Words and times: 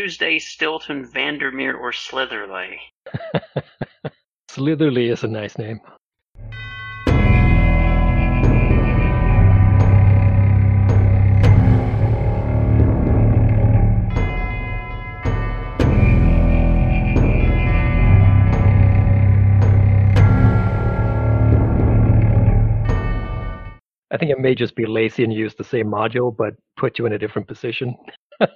Tuesday, 0.00 0.38
Stilton, 0.38 1.04
Vandermeer, 1.04 1.76
or 1.76 1.92
Slitherley? 1.92 2.78
Slitherly 4.48 5.10
is 5.10 5.24
a 5.24 5.28
nice 5.28 5.58
name. 5.58 5.78
I 24.10 24.16
think 24.16 24.30
it 24.30 24.40
may 24.40 24.54
just 24.54 24.74
be 24.74 24.86
lazy 24.86 25.24
and 25.24 25.32
use 25.32 25.54
the 25.54 25.62
same 25.62 25.88
module, 25.88 26.34
but 26.34 26.54
put 26.78 26.98
you 26.98 27.04
in 27.04 27.12
a 27.12 27.18
different 27.18 27.46
position. 27.46 27.94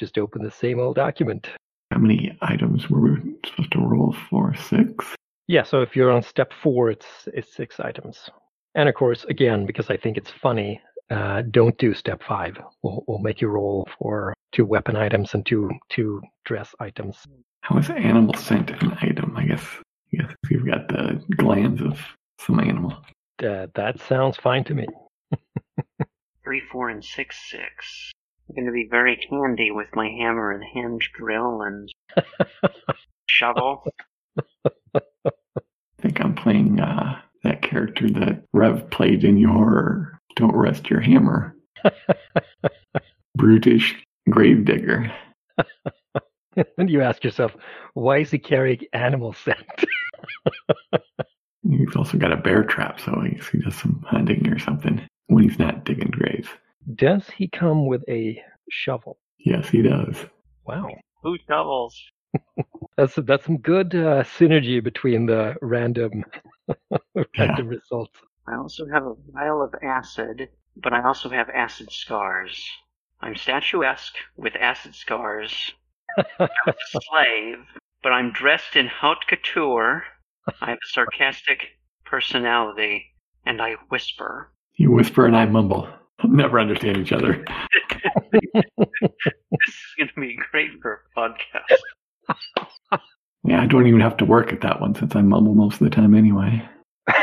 and 0.00 0.06
just 0.06 0.18
open 0.18 0.42
the 0.42 0.50
same 0.50 0.80
old 0.80 0.96
document. 0.96 1.48
How 1.90 1.98
many 1.98 2.36
items 2.40 2.88
were 2.88 3.00
we 3.00 3.36
supposed 3.44 3.72
to 3.72 3.80
roll 3.80 4.14
for? 4.28 4.54
Six? 4.54 5.14
Yeah, 5.48 5.64
so 5.64 5.82
if 5.82 5.96
you're 5.96 6.12
on 6.12 6.22
step 6.22 6.52
four, 6.62 6.90
it's 6.90 7.06
it's 7.34 7.54
six 7.54 7.80
items. 7.80 8.30
And 8.74 8.88
of 8.88 8.94
course, 8.94 9.24
again, 9.24 9.66
because 9.66 9.90
I 9.90 9.96
think 9.96 10.16
it's 10.16 10.30
funny, 10.30 10.80
uh, 11.10 11.42
don't 11.50 11.76
do 11.78 11.92
step 11.92 12.22
five. 12.22 12.56
We'll, 12.82 13.02
we'll 13.08 13.18
make 13.18 13.40
you 13.40 13.48
roll 13.48 13.88
for 13.98 14.32
two 14.52 14.64
weapon 14.64 14.96
items 14.96 15.34
and 15.34 15.44
two 15.44 15.70
two 15.88 16.22
dress 16.44 16.74
items. 16.78 17.18
How 17.62 17.78
is 17.78 17.90
animal 17.90 18.34
scent 18.34 18.70
an 18.70 18.96
item? 19.02 19.36
I 19.36 19.44
guess, 19.44 19.64
I 20.12 20.16
guess 20.18 20.32
if 20.44 20.50
you've 20.50 20.66
got 20.66 20.88
the 20.88 21.20
glands 21.36 21.82
of 21.82 21.98
some 22.38 22.60
animal. 22.60 22.96
Uh, 23.42 23.66
that 23.74 23.98
sounds 24.08 24.36
fine 24.36 24.64
to 24.64 24.74
me. 24.74 24.86
Three, 26.44 26.62
four, 26.70 26.90
and 26.90 27.04
six, 27.04 27.36
six. 27.50 28.12
I'm 28.50 28.64
going 28.64 28.66
to 28.66 28.72
be 28.72 28.88
very 28.90 29.16
handy 29.30 29.70
with 29.70 29.86
my 29.94 30.08
hammer 30.08 30.50
and 30.50 30.64
hand 30.64 31.02
drill 31.14 31.62
and 31.62 31.88
shovel. 33.26 33.84
I 34.96 35.00
think 36.00 36.20
I'm 36.20 36.34
playing 36.34 36.80
uh, 36.80 37.20
that 37.44 37.62
character 37.62 38.10
that 38.10 38.42
Rev 38.52 38.90
played 38.90 39.22
in 39.22 39.36
your 39.36 40.18
Don't 40.34 40.56
Rest 40.56 40.90
Your 40.90 40.98
Hammer. 40.98 41.54
Brutish 43.36 43.94
Gravedigger. 44.28 45.12
and 46.76 46.90
you 46.90 47.02
ask 47.02 47.22
yourself, 47.22 47.54
why 47.94 48.18
is 48.18 48.32
he 48.32 48.38
carrying 48.38 48.80
animal 48.92 49.32
scent? 49.32 49.84
He's 51.62 51.94
also 51.94 52.18
got 52.18 52.32
a 52.32 52.36
bear 52.36 52.64
trap, 52.64 52.98
so 52.98 53.14
I 53.14 53.28
guess 53.28 53.46
he 53.46 53.58
does 53.58 53.76
some 53.76 54.04
hunting 54.08 54.48
or 54.48 54.58
something 54.58 55.06
when 55.28 55.44
he's 55.44 55.58
not 55.60 55.84
digging 55.84 56.10
graves. 56.10 56.48
Does 56.94 57.28
he 57.36 57.46
come 57.46 57.86
with 57.86 58.02
a 58.08 58.42
shovel? 58.70 59.18
Yes, 59.38 59.68
he 59.68 59.82
does. 59.82 60.16
Wow. 60.66 60.88
Who 61.22 61.36
shovels? 61.48 62.00
That's 62.96 63.14
that's 63.16 63.46
some 63.46 63.58
good 63.58 63.94
uh, 63.94 64.22
synergy 64.24 64.82
between 64.82 65.26
the 65.26 65.56
random 65.62 66.24
Yeah. 67.14 67.22
random 67.38 67.68
results. 67.68 68.12
I 68.46 68.56
also 68.56 68.86
have 68.92 69.04
a 69.06 69.14
vial 69.32 69.62
of 69.62 69.74
acid, 69.82 70.48
but 70.76 70.92
I 70.92 71.02
also 71.02 71.28
have 71.30 71.48
acid 71.50 71.90
scars. 71.90 72.68
I'm 73.20 73.36
statuesque 73.36 74.14
with 74.36 74.54
acid 74.56 74.94
scars. 74.94 75.72
I'm 76.18 76.48
a 76.66 76.74
slave, 77.10 77.58
but 78.02 78.12
I'm 78.12 78.32
dressed 78.32 78.76
in 78.76 78.86
haute 78.86 79.26
couture. 79.28 80.04
I 80.60 80.70
have 80.70 80.78
a 80.78 80.88
sarcastic 80.88 81.68
personality, 82.04 83.06
and 83.46 83.60
I 83.62 83.74
whisper. 83.88 84.52
You 84.76 84.90
whisper 84.92 85.26
and 85.26 85.36
I 85.36 85.46
mumble. 85.46 85.88
Never 86.24 86.60
understand 86.60 86.98
each 86.98 87.12
other. 87.12 87.44
This 88.52 89.68
is 89.68 89.94
going 89.98 90.08
to 90.14 90.20
be 90.20 90.38
great 90.50 90.70
for 90.80 91.02
a 91.16 91.20
podcast. 91.20 92.36
Yeah, 93.42 93.62
I 93.62 93.66
don't 93.66 93.86
even 93.86 94.00
have 94.00 94.18
to 94.18 94.26
work 94.26 94.52
at 94.52 94.60
that 94.60 94.82
one 94.82 94.94
since 94.94 95.16
I 95.16 95.22
mumble 95.22 95.54
most 95.54 95.80
of 95.80 95.88
the 95.88 95.90
time 95.90 96.14
anyway. 96.14 96.62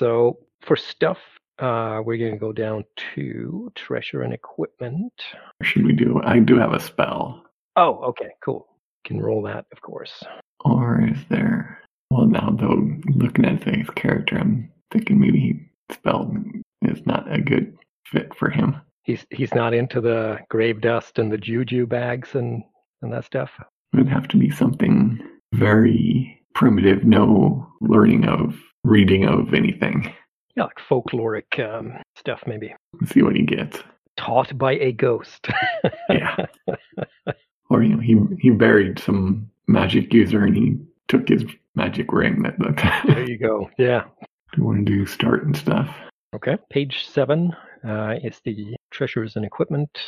So 0.00 0.38
for 0.62 0.76
stuff, 0.76 1.18
uh, 1.58 2.00
we're 2.02 2.16
going 2.16 2.32
to 2.32 2.38
go 2.38 2.52
down 2.52 2.84
to 3.14 3.70
treasure 3.74 4.22
and 4.22 4.32
equipment. 4.32 5.12
Or 5.60 5.64
should 5.66 5.84
we 5.84 5.92
do? 5.92 6.22
I 6.24 6.38
do 6.38 6.56
have 6.56 6.72
a 6.72 6.80
spell. 6.80 7.44
Oh, 7.76 7.96
okay, 8.04 8.30
cool. 8.42 8.66
Can 9.04 9.20
roll 9.20 9.42
that, 9.42 9.66
of 9.72 9.82
course. 9.82 10.22
Or 10.64 11.06
is 11.06 11.18
there? 11.28 11.82
Well, 12.10 12.26
now 12.26 12.48
though, 12.58 12.90
looking 13.14 13.44
at 13.44 13.62
his 13.62 13.90
character, 13.90 14.38
I'm 14.38 14.72
thinking 14.90 15.20
maybe 15.20 15.38
he 15.38 15.94
spell 15.94 16.34
is 16.80 17.04
not 17.04 17.30
a 17.30 17.40
good 17.40 17.76
fit 18.06 18.34
for 18.34 18.48
him. 18.48 18.80
He's 19.10 19.26
he's 19.30 19.54
not 19.54 19.74
into 19.74 20.00
the 20.00 20.38
grave 20.48 20.80
dust 20.80 21.18
and 21.18 21.32
the 21.32 21.36
juju 21.36 21.84
bags 21.86 22.36
and 22.36 22.62
and 23.02 23.12
that 23.12 23.24
stuff. 23.24 23.50
It 23.92 23.96
would 23.96 24.08
have 24.08 24.28
to 24.28 24.36
be 24.36 24.50
something 24.50 25.20
very 25.52 26.40
primitive, 26.54 27.02
no 27.02 27.66
learning 27.80 28.26
of 28.26 28.56
reading 28.84 29.24
of 29.24 29.52
anything. 29.52 30.14
Yeah, 30.56 30.64
like 30.64 30.78
folkloric 30.88 31.58
um, 31.58 31.94
stuff, 32.14 32.42
maybe. 32.46 32.72
Let's 33.00 33.12
see 33.12 33.22
what 33.22 33.34
he 33.34 33.42
gets. 33.42 33.78
Taught 34.16 34.56
by 34.56 34.74
a 34.74 34.92
ghost. 34.92 35.48
Yeah. 36.10 36.46
Or 37.70 37.84
you 37.84 37.94
know, 37.94 38.00
he 38.00 38.18
he 38.40 38.50
buried 38.50 38.98
some 38.98 39.48
magic 39.68 40.12
user 40.12 40.44
and 40.44 40.56
he 40.56 40.76
took 41.06 41.28
his 41.28 41.44
magic 41.76 42.12
ring. 42.12 42.42
That, 42.42 43.04
there 43.06 43.28
you 43.28 43.38
go. 43.38 43.70
Yeah. 43.78 44.04
do 44.52 44.58
you 44.58 44.64
want 44.64 44.84
to 44.84 44.92
do 44.92 45.06
start 45.06 45.44
and 45.44 45.56
stuff? 45.56 45.88
Okay. 46.34 46.56
Page 46.68 47.06
seven 47.08 47.54
uh, 47.84 48.16
is 48.24 48.40
the 48.44 48.74
treasures 49.00 49.34
and 49.36 49.46
equipment. 49.46 49.98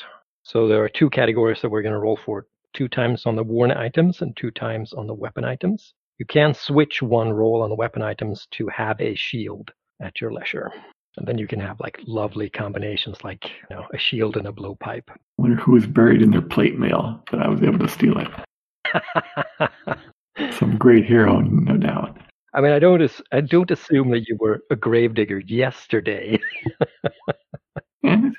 So 0.43 0.69
there 0.69 0.85
are 0.85 0.89
two 0.91 1.09
categories 1.09 1.63
that 1.63 1.71
we're 1.71 1.81
going 1.81 1.95
to 1.95 1.99
roll 1.99 2.19
for 2.27 2.47
two 2.75 2.89
times 2.89 3.25
on 3.25 3.37
the 3.37 3.43
worn 3.43 3.71
items 3.71 4.21
and 4.21 4.37
two 4.37 4.51
times 4.51 4.93
on 4.93 5.07
the 5.07 5.15
weapon 5.15 5.47
items. 5.47 5.95
You 6.19 6.27
can 6.27 6.53
switch 6.53 7.01
one 7.01 7.33
roll 7.33 7.63
on 7.63 7.71
the 7.71 7.75
weapon 7.75 8.03
items 8.03 8.47
to 8.51 8.69
have 8.69 9.01
a 9.01 9.15
shield 9.15 9.71
at 10.03 10.21
your 10.21 10.31
leisure. 10.31 10.71
And 11.17 11.27
then 11.27 11.39
you 11.39 11.47
can 11.47 11.59
have 11.59 11.81
like 11.81 12.01
lovely 12.07 12.51
combinations 12.51 13.17
like 13.25 13.47
you 13.47 13.77
know, 13.77 13.87
a 13.95 13.99
shield 13.99 14.37
and 14.37 14.47
a 14.47 14.53
blowpipe. 14.53 15.09
wonder 15.39 15.57
who 15.57 15.73
was 15.73 15.87
buried 15.87 16.21
in 16.21 16.31
their 16.31 16.43
plate 16.43 16.79
mail, 16.79 17.25
that 17.31 17.41
I 17.41 17.49
was 17.49 17.63
able 17.63 17.79
to 17.79 17.89
steal 17.89 18.19
it. 18.19 18.29
Some 20.59 20.77
great 20.77 21.07
hero, 21.07 21.41
no 21.41 21.79
doubt. 21.79 22.19
I 22.53 22.61
mean, 22.61 22.73
I 22.73 22.79
don't, 22.79 23.11
I 23.33 23.41
don't 23.41 23.71
assume 23.71 24.11
that 24.11 24.29
you 24.29 24.37
were 24.39 24.61
a 24.71 24.77
gravedigger 24.77 25.39
yesterday. 25.39 26.39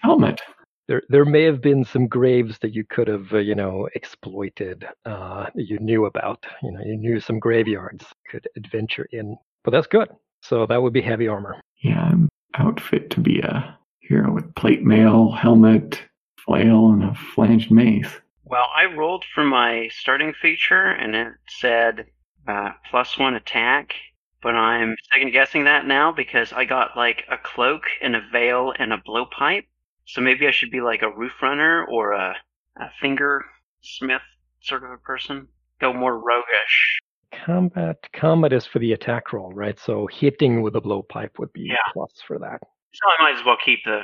And 0.04 0.12
his 0.12 0.36
helmet. 0.38 0.42
there, 0.88 1.02
there 1.10 1.26
may 1.26 1.44
have 1.44 1.62
been 1.62 1.84
some 1.84 2.08
graves 2.08 2.58
that 2.60 2.74
you 2.74 2.84
could 2.84 3.08
have, 3.08 3.34
uh, 3.34 3.38
you 3.38 3.56
know, 3.56 3.88
exploited. 3.96 4.86
Uh, 5.06 5.48
you 5.56 5.80
knew 5.80 6.06
about. 6.06 6.46
You 6.62 6.72
know, 6.72 6.82
you 6.86 6.98
knew 6.98 7.20
some 7.20 7.40
graveyards 7.40 8.06
you 8.10 8.32
could 8.32 8.48
adventure 8.56 9.08
in. 9.12 9.38
But 9.64 9.72
that's 9.72 9.88
good. 9.88 10.10
So 10.42 10.66
that 10.66 10.82
would 10.82 10.94
be 10.94 11.02
heavy 11.02 11.28
armor. 11.28 11.62
Yeah, 11.82 12.02
I'm 12.02 12.30
outfit 12.56 13.10
to 13.12 13.20
be 13.22 13.40
a 13.40 13.78
hero 14.02 14.32
with 14.34 14.54
plate 14.56 14.84
mail, 14.84 15.32
helmet, 15.32 16.02
flail, 16.38 16.90
and 16.90 17.04
a 17.04 17.16
flanged 17.16 17.72
mace. 17.72 18.12
Well, 18.44 18.68
I 18.76 18.86
rolled 18.86 19.24
for 19.34 19.46
my 19.46 19.90
starting 19.92 20.34
feature, 20.34 20.92
and 20.92 21.16
it 21.16 21.34
said 21.48 22.06
uh, 22.48 22.72
plus 22.90 23.18
one 23.18 23.36
attack. 23.36 23.94
But 24.42 24.56
I'm 24.56 24.98
second 25.14 25.32
guessing 25.32 25.64
that 25.64 25.88
now 25.88 26.12
because 26.12 26.52
I 26.52 26.66
got 26.66 26.98
like 26.98 27.24
a 27.32 27.38
cloak 27.38 27.84
and 28.02 28.16
a 28.16 28.22
veil 28.32 28.74
and 28.78 28.92
a 28.92 28.98
blowpipe. 28.98 29.64
So 30.06 30.22
maybe 30.22 30.48
I 30.48 30.52
should 30.52 30.72
be 30.72 30.82
like 30.82 31.02
a 31.02 31.12
roof 31.12 31.32
runner 31.42 31.86
or 31.86 32.12
a, 32.14 32.36
a 32.78 32.90
finger 33.02 33.44
smith 33.82 34.22
sort 34.62 34.84
of 34.84 34.92
a 34.92 34.98
person. 34.98 35.48
Go 35.80 35.94
more 35.94 36.18
roguish. 36.18 37.00
Combat, 37.46 37.98
combat 38.14 38.54
is 38.54 38.66
for 38.66 38.80
the 38.80 38.94
attack 38.94 39.34
roll, 39.34 39.52
right? 39.54 39.78
So 39.80 40.08
hitting 40.08 40.62
with 40.62 40.76
a 40.76 40.82
blowpipe 40.82 41.40
would 41.40 41.52
be 41.54 41.64
Yeah. 41.70 41.76
plus 41.94 42.12
for 42.28 42.38
that. 42.40 42.60
So 42.94 43.02
I 43.20 43.24
might 43.24 43.40
as 43.40 43.46
well 43.46 43.58
keep 43.64 43.80
the 43.86 44.02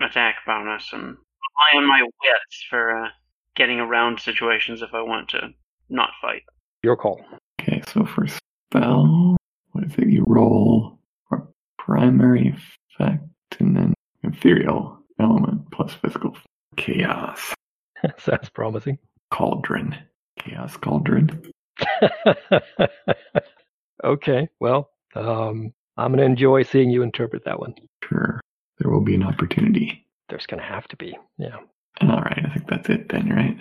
attack 0.00 0.36
bonus 0.46 0.92
and 0.92 1.02
rely 1.02 1.76
on 1.76 1.86
my 1.86 2.02
wits 2.02 2.64
for 2.68 3.04
uh, 3.04 3.08
getting 3.54 3.78
around 3.78 4.20
situations 4.20 4.82
if 4.82 4.90
I 4.92 5.02
want 5.02 5.28
to 5.30 5.50
not 5.88 6.10
fight. 6.20 6.42
Your 6.82 6.96
call. 6.96 7.20
Okay, 7.60 7.82
so 7.92 8.04
for 8.04 8.26
spell, 8.26 9.36
what 9.70 9.84
is 9.84 9.92
it? 9.96 10.08
You 10.08 10.24
roll 10.26 10.98
for 11.28 11.46
primary 11.78 12.54
effect 12.98 13.22
and 13.60 13.76
then 13.76 13.94
ethereal 14.24 15.01
element 15.22 15.70
plus 15.70 15.94
physical 15.94 16.36
chaos 16.76 17.54
Sounds 18.18 18.48
promising. 18.50 18.98
cauldron. 19.30 19.96
Chaos 20.38 20.76
cauldron. 20.76 21.50
okay, 24.04 24.48
well, 24.60 24.90
um, 25.14 25.72
I'm 25.96 26.12
going 26.12 26.18
to 26.18 26.24
enjoy 26.24 26.62
seeing 26.64 26.90
you 26.90 27.02
interpret 27.02 27.44
that 27.44 27.58
one. 27.60 27.74
Sure, 28.04 28.40
there 28.78 28.90
will 28.90 29.00
be 29.00 29.14
an 29.14 29.22
opportunity. 29.22 30.06
There's 30.28 30.46
going 30.46 30.60
to 30.60 30.66
have 30.66 30.88
to 30.88 30.96
be. 30.96 31.16
Yeah. 31.38 31.56
All 32.00 32.20
right, 32.22 32.40
I 32.44 32.54
think 32.54 32.68
that's 32.68 32.88
it 32.88 33.08
then, 33.08 33.28
right? 33.30 33.56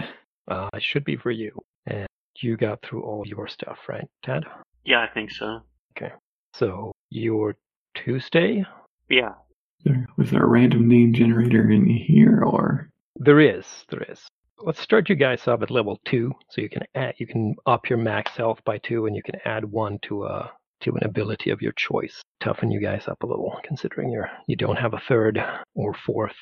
Uh, 0.47 0.69
it 0.73 0.81
should 0.83 1.03
be 1.03 1.17
for 1.17 1.31
you. 1.31 1.51
And 1.85 2.07
you 2.39 2.55
got 2.57 2.81
through 2.81 3.03
all 3.03 3.23
your 3.27 3.47
stuff, 3.47 3.77
right, 3.89 4.07
Tad? 4.23 4.45
Yeah, 4.85 5.01
I 5.01 5.07
think 5.13 5.31
so. 5.31 5.59
Okay. 5.97 6.13
So 6.53 6.91
your 7.09 7.55
Tuesday? 7.95 8.65
Yeah. 9.09 9.33
There, 9.83 10.05
was 10.17 10.31
there 10.31 10.43
a 10.43 10.47
random 10.47 10.87
name 10.87 11.13
generator 11.13 11.69
in 11.71 11.85
here, 11.87 12.43
or 12.43 12.89
There 13.15 13.39
is, 13.39 13.65
there 13.89 14.03
is. 14.09 14.27
let's 14.59 14.79
start 14.79 15.09
you 15.09 15.15
guys 15.15 15.47
up 15.47 15.61
at 15.63 15.71
level 15.71 15.99
two, 16.05 16.33
so 16.49 16.61
you 16.61 16.69
can 16.69 16.83
add, 16.95 17.15
you 17.17 17.25
can 17.27 17.55
up 17.65 17.89
your 17.89 17.97
max 17.97 18.35
health 18.37 18.59
by 18.63 18.77
two, 18.77 19.05
and 19.07 19.15
you 19.15 19.23
can 19.23 19.35
add 19.45 19.65
one 19.65 19.97
to 20.03 20.25
a 20.25 20.51
to 20.81 20.91
an 20.95 21.03
ability 21.03 21.51
of 21.51 21.61
your 21.61 21.73
choice. 21.73 22.21
Toughen 22.41 22.71
you 22.71 22.79
guys 22.81 23.07
up 23.07 23.21
a 23.23 23.27
little, 23.27 23.59
considering 23.63 24.11
you're 24.11 24.29
you 24.47 24.55
don't 24.55 24.77
have 24.77 24.93
a 24.93 25.01
third 25.07 25.43
or 25.75 25.93
fourth 25.93 26.35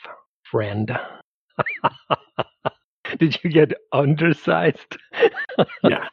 friend. 0.49 0.91
Did 3.19 3.37
you 3.43 3.49
get 3.49 3.73
undersized? 3.91 4.97
yeah, 5.83 6.07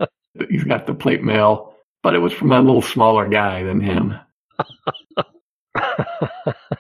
he's 0.49 0.65
got 0.65 0.87
the 0.87 0.95
plate 0.95 1.23
mail, 1.23 1.75
but 2.03 2.15
it 2.15 2.19
was 2.19 2.33
from 2.33 2.53
a 2.53 2.61
little 2.61 2.83
smaller 2.83 3.29
guy 3.29 3.63
than 3.63 3.81
him. 3.81 4.15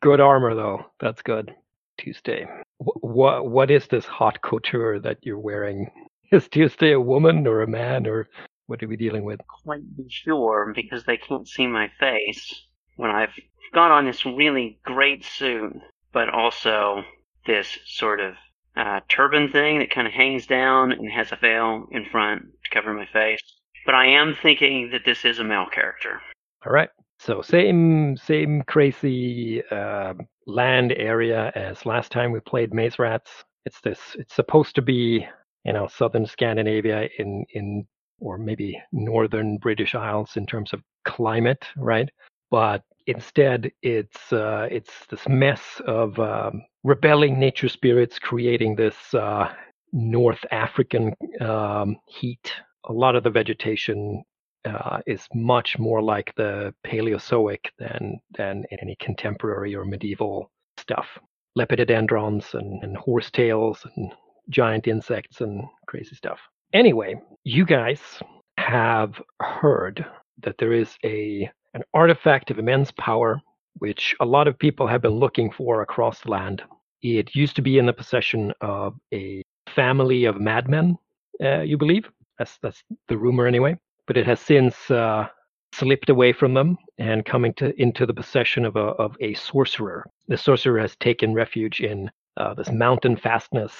good 0.00 0.20
armor, 0.20 0.54
though. 0.54 0.86
That's 1.00 1.22
good. 1.22 1.54
Tuesday. 1.98 2.46
What 2.78 3.50
what 3.50 3.70
is 3.70 3.86
this 3.88 4.06
hot 4.06 4.40
couture 4.40 5.00
that 5.00 5.18
you're 5.22 5.38
wearing? 5.38 5.90
Is 6.30 6.46
Tuesday 6.48 6.92
a 6.92 7.00
woman 7.00 7.46
or 7.46 7.62
a 7.62 7.66
man 7.66 8.06
or 8.06 8.28
what 8.66 8.82
are 8.82 8.86
we 8.86 8.96
dealing 8.96 9.24
with? 9.24 9.40
Quite 9.64 9.80
sure 10.08 10.72
because 10.74 11.04
they 11.04 11.16
can't 11.16 11.48
see 11.48 11.66
my 11.66 11.90
face 11.98 12.66
when 12.96 13.10
I've 13.10 13.32
got 13.72 13.90
on 13.90 14.04
this 14.04 14.26
really 14.26 14.78
great 14.84 15.24
suit, 15.24 15.72
but 16.12 16.28
also 16.28 17.02
this 17.46 17.78
sort 17.86 18.20
of 18.20 18.34
uh, 18.76 19.00
turban 19.08 19.50
thing 19.50 19.78
that 19.78 19.90
kind 19.90 20.06
of 20.06 20.12
hangs 20.12 20.46
down 20.46 20.92
and 20.92 21.10
has 21.10 21.32
a 21.32 21.36
veil 21.36 21.86
in 21.90 22.04
front 22.10 22.42
to 22.42 22.70
cover 22.70 22.92
my 22.92 23.06
face. 23.06 23.40
But 23.86 23.94
I 23.94 24.08
am 24.08 24.36
thinking 24.40 24.90
that 24.92 25.06
this 25.06 25.24
is 25.24 25.38
a 25.38 25.44
male 25.44 25.66
character. 25.72 26.20
All 26.66 26.72
right. 26.72 26.90
So 27.18 27.42
same 27.42 28.16
same 28.16 28.62
crazy 28.62 29.62
uh, 29.70 30.14
land 30.46 30.92
area 30.96 31.52
as 31.54 31.84
last 31.84 32.12
time 32.12 32.32
we 32.32 32.40
played 32.40 32.72
Maze 32.72 32.98
Rats. 32.98 33.30
It's 33.66 33.80
this. 33.80 33.98
It's 34.18 34.34
supposed 34.34 34.74
to 34.76 34.82
be 34.82 35.26
you 35.64 35.72
know 35.72 35.88
southern 35.88 36.26
Scandinavia 36.26 37.08
in 37.18 37.44
in 37.54 37.86
or 38.20 38.38
maybe 38.38 38.80
northern 38.92 39.58
British 39.58 39.94
Isles 39.94 40.36
in 40.36 40.46
terms 40.46 40.72
of 40.72 40.82
climate, 41.04 41.64
right? 41.76 42.08
But 42.50 42.82
instead, 43.06 43.70
it's 43.82 44.32
uh, 44.32 44.68
it's 44.70 45.06
this 45.10 45.26
mess 45.28 45.80
of 45.86 46.18
um, 46.18 46.62
rebelling 46.84 47.38
nature 47.38 47.68
spirits 47.68 48.18
creating 48.18 48.76
this 48.76 48.96
uh, 49.14 49.52
North 49.92 50.44
African 50.50 51.14
um, 51.40 51.96
heat. 52.06 52.52
A 52.88 52.92
lot 52.92 53.16
of 53.16 53.24
the 53.24 53.30
vegetation 53.30 54.24
uh, 54.68 55.00
is 55.06 55.26
much 55.34 55.78
more 55.78 56.02
like 56.02 56.32
the 56.36 56.74
Paleozoic 56.86 57.66
than 57.78 58.20
than 58.36 58.64
any 58.80 58.96
contemporary 59.00 59.74
or 59.74 59.84
medieval 59.84 60.50
stuff. 60.76 61.06
Lepidodendrons 61.58 62.54
and, 62.54 62.82
and 62.82 62.96
horsetails 62.96 63.84
and 63.96 64.12
giant 64.50 64.86
insects 64.86 65.40
and 65.40 65.64
crazy 65.86 66.14
stuff. 66.14 66.38
Anyway, 66.72 67.16
you 67.44 67.64
guys 67.64 68.00
have 68.58 69.20
heard 69.40 70.04
that 70.42 70.58
there 70.58 70.72
is 70.72 70.96
a 71.04 71.50
an 71.74 71.82
artifact 71.94 72.50
of 72.50 72.58
immense 72.58 72.90
power 72.92 73.40
which 73.78 74.16
a 74.20 74.26
lot 74.26 74.48
of 74.48 74.58
people 74.58 74.88
have 74.88 75.02
been 75.02 75.12
looking 75.12 75.52
for 75.52 75.82
across 75.82 76.20
the 76.20 76.30
land. 76.30 76.62
It 77.00 77.36
used 77.36 77.54
to 77.56 77.62
be 77.62 77.78
in 77.78 77.86
the 77.86 77.92
possession 77.92 78.52
of 78.60 78.94
a 79.14 79.42
family 79.72 80.24
of 80.24 80.40
madmen, 80.40 80.96
uh, 81.40 81.60
you 81.60 81.78
believe. 81.78 82.10
That's 82.38 82.58
that's 82.62 82.82
the 83.08 83.16
rumor 83.16 83.46
anyway 83.46 83.78
but 84.08 84.16
it 84.16 84.26
has 84.26 84.40
since 84.40 84.90
uh, 84.90 85.28
slipped 85.72 86.08
away 86.08 86.32
from 86.32 86.54
them 86.54 86.76
and 86.96 87.24
come 87.24 87.44
into, 87.44 87.78
into 87.80 88.06
the 88.06 88.14
possession 88.14 88.64
of 88.64 88.74
a, 88.74 88.80
of 88.80 89.14
a 89.20 89.34
sorcerer. 89.34 90.04
The 90.26 90.38
sorcerer 90.38 90.80
has 90.80 90.96
taken 90.96 91.34
refuge 91.34 91.80
in 91.80 92.10
uh, 92.38 92.54
this 92.54 92.70
mountain 92.72 93.16
fastness. 93.16 93.72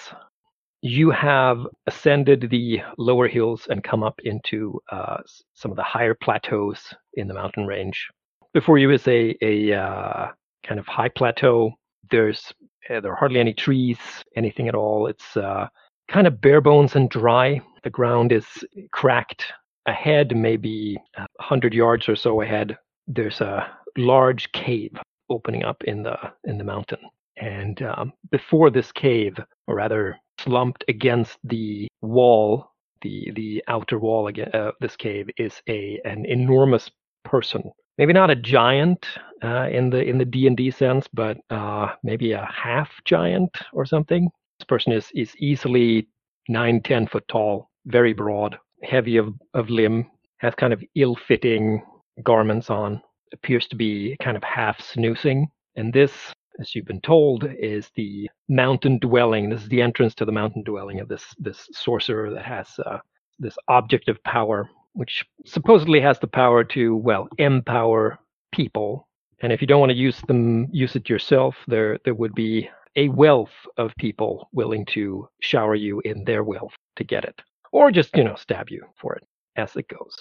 You 0.82 1.10
have 1.10 1.66
ascended 1.86 2.48
the 2.50 2.82
lower 2.98 3.26
hills 3.26 3.66
and 3.68 3.82
come 3.82 4.04
up 4.04 4.20
into 4.22 4.78
uh, 4.92 5.16
some 5.54 5.72
of 5.72 5.76
the 5.76 5.82
higher 5.82 6.14
plateaus 6.14 6.94
in 7.14 7.26
the 7.26 7.34
mountain 7.34 7.66
range. 7.66 8.08
Before 8.52 8.78
you 8.78 8.90
is 8.90 9.08
a, 9.08 9.34
a 9.42 9.72
uh, 9.72 10.28
kind 10.62 10.78
of 10.78 10.86
high 10.86 11.08
plateau. 11.08 11.72
There's 12.10 12.52
uh, 12.90 13.00
there 13.00 13.12
are 13.12 13.16
hardly 13.16 13.40
any 13.40 13.54
trees, 13.54 13.98
anything 14.36 14.68
at 14.68 14.74
all. 14.74 15.06
It's 15.06 15.36
uh, 15.36 15.68
kind 16.08 16.26
of 16.26 16.40
bare 16.40 16.60
bones 16.60 16.96
and 16.96 17.10
dry. 17.10 17.60
The 17.82 17.90
ground 17.90 18.32
is 18.32 18.46
cracked 18.92 19.52
ahead, 19.88 20.36
maybe 20.36 20.96
100 21.16 21.74
yards 21.74 22.08
or 22.08 22.16
so 22.16 22.42
ahead, 22.42 22.76
there's 23.06 23.40
a 23.40 23.66
large 23.96 24.52
cave 24.52 24.92
opening 25.30 25.64
up 25.64 25.82
in 25.84 26.02
the 26.02 26.16
in 26.44 26.58
the 26.58 26.64
mountain. 26.64 27.00
And 27.36 27.80
um, 27.82 28.12
before 28.30 28.70
this 28.70 28.92
cave, 28.92 29.38
or 29.66 29.76
rather 29.76 30.16
slumped 30.40 30.84
against 30.88 31.38
the 31.44 31.88
wall, 32.02 32.70
the 33.02 33.30
the 33.34 33.62
outer 33.68 33.98
wall 33.98 34.28
of 34.28 34.38
uh, 34.54 34.72
this 34.80 34.96
cave 34.96 35.28
is 35.38 35.60
a 35.68 36.00
an 36.04 36.24
enormous 36.26 36.90
person. 37.24 37.70
Maybe 37.96 38.12
not 38.12 38.30
a 38.30 38.36
giant 38.36 39.06
uh, 39.42 39.68
in 39.70 39.90
the 39.90 40.02
in 40.02 40.18
the 40.18 40.24
D 40.24 40.46
and 40.46 40.56
D 40.56 40.70
sense, 40.70 41.08
but 41.12 41.38
uh, 41.50 41.88
maybe 42.02 42.32
a 42.32 42.46
half 42.46 42.90
giant 43.04 43.56
or 43.72 43.84
something. 43.86 44.28
This 44.58 44.66
person 44.66 44.92
is 44.92 45.10
is 45.14 45.34
easily 45.38 46.08
nine 46.48 46.82
ten 46.82 47.06
foot 47.06 47.26
tall, 47.28 47.70
very 47.86 48.12
broad, 48.12 48.58
heavy 48.82 49.16
of, 49.16 49.34
of 49.54 49.70
limb, 49.70 50.10
has 50.38 50.54
kind 50.54 50.72
of 50.72 50.82
ill 50.94 51.16
fitting 51.16 51.82
garments 52.22 52.70
on, 52.70 53.02
appears 53.32 53.66
to 53.68 53.76
be 53.76 54.16
kind 54.22 54.36
of 54.36 54.42
half 54.42 54.80
snoozing. 54.80 55.48
And 55.76 55.92
this, 55.92 56.12
as 56.60 56.74
you've 56.74 56.86
been 56.86 57.00
told, 57.00 57.44
is 57.58 57.90
the 57.96 58.28
mountain 58.48 58.98
dwelling. 58.98 59.50
This 59.50 59.62
is 59.62 59.68
the 59.68 59.82
entrance 59.82 60.14
to 60.16 60.24
the 60.24 60.32
mountain 60.32 60.62
dwelling 60.64 61.00
of 61.00 61.08
this, 61.08 61.24
this 61.38 61.68
sorcerer 61.72 62.30
that 62.30 62.44
has 62.44 62.68
uh, 62.84 62.98
this 63.38 63.56
object 63.68 64.08
of 64.08 64.22
power, 64.24 64.68
which 64.94 65.24
supposedly 65.44 66.00
has 66.00 66.18
the 66.18 66.26
power 66.26 66.64
to, 66.64 66.96
well, 66.96 67.28
empower 67.38 68.18
people. 68.52 69.06
And 69.40 69.52
if 69.52 69.60
you 69.60 69.66
don't 69.66 69.80
want 69.80 69.90
to 69.90 69.96
use 69.96 70.20
them, 70.26 70.68
use 70.72 70.96
it 70.96 71.08
yourself, 71.08 71.54
there, 71.68 71.98
there 72.04 72.14
would 72.14 72.34
be 72.34 72.68
a 72.96 73.08
wealth 73.08 73.52
of 73.76 73.92
people 73.98 74.48
willing 74.52 74.84
to 74.86 75.28
shower 75.40 75.76
you 75.76 76.00
in 76.04 76.24
their 76.24 76.42
wealth 76.42 76.72
to 76.96 77.04
get 77.04 77.24
it 77.24 77.40
or 77.72 77.90
just, 77.90 78.16
you 78.16 78.24
know, 78.24 78.36
stab 78.36 78.70
you 78.70 78.84
for 78.96 79.14
it 79.14 79.24
as 79.56 79.74
it 79.76 79.88
goes. 79.88 80.16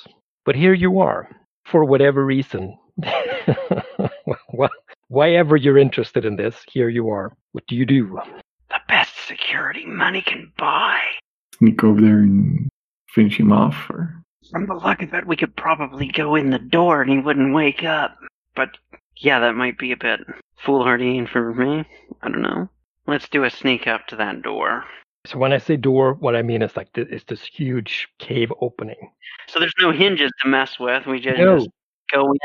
But 0.46 0.56
here 0.56 0.74
you 0.74 1.00
are, 1.00 1.30
for 1.66 1.84
whatever 1.86 2.26
reason. 2.26 2.78
well, 4.54 4.70
why 5.10 5.32
ever 5.32 5.56
you're 5.56 5.78
interested 5.78 6.26
in 6.26 6.36
this, 6.36 6.56
here 6.72 6.90
you 6.90 7.10
are. 7.10 7.36
What 7.52 7.66
do 7.68 7.76
you 7.76 7.86
do? 7.86 8.20
The 8.70 8.80
best 8.88 9.14
security 9.28 9.86
money 9.86 10.22
can 10.22 10.52
buy. 10.58 11.00
Sneak 11.58 11.84
over 11.84 12.02
there 12.02 12.20
and 12.20 12.70
finish 13.14 13.40
him 13.40 13.52
off, 13.52 13.90
or 13.90 14.22
from 14.52 14.66
the 14.66 14.74
luck 14.74 15.02
of 15.02 15.14
it, 15.14 15.28
we 15.28 15.36
could 15.36 15.56
probably 15.56 16.08
go 16.08 16.36
in 16.36 16.50
the 16.50 16.60
door 16.60 17.02
and 17.02 17.12
he 17.12 17.20
wouldn't 17.20 17.54
wake 17.54 17.84
up. 17.84 18.18
But 18.56 18.78
yeah, 19.18 19.40
that 19.40 19.56
might 19.56 19.78
be 19.78 19.92
a 19.92 19.98
bit 19.98 20.22
foolhardy 20.58 21.26
for 21.26 21.54
me. 21.54 21.86
I 22.22 22.30
don't 22.30 22.42
know. 22.42 22.70
Let's 23.08 23.30
do 23.30 23.44
a 23.44 23.50
sneak 23.50 23.88
up 23.88 24.08
to 24.08 24.16
that 24.18 24.42
door. 24.42 24.86
So 25.28 25.38
when 25.38 25.52
I 25.52 25.58
say 25.58 25.76
door, 25.76 26.14
what 26.14 26.36
I 26.36 26.42
mean 26.42 26.62
is 26.62 26.78
like 26.78 26.90
it's 26.96 27.26
this 27.26 27.44
huge 27.44 28.08
cave 28.18 28.52
opening. 28.62 29.12
So 29.48 29.60
there's 29.60 29.74
no 29.80 29.92
hinges 29.92 30.32
to 30.42 30.48
mess 30.48 30.80
with. 30.80 31.06
We 31.06 31.20
just, 31.20 31.38
no. 31.38 31.58
just 31.58 31.70
go 32.14 32.32
in. 32.32 32.38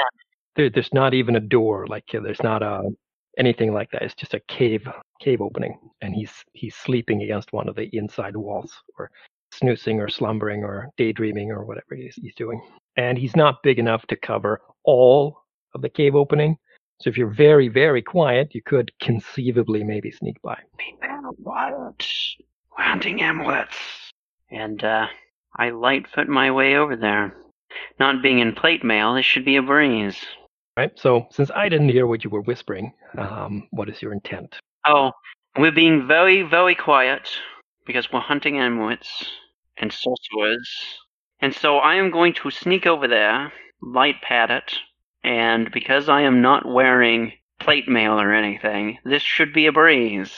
There, 0.57 0.69
there's 0.69 0.93
not 0.93 1.15
even 1.15 1.37
a 1.37 1.41
door. 1.41 1.87
Like 1.87 2.05
there's 2.13 2.43
not 2.43 2.63
a 2.63 2.91
anything 3.39 3.73
like 3.73 3.91
that. 3.93 4.03
It's 4.03 4.15
just 4.15 4.35
a 4.35 4.41
cave 4.49 4.89
cave 5.21 5.41
opening, 5.41 5.79
and 6.01 6.13
he's 6.13 6.33
he's 6.55 6.75
sleeping 6.75 7.23
against 7.23 7.53
one 7.53 7.69
of 7.69 7.77
the 7.77 7.89
inside 7.97 8.37
walls, 8.37 8.73
or 8.99 9.11
snoozing, 9.53 10.01
or 10.01 10.09
slumbering, 10.09 10.65
or 10.65 10.91
daydreaming, 10.97 11.53
or 11.53 11.65
whatever 11.65 11.95
he's, 11.95 12.17
he's 12.17 12.35
doing. 12.35 12.61
And 12.97 13.17
he's 13.17 13.37
not 13.37 13.63
big 13.63 13.79
enough 13.79 14.05
to 14.09 14.17
cover 14.17 14.61
all 14.83 15.45
of 15.75 15.83
the 15.83 15.89
cave 15.89 16.17
opening. 16.17 16.57
So 17.01 17.11
if 17.11 17.17
you're 17.17 17.31
very 17.31 17.69
very 17.69 18.03
quiet, 18.03 18.57
you 18.57 18.63
could 18.63 18.91
conceivably 19.01 19.85
maybe 19.85 20.11
sneak 20.11 20.43
by. 20.43 20.59
Be 20.77 20.97
quiet 21.45 22.05
hunting 22.83 23.23
amulets. 23.23 23.77
And, 24.51 24.83
uh, 24.83 25.07
I 25.57 25.71
lightfoot 25.71 26.29
my 26.29 26.51
way 26.51 26.77
over 26.77 26.97
there. 26.97 27.37
Not 27.99 28.23
being 28.23 28.39
in 28.39 28.55
plate 28.55 28.85
mail, 28.85 29.15
this 29.15 29.27
should 29.27 29.45
be 29.45 29.57
a 29.57 29.63
breeze. 29.63 30.25
Right. 30.77 30.93
So, 30.99 31.27
since 31.31 31.51
I 31.51 31.69
didn't 31.69 31.91
hear 31.91 32.07
what 32.07 32.25
you 32.25 32.31
were 32.31 32.41
whispering, 32.41 32.95
um, 33.19 33.69
what 33.71 33.89
is 33.89 34.01
your 34.01 34.13
intent? 34.13 34.57
Oh, 34.87 35.13
we're 35.59 35.73
being 35.73 36.07
very, 36.07 36.43
very 36.43 36.75
quiet 36.75 37.29
because 37.87 38.11
we're 38.11 38.21
hunting 38.21 38.59
amulets 38.59 39.27
and 39.77 39.93
sorcerers. 39.93 40.99
And 41.41 41.55
so 41.55 41.79
I 41.79 41.97
am 41.97 42.11
going 42.11 42.35
to 42.35 42.51
sneak 42.51 42.87
over 42.87 43.07
there, 43.07 43.53
light 43.83 44.23
pad 44.23 44.51
it, 44.51 44.79
and 45.25 45.71
because 45.71 46.09
I 46.09 46.23
am 46.23 46.41
not 46.41 46.67
wearing 46.67 47.33
plate 47.61 47.89
mail 47.89 48.21
or 48.21 48.33
anything, 48.33 48.99
this 49.05 49.23
should 49.23 49.53
be 49.53 49.67
a 49.67 49.73
breeze. 49.73 50.33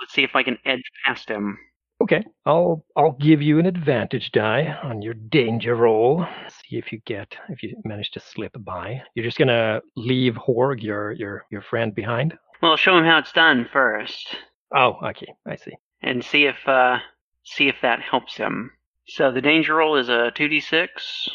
Let's 0.00 0.12
see 0.12 0.22
if 0.22 0.36
I 0.36 0.42
can 0.42 0.58
edge 0.64 0.82
past 1.04 1.28
him. 1.28 1.58
Okay, 2.04 2.22
I'll 2.44 2.84
I'll 2.96 3.16
give 3.18 3.40
you 3.40 3.58
an 3.58 3.64
advantage 3.64 4.30
die 4.30 4.78
on 4.82 5.00
your 5.00 5.14
danger 5.14 5.74
roll. 5.74 6.26
See 6.48 6.76
if 6.76 6.92
you 6.92 7.00
get 7.06 7.34
if 7.48 7.62
you 7.62 7.74
manage 7.82 8.10
to 8.10 8.20
slip 8.20 8.52
by. 8.58 9.00
You're 9.14 9.24
just 9.24 9.38
gonna 9.38 9.80
leave 9.96 10.34
Horg, 10.34 10.82
your 10.82 11.12
your 11.12 11.46
your 11.50 11.62
friend, 11.62 11.94
behind. 11.94 12.36
Well, 12.60 12.76
show 12.76 12.98
him 12.98 13.06
how 13.06 13.18
it's 13.18 13.32
done 13.32 13.66
first. 13.72 14.36
Oh, 14.76 14.98
okay, 15.02 15.32
I 15.46 15.56
see. 15.56 15.72
and 16.02 16.22
see 16.22 16.44
if 16.44 16.56
uh, 16.66 16.98
see 17.42 17.68
if 17.68 17.76
that 17.80 18.00
helps 18.02 18.36
him. 18.36 18.72
So 19.06 19.32
the 19.32 19.40
danger 19.40 19.74
roll 19.76 19.96
is 19.96 20.10
a 20.10 20.30
two 20.34 20.48
d 20.48 20.60
six. 20.60 21.26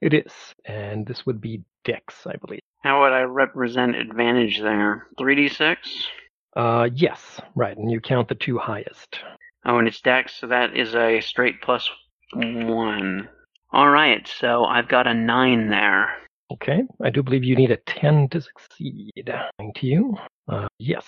It 0.00 0.12
is, 0.12 0.32
and 0.64 1.06
this 1.06 1.24
would 1.24 1.40
be 1.40 1.62
Dex, 1.84 2.26
I 2.26 2.34
believe. 2.44 2.62
How 2.82 3.02
would 3.02 3.12
I 3.12 3.22
represent 3.22 3.94
advantage 3.94 4.60
there? 4.60 5.06
Three 5.18 5.36
d 5.36 5.48
six. 5.48 6.08
Uh, 6.56 6.88
yes, 6.94 7.40
right, 7.54 7.76
and 7.76 7.90
you 7.90 8.00
count 8.00 8.28
the 8.28 8.34
two 8.34 8.58
highest. 8.58 9.20
Oh, 9.68 9.78
and 9.78 9.88
it's 9.88 10.00
Dex, 10.00 10.36
so 10.36 10.46
that 10.46 10.76
is 10.76 10.94
a 10.94 11.20
straight 11.20 11.60
plus 11.60 11.90
one. 12.32 13.28
All 13.72 13.90
right, 13.90 14.26
so 14.26 14.64
I've 14.64 14.86
got 14.86 15.08
a 15.08 15.14
nine 15.14 15.68
there. 15.70 16.18
Okay, 16.52 16.82
I 17.02 17.10
do 17.10 17.20
believe 17.20 17.42
you 17.42 17.56
need 17.56 17.72
a 17.72 17.76
10 17.78 18.28
to 18.28 18.40
succeed. 18.40 19.28
Thank 19.58 19.82
you. 19.82 20.16
Uh, 20.48 20.68
yes. 20.78 21.04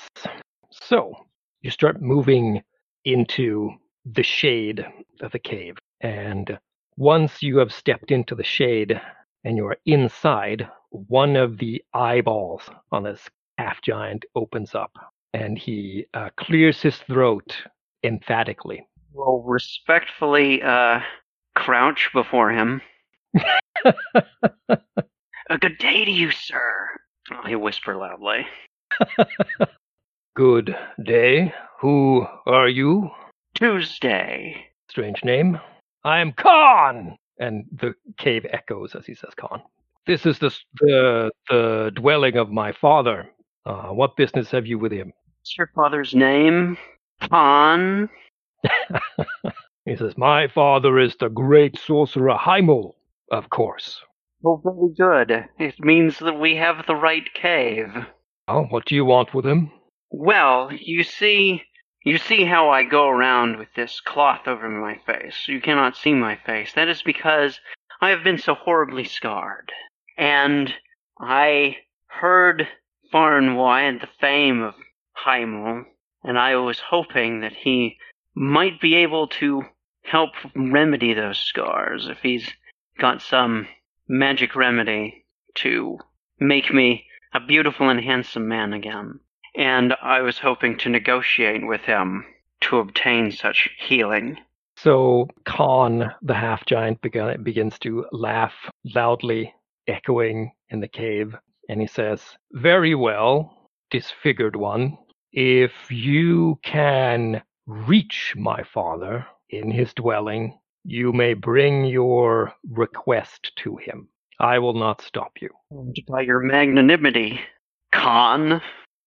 So, 0.73 1.15
you 1.63 1.71
start 1.71 2.03
moving 2.03 2.61
into 3.05 3.71
the 4.05 4.25
shade 4.25 4.85
of 5.21 5.31
the 5.31 5.39
cave. 5.39 5.77
And 6.01 6.59
once 6.97 7.41
you 7.45 7.59
have 7.59 7.73
stepped 7.73 8.11
into 8.11 8.35
the 8.35 8.43
shade 8.43 9.01
and 9.45 9.57
you 9.57 9.67
are 9.67 9.79
inside, 9.87 10.69
one 10.91 11.37
of 11.37 11.59
the 11.59 11.81
eyeballs 11.95 12.69
on 12.91 13.05
this 13.05 13.21
half 13.57 13.81
giant 13.83 14.25
opens 14.35 14.75
up 14.75 14.91
and 15.33 15.57
he 15.57 16.07
uh, 16.15 16.31
clears 16.37 16.83
his 16.83 16.97
throat 16.97 17.55
emphatically. 18.03 18.87
Will 19.13 19.43
respectfully 19.43 20.63
uh, 20.63 21.01
crouch 21.55 22.11
before 22.13 22.51
him. 22.51 22.81
a 23.85 25.59
good 25.59 25.79
day 25.79 26.05
to 26.05 26.11
you, 26.11 26.31
sir. 26.31 26.89
Oh, 27.33 27.47
he 27.47 27.57
whisper 27.57 27.97
loudly. 27.97 28.47
Good 30.35 30.77
day. 31.05 31.53
Who 31.81 32.27
are 32.47 32.69
you? 32.69 33.11
Tuesday. 33.55 34.67
Strange 34.89 35.25
name. 35.25 35.59
I 36.05 36.21
am 36.21 36.33
Khan! 36.33 37.17
And 37.39 37.65
the 37.73 37.95
cave 38.19 38.47
echoes 38.51 38.95
as 38.95 39.05
he 39.05 39.15
says 39.15 39.35
Khan. 39.37 39.63
This 40.07 40.25
is 40.27 40.39
the, 40.39 40.57
the, 40.81 41.31
the 41.51 41.93
dwelling 41.95 42.37
of 42.37 42.51
my 42.51 42.73
father. 42.73 43.29
Uh, 43.67 43.89
what 43.89 44.17
business 44.17 44.51
have 44.53 44.67
you 44.67 44.79
with 44.79 44.93
him? 44.93 45.13
What's 45.41 45.59
your 45.59 45.71
father's 45.75 46.15
name? 46.15 46.79
Khan. 47.21 48.09
he 49.85 49.97
says, 49.97 50.17
My 50.17 50.49
father 50.49 50.99
is 50.99 51.17
the 51.17 51.29
great 51.29 51.79
sorcerer 51.79 52.37
Heimel, 52.37 52.95
of 53.31 53.51
course. 53.51 54.01
Well, 54.41 54.63
very 54.65 54.95
good. 54.97 55.49
It 55.59 55.81
means 55.81 56.19
that 56.21 56.39
we 56.39 56.57
have 56.57 56.87
the 56.87 56.95
right 56.95 57.29
cave. 57.35 58.07
Oh, 58.47 58.65
what 58.65 58.85
do 58.87 58.95
you 58.95 59.05
want 59.05 59.35
with 59.35 59.45
him? 59.45 59.73
Well, 60.11 60.73
you 60.73 61.03
see, 61.03 61.63
you 62.05 62.19
see 62.19 62.45
how 62.45 62.71
I 62.71 62.85
go 62.85 63.09
around 63.09 63.59
with 63.59 63.69
this 63.75 64.01
cloth 64.01 64.47
over 64.47 64.69
my 64.69 64.97
face. 65.05 65.49
You 65.49 65.61
cannot 65.61 65.97
see 65.97 66.15
my 66.15 66.37
face. 66.37 66.73
That 66.75 66.89
is 66.89 67.03
because 67.03 67.61
I 68.01 68.11
have 68.11 68.23
been 68.23 68.39
so 68.39 68.55
horribly 68.55 69.05
scarred. 69.05 69.73
And 70.17 70.73
I 71.21 71.79
heard 72.07 72.69
far 73.11 73.37
and 73.37 73.57
wide 73.57 74.01
the 74.01 74.09
fame 74.21 74.63
of 74.63 74.75
Heimel, 75.25 75.85
and 76.25 76.39
I 76.39 76.57
was 76.57 76.81
hoping 76.81 77.41
that 77.41 77.55
he 77.55 77.99
might 78.35 78.81
be 78.81 78.95
able 78.97 79.29
to 79.29 79.63
help 80.03 80.31
remedy 80.55 81.15
those 81.15 81.39
scars 81.39 82.09
if 82.09 82.19
he's 82.19 82.49
got 82.99 83.23
some 83.23 83.69
magic 84.09 84.57
remedy 84.57 85.25
to 85.55 85.99
make 86.41 86.73
me 86.73 87.05
a 87.35 87.41
beautiful 87.41 87.89
and 87.89 88.01
handsome 88.01 88.49
man 88.49 88.73
again. 88.73 89.21
And 89.57 89.95
I 90.03 90.21
was 90.21 90.39
hoping 90.39 90.79
to 90.79 90.89
negotiate 90.89 91.67
with 91.67 91.83
him 91.83 92.25
to 92.63 92.79
obtain 92.79 93.33
such 93.33 93.69
healing. 93.79 94.39
So 94.77 95.29
Khan, 95.45 96.15
the 96.23 96.35
half 96.35 96.65
giant, 96.65 97.01
begins 97.03 97.79
to 97.81 98.07
laugh 98.13 98.55
loudly, 98.95 99.53
echoing 99.89 100.53
in 100.71 100.81
the 100.81 100.89
cave, 100.89 101.35
and 101.69 101.81
he 101.81 101.87
says, 101.87 102.23
Very 102.53 102.95
well, 102.95 103.69
disfigured 103.91 104.55
one. 104.55 104.97
If 105.33 105.73
you 105.91 106.59
can 106.63 107.43
reach 107.67 108.35
my 108.37 108.63
father 108.63 109.27
in 109.51 109.71
his 109.71 109.93
dwelling, 109.93 110.59
you 110.85 111.13
may 111.13 111.35
bring 111.35 111.85
your 111.85 112.55
request 112.71 113.53
to 113.57 113.77
him. 113.77 114.09
I 114.41 114.59
will 114.59 114.75
not 114.75 115.03
stop 115.03 115.33
you. 115.41 115.51
By 116.09 116.23
your 116.23 116.41
magnanimity, 116.41 117.41
Khan. 117.93 118.63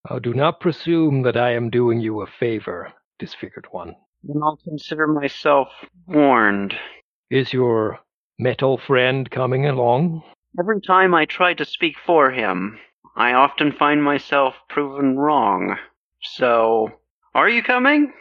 Oh, 0.10 0.20
do 0.20 0.34
not 0.34 0.60
presume 0.60 1.24
that 1.24 1.38
I 1.38 1.54
am 1.54 1.70
doing 1.70 2.00
you 2.00 2.22
a 2.22 2.28
favor, 2.28 2.94
disfigured 3.18 3.68
one. 3.72 3.96
Then 4.24 4.42
I'll 4.44 4.60
consider 4.64 5.08
myself 5.08 5.70
warned. 6.06 6.76
Is 7.30 7.54
your 7.54 8.00
metal 8.38 8.78
friend 8.78 9.30
coming 9.32 9.66
along? 9.66 10.22
Every 10.60 10.82
time 10.82 11.16
I 11.16 11.26
try 11.26 11.54
to 11.54 11.66
speak 11.66 11.96
for 12.06 12.30
him, 12.30 12.78
I 13.16 13.34
often 13.34 13.72
find 13.72 14.04
myself 14.04 14.56
proven 14.70 15.18
wrong. 15.18 15.78
So, 16.24 16.90
are 17.34 17.50
you 17.50 17.64
coming? 17.64 18.14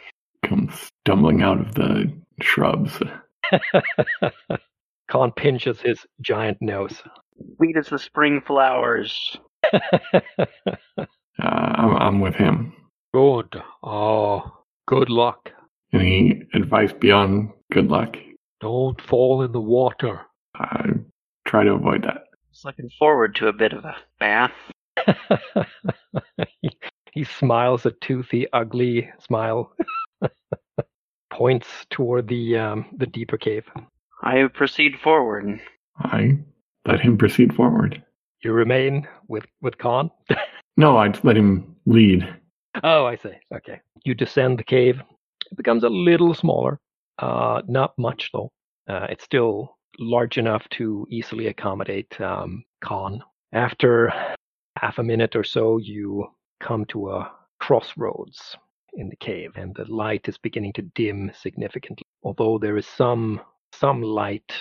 Comes 0.43 0.91
stumbling 1.03 1.41
out 1.41 1.59
of 1.59 1.75
the 1.75 2.11
shrubs. 2.41 2.99
Khan 5.09 5.31
pinches 5.33 5.81
his 5.81 6.05
giant 6.21 6.57
nose. 6.61 7.01
Sweet 7.57 7.77
as 7.77 7.89
the 7.89 7.99
spring 7.99 8.41
flowers. 8.41 9.37
Uh, 11.41 11.47
I'm, 11.47 11.95
I'm 11.97 12.19
with 12.19 12.35
him. 12.35 12.73
Good. 13.13 13.61
Oh, 13.83 14.43
good 14.87 15.09
luck. 15.09 15.51
Any 15.93 16.43
advice 16.53 16.93
beyond 16.93 17.49
good 17.71 17.89
luck? 17.89 18.15
Don't 18.59 18.99
fall 19.01 19.41
in 19.41 19.51
the 19.51 19.61
water. 19.61 20.21
I 20.55 20.85
try 21.47 21.63
to 21.63 21.71
avoid 21.71 22.03
that. 22.03 22.25
Just 22.51 22.65
looking 22.65 22.89
forward 22.99 23.33
to 23.35 23.47
a 23.47 23.53
bit 23.53 23.73
of 23.73 23.85
a 23.85 23.95
bath. 24.19 24.51
he, 27.13 27.19
he 27.21 27.23
smiles 27.25 27.85
a 27.85 27.91
toothy, 27.91 28.47
ugly 28.53 29.09
smile. 29.19 29.73
Points 31.31 31.67
toward 31.89 32.27
the 32.27 32.57
um, 32.57 32.85
the 32.97 33.05
deeper 33.05 33.37
cave. 33.37 33.65
I 34.21 34.47
proceed 34.53 34.99
forward. 35.01 35.59
I 35.97 36.37
let 36.85 36.99
him 36.99 37.17
proceed 37.17 37.53
forward. 37.55 38.03
You 38.43 38.51
remain 38.53 39.07
with 39.27 39.45
with 39.61 39.77
Khan. 39.77 40.11
No, 40.77 40.97
I'd 40.97 41.21
let 41.25 41.35
him 41.35 41.75
lead. 41.85 42.27
oh, 42.81 43.05
I 43.05 43.17
see. 43.17 43.33
Okay. 43.53 43.81
You 44.05 44.15
descend 44.15 44.57
the 44.57 44.63
cave. 44.63 44.99
It 45.51 45.57
becomes 45.57 45.83
a 45.83 45.89
little 45.89 46.33
smaller. 46.33 46.79
Uh, 47.19 47.61
not 47.67 47.91
much 47.99 48.29
though. 48.33 48.49
Uh, 48.89 49.05
it's 49.09 49.23
still 49.25 49.75
large 49.99 50.37
enough 50.37 50.67
to 50.71 51.05
easily 51.11 51.47
accommodate 51.47 52.19
um, 52.21 52.63
Khan. 52.83 53.21
After 53.51 54.13
half 54.77 54.97
a 54.97 55.03
minute 55.03 55.35
or 55.35 55.43
so, 55.43 55.77
you 55.77 56.25
come 56.61 56.85
to 56.85 57.09
a 57.11 57.31
crossroads 57.59 58.55
in 58.93 59.09
the 59.09 59.15
cave, 59.15 59.51
and 59.55 59.75
the 59.75 59.85
light 59.85 60.27
is 60.27 60.37
beginning 60.37 60.73
to 60.73 60.81
dim 60.95 61.31
significantly. 61.33 62.05
Although 62.23 62.57
there 62.57 62.77
is 62.77 62.87
some 62.87 63.41
some 63.73 64.01
light 64.01 64.51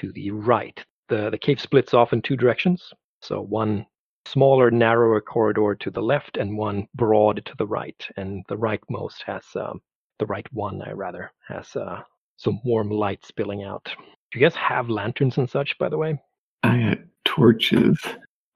to 0.00 0.12
the 0.12 0.30
right. 0.30 0.84
The 1.08 1.30
the 1.30 1.38
cave 1.38 1.60
splits 1.60 1.94
off 1.94 2.12
in 2.12 2.22
two 2.22 2.36
directions. 2.36 2.92
So 3.20 3.40
one 3.40 3.86
smaller, 4.26 4.70
narrower 4.70 5.20
corridor 5.20 5.74
to 5.74 5.90
the 5.90 6.02
left, 6.02 6.36
and 6.36 6.56
one 6.56 6.86
broad 6.94 7.44
to 7.44 7.54
the 7.58 7.66
right. 7.66 8.06
And 8.16 8.44
the 8.48 8.56
rightmost 8.56 9.22
has 9.26 9.44
um, 9.56 9.80
the 10.18 10.26
right 10.26 10.46
one, 10.52 10.80
I 10.82 10.92
rather, 10.92 11.32
has 11.48 11.74
uh, 11.76 12.02
some 12.36 12.60
warm 12.64 12.90
light 12.90 13.24
spilling 13.24 13.64
out. 13.64 13.84
Do 13.84 14.38
you 14.38 14.46
guys 14.46 14.54
have 14.54 14.88
lanterns 14.88 15.38
and 15.38 15.50
such, 15.50 15.76
by 15.78 15.88
the 15.88 15.98
way? 15.98 16.18
I 16.62 16.76
had 16.76 17.08
torches. 17.24 17.98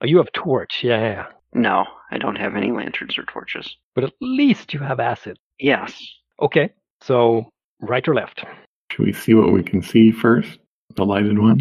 Oh, 0.00 0.06
you 0.06 0.18
have 0.18 0.32
torch, 0.32 0.84
yeah. 0.84 1.26
No, 1.56 1.86
I 2.10 2.18
don't 2.18 2.36
have 2.36 2.54
any 2.54 2.70
lanterns 2.70 3.16
or 3.18 3.25
torches. 3.25 3.76
But 3.94 4.04
at 4.04 4.12
least 4.20 4.75
you 4.75 4.80
have 4.80 5.00
acid. 5.00 5.38
Yes. 5.58 6.00
Okay, 6.40 6.70
so 7.00 7.50
right 7.80 8.06
or 8.06 8.14
left? 8.14 8.44
Should 8.92 9.06
we 9.06 9.12
see 9.12 9.34
what 9.34 9.52
we 9.52 9.62
can 9.62 9.82
see 9.82 10.12
first? 10.12 10.58
The 10.96 11.04
lighted 11.04 11.38
one? 11.38 11.60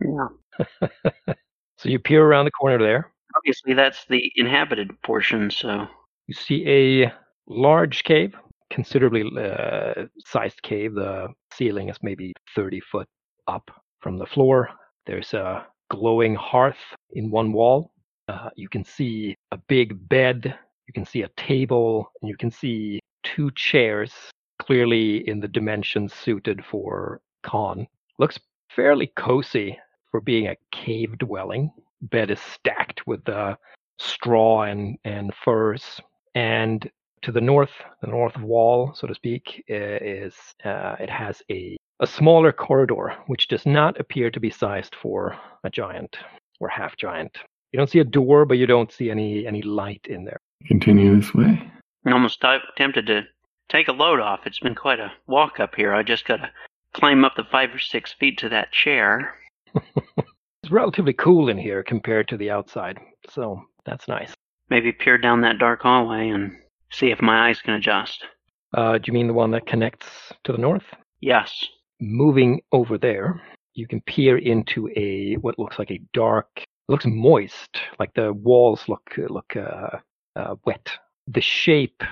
Yeah. 0.00 1.34
So 1.78 1.90
you 1.90 1.98
peer 1.98 2.24
around 2.24 2.46
the 2.46 2.50
corner 2.52 2.78
there. 2.78 3.12
Obviously, 3.36 3.74
that's 3.74 4.06
the 4.08 4.32
inhabited 4.36 4.90
portion, 5.02 5.50
so. 5.50 5.86
You 6.26 6.34
see 6.34 6.66
a 6.66 7.12
large 7.46 8.02
cave, 8.04 8.34
considerably 8.70 9.24
uh, 9.38 10.06
sized 10.26 10.62
cave. 10.62 10.94
The 10.94 11.28
ceiling 11.52 11.90
is 11.90 11.98
maybe 12.02 12.32
30 12.54 12.80
foot 12.80 13.06
up 13.46 13.70
from 14.00 14.16
the 14.16 14.26
floor. 14.26 14.70
There's 15.04 15.34
a 15.34 15.66
glowing 15.90 16.34
hearth 16.34 16.80
in 17.12 17.30
one 17.30 17.52
wall. 17.52 17.92
Uh, 18.28 18.50
you 18.56 18.68
can 18.68 18.84
see 18.84 19.36
a 19.52 19.58
big 19.68 20.08
bed. 20.08 20.58
You 20.86 20.92
can 20.92 21.04
see 21.04 21.22
a 21.22 21.30
table. 21.36 22.10
And 22.20 22.28
you 22.28 22.36
can 22.36 22.50
see 22.50 23.00
two 23.22 23.50
chairs, 23.52 24.12
clearly 24.60 25.28
in 25.28 25.40
the 25.40 25.48
dimensions 25.48 26.14
suited 26.14 26.64
for 26.64 27.20
Khan. 27.42 27.86
Looks 28.18 28.38
fairly 28.70 29.08
cozy 29.16 29.78
for 30.10 30.20
being 30.20 30.48
a 30.48 30.56
cave 30.72 31.18
dwelling. 31.18 31.72
Bed 32.02 32.30
is 32.30 32.40
stacked 32.40 33.06
with 33.06 33.28
uh, 33.28 33.56
straw 33.98 34.62
and, 34.62 34.98
and 35.04 35.32
furs. 35.44 36.00
And 36.34 36.88
to 37.22 37.32
the 37.32 37.40
north, 37.40 37.72
the 38.02 38.08
north 38.08 38.36
wall, 38.38 38.92
so 38.94 39.06
to 39.06 39.14
speak, 39.14 39.64
is 39.68 40.34
uh, 40.64 40.96
it 41.00 41.10
has 41.10 41.42
a 41.50 41.76
a 41.98 42.06
smaller 42.06 42.52
corridor, 42.52 43.14
which 43.26 43.48
does 43.48 43.64
not 43.64 43.98
appear 43.98 44.30
to 44.30 44.38
be 44.38 44.50
sized 44.50 44.94
for 44.94 45.34
a 45.64 45.70
giant 45.70 46.18
or 46.60 46.68
half 46.68 46.94
giant. 46.98 47.38
You 47.76 47.80
don't 47.80 47.90
see 47.90 47.98
a 47.98 48.04
door, 48.04 48.46
but 48.46 48.56
you 48.56 48.64
don't 48.64 48.90
see 48.90 49.10
any 49.10 49.46
any 49.46 49.60
light 49.60 50.06
in 50.08 50.24
there. 50.24 50.40
Continue 50.66 51.14
this 51.14 51.34
way. 51.34 51.62
I'm 52.06 52.14
almost 52.14 52.40
t- 52.40 52.56
tempted 52.74 53.06
to 53.08 53.26
take 53.68 53.88
a 53.88 53.92
load 53.92 54.18
off. 54.18 54.46
It's 54.46 54.60
been 54.60 54.74
quite 54.74 54.98
a 54.98 55.12
walk 55.26 55.60
up 55.60 55.74
here. 55.74 55.92
I 55.92 56.02
just 56.02 56.26
gotta 56.26 56.50
climb 56.94 57.22
up 57.22 57.34
the 57.36 57.44
five 57.44 57.74
or 57.74 57.78
six 57.78 58.14
feet 58.14 58.38
to 58.38 58.48
that 58.48 58.72
chair. 58.72 59.34
it's 59.74 60.70
relatively 60.70 61.12
cool 61.12 61.50
in 61.50 61.58
here 61.58 61.82
compared 61.82 62.28
to 62.28 62.38
the 62.38 62.50
outside, 62.50 62.98
so 63.28 63.60
that's 63.84 64.08
nice. 64.08 64.32
Maybe 64.70 64.90
peer 64.90 65.18
down 65.18 65.42
that 65.42 65.58
dark 65.58 65.82
hallway 65.82 66.30
and 66.30 66.56
see 66.90 67.10
if 67.10 67.20
my 67.20 67.50
eyes 67.50 67.60
can 67.60 67.74
adjust. 67.74 68.24
Uh, 68.72 68.96
do 68.96 69.02
you 69.08 69.12
mean 69.12 69.26
the 69.26 69.34
one 69.34 69.50
that 69.50 69.66
connects 69.66 70.32
to 70.44 70.52
the 70.52 70.56
north? 70.56 70.94
Yes. 71.20 71.66
Moving 72.00 72.62
over 72.72 72.96
there, 72.96 73.42
you 73.74 73.86
can 73.86 74.00
peer 74.00 74.38
into 74.38 74.88
a 74.96 75.34
what 75.42 75.58
looks 75.58 75.78
like 75.78 75.90
a 75.90 76.00
dark. 76.14 76.64
Looks 76.88 77.06
moist, 77.06 77.78
like 77.98 78.12
the 78.14 78.32
walls 78.32 78.88
look 78.88 79.10
look 79.28 79.56
uh, 79.56 79.98
uh, 80.36 80.54
wet. 80.64 80.90
The 81.28 81.40
shape 81.40 82.02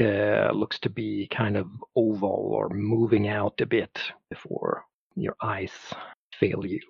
uh, 0.00 0.50
looks 0.52 0.78
to 0.80 0.90
be 0.90 1.28
kind 1.28 1.56
of 1.56 1.68
oval 1.96 2.50
or 2.54 2.68
moving 2.70 3.28
out 3.28 3.60
a 3.60 3.66
bit 3.66 3.98
before 4.30 4.84
your 5.14 5.36
eyes 5.42 5.72
fail 6.40 6.64
you. 6.64 6.80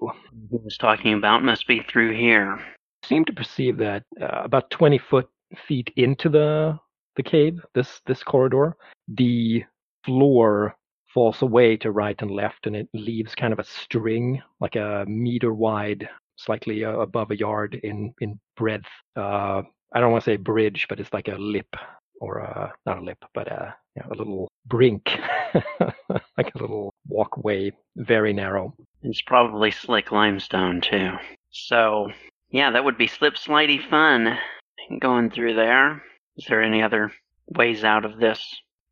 He 0.51 0.59
was 0.65 0.79
talking 0.79 1.15
about 1.15 1.43
must 1.43 1.67
be 1.67 1.83
through 1.83 2.17
here. 2.17 2.61
Seem 3.05 3.25
to 3.25 3.33
perceive 3.33 3.77
that 3.79 4.05
uh, 4.21 4.43
about 4.45 4.71
20 4.71 4.99
foot 4.99 5.29
feet 5.67 5.93
into 5.97 6.29
the 6.29 6.79
the 7.17 7.23
cave, 7.23 7.61
this 7.75 8.01
this 8.07 8.23
corridor, 8.23 8.77
the 9.09 9.65
floor 10.05 10.75
falls 11.13 11.43
away 11.43 11.77
to 11.77 11.91
right 11.91 12.21
and 12.23 12.31
left, 12.31 12.67
and 12.67 12.75
it 12.75 12.89
leaves 12.95 13.35
kind 13.35 13.53
of 13.53 13.59
a 13.59 13.65
string, 13.65 14.41
like 14.61 14.77
a 14.77 15.05
meter 15.07 15.53
wide, 15.53 16.09
slightly 16.37 16.85
uh, 16.85 16.93
above 16.99 17.31
a 17.31 17.37
yard 17.37 17.79
in 17.83 18.15
in 18.21 18.39
breadth. 18.57 18.89
Uh, 19.17 19.63
I 19.95 20.01
don't 20.01 20.13
want 20.13 20.25
to 20.25 20.31
say 20.31 20.37
bridge, 20.37 20.87
but 20.89 21.01
it's 21.01 21.13
like 21.13 21.29
a 21.29 21.37
lip 21.37 21.77
or 22.21 22.39
a, 22.39 22.73
not 22.87 22.99
a 22.99 23.03
lip, 23.03 23.19
but 23.35 23.49
a, 23.49 23.75
you 23.97 24.03
know, 24.03 24.09
a 24.13 24.17
little 24.17 24.49
brink, 24.67 25.11
like 26.39 26.55
a 26.55 26.59
little 26.59 26.95
walkway, 27.09 27.73
very 27.97 28.33
narrow. 28.33 28.75
It's 29.03 29.21
probably 29.23 29.71
slick 29.71 30.13
limestone 30.13 30.81
too. 30.81 31.13
So 31.51 32.09
yeah, 32.51 32.71
that 32.71 32.85
would 32.85 32.97
be 32.97 33.07
slip 33.07 33.35
slidey 33.35 33.87
fun 33.89 34.39
going 35.01 35.31
through 35.31 35.55
there. 35.55 36.03
Is 36.37 36.47
there 36.49 36.63
any 36.63 36.83
other 36.83 37.13
ways 37.49 37.85
out 37.85 38.05
of 38.05 38.19
this 38.19 38.41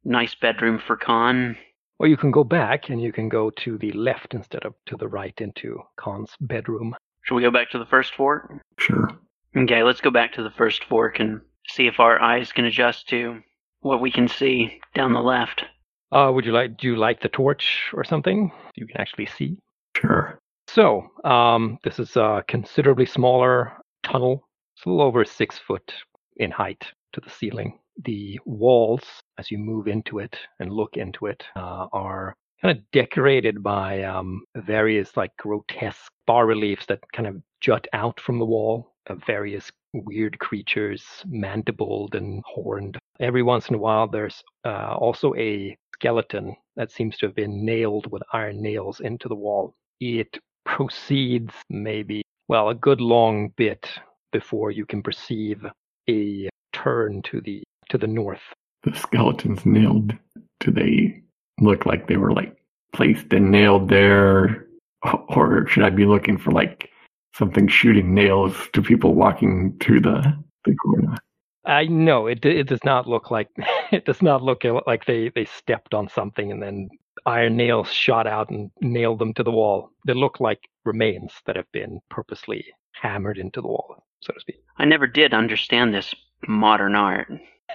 nice 0.05 0.35
bedroom 0.35 0.79
for 0.85 0.97
Khan? 0.97 1.57
Or 1.99 2.07
you 2.07 2.17
can 2.17 2.31
go 2.31 2.45
back 2.45 2.89
and 2.89 3.01
you 3.01 3.13
can 3.13 3.29
go 3.29 3.51
to 3.51 3.79
the 3.79 3.93
left 3.93 4.35
instead 4.35 4.65
of 4.65 4.75
to 4.87 4.97
the 4.97 5.09
right 5.09 5.39
into 5.39 5.83
Khan's 5.97 6.35
bedroom. 6.41 6.95
Should 7.23 7.35
we 7.35 7.43
go 7.43 7.50
back 7.50 7.71
to 7.71 7.79
the 7.79 7.87
first 7.87 8.15
fork? 8.15 8.53
Sure. 8.79 9.09
Okay, 9.57 9.83
let's 9.83 10.00
go 10.00 10.11
back 10.11 10.33
to 10.35 10.43
the 10.43 10.50
first 10.50 10.85
fork 10.85 11.21
and 11.21 11.41
see 11.69 11.87
if 11.87 12.00
our 12.00 12.21
eyes 12.21 12.53
can 12.53 12.65
adjust 12.65 13.09
to 13.09 13.41
what 13.81 14.00
we 14.00 14.11
can 14.11 14.29
see 14.29 14.81
down 14.95 15.12
the 15.12 15.21
left. 15.21 15.65
Uh, 16.12 16.31
would 16.33 16.45
you 16.45 16.53
like 16.53 16.77
do 16.77 16.89
you 16.89 16.97
like 16.97 17.21
the 17.21 17.29
torch 17.29 17.91
or 17.93 18.05
something? 18.05 18.50
You 18.75 18.87
can 18.87 19.00
actually 19.00 19.27
see. 19.27 19.59
Sure. 19.97 20.39
So, 20.69 21.09
um, 21.25 21.79
this 21.83 21.99
is 21.99 22.17
a 22.17 22.45
considerably 22.47 23.07
smaller 23.07 23.73
tunnel. 24.05 24.47
It's 24.77 24.87
a 24.87 24.89
little 24.89 25.05
over 25.05 25.25
six 25.25 25.59
foot 25.59 25.93
in 26.37 26.50
height 26.50 26.85
to 27.12 27.21
the 27.21 27.31
ceiling. 27.31 27.79
The 28.05 28.39
walls, 28.47 29.03
as 29.39 29.50
you 29.50 29.59
move 29.59 29.89
into 29.89 30.21
it 30.21 30.37
and 30.59 30.73
look 30.73 30.97
into 30.97 31.27
it, 31.27 31.45
uh, 31.57 31.87
are 31.93 32.37
kind 32.62 32.76
of 32.76 32.85
decorated 32.93 33.62
by 33.62 34.02
um, 34.02 34.45
various 34.57 35.17
like 35.17 35.37
grotesque 35.38 36.12
bas 36.26 36.45
reliefs 36.45 36.87
that 36.87 37.00
kind 37.15 37.28
of 37.28 37.37
jut 37.61 37.87
out 37.93 38.21
from 38.21 38.39
the 38.39 38.45
wall 38.45 38.93
of 39.06 39.23
various 39.26 39.71
weird 39.93 40.39
creatures, 40.39 41.04
mandibled 41.26 42.15
and 42.15 42.43
horned. 42.47 42.99
Every 43.19 43.43
once 43.43 43.69
in 43.69 43.75
a 43.75 43.78
while, 43.78 44.08
there's 44.08 44.43
uh, 44.65 44.95
also 44.97 45.35
a 45.35 45.76
skeleton 45.95 46.56
that 46.76 46.91
seems 46.91 47.17
to 47.19 47.26
have 47.26 47.35
been 47.35 47.65
nailed 47.65 48.11
with 48.11 48.23
iron 48.32 48.63
nails 48.63 49.00
into 49.00 49.28
the 49.28 49.35
wall. 49.35 49.75
It 50.00 50.39
proceeds 50.65 51.52
maybe, 51.69 52.23
well, 52.49 52.69
a 52.69 52.75
good 52.75 53.00
long 53.00 53.52
bit 53.56 53.87
before 54.32 54.71
you 54.71 54.87
can 54.87 55.02
perceive 55.02 55.65
a 56.08 56.49
turn 56.73 57.23
to 57.23 57.41
the 57.41 57.63
to 57.91 57.99
the 57.99 58.06
north. 58.06 58.41
The 58.85 58.95
skeletons 58.95 59.67
nailed. 59.67 60.13
to 60.61 60.71
they 60.71 61.20
look 61.61 61.87
like 61.87 62.07
they 62.07 62.17
were 62.17 62.33
like 62.33 62.57
placed 62.93 63.33
and 63.33 63.51
nailed 63.51 63.89
there, 63.89 64.67
or 65.29 65.67
should 65.69 65.85
I 65.85 65.91
be 65.91 66.07
looking 66.07 66.39
for 66.39 66.51
like 66.51 66.91
something 67.35 67.69
shooting 67.69 68.15
nails 68.15 68.69
to 68.73 68.83
people 68.83 69.15
walking 69.15 69.77
through 69.81 70.01
the 70.01 70.37
the 70.65 70.75
corridor? 70.75 71.17
I 71.65 71.85
know 71.85 72.27
it. 72.27 72.45
It 72.45 72.69
does 72.69 72.85
not 72.85 73.07
look 73.07 73.31
like 73.31 73.49
it 73.93 74.05
does 74.05 74.23
not 74.23 74.43
look 74.43 74.65
like 74.87 75.05
they 75.05 75.31
they 75.35 75.45
stepped 75.45 75.95
on 75.95 76.09
something 76.09 76.51
and 76.51 76.63
then 76.63 76.89
iron 77.27 77.57
nails 77.57 77.93
shot 77.93 78.27
out 78.27 78.51
and 78.51 78.71
nailed 78.81 79.19
them 79.19 79.35
to 79.35 79.43
the 79.43 79.51
wall. 79.51 79.91
They 80.07 80.15
look 80.15 80.41
like 80.41 80.61
remains 80.85 81.33
that 81.47 81.57
have 81.57 81.71
been 81.73 82.01
purposely 82.11 82.65
hammered 82.93 83.39
into 83.39 83.61
the 83.61 83.69
wall, 83.69 84.05
so 84.23 84.33
to 84.33 84.41
speak. 84.41 84.63
I 84.79 84.85
never 84.85 85.07
did 85.07 85.35
understand 85.35 85.95
this 85.95 86.15
modern 86.47 86.95
art. 86.95 87.29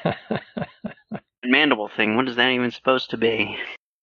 Mandible 1.47 1.89
thing, 1.95 2.15
what 2.15 2.27
is 2.27 2.35
that 2.35 2.49
even 2.49 2.71
supposed 2.71 3.09
to 3.11 3.17
be? 3.17 3.57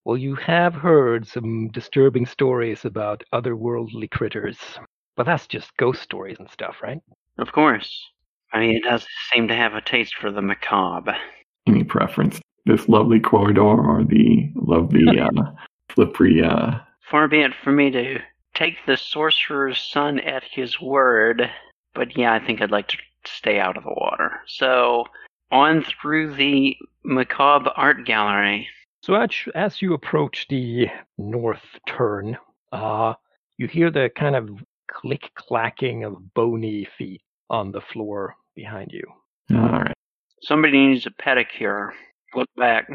well, 0.04 0.16
you 0.16 0.34
have 0.34 0.74
heard 0.74 1.26
some 1.26 1.68
disturbing 1.68 2.26
stories 2.26 2.84
about 2.84 3.22
otherworldly 3.32 4.10
critters, 4.10 4.58
but 5.16 5.26
that's 5.26 5.46
just 5.46 5.76
ghost 5.76 6.02
stories 6.02 6.38
and 6.38 6.50
stuff, 6.50 6.76
right? 6.82 6.98
Of 7.38 7.52
course. 7.52 8.10
I 8.52 8.60
mean, 8.60 8.76
it 8.76 8.82
does 8.82 9.06
seem 9.32 9.48
to 9.48 9.54
have 9.54 9.74
a 9.74 9.80
taste 9.80 10.16
for 10.20 10.30
the 10.30 10.42
macabre. 10.42 11.16
Any 11.66 11.84
preference? 11.84 12.40
This 12.66 12.88
lovely 12.88 13.20
corridor 13.20 13.62
or 13.62 14.04
the 14.04 14.50
lovely 14.56 15.04
uh, 15.20 15.28
slippery? 15.94 16.42
Uh... 16.42 16.78
Far 17.08 17.28
be 17.28 17.40
it 17.40 17.52
for 17.62 17.72
me 17.72 17.90
to 17.90 18.18
take 18.54 18.76
the 18.86 18.96
sorcerer's 18.96 19.78
son 19.78 20.18
at 20.20 20.42
his 20.42 20.80
word, 20.80 21.48
but 21.94 22.16
yeah, 22.16 22.32
I 22.32 22.44
think 22.44 22.60
I'd 22.60 22.70
like 22.70 22.88
to 22.88 22.98
stay 23.24 23.60
out 23.60 23.76
of 23.76 23.84
the 23.84 23.94
water. 23.94 24.40
So 24.46 25.04
on 25.52 25.84
through 25.84 26.34
the 26.34 26.76
macabre 27.04 27.70
art 27.76 28.04
gallery. 28.04 28.68
So 29.02 29.14
as, 29.14 29.30
as 29.54 29.82
you 29.82 29.94
approach 29.94 30.46
the 30.48 30.88
north 31.18 31.62
turn, 31.86 32.38
uh, 32.72 33.14
you 33.58 33.68
hear 33.68 33.90
the 33.90 34.10
kind 34.16 34.34
of 34.34 34.48
click 34.90 35.30
clacking 35.34 36.04
of 36.04 36.34
bony 36.34 36.88
feet 36.96 37.22
on 37.50 37.72
the 37.72 37.80
floor 37.80 38.34
behind 38.54 38.92
you. 38.92 39.04
All 39.54 39.68
right. 39.68 39.94
Somebody 40.42 40.86
needs 40.86 41.06
a 41.06 41.10
pedicure. 41.10 41.90
Look 42.34 42.48
back. 42.56 42.88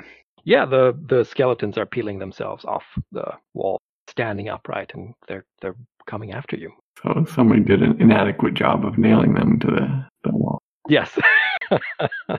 Yeah, 0.44 0.66
the 0.66 0.98
the 1.10 1.26
skeletons 1.26 1.78
are 1.78 1.86
peeling 1.86 2.20
themselves 2.20 2.66
off 2.66 2.84
the 3.12 3.34
wall, 3.54 3.80
standing 4.08 4.50
upright, 4.50 4.92
and 4.94 5.14
they're 5.28 5.46
they're 5.62 5.76
coming 6.08 6.32
after 6.32 6.56
you. 6.56 6.72
So 7.04 7.26
somebody 7.36 7.62
did 7.62 7.84
an 7.84 8.02
inadequate 8.02 8.54
job 8.54 8.86
of 8.86 8.98
nailing 8.98 9.34
them 9.34 9.60
to 9.60 9.68
the, 9.68 10.06
the 10.24 10.36
wall. 10.36 10.60
Yes. 10.90 11.18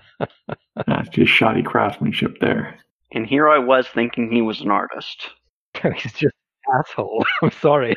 That's 0.87 1.09
just 1.11 1.33
shoddy 1.33 1.63
craftsmanship 1.63 2.39
there. 2.41 2.79
And 3.13 3.27
here 3.27 3.49
I 3.49 3.59
was 3.59 3.87
thinking 3.89 4.31
he 4.31 4.43
was 4.43 4.61
an 4.61 4.71
artist. 4.71 5.31
He's 5.83 6.13
just 6.13 6.25
an 6.25 6.81
asshole. 6.81 7.25
I'm 7.43 7.51
sorry. 7.51 7.95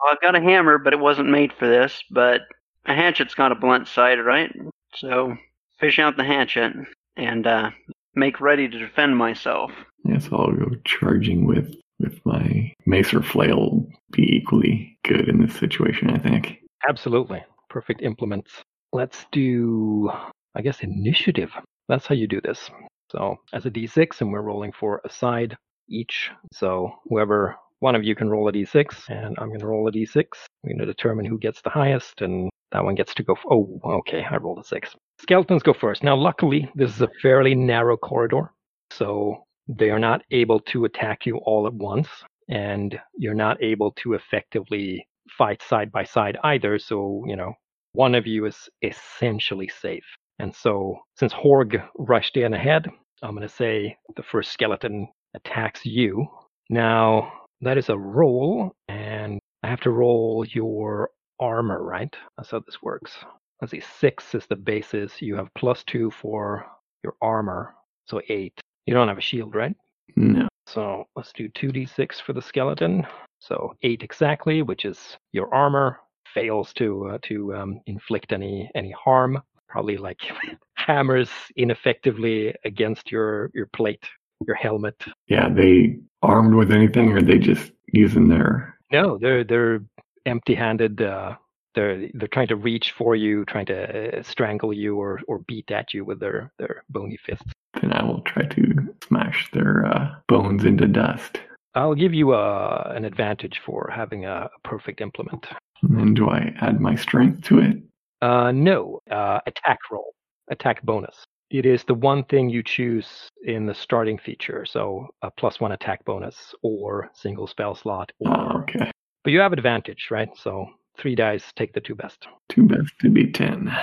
Well, 0.00 0.12
I've 0.12 0.20
got 0.20 0.36
a 0.36 0.40
hammer, 0.40 0.78
but 0.78 0.92
it 0.92 1.00
wasn't 1.00 1.30
made 1.30 1.52
for 1.52 1.66
this. 1.66 2.02
But 2.10 2.42
a 2.86 2.94
hatchet's 2.94 3.34
got 3.34 3.52
a 3.52 3.56
blunt 3.56 3.88
side, 3.88 4.18
right? 4.24 4.54
So 4.94 5.36
fish 5.78 5.98
out 5.98 6.16
the 6.16 6.24
hatchet 6.24 6.72
and 7.16 7.46
uh, 7.46 7.70
make 8.14 8.40
ready 8.40 8.68
to 8.68 8.78
defend 8.78 9.16
myself. 9.16 9.72
Yes, 10.04 10.28
I'll 10.32 10.52
go 10.52 10.70
charging 10.84 11.46
with 11.46 11.74
with 11.98 12.24
my 12.24 12.72
mace 12.86 13.12
or 13.12 13.22
flail. 13.22 13.84
Be 14.12 14.22
equally 14.36 14.96
good 15.04 15.28
in 15.28 15.44
this 15.44 15.54
situation, 15.56 16.10
I 16.10 16.18
think. 16.18 16.58
Absolutely. 16.88 17.44
Perfect 17.68 18.02
implements. 18.02 18.50
Let's 18.92 19.26
do, 19.32 20.10
I 20.54 20.62
guess, 20.62 20.82
initiative. 20.82 21.50
That's 21.88 22.06
how 22.06 22.14
you 22.14 22.26
do 22.26 22.40
this. 22.40 22.70
So 23.10 23.36
as 23.52 23.66
a 23.66 23.70
d6, 23.70 24.20
and 24.20 24.32
we're 24.32 24.42
rolling 24.42 24.72
for 24.72 25.00
a 25.04 25.10
side 25.10 25.56
each. 25.88 26.30
So 26.52 26.90
whoever 27.08 27.56
one 27.80 27.94
of 27.94 28.04
you 28.04 28.14
can 28.14 28.28
roll 28.28 28.48
a 28.48 28.52
d6, 28.52 29.08
and 29.08 29.36
I'm 29.38 29.48
going 29.48 29.60
to 29.60 29.66
roll 29.66 29.88
a 29.88 29.92
d6. 29.92 30.24
We're 30.62 30.70
going 30.70 30.78
to 30.78 30.86
determine 30.86 31.24
who 31.24 31.38
gets 31.38 31.60
the 31.62 31.70
highest, 31.70 32.20
and 32.20 32.50
that 32.72 32.84
one 32.84 32.94
gets 32.94 33.14
to 33.14 33.22
go. 33.22 33.34
F- 33.34 33.44
oh, 33.50 33.80
okay, 33.84 34.24
I 34.28 34.36
rolled 34.36 34.58
a 34.58 34.64
six. 34.64 34.94
Skeletons 35.20 35.62
go 35.62 35.72
first. 35.72 36.02
Now, 36.02 36.16
luckily, 36.16 36.70
this 36.74 36.94
is 36.94 37.00
a 37.00 37.08
fairly 37.22 37.54
narrow 37.54 37.96
corridor, 37.96 38.52
so 38.90 39.44
they 39.68 39.90
are 39.90 39.98
not 39.98 40.22
able 40.30 40.60
to 40.60 40.84
attack 40.84 41.26
you 41.26 41.38
all 41.38 41.66
at 41.66 41.74
once, 41.74 42.08
and 42.48 42.98
you're 43.16 43.34
not 43.34 43.62
able 43.62 43.92
to 43.92 44.14
effectively 44.14 45.06
fight 45.36 45.62
side 45.62 45.92
by 45.92 46.04
side 46.04 46.38
either. 46.42 46.78
So, 46.78 47.22
you 47.26 47.36
know, 47.36 47.54
one 47.98 48.14
of 48.14 48.28
you 48.28 48.46
is 48.46 48.68
essentially 48.82 49.68
safe. 49.68 50.04
And 50.38 50.54
so, 50.54 51.00
since 51.16 51.32
Horg 51.32 51.84
rushed 51.98 52.36
in 52.36 52.54
ahead, 52.54 52.86
I'm 53.22 53.34
going 53.34 53.42
to 53.42 53.52
say 53.52 53.96
the 54.14 54.22
first 54.22 54.52
skeleton 54.52 55.08
attacks 55.34 55.84
you. 55.84 56.28
Now, 56.70 57.32
that 57.60 57.76
is 57.76 57.88
a 57.88 57.98
roll, 57.98 58.70
and 58.86 59.40
I 59.64 59.68
have 59.68 59.80
to 59.80 59.90
roll 59.90 60.46
your 60.48 61.10
armor, 61.40 61.82
right? 61.82 62.14
That's 62.36 62.52
how 62.52 62.60
this 62.60 62.80
works. 62.80 63.16
Let's 63.60 63.72
see, 63.72 63.82
six 63.98 64.32
is 64.32 64.46
the 64.46 64.54
basis. 64.54 65.20
You 65.20 65.34
have 65.34 65.48
plus 65.58 65.82
two 65.82 66.12
for 66.12 66.66
your 67.02 67.16
armor, 67.20 67.74
so 68.06 68.22
eight. 68.28 68.60
You 68.86 68.94
don't 68.94 69.08
have 69.08 69.18
a 69.18 69.22
shield, 69.22 69.56
right? 69.56 69.74
No. 70.14 70.46
So 70.68 71.04
let's 71.16 71.32
do 71.32 71.48
2d6 71.48 72.20
for 72.20 72.32
the 72.32 72.42
skeleton. 72.42 73.04
So 73.40 73.74
eight 73.82 74.04
exactly, 74.04 74.62
which 74.62 74.84
is 74.84 75.16
your 75.32 75.52
armor, 75.52 75.98
fails 76.34 76.72
to 76.74 77.08
uh, 77.08 77.18
to 77.22 77.54
um, 77.54 77.80
inflict 77.86 78.32
any 78.32 78.70
any 78.74 78.90
harm. 78.92 79.40
Probably 79.68 79.96
like 79.96 80.20
hammers 80.74 81.30
ineffectively 81.56 82.54
against 82.64 83.10
your 83.10 83.50
your 83.54 83.66
plate, 83.66 84.04
your 84.46 84.56
helmet. 84.56 84.96
Yeah, 85.28 85.48
they 85.48 85.98
armed 86.22 86.54
with 86.54 86.72
anything, 86.72 87.12
or 87.12 87.22
they 87.22 87.38
just 87.38 87.72
using 87.92 88.28
their. 88.28 88.76
No, 88.90 89.18
they're 89.18 89.44
they're 89.44 89.80
empty-handed. 90.26 91.02
Uh, 91.02 91.36
they're 91.74 92.08
they're 92.14 92.28
trying 92.28 92.48
to 92.48 92.56
reach 92.56 92.92
for 92.92 93.14
you, 93.14 93.44
trying 93.44 93.66
to 93.66 94.18
uh, 94.18 94.22
strangle 94.22 94.72
you 94.72 94.96
or 94.96 95.20
or 95.28 95.40
beat 95.40 95.70
at 95.70 95.92
you 95.94 96.04
with 96.04 96.20
their 96.20 96.52
their 96.58 96.84
bony 96.88 97.18
fists. 97.24 97.52
Then 97.80 97.92
I 97.92 98.04
will 98.04 98.22
try 98.22 98.44
to 98.44 98.94
smash 99.06 99.50
their 99.52 99.86
uh, 99.86 100.14
bones 100.26 100.64
into 100.64 100.88
dust. 100.88 101.40
I'll 101.74 101.94
give 101.94 102.14
you 102.14 102.32
uh, 102.32 102.92
an 102.96 103.04
advantage 103.04 103.60
for 103.64 103.90
having 103.94 104.24
a, 104.24 104.50
a 104.54 104.68
perfect 104.68 105.00
implement. 105.00 105.46
And 105.82 105.98
then 105.98 106.14
do 106.14 106.28
I 106.28 106.54
add 106.60 106.80
my 106.80 106.94
strength 106.94 107.42
to 107.44 107.58
it? 107.60 107.76
Uh, 108.20 108.50
no, 108.52 109.00
uh, 109.10 109.40
attack 109.46 109.78
roll, 109.90 110.14
attack 110.50 110.82
bonus. 110.82 111.16
It 111.50 111.64
is 111.64 111.84
the 111.84 111.94
one 111.94 112.24
thing 112.24 112.50
you 112.50 112.62
choose 112.62 113.30
in 113.44 113.64
the 113.64 113.74
starting 113.74 114.18
feature, 114.18 114.66
so 114.66 115.06
a 115.22 115.30
plus 115.30 115.60
one 115.60 115.72
attack 115.72 116.04
bonus 116.04 116.54
or 116.62 117.10
single 117.14 117.46
spell 117.46 117.74
slot. 117.74 118.12
Or, 118.18 118.36
Oh, 118.36 118.58
okay. 118.62 118.90
But 119.24 119.32
you 119.32 119.40
have 119.40 119.52
advantage, 119.52 120.08
right? 120.10 120.28
So 120.36 120.66
three 120.98 121.14
dice, 121.14 121.44
take 121.56 121.72
the 121.72 121.80
two 121.80 121.94
best. 121.94 122.26
Two 122.48 122.64
best 122.64 122.92
to 123.00 123.08
be 123.08 123.30
ten. 123.30 123.74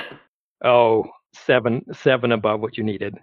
Oh, 0.63 1.05
seven, 1.34 1.84
seven 1.93 2.31
above 2.34 2.60
what 2.60 2.77
you 2.77 2.84
needed. 2.84 3.15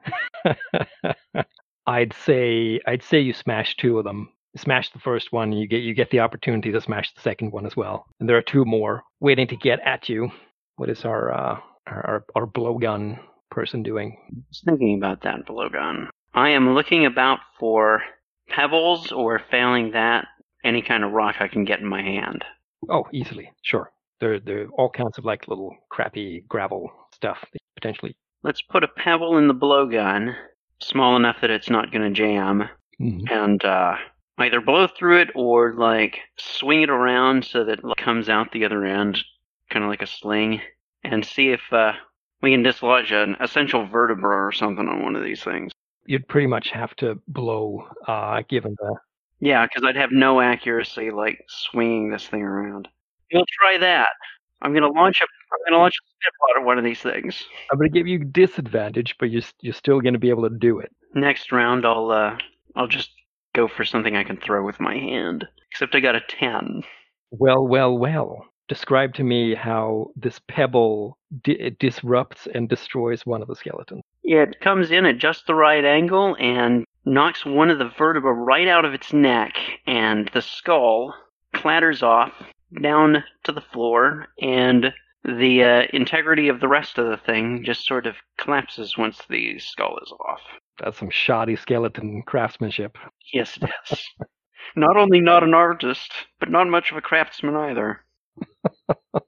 I'd 1.87 2.13
say, 2.13 2.81
I'd 2.87 3.03
say 3.03 3.21
you 3.21 3.33
smash 3.33 3.77
two 3.77 3.99
of 3.99 4.05
them. 4.05 4.29
Smash 4.57 4.91
the 4.93 4.99
first 4.99 5.33
one, 5.33 5.53
you 5.53 5.67
get 5.67 5.83
you 5.83 5.95
get 5.95 6.11
the 6.11 6.21
opportunity 6.21 6.71
to 6.73 6.81
smash 6.81 7.13
the 7.15 7.23
second 7.23 7.53
one 7.53 7.65
as 7.65 7.77
well. 7.77 8.07
And 8.21 8.29
there 8.29 8.37
are 8.37 8.43
two 8.43 8.65
more 8.65 9.03
waiting 9.21 9.47
to 9.49 9.57
get 9.57 9.81
at 9.81 10.09
you. 10.09 10.31
What 10.77 10.91
is 10.91 11.05
our 11.05 11.33
uh, 11.33 11.61
our, 11.87 12.25
our, 12.35 12.47
blowgun 12.47 13.19
person 13.51 13.83
doing? 13.83 14.19
was 14.49 14.63
thinking 14.65 14.97
about 14.97 15.23
that 15.23 15.47
blowgun. 15.47 16.09
I 16.35 16.51
am 16.51 16.75
looking 16.75 17.07
about 17.07 17.41
for 17.59 18.03
pebbles 18.49 19.13
or 19.13 19.41
failing 19.51 19.93
that, 19.93 20.27
any 20.65 20.83
kind 20.83 21.05
of 21.05 21.13
rock 21.13 21.37
I 21.41 21.49
can 21.49 21.65
get 21.65 21.81
in 21.81 21.87
my 21.87 22.03
hand. 22.03 22.45
Oh, 22.89 23.05
easily, 23.13 23.51
sure. 23.63 23.91
There, 24.21 24.39
there 24.39 24.65
are 24.65 24.69
all 24.79 24.91
kinds 24.91 25.19
of 25.19 25.25
like 25.25 25.49
little 25.49 25.75
crappy 25.91 26.45
gravel 26.49 26.91
stuff 27.15 27.39
potentially. 27.75 28.17
Let's 28.43 28.63
put 28.63 28.85
a 28.85 28.89
pebble 28.89 29.39
in 29.39 29.49
the 29.49 29.55
blowgun, 29.55 30.35
small 30.81 31.17
enough 31.17 31.37
that 31.41 31.51
it's 31.51 31.71
not 31.71 31.93
going 31.93 32.03
to 32.03 32.11
jam, 32.11 32.69
and 32.99 33.65
uh, 33.65 33.95
either 34.39 34.61
blow 34.61 34.87
through 34.87 35.21
it 35.21 35.29
or 35.35 35.75
like 35.75 36.19
swing 36.37 36.83
it 36.83 36.91
around 36.91 37.45
so 37.45 37.65
that 37.65 37.81
it 37.81 37.97
comes 37.97 38.29
out 38.29 38.53
the 38.53 38.65
other 38.65 38.85
end, 38.85 39.19
kind 39.71 39.85
of 39.85 39.91
like 39.91 40.03
a 40.03 40.07
sling, 40.07 40.61
and 41.05 41.25
see 41.25 41.51
if 41.51 41.61
uh, 41.73 41.93
we 42.41 42.53
can 42.53 42.63
dislodge 42.63 43.13
an 43.13 43.37
essential 43.41 43.87
vertebra 43.87 44.47
or 44.47 44.53
something 44.53 44.89
on 44.89 45.03
one 45.03 45.17
of 45.17 45.23
these 45.23 45.43
things. 45.43 45.73
You'd 46.07 46.29
pretty 46.29 46.49
much 46.49 46.71
have 46.71 46.95
to 46.97 47.21
blow, 47.29 47.87
uh, 48.07 48.43
given 48.49 48.77
the. 48.79 48.97
Yeah, 49.41 49.67
because 49.67 49.83
I'd 49.85 49.97
have 49.97 50.13
no 50.13 50.41
accuracy 50.41 51.11
like 51.11 51.45
swinging 51.49 52.11
this 52.11 52.27
thing 52.27 52.43
around. 52.43 52.89
We'll 53.33 53.45
try 53.61 53.79
that. 53.79 54.09
I'm 54.63 54.73
gonna 54.73 54.91
launch 54.91 55.21
a 55.21 55.25
I'm 55.25 55.59
gonna 55.67 55.83
launch 55.83 55.95
a 55.95 56.07
spitball 56.09 56.63
at 56.63 56.67
one 56.67 56.79
of 56.79 56.85
these 56.85 57.01
things. 57.01 57.45
I'm 57.71 57.79
going 57.79 57.91
to 57.91 57.99
give 57.99 58.07
you 58.07 58.19
disadvantage, 58.25 59.17
but 59.19 59.31
you're 59.31 59.43
you're 59.61 59.75
still 59.75 60.01
going 60.01 60.15
to 60.15 60.21
be 60.21 60.31
able 60.31 60.49
to 60.49 60.57
do 60.57 60.79
it. 60.79 60.93
Next 61.15 61.51
round, 61.53 61.85
I'll 61.85 62.11
uh, 62.11 62.39
I'll 62.77 62.87
just 62.87 63.11
go 63.55 63.69
for 63.69 63.85
something 63.85 64.17
I 64.17 64.25
can 64.25 64.37
throw 64.37 64.65
with 64.65 64.81
my 64.81 64.95
hand. 64.95 65.47
Except 65.71 65.95
I 65.95 66.01
got 66.01 66.17
a 66.17 66.21
ten. 66.29 66.83
Well, 67.31 67.67
well, 67.67 67.97
well. 67.97 68.47
Describe 68.69 69.15
to 69.15 69.25
me 69.25 69.55
how 69.55 70.11
this 70.17 70.41
pebble 70.49 71.19
di- 71.43 71.77
disrupts 71.79 72.49
and 72.55 72.69
destroys 72.69 73.27
one 73.27 73.43
of 73.43 73.49
the 73.49 73.57
skeletons. 73.57 74.03
It 74.23 74.61
comes 74.61 74.91
in 74.91 75.05
at 75.05 75.19
just 75.19 75.47
the 75.47 75.55
right 75.55 75.85
angle 75.85 76.37
and 76.39 76.85
knocks 77.05 77.45
one 77.45 77.71
of 77.71 77.79
the 77.79 77.91
vertebrae 77.99 78.33
right 78.33 78.69
out 78.69 78.85
of 78.85 78.95
its 78.95 79.13
neck, 79.13 79.55
and 79.87 80.31
the 80.33 80.43
skull 80.43 81.15
clatters 81.53 82.03
off 82.03 82.33
down 82.81 83.25
to 83.45 83.53
the 83.53 83.61
floor, 83.61 84.29
and 84.41 84.95
the 85.25 85.65
uh, 85.65 85.83
integrity 85.93 86.49
of 86.49 86.61
the 86.61 86.69
rest 86.69 86.99
of 86.99 87.07
the 87.07 87.17
thing 87.17 87.65
just 87.65 87.87
sort 87.87 88.07
of 88.07 88.15
collapses 88.39 88.97
once 88.97 89.21
the 89.29 89.59
skull 89.59 89.99
is 90.03 90.13
off. 90.13 90.41
That's 90.79 90.99
some 90.99 91.11
shoddy 91.11 91.57
skeleton 91.57 92.23
craftsmanship. 92.27 92.97
Yes, 93.33 93.59
it 93.61 93.71
is. 93.91 94.01
not 94.77 94.97
only 94.97 95.21
not 95.21 95.43
an 95.45 95.55
artist, 95.55 96.11
but 96.41 96.51
not 96.51 96.67
much 96.69 96.91
of 96.91 96.97
a 96.97 97.03
craftsman 97.03 97.55
either. 97.57 98.01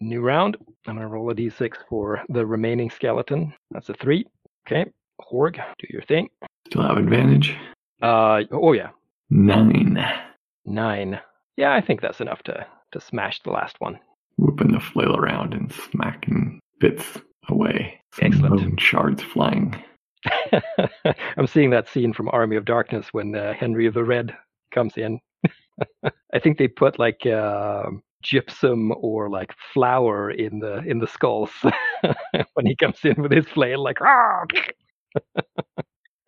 New 0.00 0.20
round. 0.20 0.56
I'm 0.86 0.94
going 0.96 1.06
to 1.06 1.12
roll 1.12 1.30
a 1.30 1.34
d6 1.34 1.72
for 1.88 2.22
the 2.28 2.46
remaining 2.46 2.90
skeleton. 2.90 3.52
That's 3.70 3.88
a 3.88 3.94
three. 3.94 4.26
Okay. 4.66 4.90
Horg, 5.20 5.54
do 5.56 5.86
your 5.90 6.02
thing. 6.02 6.28
Still 6.66 6.82
have 6.82 6.96
advantage. 6.98 7.56
Uh, 8.00 8.42
oh 8.52 8.72
yeah, 8.72 8.90
Nine. 9.30 9.98
nine. 10.64 11.20
Yeah, 11.56 11.74
I 11.74 11.80
think 11.80 12.00
that's 12.00 12.20
enough 12.20 12.42
to 12.44 12.64
to 12.92 13.00
smash 13.00 13.42
the 13.42 13.50
last 13.50 13.76
one. 13.80 13.98
Whipping 14.36 14.70
the 14.72 14.78
flail 14.80 15.16
around 15.16 15.52
and 15.54 15.72
smacking 15.90 16.60
bits 16.78 17.04
away. 17.48 18.00
Some 18.14 18.26
Excellent. 18.26 18.56
bone 18.60 18.76
shards 18.78 19.22
flying. 19.22 19.74
I'm 21.36 21.46
seeing 21.46 21.70
that 21.70 21.88
scene 21.88 22.12
from 22.12 22.28
Army 22.30 22.56
of 22.56 22.64
Darkness 22.64 23.08
when 23.12 23.34
uh, 23.34 23.54
Henry 23.54 23.86
of 23.86 23.94
the 23.94 24.04
Red 24.04 24.36
comes 24.72 24.96
in. 24.96 25.20
I 26.04 26.38
think 26.42 26.58
they 26.58 26.68
put 26.68 26.98
like 26.98 27.24
uh, 27.26 27.84
gypsum 28.22 28.92
or 28.96 29.30
like 29.30 29.52
flour 29.72 30.30
in 30.30 30.58
the 30.58 30.78
in 30.78 30.98
the 30.98 31.06
skulls 31.06 31.50
when 32.54 32.66
he 32.66 32.76
comes 32.76 32.98
in 33.04 33.20
with 33.22 33.32
his 33.32 33.46
flail, 33.48 33.82
like 33.82 33.98
ah. 34.02 34.44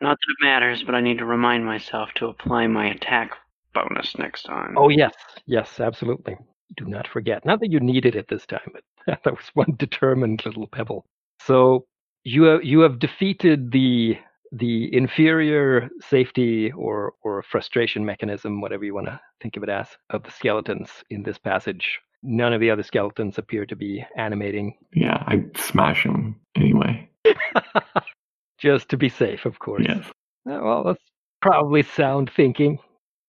Not 0.00 0.16
that 0.18 0.34
it 0.38 0.44
matters, 0.44 0.82
but 0.82 0.94
I 0.94 1.00
need 1.00 1.18
to 1.18 1.26
remind 1.26 1.66
myself 1.66 2.10
to 2.14 2.26
apply 2.26 2.66
my 2.66 2.88
attack 2.88 3.36
bonus 3.74 4.16
next 4.18 4.44
time. 4.44 4.76
Oh 4.76 4.88
yes, 4.88 5.14
yes, 5.46 5.80
absolutely. 5.80 6.36
Do 6.76 6.84
not 6.86 7.06
forget. 7.08 7.44
Not 7.44 7.60
that 7.60 7.70
you 7.70 7.80
needed 7.80 8.14
it 8.14 8.28
this 8.28 8.46
time, 8.46 8.72
but 8.72 8.82
that 9.06 9.24
was 9.24 9.50
one 9.54 9.74
determined 9.76 10.44
little 10.46 10.68
pebble. 10.68 11.04
So 11.42 11.86
you 12.24 12.44
have, 12.44 12.64
you 12.64 12.80
have 12.80 12.98
defeated 12.98 13.72
the 13.72 14.16
the 14.52 14.94
inferior 14.94 15.88
safety 16.00 16.72
or 16.72 17.12
or 17.22 17.42
frustration 17.42 18.04
mechanism, 18.04 18.60
whatever 18.60 18.84
you 18.84 18.94
want 18.94 19.06
to 19.06 19.20
think 19.40 19.56
of 19.56 19.62
it 19.62 19.68
as, 19.68 19.88
of 20.10 20.22
the 20.24 20.30
skeletons 20.30 20.90
in 21.10 21.22
this 21.22 21.38
passage. 21.38 22.00
None 22.22 22.52
of 22.52 22.60
the 22.60 22.70
other 22.70 22.82
skeletons 22.82 23.38
appear 23.38 23.64
to 23.66 23.76
be 23.76 24.04
animating, 24.16 24.76
Yeah, 24.92 25.22
I 25.26 25.44
smash 25.56 26.04
them 26.04 26.38
anyway. 26.54 27.08
just 28.58 28.90
to 28.90 28.98
be 28.98 29.08
safe, 29.08 29.46
of 29.46 29.58
course. 29.58 29.86
Yes. 29.88 30.04
Well, 30.44 30.84
that's 30.84 31.02
probably 31.40 31.82
sound 31.82 32.30
thinking. 32.34 32.78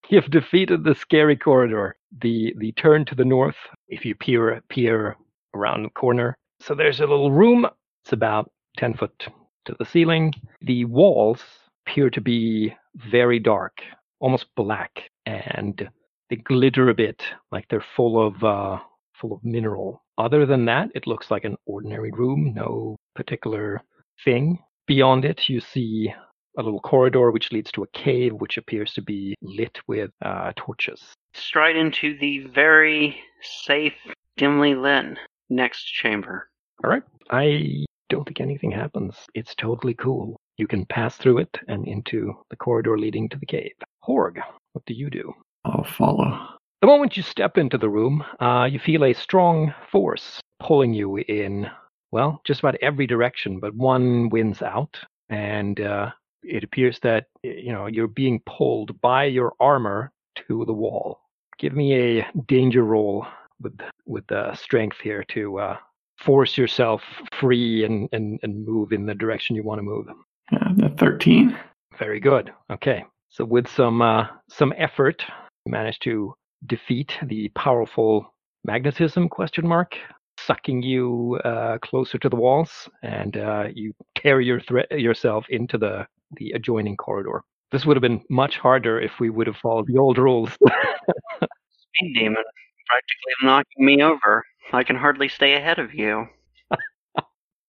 You've 0.09 0.29
defeated 0.29 0.83
the 0.83 0.95
scary 0.95 1.37
corridor. 1.37 1.95
The 2.21 2.53
the 2.57 2.73
turn 2.73 3.05
to 3.05 3.15
the 3.15 3.23
north, 3.23 3.55
if 3.87 4.03
you 4.05 4.15
peer 4.15 4.61
peer 4.69 5.15
around 5.53 5.83
the 5.83 5.89
corner. 5.89 6.35
So 6.59 6.75
there's 6.75 6.99
a 6.99 7.05
little 7.05 7.31
room. 7.31 7.65
It's 8.03 8.11
about 8.13 8.51
ten 8.77 8.93
foot 8.93 9.27
to 9.65 9.75
the 9.77 9.85
ceiling. 9.85 10.33
The 10.61 10.85
walls 10.85 11.41
appear 11.85 12.09
to 12.09 12.21
be 12.21 12.75
very 12.95 13.39
dark, 13.39 13.81
almost 14.19 14.45
black, 14.55 15.09
and 15.25 15.89
they 16.29 16.37
glitter 16.37 16.89
a 16.89 16.93
bit, 16.93 17.21
like 17.51 17.67
they're 17.69 17.85
full 17.95 18.25
of 18.25 18.43
uh, 18.43 18.79
full 19.19 19.33
of 19.33 19.43
mineral. 19.43 20.03
Other 20.17 20.45
than 20.45 20.65
that, 20.65 20.89
it 20.95 21.07
looks 21.07 21.31
like 21.31 21.45
an 21.45 21.57
ordinary 21.65 22.11
room. 22.11 22.53
No 22.55 22.97
particular 23.15 23.81
thing. 24.23 24.59
Beyond 24.87 25.25
it, 25.25 25.47
you 25.47 25.59
see 25.59 26.13
a 26.57 26.63
little 26.63 26.81
corridor 26.81 27.31
which 27.31 27.51
leads 27.51 27.71
to 27.71 27.83
a 27.83 27.87
cave 27.87 28.33
which 28.33 28.57
appears 28.57 28.93
to 28.93 29.01
be 29.01 29.35
lit 29.41 29.77
with 29.87 30.11
uh, 30.23 30.51
torches. 30.55 31.01
Stride 31.33 31.77
into 31.77 32.17
the 32.19 32.47
very 32.53 33.17
safe, 33.41 33.93
dimly 34.37 34.75
lit 34.75 35.17
next 35.49 35.85
chamber. 35.85 36.49
All 36.83 36.89
right. 36.89 37.03
I 37.29 37.85
don't 38.11 38.25
think 38.25 38.41
anything 38.41 38.71
happens. 38.71 39.15
It's 39.33 39.55
totally 39.55 39.95
cool. 39.95 40.37
You 40.57 40.67
can 40.67 40.85
pass 40.85 41.17
through 41.17 41.39
it 41.39 41.57
and 41.67 41.87
into 41.87 42.33
the 42.49 42.55
corridor 42.55 42.97
leading 42.97 43.29
to 43.29 43.37
the 43.37 43.45
cave. 43.45 43.73
Horg, 44.07 44.37
what 44.73 44.85
do 44.85 44.93
you 44.93 45.09
do? 45.09 45.33
I'll 45.65 45.83
follow. 45.83 46.47
The 46.81 46.87
moment 46.87 47.15
you 47.17 47.23
step 47.23 47.57
into 47.57 47.77
the 47.77 47.89
room, 47.89 48.23
uh, 48.39 48.67
you 48.71 48.79
feel 48.79 49.05
a 49.05 49.13
strong 49.13 49.73
force 49.91 50.39
pulling 50.59 50.93
you 50.93 51.17
in 51.17 51.67
well, 52.11 52.41
just 52.45 52.59
about 52.59 52.75
every 52.81 53.07
direction, 53.07 53.59
but 53.59 53.73
one 53.73 54.29
wins 54.29 54.61
out, 54.61 54.97
and 55.29 55.79
uh, 55.79 56.11
it 56.43 56.63
appears 56.63 56.99
that 57.03 57.27
you 57.41 57.71
know 57.71 57.87
you're 57.87 58.07
being 58.07 58.41
pulled 58.45 58.99
by 58.99 59.25
your 59.25 59.53
armor 59.59 60.11
to 60.47 60.65
the 60.65 60.73
wall. 60.73 61.21
Give 61.57 61.73
me 61.73 62.19
a 62.19 62.27
danger 62.47 62.83
roll 62.83 63.25
with 63.61 63.79
with 64.05 64.27
the 64.27 64.53
strength 64.55 64.97
here 65.01 65.23
to 65.29 65.59
uh, 65.59 65.77
force 66.23 66.57
yourself 66.57 67.01
free 67.39 67.83
and, 67.83 68.09
and 68.11 68.39
and 68.43 68.65
move 68.65 68.91
in 68.91 69.05
the 69.05 69.15
direction 69.15 69.55
you 69.55 69.63
want 69.63 69.79
to 69.79 69.83
move. 69.83 70.07
Uh, 70.53 70.73
the 70.75 70.89
13. 70.97 71.57
Very 71.97 72.19
good. 72.19 72.51
Okay, 72.71 73.03
so 73.29 73.45
with 73.45 73.67
some 73.67 74.01
uh, 74.01 74.27
some 74.49 74.73
effort, 74.77 75.23
you 75.65 75.71
managed 75.71 76.01
to 76.03 76.33
defeat 76.67 77.13
the 77.25 77.49
powerful 77.49 78.33
magnetism 78.63 79.29
question 79.29 79.67
mark 79.67 79.97
sucking 80.39 80.81
you 80.81 81.39
uh, 81.45 81.77
closer 81.79 82.17
to 82.17 82.29
the 82.29 82.35
walls, 82.35 82.89
and 83.03 83.37
uh, 83.37 83.65
you 83.73 83.93
carry 84.15 84.45
your 84.45 84.59
thre- 84.61 84.91
yourself 84.91 85.45
into 85.49 85.77
the 85.77 86.05
the 86.37 86.51
adjoining 86.51 86.97
corridor. 86.97 87.43
This 87.71 87.85
would 87.85 87.95
have 87.95 88.01
been 88.01 88.21
much 88.29 88.57
harder 88.57 88.99
if 88.99 89.11
we 89.19 89.29
would 89.29 89.47
have 89.47 89.55
followed 89.57 89.87
the 89.87 89.97
old 89.97 90.17
rules. 90.17 90.49
Speed 90.59 92.13
demon 92.15 92.43
practically 92.87 93.33
knocking 93.43 93.85
me 93.85 94.03
over. 94.03 94.43
I 94.73 94.83
can 94.83 94.95
hardly 94.95 95.27
stay 95.27 95.55
ahead 95.55 95.79
of 95.79 95.93
you. 95.93 96.27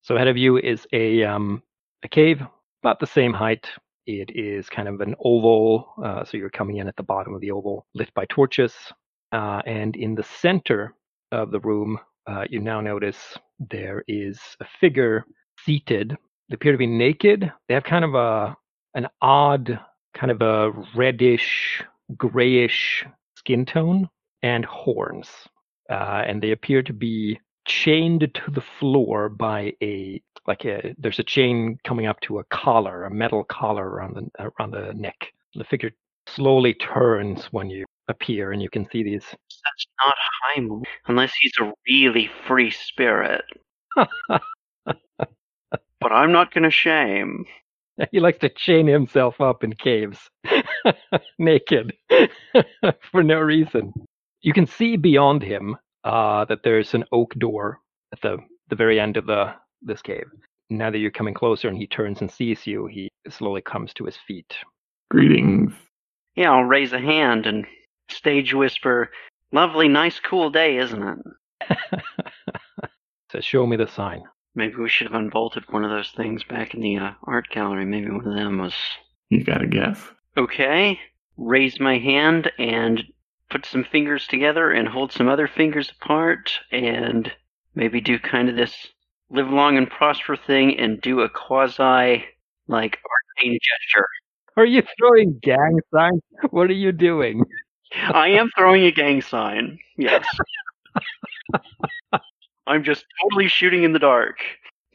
so 0.03 0.17
ahead 0.17 0.29
of 0.29 0.37
you 0.37 0.59
is 0.59 0.87
a 0.93 1.25
um, 1.25 1.63
a 2.05 2.09
cave 2.09 2.43
about 2.83 3.01
the 3.01 3.07
same 3.07 3.33
height. 3.33 3.67
It 4.07 4.31
is 4.35 4.69
kind 4.69 4.89
of 4.89 5.01
an 5.01 5.15
oval, 5.25 5.95
uh, 6.05 6.25
so 6.25 6.37
you're 6.37 6.51
coming 6.51 6.79
in 6.79 6.89
at 6.89 6.97
the 6.97 7.03
bottom 7.03 7.35
of 7.35 7.41
the 7.41 7.53
oval, 7.53 7.87
lit 7.95 8.13
by 8.15 8.25
torches. 8.27 8.75
Uh, 9.31 9.63
and 9.65 9.97
in 9.97 10.15
the 10.15 10.25
center 10.41 10.95
of 11.31 11.53
the 11.53 11.61
room, 11.61 11.99
uh, 12.27 12.45
you 12.51 12.61
now 12.61 12.81
notice 12.81 13.39
there 13.71 14.05
is 14.09 14.39
a 14.61 14.67
figure 14.81 15.25
seated. 15.65 16.17
They 16.49 16.55
appear 16.55 16.73
to 16.73 16.79
be 16.79 16.87
naked. 16.87 17.53
They 17.69 17.75
have 17.75 17.85
kind 17.85 18.05
of 18.05 18.15
a 18.15 18.57
an 18.95 19.07
odd, 19.23 19.79
kind 20.15 20.31
of 20.31 20.43
a 20.43 20.71
reddish, 20.95 21.83
grayish 22.17 23.07
skin 23.37 23.65
tone 23.65 24.09
and 24.43 24.65
horns. 24.65 25.29
Uh, 25.93 26.25
and 26.27 26.43
they 26.43 26.53
appear 26.53 26.83
to 26.83 26.93
be 26.93 27.39
chained 27.67 28.29
to 28.35 28.51
the 28.51 28.65
floor 28.81 29.29
by 29.29 29.73
a 29.83 30.21
like 30.47 30.65
a 30.65 30.95
there's 30.99 31.19
a 31.19 31.25
chain 31.25 31.79
coming 31.85 32.07
up 32.07 32.19
to 32.21 32.39
a 32.39 32.45
collar, 32.45 33.05
a 33.05 33.11
metal 33.11 33.45
collar 33.45 33.89
around 33.89 34.17
the 34.17 34.51
around 34.59 34.73
the 34.73 34.93
neck. 34.95 35.33
The 35.55 35.65
figure 35.65 35.91
slowly 36.27 36.75
turns 36.75 37.45
when 37.53 37.71
you 37.71 37.85
appear, 38.09 38.53
and 38.53 38.63
you 38.63 38.71
can 38.71 38.89
see 38.91 39.03
these. 39.03 39.25
That's 39.25 39.87
not 40.05 40.15
Heimel, 40.57 40.83
unless 41.07 41.33
he's 41.41 41.53
a 41.61 41.73
really 41.89 42.31
free 42.47 42.71
spirit. 42.71 43.45
but 46.03 46.13
I'm 46.13 46.33
not 46.33 46.53
going 46.53 46.65
to 46.65 46.71
shame. 46.71 47.45
He 48.11 48.21
likes 48.21 48.39
to 48.39 48.49
chain 48.49 48.87
himself 48.87 49.39
up 49.41 49.63
in 49.63 49.75
caves, 49.75 50.19
naked, 51.39 51.93
for 53.11 53.23
no 53.23 53.39
reason. 53.39 53.93
You 54.43 54.53
can 54.53 54.67
see 54.67 54.97
beyond 54.97 55.43
him 55.43 55.77
uh, 56.05 56.45
that 56.47 56.63
there's 56.63 56.95
an 56.95 57.05
oak 57.13 57.35
door 57.39 57.81
at 58.13 58.21
the 58.21 58.39
the 58.69 58.77
very 58.77 58.99
end 59.01 59.17
of 59.17 59.27
the 59.27 59.55
this 59.81 60.03
cave. 60.03 60.27
Now 60.71 60.91
that 60.91 60.99
you're 60.99 61.11
coming 61.11 61.35
closer 61.35 61.69
and 61.69 61.77
he 61.77 61.87
turns 61.87 62.21
and 62.21 62.31
sees 62.31 62.67
you, 62.67 62.87
he 62.87 63.09
slowly 63.29 63.61
comes 63.61 63.93
to 63.95 64.05
his 64.05 64.17
feet. 64.27 64.55
Greetings. 65.11 65.73
Yeah, 66.35 66.53
I'll 66.53 66.65
raise 66.65 66.93
a 66.93 66.99
hand 66.99 67.47
and 67.47 67.67
stage 68.09 68.55
whisper, 68.55 69.11
Lovely, 69.53 69.87
nice, 69.87 70.19
cool 70.19 70.49
day, 70.49 70.79
isn't 70.79 71.03
it? 71.03 71.79
Says, 73.31 73.45
show 73.45 73.67
me 73.67 73.77
the 73.77 73.87
sign. 73.87 74.23
Maybe 74.55 74.77
we 74.77 74.89
should 74.89 75.07
have 75.09 75.21
unbolted 75.21 75.65
one 75.71 75.85
of 75.85 75.91
those 75.91 76.11
things 76.11 76.43
back 76.43 76.73
in 76.73 76.81
the 76.81 76.97
uh, 76.97 77.13
art 77.25 77.49
gallery. 77.51 77.85
Maybe 77.85 78.11
one 78.11 78.27
of 78.27 78.35
them 78.35 78.59
was. 78.59 78.75
You 79.29 79.45
got 79.45 79.63
a 79.63 79.67
guess? 79.67 80.03
Okay. 80.39 80.99
Raise 81.37 81.81
my 81.81 81.99
hand 81.99 82.51
and 82.59 83.05
put 83.53 83.67
some 83.67 83.85
fingers 83.85 84.27
together 84.27 84.71
and 84.73 84.89
hold 84.89 85.13
some 85.13 85.29
other 85.29 85.47
fingers 85.47 85.93
apart 86.01 86.51
and 86.73 87.31
maybe 87.75 88.01
do 88.01 88.19
kind 88.19 88.49
of 88.49 88.57
this 88.57 88.89
live 89.31 89.51
long 89.51 89.77
and 89.77 89.91
prosper 89.91 90.37
thing 90.37 90.79
and 90.79 91.01
do 91.03 91.21
a 91.21 91.29
quasi 91.29 92.25
like 92.67 92.99
arcane 93.39 93.59
gesture. 93.63 94.07
Are 94.57 94.65
you 94.65 94.83
throwing 94.99 95.39
gang 95.43 95.79
signs? 95.95 96.23
What 96.51 96.71
are 96.71 96.75
you 96.75 96.93
doing? 96.93 97.45
I 97.95 98.29
am 98.29 98.51
throwing 98.57 98.85
a 98.85 98.91
gang 98.91 99.21
sign. 99.21 99.79
Yes. 99.99 100.25
I'm 102.67 102.85
just 102.85 103.05
totally 103.23 103.49
shooting 103.49 103.83
in 103.83 103.93
the 103.93 103.99
dark 103.99 104.39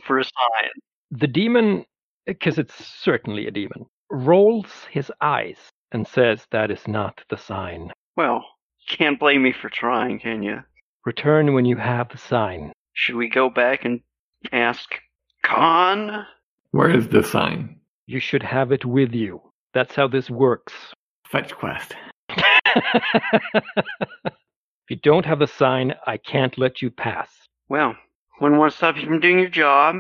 for 0.04 0.18
a 0.18 0.24
sign. 0.24 0.72
The 1.12 1.28
demon, 1.28 1.86
because 2.26 2.58
it's 2.58 2.86
certainly 2.86 3.46
a 3.48 3.52
demon, 3.52 3.86
rolls 4.10 4.72
his 4.90 5.12
eyes 5.22 5.58
and 5.92 6.08
says 6.08 6.48
that 6.52 6.72
is 6.72 6.88
not 6.88 7.22
the 7.30 7.38
sign. 7.38 7.92
Well, 8.18 8.44
can't 8.90 9.20
blame 9.20 9.44
me 9.44 9.54
for 9.54 9.70
trying, 9.70 10.20
can 10.20 10.42
you? 10.42 10.64
Return 11.06 11.54
when 11.54 11.66
you 11.66 11.78
have 11.78 12.10
the 12.10 12.18
sign. 12.18 12.74
Should 12.94 13.16
we 13.16 13.30
go 13.30 13.48
back 13.48 13.86
and 13.86 14.02
ask 14.52 14.90
Khan? 15.44 16.26
Where 16.72 16.90
is 16.90 17.08
the 17.10 17.22
sign? 17.22 17.80
You 18.08 18.20
should 18.20 18.42
have 18.42 18.72
it 18.72 18.84
with 18.86 19.14
you. 19.14 19.40
That's 19.76 19.94
how 19.94 20.08
this 20.08 20.32
works. 20.32 20.74
Fetch 21.30 21.54
quest. 21.54 21.96
if 22.30 22.42
you 24.90 24.96
don't 24.96 25.26
have 25.26 25.38
the 25.38 25.48
sign, 25.48 25.94
I 26.08 26.18
can't 26.18 26.58
let 26.58 26.82
you 26.82 26.90
pass. 26.90 27.30
Well, 27.70 27.96
wouldn't 28.42 28.60
want 28.60 28.72
to 28.72 28.78
stop 28.78 28.98
you 28.98 29.06
from 29.06 29.20
doing 29.20 29.38
your 29.38 29.50
job. 29.50 29.96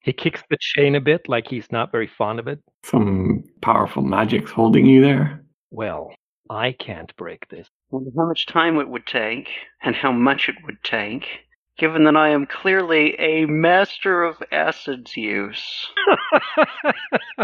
He 0.00 0.12
kicks 0.12 0.42
the 0.50 0.58
chain 0.60 0.94
a 0.94 1.00
bit, 1.00 1.26
like 1.26 1.48
he's 1.48 1.72
not 1.72 1.90
very 1.90 2.06
fond 2.06 2.38
of 2.38 2.48
it. 2.48 2.60
Some 2.84 3.44
powerful 3.62 4.02
magic's 4.02 4.50
holding 4.50 4.84
you 4.84 5.00
there. 5.00 5.42
Well, 5.70 6.12
I 6.50 6.72
can't 6.72 7.14
break 7.16 7.48
this. 7.48 7.68
Wonder 7.90 8.10
how 8.16 8.26
much 8.26 8.46
time 8.46 8.78
it 8.78 8.88
would 8.88 9.06
take, 9.06 9.48
and 9.82 9.94
how 9.94 10.12
much 10.12 10.48
it 10.48 10.56
would 10.64 10.82
take, 10.84 11.26
given 11.78 12.04
that 12.04 12.16
I 12.16 12.30
am 12.30 12.46
clearly 12.46 13.14
a 13.18 13.46
master 13.46 14.22
of 14.22 14.42
acid's 14.52 15.16
use. 15.16 15.86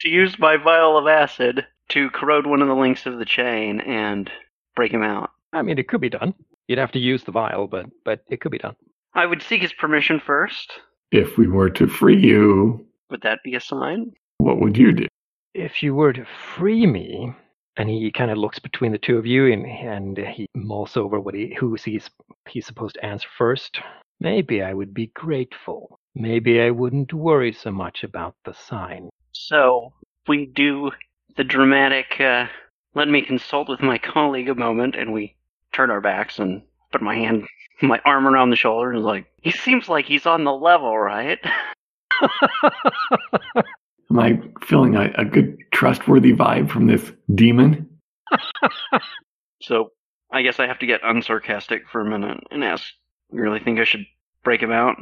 to 0.00 0.08
use 0.08 0.38
my 0.38 0.56
vial 0.56 0.96
of 0.98 1.06
acid 1.06 1.66
to 1.90 2.10
corrode 2.10 2.46
one 2.46 2.62
of 2.62 2.68
the 2.68 2.74
links 2.74 3.06
of 3.06 3.18
the 3.18 3.24
chain 3.24 3.80
and 3.80 4.30
break 4.74 4.92
him 4.92 5.02
out. 5.02 5.30
I 5.52 5.62
mean, 5.62 5.78
it 5.78 5.88
could 5.88 6.00
be 6.00 6.10
done. 6.10 6.34
You'd 6.68 6.78
have 6.78 6.92
to 6.92 6.98
use 6.98 7.22
the 7.24 7.32
vial, 7.32 7.66
but 7.68 7.86
but 8.04 8.20
it 8.28 8.40
could 8.40 8.50
be 8.52 8.58
done. 8.58 8.74
I 9.14 9.24
would 9.26 9.42
seek 9.42 9.62
his 9.62 9.72
permission 9.72 10.20
first. 10.20 10.72
If 11.12 11.38
we 11.38 11.46
were 11.46 11.70
to 11.70 11.86
free 11.86 12.18
you, 12.20 12.84
Would 13.10 13.22
that 13.22 13.38
be 13.44 13.54
a 13.54 13.60
sign? 13.60 14.12
what 14.38 14.60
would 14.60 14.76
you 14.76 14.92
do? 14.92 15.06
If 15.54 15.82
you 15.82 15.94
were 15.94 16.12
to 16.12 16.26
free 16.56 16.86
me, 16.86 17.32
and 17.76 17.88
he 17.88 18.10
kind 18.10 18.30
of 18.30 18.38
looks 18.38 18.58
between 18.58 18.92
the 18.92 18.98
two 18.98 19.18
of 19.18 19.26
you, 19.26 19.52
and 19.52 19.66
and 19.66 20.18
he 20.18 20.46
mulls 20.54 20.96
over 20.96 21.20
what 21.20 21.34
he 21.34 21.54
who 21.58 21.76
he's 21.84 22.10
he's 22.48 22.66
supposed 22.66 22.94
to 22.94 23.04
answer 23.04 23.28
first. 23.36 23.80
Maybe 24.20 24.62
I 24.62 24.72
would 24.72 24.94
be 24.94 25.08
grateful. 25.08 25.98
Maybe 26.14 26.60
I 26.60 26.70
wouldn't 26.70 27.12
worry 27.12 27.52
so 27.52 27.70
much 27.70 28.02
about 28.02 28.34
the 28.44 28.54
sign. 28.54 29.10
So 29.32 29.92
we 30.26 30.46
do 30.46 30.90
the 31.36 31.44
dramatic. 31.44 32.18
Uh, 32.18 32.46
let 32.94 33.08
me 33.08 33.20
consult 33.20 33.68
with 33.68 33.80
my 33.80 33.98
colleague 33.98 34.48
a 34.48 34.54
moment, 34.54 34.96
and 34.96 35.12
we 35.12 35.36
turn 35.72 35.90
our 35.90 36.00
backs 36.00 36.38
and 36.38 36.62
put 36.92 37.02
my 37.02 37.14
hand, 37.14 37.46
my 37.82 38.00
arm 38.04 38.26
around 38.26 38.50
the 38.50 38.56
shoulder, 38.56 38.90
and 38.90 39.00
is 39.00 39.04
like, 39.04 39.26
he 39.42 39.50
seems 39.50 39.88
like 39.88 40.06
he's 40.06 40.24
on 40.24 40.44
the 40.44 40.52
level, 40.52 40.96
right? 40.96 41.38
Am 44.10 44.18
I 44.18 44.40
feeling 44.62 44.94
a, 44.96 45.10
a 45.16 45.24
good, 45.24 45.58
trustworthy 45.72 46.32
vibe 46.32 46.70
from 46.70 46.86
this 46.86 47.12
demon? 47.34 47.88
So 49.66 49.90
I 50.32 50.42
guess 50.42 50.60
I 50.60 50.66
have 50.66 50.78
to 50.78 50.86
get 50.86 51.02
unsarcastic 51.02 51.88
for 51.90 52.00
a 52.00 52.04
minute 52.04 52.38
and 52.50 52.62
ask, 52.62 52.84
you 53.32 53.40
really 53.40 53.58
think 53.58 53.80
I 53.80 53.84
should 53.84 54.06
break 54.44 54.62
him 54.62 54.70
out? 54.70 54.96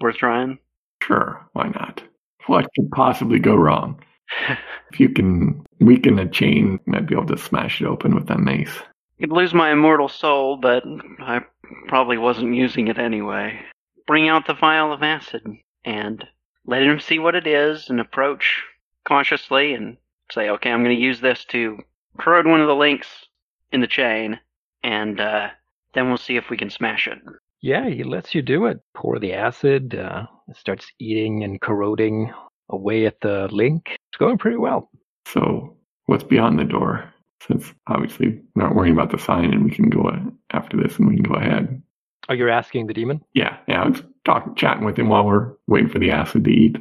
Worth 0.00 0.16
trying? 0.16 0.58
Sure, 1.02 1.46
why 1.52 1.68
not? 1.68 2.02
What 2.46 2.66
could 2.74 2.90
possibly 2.90 3.38
go 3.38 3.54
wrong? 3.54 4.02
If 4.90 4.98
you 4.98 5.10
can 5.10 5.66
weaken 5.80 6.18
a 6.18 6.26
chain, 6.26 6.80
you 6.86 6.92
might 6.92 7.06
be 7.06 7.14
able 7.14 7.26
to 7.26 7.36
smash 7.36 7.82
it 7.82 7.86
open 7.86 8.14
with 8.14 8.26
that 8.28 8.40
mace. 8.40 8.74
Could 9.20 9.30
lose 9.30 9.52
my 9.52 9.70
immortal 9.70 10.08
soul, 10.08 10.56
but 10.56 10.82
I 11.20 11.42
probably 11.88 12.16
wasn't 12.16 12.54
using 12.54 12.88
it 12.88 12.98
anyway. 12.98 13.60
Bring 14.06 14.30
out 14.30 14.46
the 14.46 14.54
vial 14.54 14.90
of 14.94 15.02
acid 15.02 15.42
and 15.84 16.26
let 16.68 16.82
him 16.82 17.00
see 17.00 17.18
what 17.18 17.34
it 17.34 17.46
is 17.46 17.88
and 17.88 17.98
approach 17.98 18.62
consciously 19.04 19.72
and 19.72 19.96
say, 20.30 20.50
okay, 20.50 20.70
I'm 20.70 20.84
going 20.84 20.94
to 20.94 21.02
use 21.02 21.18
this 21.18 21.46
to 21.46 21.78
corrode 22.18 22.46
one 22.46 22.60
of 22.60 22.68
the 22.68 22.74
links 22.74 23.08
in 23.72 23.80
the 23.80 23.86
chain, 23.86 24.38
and 24.82 25.18
uh, 25.18 25.48
then 25.94 26.08
we'll 26.08 26.18
see 26.18 26.36
if 26.36 26.50
we 26.50 26.58
can 26.58 26.68
smash 26.68 27.08
it. 27.08 27.18
Yeah, 27.62 27.88
he 27.88 28.04
lets 28.04 28.34
you 28.34 28.42
do 28.42 28.66
it. 28.66 28.80
Pour 28.94 29.18
the 29.18 29.32
acid, 29.32 29.94
uh, 29.94 30.26
it 30.46 30.58
starts 30.58 30.86
eating 31.00 31.42
and 31.42 31.58
corroding 31.58 32.32
away 32.68 33.06
at 33.06 33.18
the 33.22 33.48
link. 33.50 33.96
It's 34.10 34.18
going 34.18 34.36
pretty 34.36 34.58
well. 34.58 34.90
So, 35.26 35.74
what's 36.04 36.22
beyond 36.22 36.58
the 36.58 36.64
door? 36.64 37.10
Since 37.46 37.72
obviously 37.86 38.42
we're 38.54 38.64
not 38.64 38.74
worrying 38.74 38.92
about 38.92 39.10
the 39.10 39.18
sign 39.18 39.54
and 39.54 39.64
we 39.64 39.70
can 39.70 39.88
go 39.88 40.10
after 40.50 40.76
this 40.76 40.98
and 40.98 41.08
we 41.08 41.14
can 41.14 41.24
go 41.24 41.34
ahead. 41.34 41.82
Oh, 42.28 42.34
you're 42.34 42.50
asking 42.50 42.86
the 42.86 42.94
demon? 42.94 43.22
Yeah, 43.32 43.56
yeah. 43.68 43.82
I 43.82 43.88
was 43.88 44.02
talking, 44.24 44.54
chatting 44.54 44.84
with 44.84 44.98
him 44.98 45.08
while 45.08 45.24
we're 45.24 45.54
waiting 45.66 45.88
for 45.88 45.98
the 45.98 46.10
acid 46.10 46.44
to 46.44 46.50
eat. 46.50 46.76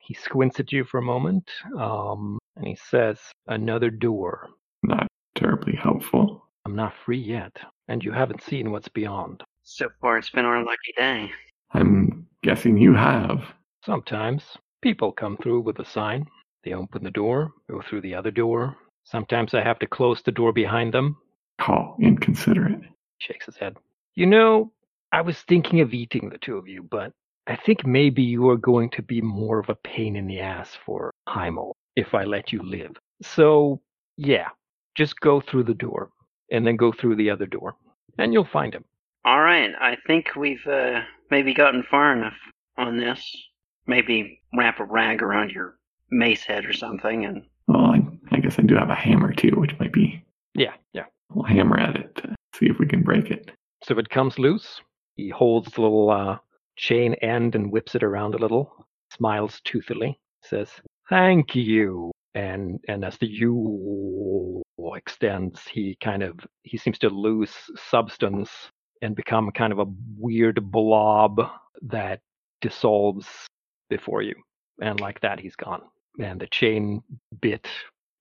He 0.00 0.14
squints 0.14 0.58
at 0.58 0.72
you 0.72 0.84
for 0.84 0.98
a 0.98 1.02
moment, 1.02 1.48
um, 1.78 2.38
and 2.56 2.66
he 2.66 2.74
says, 2.74 3.20
"Another 3.46 3.90
door. 3.90 4.48
Not 4.82 5.06
terribly 5.34 5.76
helpful. 5.76 6.48
I'm 6.64 6.74
not 6.74 6.94
free 7.04 7.18
yet, 7.18 7.56
and 7.86 8.02
you 8.02 8.10
haven't 8.10 8.42
seen 8.42 8.72
what's 8.72 8.88
beyond. 8.88 9.44
So 9.62 9.88
far, 10.00 10.18
it's 10.18 10.30
been 10.30 10.44
our 10.44 10.64
lucky 10.64 10.92
day. 10.96 11.30
I'm 11.72 12.26
guessing 12.42 12.76
you 12.78 12.94
have. 12.94 13.54
Sometimes 13.84 14.56
people 14.82 15.12
come 15.12 15.36
through 15.36 15.60
with 15.60 15.78
a 15.78 15.84
sign. 15.84 16.26
They 16.64 16.72
open 16.72 17.04
the 17.04 17.10
door, 17.10 17.52
go 17.70 17.82
through 17.82 18.00
the 18.00 18.14
other 18.14 18.30
door. 18.30 18.76
Sometimes 19.04 19.54
I 19.54 19.62
have 19.62 19.78
to 19.78 19.86
close 19.86 20.22
the 20.22 20.32
door 20.32 20.52
behind 20.52 20.92
them." 20.92 21.16
Call 21.60 21.96
inconsiderate. 22.00 22.80
Shakes 23.18 23.46
his 23.46 23.56
head. 23.56 23.76
You 24.14 24.26
know, 24.26 24.72
I 25.12 25.22
was 25.22 25.38
thinking 25.42 25.80
of 25.80 25.94
eating 25.94 26.28
the 26.28 26.38
two 26.38 26.56
of 26.56 26.68
you, 26.68 26.82
but 26.82 27.12
I 27.46 27.56
think 27.56 27.86
maybe 27.86 28.22
you 28.22 28.48
are 28.50 28.58
going 28.58 28.90
to 28.90 29.02
be 29.02 29.22
more 29.22 29.58
of 29.58 29.70
a 29.70 29.74
pain 29.74 30.16
in 30.16 30.26
the 30.26 30.40
ass 30.40 30.76
for 30.84 31.12
Heimo 31.28 31.72
if 31.96 32.14
I 32.14 32.24
let 32.24 32.52
you 32.52 32.60
live. 32.62 32.92
So, 33.22 33.80
yeah, 34.18 34.48
just 34.94 35.18
go 35.20 35.40
through 35.40 35.64
the 35.64 35.74
door 35.74 36.10
and 36.50 36.66
then 36.66 36.76
go 36.76 36.92
through 36.92 37.16
the 37.16 37.30
other 37.30 37.46
door, 37.46 37.74
and 38.18 38.32
you'll 38.32 38.44
find 38.44 38.74
him. 38.74 38.84
All 39.24 39.40
right, 39.40 39.70
I 39.80 39.96
think 40.06 40.36
we've 40.36 40.66
uh, 40.66 41.00
maybe 41.30 41.54
gotten 41.54 41.84
far 41.90 42.12
enough 42.12 42.36
on 42.76 42.98
this. 42.98 43.20
Maybe 43.86 44.42
wrap 44.56 44.78
a 44.80 44.84
rag 44.84 45.22
around 45.22 45.50
your 45.50 45.78
mace 46.10 46.42
head 46.44 46.66
or 46.66 46.74
something, 46.74 47.24
and 47.24 47.44
Well, 47.66 47.86
I, 47.86 48.00
I 48.30 48.40
guess 48.40 48.58
I 48.58 48.62
do 48.62 48.76
have 48.76 48.90
a 48.90 48.94
hammer 48.94 49.32
too, 49.32 49.52
which 49.56 49.78
might 49.78 49.92
be. 49.92 50.22
Yeah, 50.54 50.74
yeah. 50.92 51.04
We'll 51.30 51.44
hammer 51.44 51.78
at 51.78 51.96
it 51.96 52.14
to 52.16 52.34
see 52.54 52.66
if 52.66 52.78
we 52.78 52.86
can 52.86 53.02
break 53.02 53.30
it. 53.30 53.50
So 53.84 53.92
if 53.92 53.98
it 53.98 54.10
comes 54.10 54.38
loose, 54.38 54.80
he 55.18 55.28
holds 55.28 55.72
the 55.72 55.82
little 55.82 56.10
uh, 56.10 56.38
chain 56.76 57.14
end 57.14 57.54
and 57.54 57.70
whips 57.70 57.94
it 57.94 58.02
around 58.02 58.34
a 58.34 58.38
little, 58.38 58.86
smiles 59.12 59.60
toothily, 59.64 60.18
says, 60.42 60.70
Thank 61.10 61.54
you. 61.54 62.12
And 62.34 62.78
and 62.88 63.04
as 63.04 63.18
the 63.18 63.26
U 63.26 64.62
extends, 64.94 65.66
he 65.66 65.96
kind 66.02 66.22
of 66.22 66.38
he 66.62 66.78
seems 66.78 66.98
to 67.00 67.08
lose 67.08 67.52
substance 67.90 68.50
and 69.02 69.16
become 69.16 69.50
kind 69.50 69.72
of 69.72 69.80
a 69.80 69.86
weird 70.16 70.70
blob 70.70 71.40
that 71.82 72.20
dissolves 72.60 73.26
before 73.90 74.22
you. 74.22 74.34
And 74.80 75.00
like 75.00 75.20
that 75.20 75.40
he's 75.40 75.56
gone. 75.56 75.82
And 76.20 76.40
the 76.40 76.46
chain 76.46 77.02
bit 77.40 77.66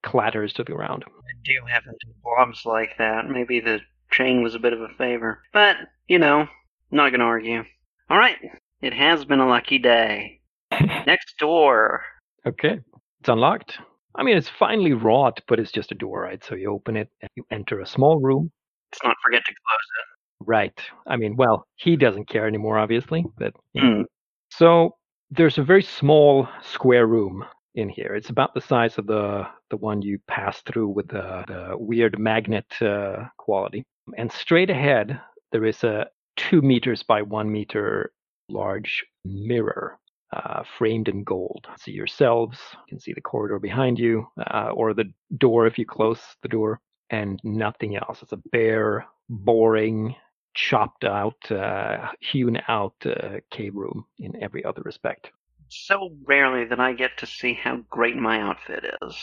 clatters 0.03 0.53
to 0.53 0.63
the 0.63 0.73
ground. 0.73 1.03
I 1.07 1.33
do 1.43 1.53
have 1.67 1.83
blobs 2.23 2.65
like 2.65 2.97
that. 2.97 3.29
Maybe 3.29 3.59
the 3.59 3.81
chain 4.09 4.41
was 4.41 4.55
a 4.55 4.59
bit 4.59 4.73
of 4.73 4.81
a 4.81 4.89
favor. 4.97 5.43
But, 5.51 5.77
you 6.07 6.19
know, 6.19 6.47
not 6.91 7.11
gonna 7.11 7.23
argue. 7.23 7.63
Alright, 8.09 8.37
it 8.81 8.93
has 8.93 9.25
been 9.25 9.39
a 9.39 9.47
lucky 9.47 9.77
day. 9.77 10.39
Next 10.71 11.37
door. 11.39 12.03
Okay. 12.45 12.79
It's 13.19 13.29
unlocked. 13.29 13.79
I 14.15 14.23
mean, 14.23 14.37
it's 14.37 14.49
finely 14.49 14.93
wrought, 14.93 15.41
but 15.47 15.59
it's 15.59 15.71
just 15.71 15.91
a 15.91 15.95
door, 15.95 16.21
right? 16.21 16.43
So 16.43 16.55
you 16.55 16.71
open 16.71 16.97
it 16.97 17.09
and 17.21 17.29
you 17.35 17.43
enter 17.51 17.81
a 17.81 17.87
small 17.87 18.19
room. 18.19 18.51
Let's 18.91 19.03
not 19.03 19.15
forget 19.23 19.43
to 19.45 19.51
close 19.51 19.87
it. 19.99 20.45
Right. 20.45 20.79
I 21.07 21.17
mean, 21.17 21.35
well, 21.35 21.67
he 21.75 21.95
doesn't 21.95 22.29
care 22.29 22.47
anymore, 22.47 22.77
obviously. 22.77 23.25
But 23.37 23.53
it. 23.73 23.81
Hmm. 23.81 24.01
so 24.49 24.95
there's 25.29 25.57
a 25.57 25.63
very 25.63 25.83
small 25.83 26.47
square 26.61 27.05
room 27.05 27.43
in 27.75 27.89
here. 27.89 28.15
It's 28.15 28.29
about 28.29 28.53
the 28.53 28.61
size 28.61 28.97
of 28.97 29.07
the 29.07 29.47
the 29.69 29.77
one 29.77 30.01
you 30.01 30.19
passed 30.27 30.65
through 30.65 30.89
with 30.89 31.09
the, 31.09 31.43
the 31.47 31.77
weird 31.77 32.17
magnet 32.17 32.65
uh, 32.81 33.25
quality. 33.37 33.85
And 34.17 34.31
straight 34.31 34.69
ahead, 34.69 35.19
there 35.51 35.65
is 35.65 35.83
a 35.83 36.07
two 36.37 36.61
meters 36.61 37.03
by 37.03 37.21
one 37.21 37.51
meter 37.51 38.13
large 38.49 39.05
mirror 39.25 39.99
uh, 40.33 40.63
framed 40.77 41.07
in 41.07 41.23
gold. 41.23 41.67
See 41.79 41.91
yourselves, 41.91 42.59
you 42.73 42.83
can 42.89 42.99
see 42.99 43.13
the 43.13 43.21
corridor 43.21 43.59
behind 43.59 43.99
you, 43.99 44.27
uh, 44.51 44.69
or 44.73 44.93
the 44.93 45.11
door 45.37 45.67
if 45.67 45.77
you 45.77 45.85
close 45.85 46.21
the 46.41 46.49
door, 46.49 46.79
and 47.09 47.39
nothing 47.43 47.95
else. 47.95 48.21
It's 48.21 48.33
a 48.33 48.41
bare, 48.51 49.05
boring, 49.29 50.15
chopped 50.53 51.05
out, 51.05 51.51
uh, 51.51 52.09
hewn 52.19 52.59
out 52.67 52.95
uh, 53.05 53.39
cave 53.51 53.75
room 53.75 54.05
in 54.19 54.41
every 54.41 54.65
other 54.65 54.81
respect. 54.83 55.31
So 55.69 56.11
rarely 56.25 56.65
that 56.65 56.79
I 56.79 56.93
get 56.93 57.17
to 57.17 57.25
see 57.25 57.53
how 57.53 57.83
great 57.89 58.15
my 58.15 58.39
outfit 58.41 58.85
is. 59.01 59.15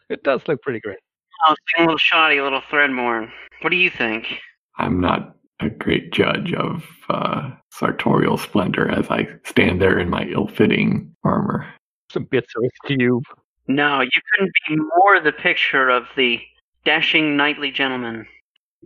it 0.10 0.24
does 0.24 0.42
look 0.48 0.62
pretty 0.62 0.80
great. 0.80 0.98
Oh, 1.46 1.52
it's 1.54 1.62
being 1.76 1.86
a 1.86 1.88
little 1.90 1.98
shoddy, 1.98 2.38
a 2.38 2.44
little 2.44 2.62
Threadmore. 2.70 3.32
What 3.62 3.70
do 3.70 3.76
you 3.76 3.90
think? 3.90 4.40
I'm 4.78 5.00
not 5.00 5.36
a 5.60 5.70
great 5.70 6.12
judge 6.12 6.54
of 6.54 6.86
uh, 7.10 7.52
sartorial 7.72 8.38
splendor 8.38 8.90
as 8.90 9.08
I 9.10 9.28
stand 9.44 9.82
there 9.82 9.98
in 10.00 10.10
my 10.10 10.24
ill-fitting 10.26 11.16
armor. 11.24 11.68
Some 12.12 12.26
bits 12.26 12.52
of 12.56 12.64
askew. 12.84 13.22
No, 13.68 14.02
you 14.02 14.10
couldn't 14.34 14.54
be 14.70 14.76
more 14.76 15.20
the 15.20 15.32
picture 15.32 15.90
of 15.90 16.06
the 16.16 16.40
dashing 16.86 17.36
knightly 17.36 17.72
gentleman. 17.72 18.26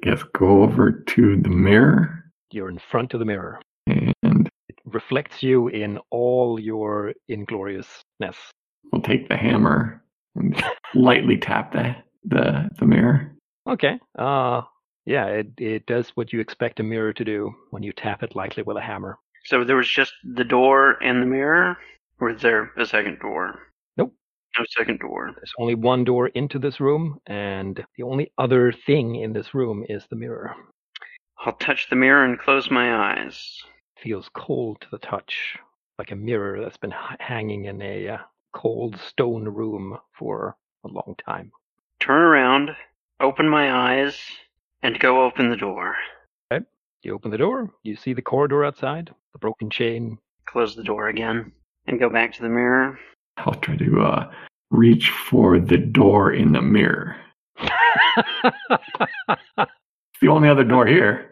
Guess 0.02 0.24
go 0.34 0.64
over 0.64 0.92
to 0.92 1.38
the 1.42 1.50
mirror 1.50 2.32
You're 2.52 2.70
in 2.70 2.80
front 2.80 3.14
of 3.14 3.20
the 3.20 3.26
mirror. 3.26 3.62
and 3.88 4.50
It 4.70 4.76
reflects 4.86 5.44
you 5.44 5.68
in 5.68 6.00
all 6.10 6.60
your 6.60 7.14
ingloriousness. 7.30 8.36
we'll 8.92 9.02
take 9.04 9.28
the 9.30 9.38
hammer 9.38 10.02
and 10.36 10.60
lightly 10.96 11.38
tap 11.38 11.74
the 11.74 11.96
the, 12.24 12.70
the 12.80 12.86
mirror. 12.86 13.36
Okay. 13.68 14.00
Uh 14.18 14.62
yeah, 15.06 15.26
it, 15.26 15.48
it 15.58 15.86
does 15.88 16.10
what 16.16 16.32
you 16.32 16.40
expect 16.40 16.80
a 16.80 16.84
mirror 16.84 17.12
to 17.14 17.26
do 17.26 17.52
when 17.72 17.82
you 17.82 17.92
tap 17.92 18.22
it 18.22 18.36
lightly 18.36 18.62
with 18.64 18.78
a 18.78 18.82
hammer. 18.82 19.18
So 19.46 19.64
there 19.64 19.76
was 19.76 19.90
just 19.90 20.14
the 20.24 20.44
door 20.44 21.02
and 21.04 21.22
the 21.22 21.26
mirror? 21.26 21.76
Or 22.20 22.30
is 22.30 22.42
there 22.42 22.72
a 22.78 22.86
second 22.86 23.18
door? 23.20 23.60
Nope. 23.98 24.14
No 24.60 24.66
second 24.78 25.00
door. 25.00 25.32
There's 25.36 25.52
only 25.58 25.74
one 25.74 26.04
door 26.04 26.28
into 26.28 26.60
this 26.60 26.80
room, 26.80 27.20
and 27.26 27.84
the 27.98 28.04
only 28.04 28.32
other 28.38 28.72
thing 28.72 29.16
in 29.16 29.34
this 29.34 29.56
room 29.56 29.84
is 29.90 30.06
the 30.10 30.16
mirror. 30.16 30.56
I'll 31.40 31.54
touch 31.54 31.90
the 31.90 31.96
mirror 31.96 32.24
and 32.24 32.38
close 32.38 32.70
my 32.70 32.94
eyes. 33.14 33.64
feels 33.98 34.30
cold 34.36 34.82
to 34.82 34.88
the 34.92 35.00
touch, 35.00 35.58
like 35.98 36.12
a 36.12 36.16
mirror 36.16 36.62
that's 36.62 36.78
been 36.78 36.94
h- 36.94 37.18
hanging 37.20 37.66
in 37.66 37.82
a 37.82 38.08
uh, 38.08 38.18
cold 38.54 38.98
stone 39.00 39.46
room 39.48 39.98
for 40.14 40.56
a 40.84 40.88
long 40.88 41.16
time. 41.26 41.52
Turn 42.02 42.22
around, 42.22 42.72
open 43.20 43.48
my 43.48 43.72
eyes, 43.72 44.18
and 44.82 45.00
go 45.00 45.24
open 45.24 45.50
the 45.50 45.56
door. 45.56 45.96
You 47.04 47.16
open 47.16 47.32
the 47.32 47.38
door, 47.38 47.72
you 47.82 47.96
see 47.96 48.14
the 48.14 48.22
corridor 48.22 48.64
outside, 48.64 49.10
the 49.34 49.40
broken 49.40 49.72
chain. 49.72 50.20
Close 50.46 50.76
the 50.76 50.84
door 50.84 51.10
again, 51.10 51.52
and 51.88 52.00
go 52.00 52.10
back 52.10 52.32
to 52.34 52.44
the 52.44 52.50
mirror. 52.50 53.00
I'll 53.38 53.56
try 53.56 53.76
to 53.78 54.02
uh, 54.02 54.32
reach 54.70 55.10
for 55.10 55.60
the 55.60 55.78
door 55.78 56.32
in 56.34 56.52
the 56.52 56.62
mirror. 56.62 57.16
It's 57.58 57.72
the 60.22 60.28
only 60.28 60.48
other 60.48 60.64
door 60.64 60.86
here. 60.86 61.32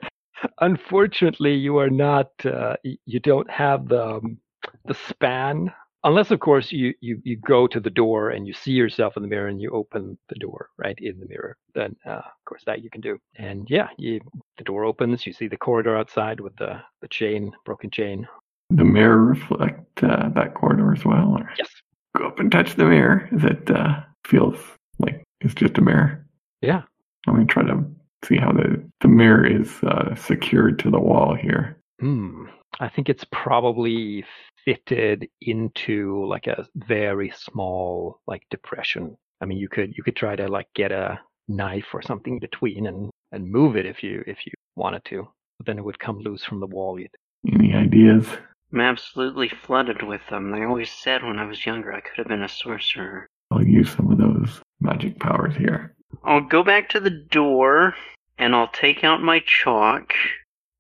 Unfortunately, 0.59 1.53
you 1.53 1.77
are 1.77 1.91
not. 1.91 2.31
Uh, 2.43 2.77
you 2.83 3.19
don't 3.19 3.49
have 3.51 3.87
the 3.89 4.03
um, 4.03 4.39
the 4.85 4.95
span, 5.07 5.71
unless 6.03 6.31
of 6.31 6.39
course 6.39 6.71
you, 6.71 6.93
you 7.01 7.21
you 7.23 7.35
go 7.37 7.67
to 7.67 7.79
the 7.79 7.89
door 7.89 8.29
and 8.29 8.47
you 8.47 8.53
see 8.53 8.71
yourself 8.71 9.17
in 9.17 9.23
the 9.23 9.29
mirror 9.29 9.47
and 9.47 9.61
you 9.61 9.69
open 9.71 10.17
the 10.29 10.35
door 10.35 10.69
right 10.77 10.97
in 10.99 11.19
the 11.19 11.25
mirror. 11.27 11.57
Then 11.75 11.95
uh, 12.05 12.11
of 12.11 12.45
course 12.45 12.63
that 12.65 12.83
you 12.83 12.89
can 12.89 13.01
do. 13.01 13.17
And 13.37 13.67
yeah, 13.69 13.87
you 13.97 14.21
the 14.57 14.63
door 14.63 14.85
opens. 14.85 15.25
You 15.25 15.33
see 15.33 15.47
the 15.47 15.57
corridor 15.57 15.97
outside 15.97 16.39
with 16.39 16.55
the 16.57 16.81
the 17.01 17.07
chain, 17.07 17.51
broken 17.65 17.89
chain. 17.91 18.27
The 18.71 18.83
mirror 18.83 19.23
reflect 19.23 20.03
uh, 20.03 20.29
that 20.35 20.53
corridor 20.53 20.93
as 20.93 21.03
well. 21.03 21.35
Or 21.39 21.51
Yes. 21.57 21.69
go 22.15 22.27
up 22.27 22.39
and 22.39 22.51
touch 22.51 22.75
the 22.75 22.85
mirror. 22.85 23.27
That 23.31 23.69
uh, 23.71 24.01
feels 24.25 24.57
like 24.99 25.23
it's 25.41 25.55
just 25.55 25.77
a 25.77 25.81
mirror. 25.81 26.25
Yeah. 26.61 26.83
let 27.25 27.35
me 27.37 27.45
try 27.45 27.63
to 27.63 27.83
see 28.25 28.37
how 28.37 28.51
the 28.51 28.83
the 29.01 29.07
mirror 29.07 29.45
is 29.45 29.71
uh, 29.83 30.13
secured 30.15 30.77
to 30.79 30.91
the 30.91 30.99
wall 30.99 31.33
here. 31.35 31.77
Hmm. 31.99 32.45
I 32.79 32.87
think 32.87 33.09
it's 33.09 33.25
probably 33.31 34.23
fitted 34.69 35.27
into 35.41 36.25
like 36.27 36.47
a 36.47 36.67
very 36.75 37.31
small 37.35 38.21
like 38.27 38.43
depression. 38.51 39.17
I 39.41 39.45
mean, 39.45 39.57
you 39.57 39.69
could 39.69 39.93
you 39.97 40.03
could 40.03 40.15
try 40.15 40.35
to 40.35 40.47
like 40.47 40.67
get 40.75 40.91
a 40.91 41.19
knife 41.47 41.87
or 41.93 42.01
something 42.01 42.39
between 42.39 42.85
and 42.87 43.09
and 43.31 43.49
move 43.51 43.75
it 43.75 43.85
if 43.85 44.03
you 44.03 44.23
if 44.27 44.45
you 44.45 44.51
wanted 44.75 45.03
to, 45.05 45.27
but 45.57 45.65
then 45.67 45.77
it 45.77 45.83
would 45.85 45.99
come 45.99 46.19
loose 46.19 46.43
from 46.43 46.59
the 46.59 46.67
wall. 46.67 46.99
You'd- 46.99 47.11
Any 47.51 47.73
ideas? 47.73 48.27
I'm 48.71 48.81
absolutely 48.81 49.49
flooded 49.49 50.03
with 50.03 50.21
them. 50.29 50.51
They 50.51 50.63
always 50.63 50.91
said 50.91 51.23
when 51.23 51.39
I 51.39 51.45
was 51.45 51.65
younger 51.65 51.91
I 51.93 52.01
could 52.01 52.17
have 52.17 52.27
been 52.27 52.43
a 52.43 52.49
sorcerer. 52.49 53.27
I'll 53.51 53.65
use 53.65 53.89
some 53.91 54.11
of 54.11 54.17
those 54.19 54.61
magic 54.79 55.19
powers 55.19 55.55
here. 55.55 55.95
I'll 56.23 56.41
go 56.41 56.63
back 56.63 56.89
to 56.89 56.99
the 56.99 57.09
door 57.31 57.95
and 58.37 58.53
I'll 58.55 58.67
take 58.71 59.03
out 59.03 59.21
my 59.23 59.39
chalk 59.45 60.13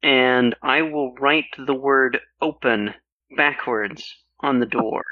and 0.03 0.55
I 0.61 0.83
will 0.83 1.15
write 1.15 1.45
the 1.57 1.73
word 1.73 2.19
open 2.41 2.93
backwards 3.37 4.15
on 4.41 4.59
the 4.59 4.65
door. 4.65 5.03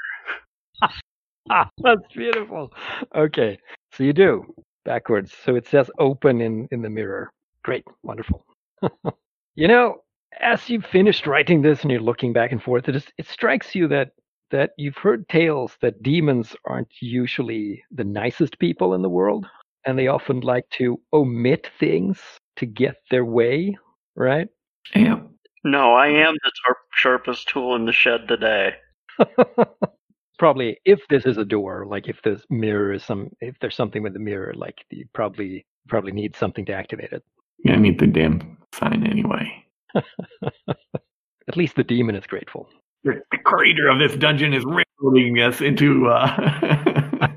Ah, 1.50 1.70
that's 1.82 2.02
beautiful. 2.14 2.72
Okay, 3.14 3.58
so 3.92 4.04
you 4.04 4.12
do 4.12 4.44
backwards. 4.84 5.32
So 5.44 5.56
it 5.56 5.66
says 5.66 5.90
open 5.98 6.40
in 6.40 6.68
in 6.70 6.82
the 6.82 6.90
mirror. 6.90 7.30
Great, 7.62 7.84
wonderful. 8.02 8.44
You 9.56 9.68
know, 9.68 10.02
as 10.40 10.68
you've 10.70 10.86
finished 10.86 11.26
writing 11.26 11.62
this 11.62 11.82
and 11.82 11.90
you're 11.90 12.00
looking 12.00 12.32
back 12.32 12.52
and 12.52 12.62
forth, 12.62 12.88
it, 12.88 12.94
is, 12.96 13.06
it 13.18 13.26
strikes 13.26 13.74
you 13.74 13.88
that 13.88 14.10
that 14.50 14.70
you've 14.78 14.96
heard 14.96 15.28
tales 15.28 15.76
that 15.82 16.02
demons 16.02 16.54
aren't 16.64 16.88
usually 17.00 17.82
the 17.90 18.04
nicest 18.04 18.58
people 18.58 18.94
in 18.94 19.02
the 19.02 19.08
world, 19.08 19.46
and 19.86 19.98
they 19.98 20.06
often 20.06 20.40
like 20.40 20.68
to 20.70 21.00
omit 21.12 21.68
things 21.78 22.20
to 22.56 22.66
get 22.66 22.96
their 23.10 23.24
way, 23.24 23.76
right? 24.16 24.48
Yeah. 24.94 25.20
No, 25.64 25.94
I 25.94 26.08
am 26.08 26.34
the 26.34 26.52
tar- 26.66 26.76
sharpest 26.92 27.48
tool 27.48 27.74
in 27.74 27.84
the 27.84 27.92
shed 27.92 28.28
today. 28.28 28.74
probably 30.38 30.78
if 30.84 31.00
this 31.08 31.26
is 31.26 31.36
a 31.36 31.44
door, 31.44 31.84
like 31.86 32.08
if 32.08 32.22
this 32.22 32.42
mirror 32.48 32.92
is 32.92 33.04
some, 33.04 33.30
if 33.40 33.56
there's 33.60 33.76
something 33.76 34.02
with 34.02 34.12
the 34.12 34.20
mirror, 34.20 34.54
like 34.54 34.84
you 34.90 35.06
probably 35.12 35.66
probably 35.88 36.12
need 36.12 36.36
something 36.36 36.64
to 36.66 36.72
activate 36.72 37.12
it. 37.12 37.22
Yeah, 37.64 37.74
I 37.74 37.76
need 37.76 37.98
the 37.98 38.06
damn 38.06 38.56
sign 38.72 39.06
anyway. 39.06 39.64
At 39.94 41.56
least 41.56 41.76
the 41.76 41.84
demon 41.84 42.14
is 42.14 42.26
grateful. 42.26 42.68
The 43.04 43.20
the 43.32 43.38
creator 43.38 43.88
of 43.88 43.98
this 43.98 44.16
dungeon 44.16 44.54
is 44.54 44.64
riddling 44.64 45.40
us 45.40 45.60
into 45.60 46.08
uh 46.08 47.28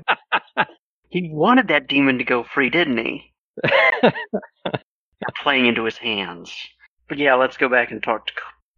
He 1.08 1.28
wanted 1.30 1.68
that 1.68 1.88
demon 1.88 2.16
to 2.18 2.24
go 2.24 2.42
free, 2.42 2.70
didn't 2.70 2.96
he? 2.96 3.34
Playing 5.42 5.66
into 5.66 5.84
his 5.84 5.98
hands. 5.98 6.50
But 7.08 7.18
yeah, 7.18 7.34
let's 7.34 7.56
go 7.56 7.68
back 7.68 7.90
and 7.90 8.02
talk 8.02 8.26
to 8.26 8.32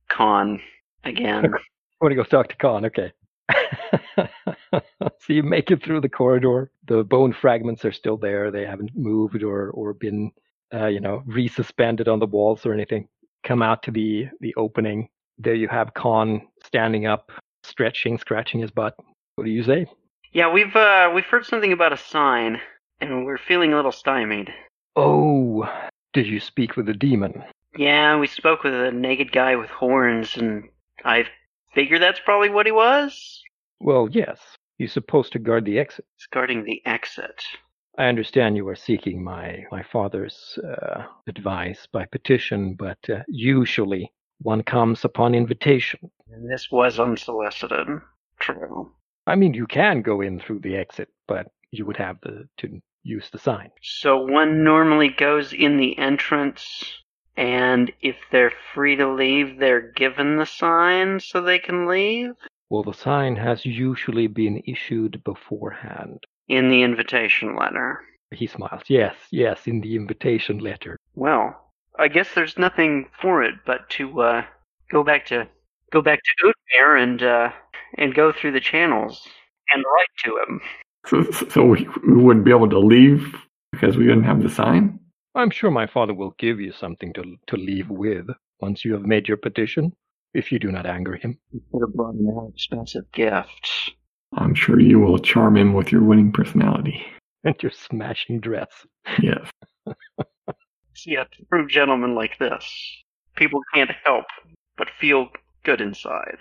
Khan 0.09 0.61
again. 1.05 1.53
want 2.01 2.13
to 2.13 2.17
go 2.17 2.25
talk 2.25 2.49
to 2.49 2.57
Khan? 2.57 2.85
Okay. 2.87 3.13
so 4.77 5.29
you 5.29 5.43
make 5.43 5.71
it 5.71 5.83
through 5.83 6.01
the 6.01 6.09
corridor. 6.09 6.71
The 6.87 7.05
bone 7.05 7.33
fragments 7.33 7.85
are 7.85 7.93
still 7.93 8.17
there. 8.17 8.51
They 8.51 8.65
haven't 8.65 8.97
moved 8.97 9.43
or 9.43 9.71
or 9.71 9.93
been, 9.93 10.33
uh, 10.73 10.87
you 10.87 11.01
know, 11.01 11.23
resuspended 11.29 12.09
on 12.09 12.19
the 12.19 12.27
walls 12.27 12.67
or 12.67 12.73
anything. 12.73 13.09
Come 13.43 13.63
out 13.63 13.83
to 13.85 13.91
the 13.91 14.29
the 14.41 14.55
opening. 14.57 15.09
There 15.39 15.55
you 15.55 15.69
have 15.69 15.95
Khan 15.95 16.47
standing 16.65 17.07
up, 17.07 17.31
stretching, 17.63 18.19
scratching 18.19 18.61
his 18.61 18.71
butt. 18.71 18.97
What 19.37 19.45
do 19.45 19.51
you 19.51 19.65
say? 19.65 19.87
yeah, 20.35 20.53
we've 20.53 20.75
uh 20.77 21.11
we've 21.15 21.25
heard 21.25 21.47
something 21.47 21.73
about 21.73 21.95
a 21.95 21.97
sign, 21.97 22.61
and 23.01 23.25
we're 23.25 23.39
feeling 23.39 23.73
a 23.73 23.77
little 23.77 23.93
stymied. 23.93 24.53
Oh, 24.97 25.67
did 26.13 26.27
you 26.27 26.41
speak 26.41 26.77
with 26.77 26.87
the 26.87 26.93
demon? 26.93 27.43
Yeah, 27.77 28.19
we 28.19 28.27
spoke 28.27 28.63
with 28.63 28.75
a 28.75 28.93
naked 28.93 29.33
guy 29.33 29.57
with 29.57 29.71
horns, 29.71 30.37
and 30.37 30.69
I 31.05 31.25
figure 31.75 31.99
that's 31.99 32.21
probably 32.25 32.51
what 32.51 32.67
he 32.67 32.73
was. 32.73 33.43
Well, 33.81 34.09
yes. 34.11 34.39
He's 34.79 34.93
supposed 34.93 35.33
to 35.33 35.39
guard 35.39 35.65
the 35.65 35.79
exit. 35.79 36.05
He's 36.17 36.27
guarding 36.27 36.65
the 36.65 36.83
exit. 36.85 37.45
I 37.97 38.07
understand 38.07 38.57
you 38.57 38.67
are 38.69 38.75
seeking 38.75 39.23
my 39.23 39.65
my 39.71 39.85
father's 39.85 40.59
uh, 40.65 41.05
advice 41.29 41.87
by 41.93 42.07
petition, 42.07 42.75
but 42.75 42.99
uh, 43.09 43.23
usually 43.29 44.13
one 44.43 44.65
comes 44.65 45.05
upon 45.05 45.35
invitation. 45.35 46.11
And 46.33 46.51
this 46.51 46.73
was 46.73 46.99
unsolicited. 46.99 47.87
True. 48.41 48.93
I 49.27 49.37
mean, 49.37 49.55
you 49.55 49.67
can 49.67 50.03
go 50.03 50.21
in 50.21 50.41
through 50.41 50.61
the 50.61 50.77
exit, 50.77 51.09
but 51.29 51.47
you 51.71 51.87
would 51.87 51.97
have 51.97 52.19
the, 52.23 52.49
to 52.59 52.81
use 53.05 53.31
the 53.31 53.39
sign. 53.39 53.71
So 53.81 54.19
one 54.19 54.65
normally 54.65 55.09
goes 55.09 55.53
in 55.53 55.77
the 55.77 55.97
entrance, 55.97 57.04
and 57.37 57.93
if 58.01 58.17
they're 58.31 58.53
free 58.75 58.97
to 58.97 59.13
leave, 59.13 59.59
they're 59.59 59.93
given 59.93 60.37
the 60.37 60.47
sign 60.47 61.21
so 61.21 61.41
they 61.41 61.59
can 61.59 61.87
leave? 61.87 62.33
Well, 62.71 62.83
the 62.83 62.93
sign 62.93 63.37
has 63.37 63.65
usually 63.65 64.27
been 64.27 64.63
issued 64.67 65.23
beforehand. 65.25 66.25
In 66.49 66.69
the 66.71 66.83
invitation 66.83 67.57
letter. 67.57 68.01
He 68.31 68.47
smiles. 68.47 68.83
Yes, 68.89 69.15
yes, 69.31 69.67
in 69.67 69.81
the 69.81 69.97
invitation 69.97 70.59
letter. 70.59 70.99
Well, 71.15 71.73
I 71.99 72.09
guess 72.09 72.35
there's 72.35 72.59
nothing 72.59 73.09
for 73.21 73.43
it 73.43 73.55
but 73.65 73.89
to 73.91 74.21
uh, 74.21 74.43
go 74.91 75.05
back 75.05 75.27
to 75.27 75.49
go 75.93 76.03
back 76.03 76.21
to 76.23 76.47
Ootmere 76.47 77.03
and 77.03 77.23
uh, 77.23 77.51
and 77.97 78.15
go 78.15 78.33
through 78.33 78.53
the 78.53 78.61
channels 78.61 79.27
and 79.73 79.85
write 79.85 80.09
to 80.25 80.39
him. 80.43 80.61
so, 81.07 81.49
so 81.51 81.65
we, 81.65 81.89
we 82.07 82.23
wouldn't 82.23 82.45
be 82.45 82.51
able 82.51 82.69
to 82.71 82.79
leave 82.79 83.35
because 83.73 83.97
we 83.97 84.05
didn't 84.05 84.25
have 84.25 84.43
the 84.43 84.49
sign? 84.49 84.99
I'm 85.35 85.51
sure 85.51 85.71
my 85.71 85.87
father 85.87 86.15
will 86.15 86.35
give 86.39 86.61
you 86.61 86.73
something 86.73 87.13
to 87.15 87.37
to 87.49 87.57
leave 87.57 87.91
with 87.91 88.27
once 88.61 88.85
you 88.85 88.93
have 88.93 89.03
made 89.03 89.29
your 89.29 89.37
petition, 89.37 89.93
if 90.33 90.53
you 90.53 90.59
do 90.59 90.71
not 90.71 90.87
anger 90.87 91.17
him. 91.17 91.39
You 91.53 91.61
could 91.73 91.83
have 91.83 91.95
brought 91.95 92.15
me 92.15 92.31
an 92.31 92.53
expensive 92.53 93.11
gift. 93.13 93.93
I'm 94.37 94.55
sure 94.55 94.81
you 94.81 95.01
will 95.01 95.19
charm 95.19 95.57
him 95.57 95.75
with 95.75 95.93
your 95.93 96.03
winning 96.03 96.33
personality. 96.33 97.05
And 97.45 97.55
your 97.63 97.73
smashing 97.73 98.41
dress. 98.41 98.87
Yes. 99.21 99.51
See, 100.95 101.17
a 101.17 101.27
true 101.51 101.69
gentleman 101.69 102.15
like 102.15 102.39
this, 102.39 102.65
people 103.37 103.61
can't 103.75 103.91
help 104.05 104.25
but 104.77 104.89
feel 104.99 105.29
good 105.63 105.81
inside. 105.81 106.39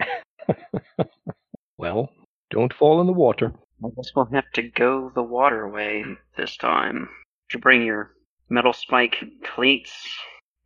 Well, 1.76 2.10
don't 2.50 2.72
fall 2.72 3.00
in 3.00 3.06
the 3.06 3.12
water. 3.12 3.52
I 3.84 3.88
guess 3.96 4.12
we'll 4.14 4.26
have 4.26 4.50
to 4.54 4.62
go 4.62 5.10
the 5.14 5.22
waterway 5.22 6.04
this 6.36 6.56
time. 6.56 7.08
Did 7.50 7.56
you 7.56 7.60
bring 7.60 7.82
your 7.82 8.13
metal 8.48 8.72
spike 8.72 9.16
cleats 9.44 9.92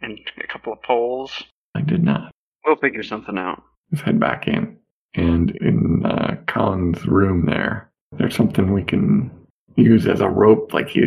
and 0.00 0.18
a 0.42 0.46
couple 0.46 0.72
of 0.72 0.82
poles? 0.82 1.44
I 1.74 1.82
did 1.82 2.02
not. 2.02 2.32
We'll 2.64 2.76
figure 2.76 3.02
something 3.02 3.38
out. 3.38 3.62
Let's 3.92 4.04
head 4.04 4.20
back 4.20 4.46
in. 4.48 4.76
And 5.14 5.50
in 5.56 6.04
uh, 6.04 6.36
Colin's 6.46 7.06
room 7.06 7.46
there, 7.46 7.90
there's 8.12 8.36
something 8.36 8.72
we 8.72 8.84
can 8.84 9.30
use 9.76 10.06
as 10.06 10.20
a 10.20 10.28
rope, 10.28 10.72
like 10.72 10.88
he 10.88 11.02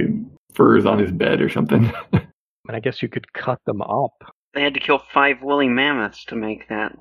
furs 0.54 0.86
on 0.86 1.00
his 1.00 1.12
bed 1.12 1.42
or 1.42 1.50
something. 1.50 1.92
And 2.68 2.78
I 2.78 2.80
guess 2.80 3.02
you 3.02 3.10
could 3.10 3.34
cut 3.34 3.60
them 3.66 3.82
up. 3.82 4.14
They 4.54 4.62
had 4.62 4.74
to 4.76 4.80
kill 4.80 5.02
five 5.14 5.42
woolly 5.42 5.68
mammoths 5.68 6.24
to 6.26 6.36
make 6.36 6.70
that 6.70 6.96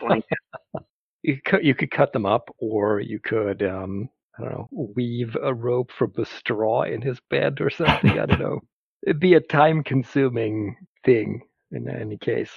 blanket. 0.00 0.38
You 1.24 1.38
could, 1.44 1.64
you 1.64 1.76
could 1.76 1.92
cut 1.92 2.12
them 2.12 2.26
up, 2.26 2.50
or 2.58 2.98
you 2.98 3.20
could, 3.20 3.62
um, 3.62 4.08
I 4.36 4.42
don't 4.42 4.52
know, 4.52 4.68
weave 4.72 5.36
a 5.40 5.54
rope 5.54 5.92
from 5.96 6.12
the 6.16 6.26
straw 6.26 6.82
in 6.82 7.00
his 7.00 7.20
bed 7.30 7.60
or 7.60 7.70
something. 7.70 8.18
I 8.18 8.26
don't 8.26 8.40
know. 8.40 8.58
It'd 9.04 9.20
be 9.20 9.34
a 9.34 9.40
time-consuming 9.40 10.76
thing 11.04 11.42
in 11.72 11.88
any 11.88 12.18
case. 12.18 12.52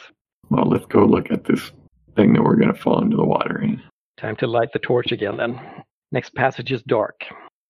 well, 0.50 0.66
let's 0.70 0.86
go 0.86 1.06
look 1.06 1.32
at 1.32 1.46
this 1.46 1.72
thing 2.16 2.34
that 2.34 2.44
we're 2.44 2.56
going 2.56 2.74
to 2.74 2.80
fall 2.80 3.02
into 3.02 3.18
the 3.18 3.26
water 3.26 3.62
in. 3.62 3.82
Time 4.18 4.36
to 4.38 4.48
light 4.48 4.72
the 4.72 4.80
torch 4.80 5.12
again. 5.12 5.38
Then 5.38 5.60
next 6.12 6.34
passage 6.36 6.72
is 6.72 6.84
dark. 6.84 7.22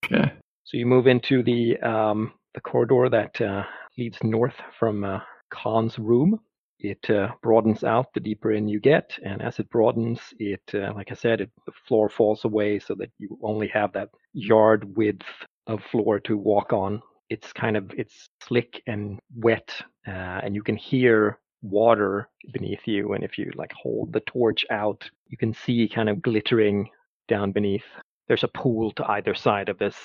Okay. 0.05 0.32
So 0.63 0.78
you 0.78 0.86
move 0.86 1.07
into 1.07 1.43
the 1.43 1.78
um, 1.80 2.34
the 2.53 2.61
corridor 2.61 3.09
that 3.09 3.39
uh, 3.41 3.63
leads 3.97 4.17
north 4.23 4.55
from 4.80 5.03
uh, 5.03 5.19
Khan's 5.51 5.97
room. 5.97 6.39
It 6.80 7.09
uh, 7.09 7.30
broadens 7.41 7.84
out 7.84 8.13
the 8.13 8.19
deeper 8.19 8.51
in 8.51 8.67
you 8.67 8.80
get, 8.80 9.17
and 9.23 9.41
as 9.41 9.59
it 9.59 9.69
broadens, 9.69 10.19
it, 10.39 10.61
uh, 10.73 10.93
like 10.93 11.09
I 11.09 11.15
said, 11.15 11.41
it, 11.41 11.49
the 11.65 11.71
floor 11.88 12.09
falls 12.09 12.45
away 12.45 12.80
so 12.80 12.93
that 12.95 13.09
you 13.17 13.39
only 13.41 13.67
have 13.69 13.93
that 13.93 14.09
yard 14.34 14.95
width 14.95 15.26
of 15.67 15.82
floor 15.91 16.19
to 16.21 16.38
walk 16.38 16.73
on. 16.73 17.01
It's 17.30 17.51
kind 17.53 17.78
of 17.78 17.91
it's 17.97 18.30
slick 18.43 18.82
and 18.88 19.19
wet, 19.36 19.69
uh, 20.07 20.11
and 20.43 20.55
you 20.55 20.63
can 20.63 20.76
hear 20.76 21.39
water 21.61 22.30
beneath 22.53 22.86
you. 22.86 23.13
And 23.13 23.23
if 23.23 23.38
you 23.38 23.51
like 23.55 23.71
hold 23.73 24.13
the 24.13 24.19
torch 24.21 24.65
out, 24.69 25.09
you 25.28 25.38
can 25.38 25.53
see 25.53 25.89
kind 25.93 26.09
of 26.09 26.21
glittering 26.21 26.89
down 27.28 27.51
beneath. 27.51 27.86
There's 28.28 28.43
a 28.43 28.49
pool 28.49 28.91
to 28.93 29.05
either 29.11 29.36
side 29.36 29.69
of 29.69 29.78
this 29.78 29.95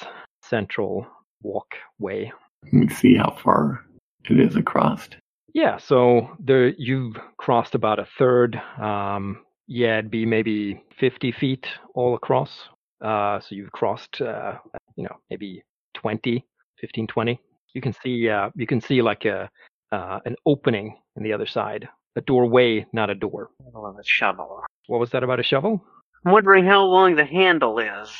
central 0.42 1.06
walkway. 1.42 2.32
Let 2.64 2.72
me 2.72 2.88
see 2.88 3.16
how 3.16 3.36
far 3.42 3.84
it 4.28 4.38
is 4.38 4.56
across. 4.56 5.08
Yeah, 5.52 5.78
so 5.78 6.30
there 6.38 6.68
you've 6.68 7.16
crossed 7.36 7.74
about 7.74 7.98
a 7.98 8.06
third. 8.18 8.60
Um, 8.80 9.44
yeah, 9.66 9.98
it'd 9.98 10.10
be 10.10 10.26
maybe 10.26 10.82
50 10.98 11.32
feet 11.32 11.66
all 11.94 12.14
across. 12.14 12.68
Uh, 13.00 13.40
so 13.40 13.54
you've 13.54 13.72
crossed, 13.72 14.20
uh, 14.20 14.58
you 14.96 15.04
know, 15.04 15.16
maybe 15.30 15.62
20, 15.94 16.44
15, 16.80 17.06
20. 17.06 17.40
You 17.74 17.80
can 17.80 17.92
see, 18.02 18.28
uh, 18.28 18.50
you 18.56 18.66
can 18.66 18.80
see 18.80 19.02
like 19.02 19.24
a 19.24 19.48
uh, 19.92 20.20
an 20.24 20.36
opening 20.46 20.96
in 21.16 21.22
the 21.22 21.32
other 21.32 21.46
side, 21.46 21.88
a 22.16 22.20
doorway, 22.20 22.86
not 22.92 23.10
a 23.10 23.14
door. 23.14 23.50
Handle 23.62 23.86
of 23.86 23.96
a 23.98 24.04
shovel. 24.04 24.62
What 24.86 25.00
was 25.00 25.10
that 25.10 25.22
about 25.22 25.40
a 25.40 25.44
shovel? 25.44 25.84
I'm 26.24 26.32
wondering 26.32 26.64
how 26.64 26.84
long 26.84 27.16
the 27.16 27.24
handle 27.24 27.78
is. 27.78 28.10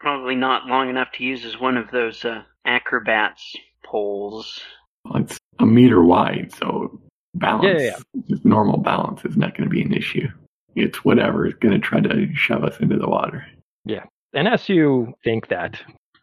Probably 0.00 0.34
not 0.34 0.66
long 0.66 0.88
enough 0.88 1.08
to 1.14 1.24
use 1.24 1.44
as 1.44 1.58
one 1.58 1.76
of 1.76 1.90
those 1.90 2.24
uh, 2.24 2.42
acrobats 2.64 3.56
poles. 3.84 4.60
Well, 5.04 5.22
it's 5.22 5.38
a 5.58 5.66
meter 5.66 6.02
wide, 6.02 6.52
so 6.52 7.00
balance, 7.34 7.82
Yeah, 7.82 7.96
yeah, 8.14 8.22
just 8.28 8.44
normal 8.44 8.78
balance 8.78 9.24
is 9.24 9.36
not 9.36 9.56
going 9.56 9.68
to 9.68 9.74
be 9.74 9.82
an 9.82 9.94
issue. 9.94 10.28
It's 10.74 11.04
whatever 11.04 11.46
is 11.46 11.54
going 11.54 11.74
to 11.74 11.80
try 11.80 12.00
to 12.00 12.34
shove 12.34 12.64
us 12.64 12.78
into 12.80 12.98
the 12.98 13.08
water. 13.08 13.46
Yeah, 13.84 14.04
and 14.34 14.48
as 14.48 14.68
you 14.68 15.14
think 15.24 15.48
that, 15.48 15.80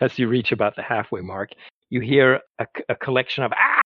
as 0.00 0.18
you 0.18 0.28
reach 0.28 0.52
about 0.52 0.76
the 0.76 0.82
halfway 0.82 1.20
mark, 1.20 1.50
you 1.90 2.00
hear 2.00 2.40
a 2.88 2.94
collection 2.96 3.44
of 3.44 3.52
ah! 3.52 3.80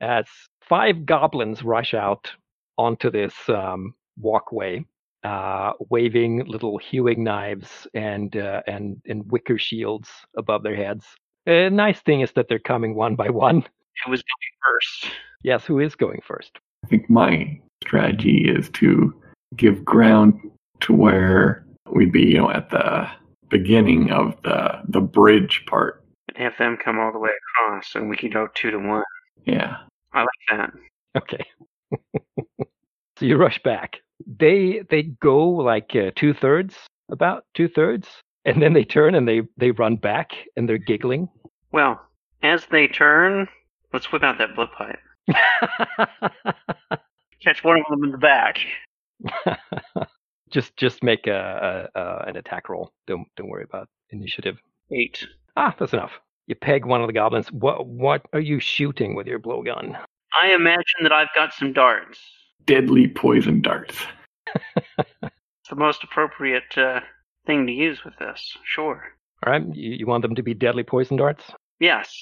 as 0.00 0.26
five 0.62 1.04
goblins 1.04 1.62
rush 1.62 1.94
out 1.94 2.30
onto 2.78 3.10
this 3.10 3.34
um, 3.48 3.94
walkway, 4.18 4.84
uh, 5.24 5.72
waving 5.90 6.44
little 6.46 6.78
hewing 6.78 7.22
knives 7.22 7.86
and 7.94 8.36
uh, 8.36 8.62
and 8.66 9.00
and 9.06 9.30
wicker 9.30 9.58
shields 9.58 10.08
above 10.36 10.62
their 10.62 10.76
heads. 10.76 11.04
A 11.46 11.68
nice 11.70 12.00
thing 12.00 12.20
is 12.20 12.32
that 12.32 12.48
they're 12.48 12.58
coming 12.58 12.94
one 12.94 13.16
by 13.16 13.28
one. 13.28 13.64
Who 14.06 14.12
is 14.12 14.22
going 14.22 14.54
first. 14.64 15.14
Yes, 15.42 15.64
who 15.64 15.80
is 15.80 15.94
going 15.94 16.20
first? 16.26 16.58
I 16.84 16.88
think 16.88 17.10
my 17.10 17.60
strategy 17.82 18.46
is 18.48 18.70
to 18.70 19.14
give 19.56 19.84
ground 19.84 20.38
to 20.80 20.94
where 20.94 21.64
we'd 21.90 22.12
be, 22.12 22.22
you 22.22 22.38
know, 22.38 22.50
at 22.50 22.70
the 22.70 23.10
beginning 23.50 24.10
of 24.10 24.36
the 24.42 24.80
the 24.88 25.00
bridge 25.00 25.64
part. 25.66 26.02
And 26.28 26.38
have 26.38 26.56
them 26.58 26.76
come 26.76 26.98
all 26.98 27.12
the 27.12 27.18
way 27.18 27.30
across, 27.30 27.94
and 27.94 28.08
we 28.08 28.16
can 28.16 28.30
go 28.30 28.48
two 28.54 28.70
to 28.70 28.78
one. 28.78 29.02
Yeah. 29.44 29.76
I 30.12 30.20
like 30.20 30.28
that. 30.50 30.72
Okay. 31.16 31.44
so 33.18 33.26
you 33.26 33.36
rush 33.36 33.60
back. 33.62 33.98
They 34.38 34.82
they 34.90 35.02
go 35.02 35.48
like 35.48 35.94
uh, 35.94 36.10
two 36.14 36.34
thirds, 36.34 36.76
about 37.10 37.44
two 37.54 37.68
thirds, 37.68 38.08
and 38.44 38.62
then 38.62 38.72
they 38.72 38.84
turn 38.84 39.14
and 39.14 39.26
they 39.26 39.42
they 39.56 39.70
run 39.72 39.96
back 39.96 40.32
and 40.56 40.68
they're 40.68 40.78
giggling. 40.78 41.28
Well, 41.72 42.00
as 42.42 42.66
they 42.66 42.88
turn, 42.88 43.48
let's 43.92 44.10
whip 44.12 44.22
out 44.22 44.38
that 44.38 44.54
blow 44.54 44.66
pipe. 44.66 44.98
Catch 47.42 47.64
one 47.64 47.78
of 47.78 47.84
them 47.90 48.04
in 48.04 48.10
the 48.12 48.18
back. 48.18 48.58
just 50.50 50.76
just 50.76 51.02
make 51.02 51.26
a, 51.26 51.88
a, 51.94 52.00
a 52.00 52.24
an 52.28 52.36
attack 52.36 52.68
roll. 52.68 52.92
Don't 53.06 53.26
don't 53.36 53.48
worry 53.48 53.64
about 53.64 53.88
initiative. 54.10 54.58
Eight. 54.92 55.26
Ah, 55.56 55.74
that's 55.78 55.92
enough. 55.92 56.12
You 56.46 56.54
peg 56.54 56.84
one 56.84 57.00
of 57.00 57.06
the 57.06 57.12
goblins. 57.12 57.50
What 57.52 57.86
what 57.86 58.26
are 58.32 58.40
you 58.40 58.60
shooting 58.60 59.14
with 59.14 59.26
your 59.26 59.38
blowgun? 59.38 59.98
I 60.42 60.52
imagine 60.52 61.02
that 61.02 61.12
I've 61.12 61.34
got 61.34 61.52
some 61.52 61.72
darts. 61.72 62.18
Deadly 62.64 63.08
poison 63.08 63.62
darts. 63.62 63.96
It's 65.22 65.32
the 65.70 65.76
most 65.76 66.04
appropriate 66.04 66.76
uh, 66.76 67.00
thing 67.46 67.66
to 67.66 67.72
use 67.72 68.04
with 68.04 68.16
this. 68.18 68.56
Sure. 68.64 69.02
All 69.44 69.52
right, 69.52 69.62
you, 69.74 69.92
you 69.92 70.06
want 70.06 70.22
them 70.22 70.34
to 70.34 70.42
be 70.42 70.54
deadly 70.54 70.82
poison 70.82 71.16
darts? 71.16 71.44
Yes. 71.78 72.12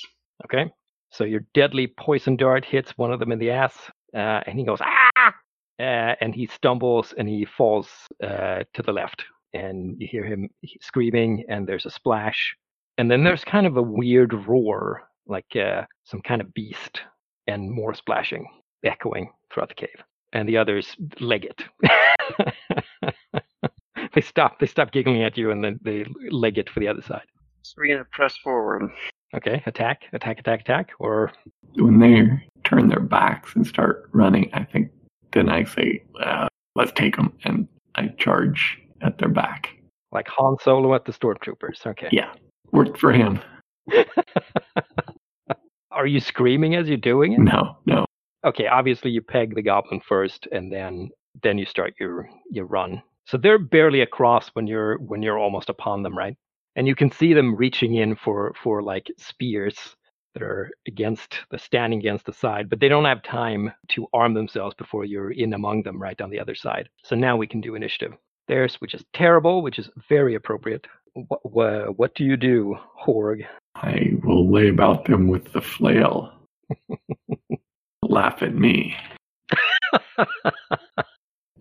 Okay. 0.44 0.70
So 1.10 1.24
your 1.24 1.40
deadly 1.54 1.86
poison 1.86 2.36
dart 2.36 2.64
hits 2.64 2.92
one 2.96 3.12
of 3.12 3.18
them 3.18 3.32
in 3.32 3.38
the 3.38 3.50
ass, 3.50 3.74
uh, 4.14 4.40
and 4.46 4.58
he 4.58 4.64
goes 4.64 4.78
ah, 4.80 5.07
uh, 5.78 6.14
and 6.20 6.34
he 6.34 6.46
stumbles 6.46 7.14
and 7.16 7.28
he 7.28 7.44
falls 7.44 7.88
uh, 8.22 8.64
to 8.74 8.82
the 8.82 8.92
left, 8.92 9.24
and 9.52 9.96
you 10.00 10.08
hear 10.08 10.24
him 10.24 10.48
screaming, 10.80 11.44
and 11.48 11.66
there's 11.66 11.86
a 11.86 11.90
splash, 11.90 12.54
and 12.98 13.10
then 13.10 13.24
there's 13.24 13.44
kind 13.44 13.66
of 13.66 13.76
a 13.76 13.82
weird 13.82 14.34
roar, 14.46 15.08
like 15.26 15.56
uh, 15.56 15.82
some 16.04 16.20
kind 16.20 16.40
of 16.40 16.52
beast, 16.52 17.00
and 17.46 17.70
more 17.70 17.94
splashing, 17.94 18.46
echoing 18.84 19.30
throughout 19.52 19.68
the 19.68 19.74
cave, 19.74 20.02
and 20.32 20.48
the 20.48 20.56
others 20.56 20.96
leg 21.20 21.44
it. 21.44 21.62
they 24.14 24.20
stop. 24.20 24.58
They 24.58 24.66
stop 24.66 24.92
giggling 24.92 25.22
at 25.22 25.38
you, 25.38 25.50
and 25.50 25.62
then 25.62 25.78
they 25.82 26.04
leg 26.30 26.58
it 26.58 26.68
for 26.68 26.80
the 26.80 26.88
other 26.88 27.02
side. 27.02 27.26
So 27.62 27.74
we're 27.78 27.94
gonna 27.94 28.06
press 28.10 28.36
forward. 28.38 28.90
Okay, 29.34 29.62
attack, 29.66 30.04
attack, 30.12 30.38
attack, 30.40 30.60
attack, 30.60 30.90
or 30.98 31.32
When 31.74 31.98
they 31.98 32.26
turn 32.64 32.88
their 32.88 33.00
backs 33.00 33.54
and 33.54 33.66
start 33.66 34.08
running, 34.12 34.50
I 34.54 34.64
think 34.64 34.90
then 35.38 35.48
I 35.48 35.64
say, 35.64 36.02
uh, 36.20 36.48
let's 36.76 36.92
take 36.92 37.16
them. 37.16 37.32
And 37.44 37.68
I 37.96 38.08
charge 38.18 38.78
at 39.02 39.18
their 39.18 39.28
back. 39.30 39.70
like 40.12 40.28
Han 40.28 40.56
Solo 40.62 40.94
at 40.94 41.04
the 41.06 41.12
stormtroopers. 41.12 41.86
Okay. 41.86 42.08
Yeah. 42.12 42.32
Worked 42.72 42.98
for 42.98 43.12
him. 43.12 43.40
Are 45.92 46.06
you 46.06 46.20
screaming 46.20 46.74
as 46.76 46.88
you're 46.88 46.96
doing 46.98 47.32
it? 47.34 47.40
No, 47.40 47.78
no. 47.86 48.04
Okay, 48.46 48.66
obviously 48.66 49.10
you 49.10 49.22
peg 49.22 49.54
the 49.54 49.62
goblin 49.62 50.00
first, 50.06 50.46
and 50.52 50.72
then 50.72 51.10
then 51.42 51.58
you 51.58 51.66
start 51.66 51.94
your 52.00 52.28
your 52.50 52.66
run. 52.66 53.02
So 53.26 53.36
they're 53.38 53.58
barely 53.58 54.00
across 54.02 54.48
when 54.50 54.66
you're 54.66 54.98
when 54.98 55.22
you're 55.22 55.38
almost 55.38 55.70
upon 55.70 56.02
them, 56.02 56.16
right? 56.16 56.36
And 56.76 56.86
you 56.86 56.94
can 56.94 57.10
see 57.10 57.34
them 57.34 57.56
reaching 57.56 57.94
in 57.96 58.16
for 58.16 58.54
for 58.62 58.82
like 58.82 59.08
spears 59.18 59.96
that 60.34 60.42
are 60.42 60.70
against 60.86 61.36
the 61.50 61.58
standing 61.58 61.98
against 61.98 62.26
the 62.26 62.32
side, 62.32 62.68
but 62.68 62.80
they 62.80 62.88
don't 62.88 63.04
have 63.04 63.22
time 63.22 63.72
to 63.88 64.06
arm 64.12 64.34
themselves 64.34 64.74
before 64.76 65.04
you're 65.04 65.32
in 65.32 65.54
among 65.54 65.82
them 65.82 66.00
right 66.00 66.20
on 66.20 66.30
the 66.30 66.40
other 66.40 66.54
side. 66.54 66.88
So 67.02 67.16
now 67.16 67.36
we 67.36 67.46
can 67.46 67.60
do 67.60 67.74
initiative. 67.74 68.12
Theirs, 68.46 68.76
which 68.80 68.94
is 68.94 69.04
terrible, 69.12 69.62
which 69.62 69.78
is 69.78 69.90
very 70.08 70.34
appropriate. 70.34 70.86
What, 71.14 71.40
what, 71.52 71.98
what 71.98 72.14
do 72.14 72.24
you 72.24 72.36
do, 72.36 72.76
Horg? 73.04 73.44
I 73.74 74.12
will 74.24 74.50
lay 74.50 74.68
about 74.68 75.04
them 75.04 75.28
with 75.28 75.52
the 75.52 75.60
flail. 75.60 76.32
Laugh 78.02 78.42
at 78.42 78.54
me. 78.54 78.96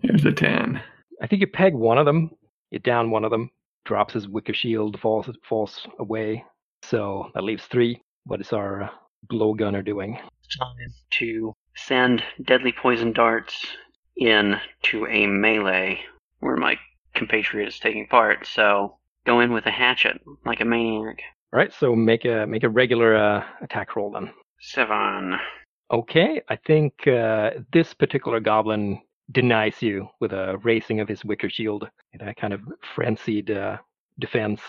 Here's 0.02 0.26
a 0.26 0.32
10. 0.32 0.82
I 1.22 1.28
think 1.28 1.42
you 1.42 1.48
peg 1.48 1.74
one 1.74 1.98
of 1.98 2.06
them, 2.06 2.32
you 2.72 2.80
down 2.80 3.12
one 3.12 3.26
of 3.26 3.32
them, 3.32 3.50
drops 3.86 4.14
his 4.14 4.28
wicker 4.28 4.54
shield, 4.54 5.00
falls 5.00 5.30
falls 5.48 5.88
away. 6.00 6.44
So 6.84 7.32
that 7.34 7.44
leaves 7.44 7.66
three. 7.66 8.02
What 8.28 8.42
is 8.42 8.52
our 8.52 8.84
uh, 8.84 8.90
blowgunner 9.32 9.84
doing? 9.84 10.20
Time 10.60 10.94
to 11.12 11.54
send 11.78 12.22
deadly 12.44 12.74
poison 12.74 13.14
darts 13.14 13.66
in 14.18 14.58
to 14.84 15.08
a 15.08 15.26
melee 15.26 16.02
where 16.42 16.58
my 16.58 16.78
compatriot 17.16 17.70
is 17.70 17.80
taking 17.80 18.06
part. 18.08 18.46
So 18.46 18.98
go 19.26 19.40
in 19.40 19.54
with 19.54 19.66
a 19.66 19.72
hatchet 19.72 20.20
like 20.46 20.60
a 20.60 20.66
maniac. 20.66 21.20
All 21.54 21.58
right, 21.58 21.72
so 21.72 21.96
make 21.96 22.26
a 22.26 22.46
make 22.46 22.64
a 22.64 22.70
regular 22.70 23.16
uh, 23.16 23.46
attack 23.62 23.96
roll 23.96 24.12
then. 24.12 24.30
Seven. 24.60 25.38
Okay, 25.90 26.42
I 26.50 26.58
think 26.58 27.08
uh, 27.08 27.52
this 27.72 27.94
particular 27.94 28.42
goblin 28.42 29.00
denies 29.32 29.82
you 29.82 30.10
with 30.20 30.34
a 30.34 30.58
raising 30.64 31.00
of 31.00 31.08
his 31.08 31.24
wicker 31.24 31.50
shield 31.50 31.90
in 32.12 32.28
a 32.28 32.36
kind 32.36 32.52
of 32.52 32.60
frenzied 32.94 33.52
uh, 33.52 33.78
defense 34.20 34.60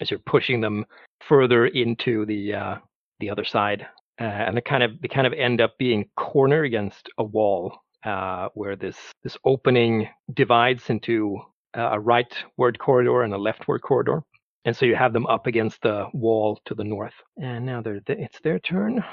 as 0.00 0.08
you're 0.08 0.20
pushing 0.20 0.60
them 0.60 0.84
further 1.28 1.66
into 1.66 2.24
the 2.26 2.54
uh, 2.54 2.76
the 3.20 3.30
other 3.30 3.44
side, 3.44 3.86
uh, 4.20 4.24
and 4.24 4.56
they 4.56 4.60
kind 4.60 4.82
of 4.82 4.92
they 5.00 5.08
kind 5.08 5.26
of 5.26 5.32
end 5.32 5.60
up 5.60 5.76
being 5.78 6.08
cornered 6.16 6.64
against 6.64 7.08
a 7.18 7.24
wall 7.24 7.76
uh, 8.04 8.48
where 8.54 8.76
this 8.76 8.96
this 9.22 9.36
opening 9.44 10.08
divides 10.34 10.90
into 10.90 11.38
a 11.74 11.98
rightward 11.98 12.78
corridor 12.78 13.22
and 13.22 13.34
a 13.34 13.38
leftward 13.38 13.82
corridor, 13.82 14.22
and 14.64 14.76
so 14.76 14.86
you 14.86 14.96
have 14.96 15.12
them 15.12 15.26
up 15.26 15.46
against 15.46 15.80
the 15.82 16.06
wall 16.14 16.60
to 16.64 16.74
the 16.74 16.84
north. 16.84 17.14
And 17.40 17.64
now 17.66 17.82
they're 17.82 18.00
th- 18.00 18.18
it's 18.18 18.40
their 18.40 18.58
turn. 18.58 19.04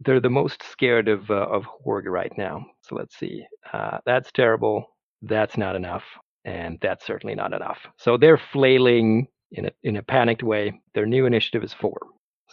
They're 0.00 0.20
the 0.20 0.30
most 0.30 0.62
scared 0.62 1.08
of 1.08 1.30
uh, 1.30 1.34
of 1.34 1.64
Horg 1.86 2.04
right 2.06 2.32
now. 2.36 2.64
So 2.82 2.96
let's 2.96 3.18
see. 3.18 3.44
Uh, 3.72 3.98
that's 4.06 4.32
terrible. 4.32 4.84
That's 5.22 5.56
not 5.56 5.76
enough, 5.76 6.04
and 6.44 6.78
that's 6.80 7.06
certainly 7.06 7.34
not 7.34 7.52
enough. 7.52 7.78
So 7.98 8.16
they're 8.16 8.40
flailing 8.52 9.28
in 9.52 9.66
a 9.66 9.70
in 9.82 9.96
a 9.96 10.02
panicked 10.02 10.42
way. 10.42 10.80
Their 10.94 11.06
new 11.06 11.26
initiative 11.26 11.62
is 11.62 11.74
four. 11.74 11.98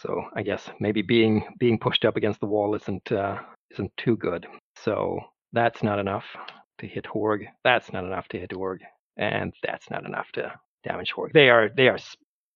So 0.02 0.22
I 0.34 0.42
guess 0.42 0.68
maybe 0.80 1.02
being 1.02 1.44
being 1.58 1.78
pushed 1.78 2.04
up 2.04 2.16
against 2.16 2.40
the 2.40 2.46
wall 2.46 2.74
isn't 2.74 3.10
uh, 3.12 3.38
isn't 3.72 3.92
too 3.96 4.16
good. 4.16 4.46
So 4.76 5.20
that's 5.52 5.82
not 5.82 5.98
enough 5.98 6.24
to 6.78 6.86
hit 6.86 7.04
Horg. 7.04 7.46
That's 7.64 7.92
not 7.92 8.04
enough 8.04 8.28
to 8.28 8.38
hit 8.38 8.50
Horg, 8.50 8.78
and 9.16 9.52
that's 9.62 9.90
not 9.90 10.06
enough 10.06 10.26
to 10.34 10.52
damage 10.84 11.12
Horg. 11.16 11.32
They 11.32 11.50
are 11.50 11.68
they 11.76 11.88
are 11.88 11.98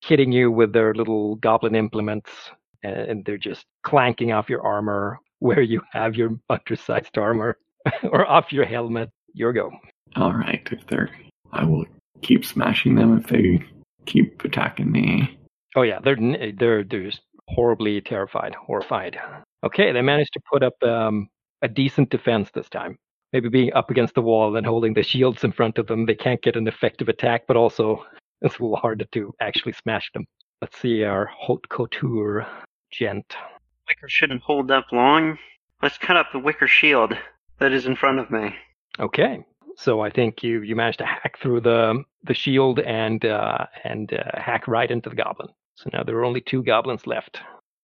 hitting 0.05 0.33
you 0.33 0.51
with 0.51 0.73
their 0.73 0.95
little 0.95 1.37
goblin 1.37 1.75
implements, 1.75 2.31
and, 2.83 3.25
they're 3.25 3.39
just 3.39 3.65
clanking 3.85 4.33
off 4.33 4.49
your 4.49 4.63
armor 4.63 5.19
where 5.39 5.63
you 5.63 5.81
have 5.93 6.15
your 6.15 6.39
undersized 6.51 7.17
armor, 7.19 7.57
or 8.05 8.27
off 8.27 8.53
your 8.53 8.65
helmet. 8.65 9.11
Your 9.35 9.53
go. 9.53 9.71
All 10.17 10.35
right. 10.35 10.69
If 10.71 10.87
they're, 10.89 11.09
I 11.53 11.65
will 11.65 11.87
keep 12.21 12.45
smashing 12.45 12.97
them 12.97 13.17
if 13.17 13.29
they 13.29 13.65
keep 14.05 14.45
attacking 14.45 14.93
me. 14.93 15.39
Oh 15.75 15.83
yeah, 15.83 16.01
they're 16.05 16.17
they're 16.17 16.85
they're 16.85 17.05
just 17.05 17.23
horribly 17.49 18.01
terrified, 18.01 18.55
horrified. 18.55 19.19
Okay, 19.65 19.93
they 19.93 20.03
managed 20.03 20.33
to 20.35 20.41
put 20.51 20.63
up 20.63 20.75
um, 20.83 21.29
a 21.63 21.69
decent 21.69 22.11
defense 22.11 22.51
this 22.53 22.69
time. 22.69 22.99
Maybe 23.33 23.49
being 23.49 23.73
up 23.73 23.91
against 23.91 24.15
the 24.15 24.23
wall 24.23 24.57
and 24.57 24.67
holding 24.67 24.95
the 24.95 25.03
shields 25.03 25.45
in 25.45 25.53
front 25.53 25.79
of 25.79 25.87
them, 25.87 26.07
they 26.07 26.15
can't 26.15 26.43
get 26.43 26.57
an 26.57 26.69
effective 26.69 27.09
attack, 27.09 27.43
but 27.47 27.57
also 27.57 28.05
it's 28.43 28.59
a 28.59 28.63
little 28.63 28.77
harder 28.77 29.07
to 29.13 29.33
actually 29.41 29.73
smash 29.73 30.11
them. 30.13 30.27
Let's 30.61 30.79
see 30.79 31.03
our 31.05 31.27
haute 31.27 31.69
couture 31.69 32.47
gent. 32.91 33.35
Wicker 33.89 34.09
shouldn't 34.09 34.43
hold 34.43 34.71
up 34.71 34.87
long. 34.93 35.39
Let's 35.83 35.99
cut 35.99 36.17
up 36.17 36.29
the 36.33 36.39
wicker 36.39 36.69
shield 36.69 37.17
that 37.59 37.73
is 37.73 37.87
in 37.87 37.97
front 37.97 38.21
of 38.21 38.31
me. 38.31 38.55
Okay, 39.01 39.45
so 39.77 40.01
I 40.01 40.11
think 40.11 40.43
you 40.43 40.63
you 40.63 40.77
managed 40.77 40.99
to 40.99 41.07
hack 41.07 41.39
through 41.41 41.61
the 41.63 42.05
the 42.25 42.35
shield 42.35 42.79
and 42.81 43.25
uh, 43.25 43.67
and 43.85 44.13
uh, 44.13 44.41
hack 44.41 44.69
right 44.69 44.91
into 44.91 45.09
the 45.11 45.17
goblin. 45.17 45.49
So 45.75 45.91
now 45.93 46.03
there 46.03 46.17
are 46.19 46.25
only 46.25 46.41
two 46.41 46.63
goblins 46.63 47.07
left. 47.07 47.41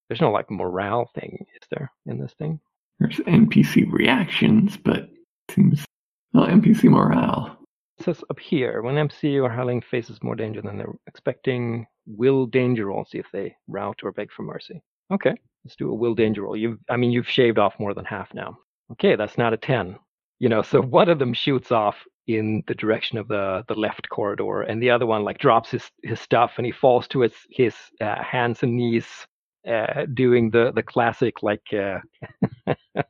There's 0.07 0.21
no 0.21 0.31
like 0.31 0.49
morale 0.49 1.09
thing, 1.13 1.45
is 1.61 1.67
there, 1.69 1.91
in 2.05 2.19
this 2.19 2.33
thing? 2.33 2.59
There's 2.99 3.17
NPC 3.17 3.91
reactions, 3.91 4.77
but 4.77 5.09
seems 5.49 5.85
well 6.33 6.47
NPC 6.47 6.85
morale. 6.85 7.57
It 7.97 8.05
says 8.05 8.23
up 8.29 8.39
here, 8.39 8.81
when 8.81 8.97
MC 8.97 9.39
or 9.39 9.49
hireling 9.49 9.81
faces 9.81 10.23
more 10.23 10.35
danger 10.35 10.61
than 10.61 10.77
they're 10.77 10.95
expecting, 11.07 11.85
will 12.05 12.45
danger 12.45 12.87
roll, 12.87 13.05
see 13.05 13.17
if 13.19 13.27
they 13.31 13.55
rout 13.67 13.99
or 14.03 14.11
beg 14.11 14.31
for 14.31 14.43
mercy. 14.43 14.81
Okay, 15.11 15.33
let's 15.65 15.75
do 15.75 15.89
a 15.89 15.93
will 15.93 16.15
danger 16.15 16.43
roll. 16.43 16.55
You've, 16.55 16.79
I 16.89 16.97
mean, 16.97 17.11
you've 17.11 17.29
shaved 17.29 17.59
off 17.59 17.79
more 17.79 17.93
than 17.93 18.05
half 18.05 18.33
now. 18.33 18.57
Okay, 18.93 19.15
that's 19.15 19.37
not 19.37 19.53
a 19.53 19.57
10. 19.57 19.97
You 20.39 20.49
know, 20.49 20.61
so 20.61 20.81
one 20.81 21.09
of 21.09 21.19
them 21.19 21.33
shoots 21.33 21.71
off 21.71 21.97
in 22.27 22.63
the 22.67 22.75
direction 22.75 23.17
of 23.17 23.27
the, 23.27 23.63
the 23.67 23.73
left 23.73 24.07
corridor, 24.09 24.61
and 24.61 24.81
the 24.81 24.89
other 24.89 25.05
one 25.05 25.23
like 25.23 25.39
drops 25.39 25.71
his, 25.71 25.89
his 26.03 26.19
stuff 26.19 26.53
and 26.57 26.65
he 26.65 26.71
falls 26.71 27.07
to 27.09 27.21
his, 27.21 27.33
his 27.49 27.75
uh, 28.01 28.23
hands 28.23 28.63
and 28.63 28.75
knees 28.77 29.05
uh, 29.67 30.05
doing 30.13 30.49
the 30.51 30.71
the 30.73 30.83
classic 30.83 31.43
like 31.43 31.73
uh, 31.73 31.99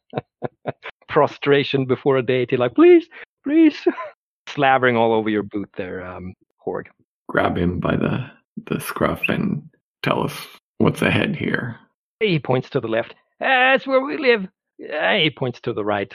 prostration 1.07 1.85
before 1.85 2.17
a 2.17 2.23
deity, 2.23 2.57
like 2.57 2.73
please, 2.75 3.07
please, 3.43 3.87
slavering 4.47 4.95
all 4.95 5.13
over 5.13 5.29
your 5.29 5.43
boot 5.43 5.69
there, 5.77 6.05
um, 6.05 6.33
Horg. 6.65 6.87
Grab 7.27 7.57
him 7.57 7.79
by 7.79 7.95
the 7.95 8.31
the 8.65 8.79
scruff 8.79 9.21
and 9.27 9.69
tell 10.03 10.23
us 10.23 10.35
what's 10.79 11.01
ahead 11.01 11.35
here. 11.35 11.77
He 12.19 12.39
points 12.39 12.69
to 12.71 12.79
the 12.79 12.87
left. 12.87 13.15
That's 13.39 13.87
where 13.87 14.01
we 14.01 14.17
live. 14.17 14.47
He 14.77 15.29
points 15.29 15.61
to 15.61 15.73
the 15.73 15.85
right. 15.85 16.13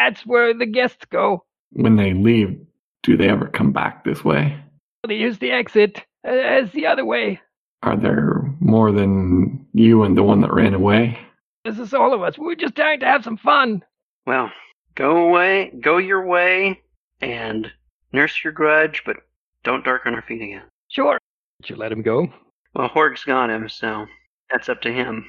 "Uh, 0.00 0.10
That's 0.10 0.26
where 0.26 0.54
the 0.54 0.66
guests 0.66 1.04
go. 1.10 1.44
When 1.72 1.96
they 1.96 2.14
leave, 2.14 2.58
do 3.02 3.16
they 3.16 3.28
ever 3.28 3.46
come 3.48 3.72
back 3.72 4.04
this 4.04 4.24
way? 4.24 4.58
They 5.06 5.14
use 5.16 5.38
the 5.38 5.50
exit. 5.52 6.04
as 6.24 6.70
the 6.72 6.86
other 6.86 7.04
way. 7.04 7.40
Are 7.82 7.96
there 7.96 8.42
more 8.60 8.92
than 8.92 9.66
you 9.72 10.02
and 10.02 10.14
the 10.16 10.22
one 10.22 10.42
that 10.42 10.52
ran 10.52 10.74
away? 10.74 11.18
This 11.64 11.78
is 11.78 11.94
all 11.94 12.12
of 12.12 12.22
us. 12.22 12.36
We're 12.36 12.54
just 12.56 12.74
trying 12.76 13.00
to 13.00 13.06
have 13.06 13.24
some 13.24 13.38
fun. 13.38 13.82
Well, 14.26 14.52
go 14.96 15.16
away, 15.28 15.72
go 15.80 15.96
your 15.96 16.26
way, 16.26 16.80
and 17.22 17.72
nurse 18.12 18.44
your 18.44 18.52
grudge, 18.52 19.02
but 19.06 19.16
don't 19.64 19.82
darken 19.84 20.14
our 20.14 20.20
feet 20.22 20.42
again. 20.42 20.64
Sure. 20.88 21.18
Did 21.62 21.70
you 21.70 21.76
let 21.76 21.90
him 21.92 22.02
go? 22.02 22.30
Well, 22.74 22.90
Horg's 22.90 23.24
got 23.24 23.48
him, 23.48 23.68
so 23.70 24.06
that's 24.50 24.68
up 24.68 24.82
to 24.82 24.92
him. 24.92 25.24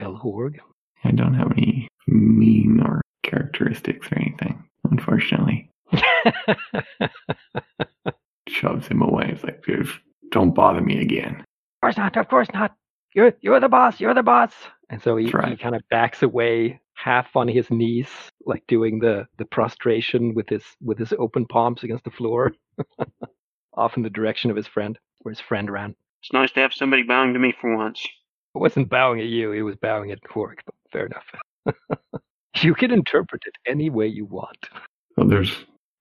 El 0.00 0.18
Horg. 0.18 0.56
I 1.04 1.10
don't 1.12 1.34
have 1.34 1.52
any 1.52 1.88
mean 2.06 2.80
or 2.84 3.00
characteristics 3.24 4.06
or 4.12 4.18
anything, 4.18 4.62
unfortunately. 4.90 5.68
Shoves 8.48 8.86
him 8.86 9.02
away. 9.02 9.30
It's 9.32 9.42
like, 9.42 9.64
"Dude, 9.64 9.88
don't 10.30 10.54
bother 10.54 10.80
me 10.80 11.00
again. 11.00 11.40
Of 11.40 11.80
course 11.80 11.96
not. 11.96 12.16
Of 12.16 12.28
course 12.28 12.48
not. 12.52 12.76
You're 13.14 13.32
you're 13.40 13.60
the 13.60 13.68
boss. 13.68 14.00
You're 14.00 14.14
the 14.14 14.22
boss. 14.22 14.52
And 14.90 15.02
so 15.02 15.16
he, 15.16 15.30
right. 15.30 15.48
he 15.48 15.56
kind 15.56 15.74
of 15.74 15.82
backs 15.90 16.22
away, 16.22 16.80
half 16.94 17.34
on 17.36 17.48
his 17.48 17.70
knees, 17.70 18.08
like 18.44 18.62
doing 18.68 18.98
the 18.98 19.26
the 19.38 19.44
prostration 19.44 20.34
with 20.34 20.48
his 20.48 20.64
with 20.80 20.98
his 20.98 21.12
open 21.18 21.46
palms 21.46 21.82
against 21.82 22.04
the 22.04 22.10
floor, 22.10 22.52
off 23.74 23.96
in 23.96 24.02
the 24.02 24.10
direction 24.10 24.50
of 24.50 24.56
his 24.56 24.66
friend, 24.66 24.98
where 25.20 25.32
his 25.32 25.40
friend 25.40 25.70
ran. 25.70 25.94
It's 26.22 26.32
nice 26.32 26.52
to 26.52 26.60
have 26.60 26.72
somebody 26.72 27.02
bowing 27.02 27.32
to 27.34 27.38
me 27.38 27.54
for 27.60 27.76
once. 27.76 28.04
It 28.54 28.58
wasn't 28.58 28.88
bowing 28.88 29.20
at 29.20 29.26
you. 29.26 29.50
He 29.52 29.62
was 29.62 29.76
bowing 29.76 30.10
at 30.10 30.22
Horg. 30.22 30.56
But 30.64 30.74
fair 30.92 31.06
enough. 31.06 31.26
you 32.62 32.74
can 32.74 32.90
interpret 32.90 33.42
it 33.46 33.54
any 33.66 33.90
way 33.90 34.06
you 34.06 34.24
want. 34.24 34.68
So 35.16 35.24
there's 35.24 35.54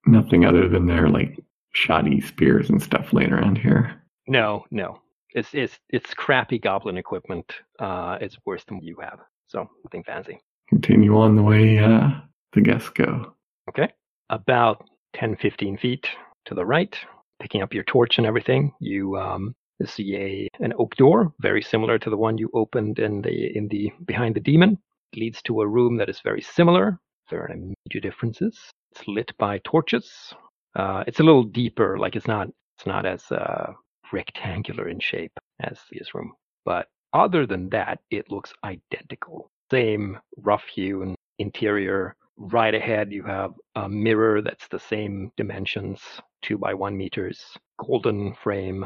nothing 0.05 0.45
other 0.45 0.67
than 0.67 0.87
their 0.87 1.09
like 1.09 1.43
shoddy 1.73 2.21
spears 2.21 2.69
and 2.69 2.81
stuff 2.81 3.13
laying 3.13 3.33
around 3.33 3.57
here. 3.57 4.01
No, 4.27 4.65
no. 4.71 4.99
It's 5.31 5.49
it's 5.53 5.79
it's 5.89 6.13
crappy 6.13 6.59
goblin 6.59 6.97
equipment. 6.97 7.51
Uh, 7.79 8.17
it's 8.21 8.37
worse 8.45 8.63
than 8.65 8.77
what 8.77 8.85
you 8.85 8.97
have. 9.01 9.19
So 9.47 9.67
nothing 9.83 10.03
fancy. 10.03 10.39
Continue 10.69 11.17
on 11.17 11.35
the 11.35 11.41
way 11.41 11.79
uh, 11.79 12.09
the 12.53 12.61
guests 12.61 12.89
go. 12.89 13.33
Okay. 13.69 13.89
About 14.29 14.87
10, 15.15 15.35
15 15.37 15.77
feet 15.77 16.07
to 16.45 16.55
the 16.55 16.65
right, 16.65 16.95
picking 17.39 17.61
up 17.61 17.73
your 17.73 17.83
torch 17.83 18.17
and 18.17 18.27
everything, 18.27 18.73
you 18.79 19.17
um, 19.17 19.55
see 19.85 20.15
a 20.15 20.47
an 20.63 20.73
oak 20.77 20.95
door, 20.95 21.33
very 21.39 21.61
similar 21.61 21.97
to 21.99 22.09
the 22.09 22.17
one 22.17 22.37
you 22.37 22.49
opened 22.53 22.99
in 22.99 23.21
the 23.21 23.55
in 23.57 23.67
the 23.67 23.91
behind 24.05 24.35
the 24.35 24.39
demon. 24.39 24.77
Leads 25.15 25.41
to 25.43 25.61
a 25.61 25.67
room 25.67 25.97
that 25.97 26.09
is 26.09 26.19
very 26.21 26.41
similar. 26.41 26.99
There 27.29 27.43
are 27.43 27.55
no 27.55 27.73
major 27.85 27.99
differences. 27.99 28.59
It's 28.91 29.07
lit 29.07 29.31
by 29.37 29.59
torches. 29.63 30.33
Uh, 30.75 31.03
it's 31.07 31.19
a 31.19 31.23
little 31.23 31.43
deeper, 31.43 31.97
like 31.97 32.15
it's 32.15 32.27
not 32.27 32.47
it's 32.77 32.87
not 32.87 33.05
as 33.05 33.31
uh, 33.31 33.73
rectangular 34.11 34.89
in 34.89 34.99
shape 34.99 35.31
as 35.59 35.79
this 35.91 36.15
room. 36.15 36.33
But 36.65 36.87
other 37.13 37.45
than 37.45 37.69
that, 37.69 37.99
it 38.09 38.31
looks 38.31 38.53
identical. 38.63 39.49
Same 39.71 40.19
rough 40.37 40.65
hewn 40.65 41.15
interior. 41.39 42.15
Right 42.37 42.73
ahead, 42.73 43.11
you 43.11 43.23
have 43.23 43.53
a 43.75 43.87
mirror 43.87 44.41
that's 44.41 44.67
the 44.67 44.79
same 44.79 45.31
dimensions, 45.37 46.01
two 46.41 46.57
by 46.57 46.73
one 46.73 46.97
meters, 46.97 47.39
golden 47.77 48.33
frame. 48.43 48.85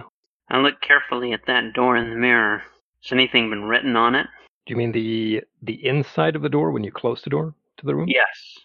I 0.49 0.57
look 0.59 0.81
carefully 0.81 1.31
at 1.31 1.45
that 1.47 1.73
door 1.73 1.95
in 1.95 2.09
the 2.09 2.15
mirror. 2.15 2.63
Has 3.03 3.11
anything 3.13 3.49
been 3.49 3.63
written 3.63 3.95
on 3.95 4.15
it? 4.15 4.27
Do 4.67 4.71
you 4.71 4.77
mean 4.77 4.91
the 4.91 5.43
the 5.61 5.85
inside 5.87 6.35
of 6.35 6.41
the 6.41 6.49
door 6.49 6.71
when 6.71 6.83
you 6.83 6.91
close 6.91 7.21
the 7.21 7.29
door 7.29 7.55
to 7.77 7.85
the 7.85 7.95
room? 7.95 8.09
Yes. 8.09 8.57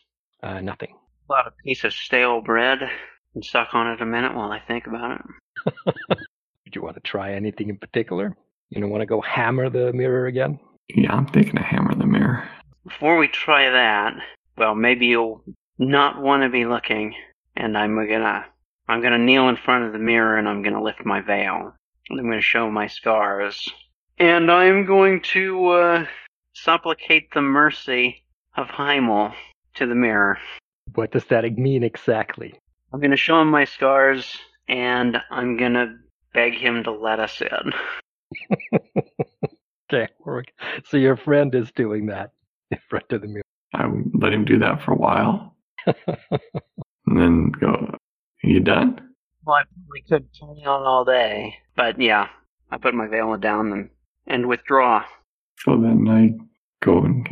Uh, 0.42 0.60
nothing. 0.60 0.96
Got 1.28 1.46
a 1.46 1.52
piece 1.64 1.84
of 1.84 1.92
stale 1.92 2.40
bread 2.40 2.80
and 3.36 3.44
suck 3.44 3.68
on 3.72 3.86
it 3.86 4.02
a 4.02 4.06
minute 4.06 4.34
while 4.34 4.50
I 4.50 4.58
think 4.58 4.88
about 4.88 5.20
it. 5.20 5.84
Did 6.64 6.74
you 6.74 6.82
want 6.82 6.96
to 6.96 7.00
try 7.02 7.34
anything 7.34 7.68
in 7.68 7.76
particular? 7.76 8.36
You 8.70 8.80
don't 8.80 8.90
want 8.90 9.02
to 9.02 9.06
go 9.06 9.20
hammer 9.20 9.70
the 9.70 9.92
mirror 9.92 10.26
again? 10.26 10.58
Yeah, 10.88 11.12
I'm 11.14 11.26
thinking 11.26 11.56
of 11.56 11.64
hammer 11.64 11.94
the 11.94 12.06
mirror. 12.06 12.48
Before 12.84 13.16
we 13.16 13.28
try 13.28 13.70
that, 13.70 14.14
well, 14.58 14.74
maybe 14.74 15.06
you'll 15.06 15.44
not 15.78 16.20
want 16.20 16.42
to 16.42 16.48
be 16.48 16.64
looking, 16.64 17.14
and 17.54 17.78
I'm 17.78 17.94
gonna, 17.94 18.44
I'm 18.88 19.02
gonna 19.02 19.18
kneel 19.18 19.48
in 19.48 19.56
front 19.56 19.84
of 19.84 19.92
the 19.92 20.00
mirror 20.00 20.36
and 20.36 20.48
I'm 20.48 20.62
gonna 20.62 20.82
lift 20.82 21.04
my 21.04 21.20
veil. 21.20 21.74
And 22.10 22.18
I'm 22.18 22.26
gonna 22.26 22.40
show 22.40 22.68
my 22.72 22.88
scars. 22.88 23.70
And 24.18 24.50
I'm 24.50 24.84
going 24.84 25.20
to, 25.32 25.68
uh, 25.68 26.06
supplicate 26.54 27.32
the 27.32 27.42
mercy 27.42 28.22
of 28.56 28.68
Heimel 28.68 29.34
to 29.74 29.86
the 29.86 29.94
mirror. 29.94 30.38
What 30.94 31.12
does 31.12 31.24
that 31.26 31.44
mean 31.56 31.82
exactly? 31.82 32.54
I'm 32.92 33.00
gonna 33.00 33.16
show 33.16 33.40
him 33.40 33.50
my 33.50 33.64
scars, 33.64 34.36
and 34.68 35.16
I'm 35.30 35.56
gonna 35.56 35.98
beg 36.34 36.54
him 36.54 36.84
to 36.84 36.90
let 36.92 37.20
us 37.20 37.40
in. 37.40 37.72
Okay. 39.92 40.08
So 40.86 40.96
your 40.96 41.16
friend 41.18 41.54
is 41.54 41.70
doing 41.72 42.06
that 42.06 42.30
in 42.70 42.78
front 42.88 43.12
of 43.12 43.20
the 43.20 43.28
mirror. 43.28 43.42
I 43.74 43.86
would 43.86 44.10
let 44.14 44.32
him 44.32 44.44
do 44.44 44.58
that 44.58 44.82
for 44.82 44.92
a 44.92 44.96
while, 44.96 45.54
and 45.86 45.94
then 47.06 47.50
go. 47.50 47.68
Are 48.44 48.48
you 48.48 48.60
done? 48.60 49.00
Well, 49.44 49.56
I 49.56 49.64
probably 49.64 50.02
could 50.08 50.28
carry 50.38 50.64
on 50.64 50.82
all 50.82 51.04
day, 51.04 51.54
but 51.76 52.00
yeah, 52.00 52.28
I 52.70 52.78
put 52.78 52.94
my 52.94 53.06
veil 53.06 53.36
down 53.36 53.72
and, 53.72 53.90
and 54.26 54.48
withdraw. 54.48 55.04
So 55.58 55.76
then 55.76 56.08
I 56.08 56.84
go 56.84 56.98
and 57.04 57.26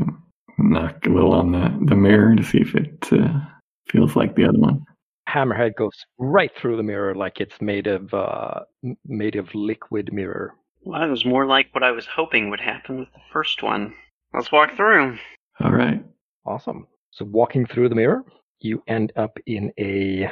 knock 0.58 1.04
a 1.06 1.10
little 1.10 1.32
on 1.32 1.52
the, 1.52 1.86
the 1.86 1.96
mirror 1.96 2.36
to 2.36 2.42
see 2.42 2.58
if 2.58 2.74
it 2.74 3.08
uh, 3.12 3.40
feels 3.88 4.16
like 4.16 4.36
the 4.36 4.44
other 4.44 4.58
one. 4.58 4.84
Hammerhead 5.28 5.76
goes 5.76 5.94
right 6.18 6.50
through 6.56 6.76
the 6.76 6.82
mirror 6.82 7.14
like 7.14 7.40
it's 7.40 7.60
made 7.60 7.86
of 7.86 8.12
uh, 8.12 8.60
made 9.06 9.36
of 9.36 9.54
liquid 9.54 10.12
mirror. 10.12 10.54
Well, 10.82 11.00
that 11.00 11.10
was 11.10 11.24
more 11.24 11.46
like 11.46 11.68
what 11.72 11.84
I 11.84 11.92
was 11.92 12.06
hoping 12.06 12.50
would 12.50 12.60
happen 12.60 13.00
with 13.00 13.12
the 13.12 13.20
first 13.32 13.62
one. 13.62 13.94
Let's 14.32 14.50
walk 14.50 14.76
through. 14.76 15.18
All 15.60 15.72
right. 15.72 16.04
Awesome. 16.46 16.86
So 17.10 17.24
walking 17.26 17.66
through 17.66 17.90
the 17.90 17.94
mirror, 17.94 18.24
you 18.60 18.82
end 18.88 19.12
up 19.16 19.38
in 19.46 19.72
a 19.78 20.30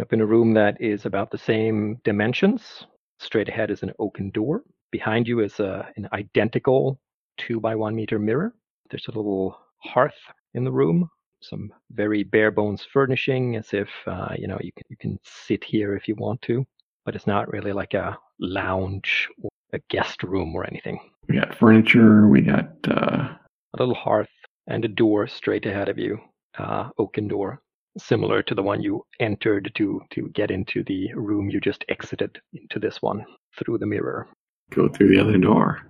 up 0.00 0.12
in 0.12 0.20
a 0.20 0.26
room 0.26 0.54
that 0.54 0.76
is 0.80 1.06
about 1.06 1.30
the 1.30 1.38
same 1.38 1.98
dimensions. 2.04 2.86
Straight 3.20 3.48
ahead 3.48 3.70
is 3.70 3.82
an 3.82 3.92
oaken 3.98 4.30
door. 4.30 4.62
Behind 4.94 5.26
you 5.26 5.40
is 5.40 5.58
a, 5.58 5.88
an 5.96 6.08
identical 6.12 7.00
two 7.36 7.58
by 7.58 7.74
one 7.74 7.96
meter 7.96 8.16
mirror. 8.16 8.54
There's 8.90 9.08
a 9.08 9.10
little 9.10 9.58
hearth 9.78 10.20
in 10.54 10.62
the 10.62 10.70
room. 10.70 11.10
Some 11.42 11.72
very 11.90 12.22
bare 12.22 12.52
bones 12.52 12.86
furnishing, 12.92 13.56
as 13.56 13.72
if 13.72 13.88
uh, 14.06 14.34
you 14.38 14.46
know 14.46 14.56
you 14.62 14.70
can 14.70 14.84
you 14.88 14.96
can 14.96 15.18
sit 15.24 15.64
here 15.64 15.96
if 15.96 16.06
you 16.06 16.14
want 16.14 16.40
to, 16.42 16.64
but 17.04 17.16
it's 17.16 17.26
not 17.26 17.52
really 17.52 17.72
like 17.72 17.94
a 17.94 18.16
lounge 18.38 19.28
or 19.42 19.50
a 19.72 19.80
guest 19.90 20.22
room 20.22 20.54
or 20.54 20.64
anything. 20.64 21.00
We 21.28 21.40
got 21.40 21.56
furniture. 21.56 22.28
We 22.28 22.42
got 22.42 22.68
uh, 22.86 23.34
a 23.34 23.76
little 23.76 23.96
hearth 23.96 24.30
and 24.68 24.84
a 24.84 24.88
door 25.02 25.26
straight 25.26 25.66
ahead 25.66 25.88
of 25.88 25.98
you, 25.98 26.20
uh, 26.56 26.90
oaken 26.98 27.26
door, 27.26 27.60
similar 27.98 28.44
to 28.44 28.54
the 28.54 28.62
one 28.62 28.80
you 28.80 29.04
entered 29.18 29.72
to 29.74 30.02
to 30.10 30.28
get 30.28 30.52
into 30.52 30.84
the 30.84 31.12
room 31.14 31.50
you 31.50 31.60
just 31.60 31.84
exited 31.88 32.40
into 32.52 32.78
this 32.78 33.02
one 33.02 33.26
through 33.58 33.78
the 33.78 33.86
mirror. 33.86 34.28
Go 34.70 34.88
through 34.88 35.08
the 35.08 35.20
other 35.20 35.38
door. 35.38 35.82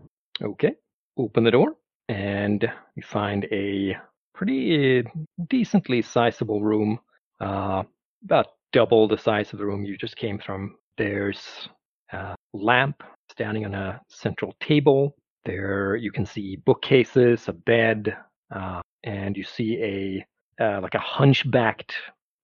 Okay, 0.42 0.74
open 1.16 1.44
the 1.44 1.50
door 1.50 1.76
and 2.08 2.68
you 2.96 3.02
find 3.02 3.46
a 3.50 3.96
pretty 4.34 5.04
decently 5.48 6.02
sizable 6.02 6.62
room, 6.62 6.98
uh, 7.40 7.82
about 8.24 8.48
double 8.72 9.08
the 9.08 9.16
size 9.16 9.52
of 9.52 9.58
the 9.58 9.64
room 9.64 9.84
you 9.84 9.96
just 9.96 10.16
came 10.16 10.38
from. 10.38 10.76
There's 10.98 11.68
a 12.12 12.34
lamp 12.52 13.02
standing 13.30 13.64
on 13.64 13.74
a 13.74 14.00
central 14.08 14.54
table. 14.60 15.16
There 15.44 15.96
you 15.96 16.10
can 16.10 16.26
see 16.26 16.56
bookcases, 16.56 17.48
a 17.48 17.52
bed, 17.52 18.16
uh, 18.54 18.80
and 19.04 19.36
you 19.36 19.44
see 19.44 19.78
a 19.82 20.26
uh, 20.64 20.80
like 20.80 20.94
a 20.94 21.00
hunchbacked 21.00 21.94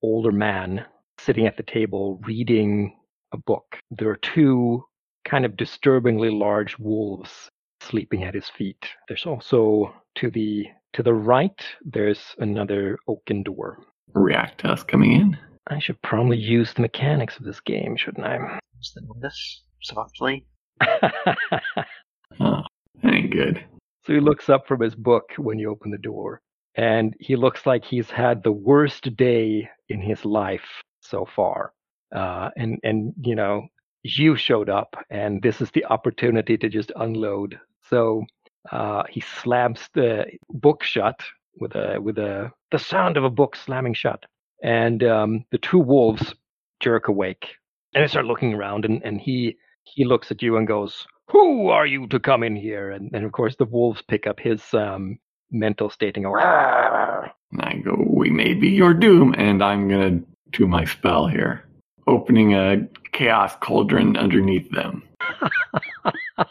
older 0.01 0.31
man 0.31 0.85
sitting 1.19 1.47
at 1.47 1.57
the 1.57 1.63
table 1.63 2.19
reading 2.25 2.95
a 3.31 3.37
book. 3.37 3.77
There 3.91 4.09
are 4.09 4.17
two 4.17 4.83
kind 5.25 5.45
of 5.45 5.57
disturbingly 5.57 6.29
large 6.29 6.77
wolves 6.79 7.49
sleeping 7.81 8.23
at 8.23 8.35
his 8.35 8.49
feet. 8.49 8.85
There's 9.07 9.25
also 9.25 9.93
to 10.15 10.29
the 10.29 10.67
to 10.93 11.03
the 11.03 11.13
right 11.13 11.59
there's 11.83 12.35
another 12.39 12.97
oaken 13.07 13.43
door. 13.43 13.79
React 14.13 14.59
to 14.61 14.71
us 14.71 14.83
coming 14.83 15.13
in. 15.13 15.37
I 15.67 15.79
should 15.79 16.01
probably 16.01 16.37
use 16.37 16.73
the 16.73 16.81
mechanics 16.81 17.37
of 17.37 17.45
this 17.45 17.61
game, 17.61 17.95
shouldn't 17.95 18.25
I? 18.25 18.59
Just 18.81 18.99
notice 19.01 19.63
softly. 19.81 20.45
Oh, 22.39 22.63
ain't 23.03 23.31
good. 23.31 23.63
So 24.05 24.13
he 24.13 24.19
looks 24.19 24.49
up 24.49 24.67
from 24.67 24.81
his 24.81 24.95
book 24.95 25.29
when 25.37 25.59
you 25.59 25.69
open 25.69 25.91
the 25.91 25.97
door, 25.97 26.41
and 26.75 27.13
he 27.19 27.35
looks 27.35 27.65
like 27.65 27.83
he's 27.83 28.09
had 28.09 28.41
the 28.41 28.51
worst 28.51 29.15
day 29.15 29.69
in 29.89 30.01
his 30.01 30.23
life 30.25 30.65
so 31.01 31.27
far. 31.35 31.73
Uh, 32.15 32.49
and 32.57 32.79
and 32.83 33.13
you 33.21 33.35
know, 33.35 33.67
you 34.03 34.35
showed 34.35 34.69
up, 34.69 34.95
and 35.09 35.41
this 35.41 35.61
is 35.61 35.71
the 35.71 35.85
opportunity 35.85 36.57
to 36.57 36.69
just 36.69 36.91
unload. 36.95 37.59
So 37.89 38.25
uh, 38.71 39.03
he 39.09 39.21
slams 39.21 39.89
the 39.93 40.25
book 40.49 40.83
shut 40.83 41.21
with 41.59 41.75
a 41.75 41.99
with 42.01 42.17
a 42.17 42.51
the 42.71 42.79
sound 42.79 43.17
of 43.17 43.23
a 43.23 43.29
book 43.29 43.55
slamming 43.55 43.93
shut, 43.93 44.25
and 44.63 45.03
um, 45.03 45.45
the 45.51 45.57
two 45.57 45.79
wolves 45.79 46.33
jerk 46.79 47.07
awake, 47.07 47.55
and 47.93 48.03
they 48.03 48.07
start 48.07 48.25
looking 48.25 48.53
around, 48.53 48.85
and, 48.85 49.03
and 49.03 49.19
he 49.19 49.57
he 49.83 50.05
looks 50.05 50.31
at 50.31 50.41
you 50.41 50.57
and 50.57 50.67
goes, 50.67 51.05
"Who 51.29 51.69
are 51.69 51.85
you 51.85 52.07
to 52.07 52.19
come 52.19 52.43
in 52.43 52.55
here?" 52.55 52.91
And, 52.91 53.11
and 53.13 53.25
of 53.25 53.31
course 53.31 53.55
the 53.55 53.65
wolves 53.65 54.01
pick 54.07 54.27
up 54.27 54.39
his 54.39 54.61
um, 54.73 55.19
mental 55.51 55.91
"Ah." 55.99 57.33
And 57.51 57.61
I 57.61 57.81
go, 57.83 58.01
we 58.07 58.29
may 58.29 58.53
be 58.53 58.69
your 58.69 58.93
doom, 58.93 59.35
and 59.37 59.61
I'm 59.63 59.89
gonna 59.89 60.21
do 60.51 60.67
my 60.67 60.85
spell 60.85 61.27
here, 61.27 61.65
opening 62.07 62.53
a 62.53 62.87
chaos 63.11 63.55
cauldron 63.61 64.17
underneath 64.17 64.69
them. 64.71 65.03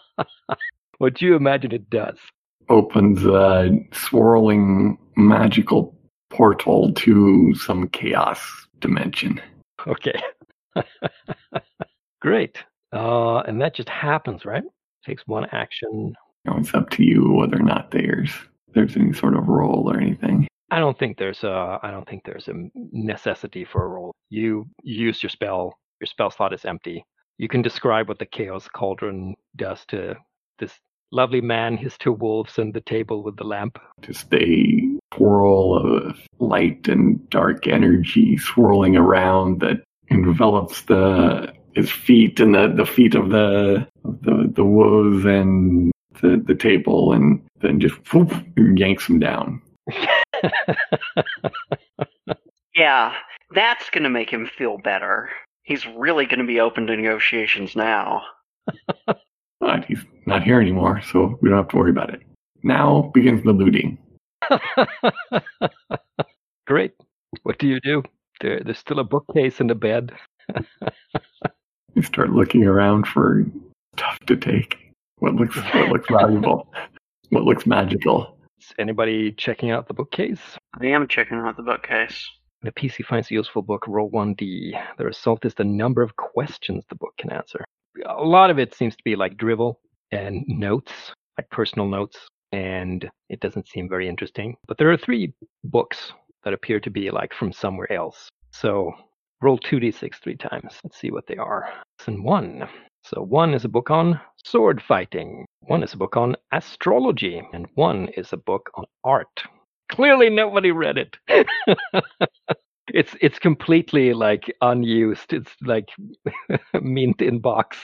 what 0.98 1.14
do 1.14 1.26
you 1.26 1.34
imagine 1.34 1.72
it 1.72 1.88
does? 1.90 2.18
Opens 2.68 3.24
a 3.24 3.70
swirling 3.92 4.98
magical 5.16 5.96
portal 6.30 6.92
to 6.92 7.54
some 7.54 7.88
chaos 7.88 8.40
dimension. 8.78 9.40
Okay. 9.86 10.20
Great. 12.20 12.58
Uh, 12.92 13.38
and 13.40 13.60
that 13.60 13.74
just 13.74 13.88
happens, 13.88 14.44
right? 14.44 14.62
Takes 15.04 15.26
one 15.26 15.46
action. 15.52 16.14
You 16.44 16.52
know, 16.52 16.58
it's 16.58 16.74
up 16.74 16.90
to 16.90 17.04
you 17.04 17.32
whether 17.32 17.56
or 17.56 17.62
not 17.62 17.90
there's 17.90 18.30
there's 18.72 18.96
any 18.96 19.12
sort 19.12 19.34
of 19.36 19.48
roll 19.48 19.90
or 19.90 19.98
anything. 19.98 20.46
I 20.70 20.78
don't 20.78 20.98
think 20.98 21.18
there's 21.18 21.42
a 21.44 21.78
I 21.82 21.90
don't 21.90 22.08
think 22.08 22.24
there's 22.24 22.48
a 22.48 22.54
necessity 22.74 23.64
for 23.64 23.84
a 23.84 23.88
roll. 23.88 24.14
You 24.28 24.66
use 24.82 25.22
your 25.22 25.30
spell. 25.30 25.78
Your 26.00 26.06
spell 26.06 26.30
slot 26.30 26.52
is 26.52 26.64
empty. 26.64 27.04
You 27.38 27.48
can 27.48 27.62
describe 27.62 28.08
what 28.08 28.18
the 28.18 28.26
chaos 28.26 28.68
cauldron 28.68 29.34
does 29.56 29.84
to 29.86 30.14
this 30.58 30.72
lovely 31.10 31.40
man, 31.40 31.76
his 31.76 31.96
two 31.98 32.12
wolves, 32.12 32.58
and 32.58 32.72
the 32.72 32.80
table 32.80 33.22
with 33.22 33.36
the 33.36 33.44
lamp. 33.44 33.78
Just 34.02 34.32
a 34.32 34.98
swirl 35.14 35.76
of 35.76 36.18
light 36.38 36.86
and 36.88 37.28
dark 37.30 37.66
energy 37.66 38.36
swirling 38.36 38.96
around 38.96 39.60
that 39.60 39.82
envelops 40.08 40.82
the 40.82 41.52
his 41.74 41.90
feet 41.90 42.40
and 42.40 42.54
the, 42.54 42.72
the 42.76 42.86
feet 42.86 43.14
of 43.14 43.30
the 43.30 43.86
the 44.04 44.50
the 44.54 44.64
wolves 44.64 45.24
and 45.24 45.92
the, 46.20 46.42
the 46.46 46.54
table 46.54 47.12
and 47.12 47.42
then 47.60 47.80
just 47.80 47.94
whoop, 48.12 48.32
yanks 48.56 49.08
him 49.08 49.18
down. 49.18 49.60
Yeah, 52.74 53.14
that's 53.54 53.90
going 53.90 54.04
to 54.04 54.10
make 54.10 54.30
him 54.30 54.48
feel 54.56 54.78
better. 54.78 55.28
He's 55.64 55.86
really 55.86 56.24
going 56.24 56.38
to 56.38 56.46
be 56.46 56.60
open 56.60 56.86
to 56.86 56.96
negotiations 56.96 57.76
now. 57.76 58.22
But 59.60 59.84
he's 59.84 60.02
not 60.24 60.42
here 60.42 60.58
anymore, 60.58 61.02
so 61.02 61.38
we 61.42 61.50
don't 61.50 61.58
have 61.58 61.68
to 61.68 61.76
worry 61.76 61.90
about 61.90 62.14
it. 62.14 62.22
Now 62.62 63.10
begins 63.12 63.44
the 63.44 63.52
looting. 63.52 63.98
Great. 66.66 66.92
What 67.42 67.58
do 67.58 67.68
you 67.68 67.78
do? 67.80 68.02
There, 68.40 68.60
there's 68.64 68.78
still 68.78 69.00
a 69.00 69.04
bookcase 69.04 69.60
in 69.60 69.66
the 69.66 69.74
bed. 69.74 70.12
You 71.94 72.00
start 72.00 72.30
looking 72.30 72.64
around 72.64 73.06
for 73.06 73.44
stuff 73.98 74.18
to 74.28 74.36
take. 74.36 74.78
What 75.18 75.34
looks 75.34 75.56
what 75.56 75.90
looks 75.90 76.08
valuable? 76.10 76.72
What 77.28 77.44
looks 77.44 77.66
magical? 77.66 78.38
Is 78.60 78.74
anybody 78.78 79.32
checking 79.32 79.70
out 79.70 79.88
the 79.88 79.94
bookcase? 79.94 80.58
I 80.78 80.86
am 80.88 81.08
checking 81.08 81.38
out 81.38 81.56
the 81.56 81.62
bookcase. 81.62 82.28
The 82.60 82.72
PC 82.72 83.02
finds 83.06 83.30
a 83.30 83.34
useful 83.34 83.62
book, 83.62 83.88
roll 83.88 84.10
1d. 84.10 84.78
The 84.98 85.04
result 85.04 85.46
is 85.46 85.54
the 85.54 85.64
number 85.64 86.02
of 86.02 86.14
questions 86.16 86.84
the 86.90 86.94
book 86.96 87.14
can 87.16 87.32
answer. 87.32 87.64
A 88.06 88.22
lot 88.22 88.50
of 88.50 88.58
it 88.58 88.74
seems 88.74 88.94
to 88.96 89.02
be 89.02 89.16
like 89.16 89.38
drivel 89.38 89.80
and 90.12 90.44
notes, 90.46 90.92
like 91.38 91.48
personal 91.48 91.88
notes, 91.88 92.18
and 92.52 93.10
it 93.30 93.40
doesn't 93.40 93.66
seem 93.66 93.88
very 93.88 94.06
interesting. 94.06 94.56
But 94.68 94.76
there 94.76 94.92
are 94.92 94.98
three 94.98 95.32
books 95.64 96.12
that 96.44 96.52
appear 96.52 96.80
to 96.80 96.90
be 96.90 97.10
like 97.10 97.32
from 97.32 97.54
somewhere 97.54 97.90
else. 97.90 98.28
So 98.50 98.92
roll 99.40 99.58
2d6 99.58 100.16
three 100.16 100.36
times. 100.36 100.74
Let's 100.84 100.98
see 100.98 101.10
what 101.10 101.26
they 101.26 101.38
are. 101.38 101.72
And 102.06 102.22
one. 102.22 102.68
So 103.04 103.22
one 103.22 103.54
is 103.54 103.64
a 103.64 103.70
book 103.70 103.90
on 103.90 104.20
sword 104.44 104.82
fighting, 104.82 105.46
one 105.62 105.82
is 105.82 105.92
a 105.92 105.96
book 105.96 106.16
on 106.16 106.36
astrology, 106.52 107.42
and 107.52 107.66
one 107.74 108.08
is 108.16 108.32
a 108.32 108.36
book 108.36 108.70
on 108.74 108.84
art. 109.04 109.42
Clearly 109.90 110.30
nobody 110.30 110.70
read 110.70 110.98
it. 110.98 111.16
it's 112.88 113.14
it's 113.20 113.38
completely 113.38 114.12
like 114.12 114.52
unused. 114.62 115.32
It's 115.32 115.50
like 115.62 115.88
mint 116.80 117.20
in 117.20 117.40
box. 117.40 117.76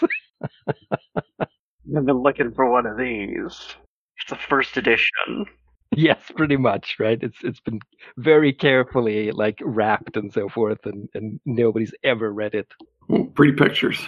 I've 1.41 2.07
been 2.07 2.23
looking 2.23 2.53
for 2.53 2.71
one 2.71 2.87
of 2.87 2.97
these. 2.97 3.77
It's 4.23 4.33
a 4.33 4.37
first 4.37 4.77
edition. 4.77 5.47
yes, 5.95 6.19
pretty 6.37 6.57
much, 6.57 6.97
right? 6.99 7.19
It's 7.23 7.39
it's 7.43 7.61
been 7.61 7.81
very 8.17 8.53
carefully 8.53 9.31
like 9.31 9.59
wrapped 9.63 10.17
and 10.17 10.33
so 10.33 10.49
forth, 10.49 10.85
and 10.87 11.09
and 11.15 11.41
nobody's 11.45 11.95
ever 12.03 12.33
read 12.33 12.55
it. 12.55 12.73
Ooh, 13.13 13.31
pretty 13.35 13.53
pictures. 13.53 14.01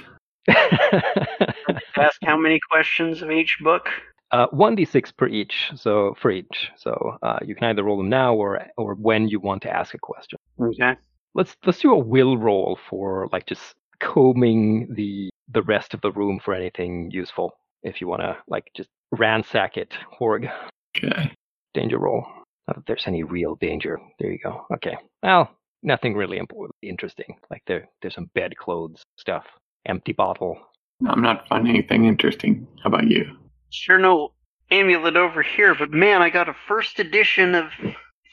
Ask 1.99 2.19
how 2.23 2.37
many 2.37 2.61
questions 2.71 3.23
of 3.23 3.31
each 3.31 3.59
book? 3.63 3.89
uh, 4.31 4.47
1d6 4.49 5.17
per 5.17 5.27
each, 5.27 5.71
so 5.75 6.15
for 6.21 6.31
each. 6.31 6.71
So 6.77 7.19
uh, 7.23 7.39
you 7.45 7.55
can 7.55 7.65
either 7.65 7.85
roll 7.85 7.97
them 7.97 8.09
now 8.09 8.35
or 8.35 8.67
or 8.77 8.95
when 8.95 9.29
you 9.29 9.41
want 9.41 9.63
to 9.63 9.71
ask 9.71 9.95
a 9.95 9.99
question. 9.99 10.39
Okay. 10.61 10.97
Let's 11.35 11.57
let's 11.65 11.81
do 11.81 11.93
a 11.93 11.99
will 11.99 12.37
roll 12.37 12.79
for 12.89 13.29
like 13.33 13.47
just 13.47 13.75
combing 14.01 14.95
the 14.95 15.31
the 15.53 15.63
rest 15.63 15.95
of 15.95 16.01
the 16.03 16.13
room 16.13 16.41
for 16.43 16.55
anything 16.55 17.11
useful. 17.11 17.53
If 17.83 18.01
you 18.01 18.09
want 18.09 18.23
to 18.23 18.37
like 18.49 18.71
just 18.75 18.89
ransack 19.13 19.77
it, 19.77 19.95
Horg. 20.21 20.51
Okay. 20.97 21.33
Danger 21.75 21.99
roll. 21.99 22.27
Not 22.67 22.77
that 22.77 22.87
there's 22.87 23.07
any 23.07 23.23
real 23.23 23.55
danger. 23.57 23.99
There 24.19 24.31
you 24.31 24.39
go. 24.43 24.67
Okay. 24.75 24.97
Well, 25.23 25.51
nothing 25.83 26.15
really 26.15 26.37
important, 26.37 26.77
interesting. 26.83 27.37
Like 27.51 27.63
there 27.67 27.89
there's 28.03 28.15
some 28.15 28.31
bedclothes 28.35 29.03
stuff, 29.17 29.45
empty 29.87 30.13
bottle. 30.13 30.59
I'm 31.07 31.23
not 31.23 31.49
finding 31.49 31.75
anything 31.75 32.05
interesting. 32.05 32.67
How 32.83 32.89
about 32.89 33.09
you? 33.09 33.37
Sure 33.71 33.99
no 33.99 34.33
amulet 34.71 35.17
over 35.17 35.43
here, 35.43 35.75
but 35.75 35.91
man, 35.91 36.23
I 36.23 36.31
got 36.31 36.49
a 36.49 36.57
first 36.67 36.99
edition 36.99 37.55
of 37.55 37.71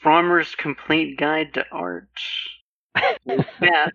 Frommer's 0.02 0.54
Complete 0.54 1.18
Guide 1.18 1.54
to 1.54 1.64
Art. 1.70 2.08
With 3.24 3.46
that, 3.60 3.92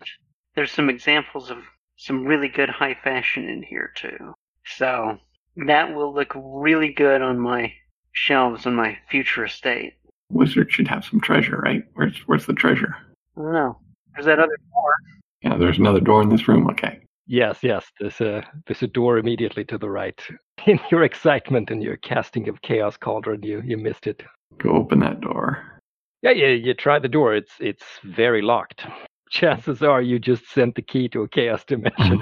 there's 0.54 0.72
some 0.72 0.88
examples 0.88 1.50
of 1.50 1.58
some 1.96 2.24
really 2.24 2.48
good 2.48 2.68
high 2.68 2.96
fashion 3.04 3.48
in 3.48 3.62
here 3.62 3.92
too. 3.94 4.34
So 4.64 5.18
that 5.66 5.94
will 5.94 6.14
look 6.14 6.32
really 6.34 6.92
good 6.92 7.22
on 7.22 7.38
my 7.38 7.72
shelves 8.12 8.66
in 8.66 8.74
my 8.74 8.98
future 9.10 9.44
estate. 9.44 9.94
Wizard 10.30 10.72
should 10.72 10.88
have 10.88 11.04
some 11.04 11.20
treasure, 11.20 11.58
right? 11.58 11.84
Where's 11.94 12.16
where's 12.26 12.46
the 12.46 12.54
treasure? 12.54 12.96
I 13.36 13.42
don't 13.42 13.52
know. 13.52 13.78
There's 14.14 14.26
that 14.26 14.38
other 14.38 14.56
door. 14.72 14.94
Yeah, 15.42 15.56
there's 15.56 15.78
another 15.78 16.00
door 16.00 16.22
in 16.22 16.28
this 16.28 16.48
room. 16.48 16.68
Okay. 16.70 17.00
Yes, 17.26 17.58
yes. 17.62 17.86
There's 18.00 18.20
a 18.20 18.44
there's 18.66 18.82
a 18.82 18.88
door 18.88 19.18
immediately 19.18 19.64
to 19.66 19.78
the 19.78 19.90
right. 19.90 20.20
In 20.66 20.78
your 20.90 21.02
excitement 21.02 21.70
and 21.70 21.82
your 21.82 21.96
casting 21.96 22.48
of 22.48 22.62
chaos 22.62 22.96
cauldron, 22.96 23.42
you 23.42 23.62
you 23.64 23.76
missed 23.76 24.06
it. 24.06 24.22
Go 24.58 24.70
open 24.70 25.00
that 25.00 25.20
door. 25.20 25.80
Yeah, 26.22 26.32
yeah. 26.32 26.48
You 26.48 26.74
try 26.74 26.98
the 26.98 27.08
door. 27.08 27.34
It's 27.34 27.52
it's 27.60 27.84
very 28.04 28.42
locked. 28.42 28.86
Chances 29.30 29.82
are 29.82 30.02
you 30.02 30.18
just 30.18 30.46
sent 30.50 30.74
the 30.74 30.82
key 30.82 31.08
to 31.08 31.22
a 31.22 31.28
chaos 31.28 31.64
dimension. 31.64 32.20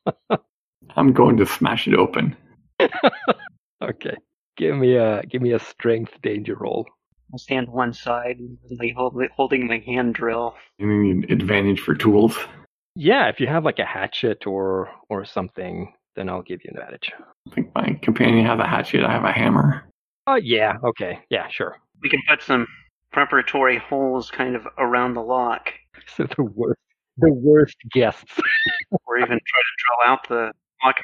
I'm 0.96 1.12
going 1.12 1.36
to 1.38 1.46
smash 1.46 1.88
it 1.88 1.94
open. 1.94 2.36
okay. 3.82 4.16
Give 4.56 4.76
me 4.76 4.96
a 4.96 5.22
give 5.22 5.40
me 5.40 5.52
a 5.52 5.58
strength 5.58 6.20
danger 6.22 6.56
roll. 6.56 6.86
I'll 7.32 7.38
stand 7.38 7.68
one 7.68 7.92
side, 7.92 8.38
like 8.70 8.94
hold, 8.94 9.14
holding 9.36 9.66
my 9.66 9.78
hand 9.78 10.14
drill. 10.14 10.54
You 10.78 10.86
need 10.86 11.30
advantage 11.30 11.80
for 11.80 11.94
tools. 11.94 12.36
Yeah, 12.94 13.28
if 13.28 13.40
you 13.40 13.46
have 13.46 13.64
like 13.64 13.78
a 13.78 13.84
hatchet 13.84 14.46
or 14.46 14.90
or 15.08 15.24
something, 15.24 15.92
then 16.16 16.28
I'll 16.28 16.42
give 16.42 16.60
you 16.64 16.70
an 16.74 16.78
advantage. 16.78 17.12
I 17.50 17.54
think 17.54 17.74
my 17.74 17.98
companion 18.02 18.44
has 18.46 18.58
a 18.58 18.66
hatchet. 18.66 19.04
I 19.04 19.12
have 19.12 19.24
a 19.24 19.32
hammer. 19.32 19.84
Oh 20.26 20.34
yeah, 20.36 20.74
okay, 20.84 21.20
yeah, 21.30 21.48
sure. 21.48 21.76
We 22.02 22.10
can 22.10 22.20
put 22.28 22.42
some 22.42 22.66
preparatory 23.12 23.78
holes 23.78 24.30
kind 24.30 24.54
of 24.56 24.66
around 24.78 25.14
the 25.14 25.22
lock, 25.22 25.72
So 26.16 26.24
the 26.24 26.42
worst 26.44 26.80
the 27.16 27.32
worst 27.32 27.76
guests. 27.92 28.38
or 29.06 29.18
even 29.18 29.28
try 29.28 29.36
to 29.38 29.74
drill 29.78 30.12
out 30.12 30.28
the 30.28 30.52
lock 30.84 30.96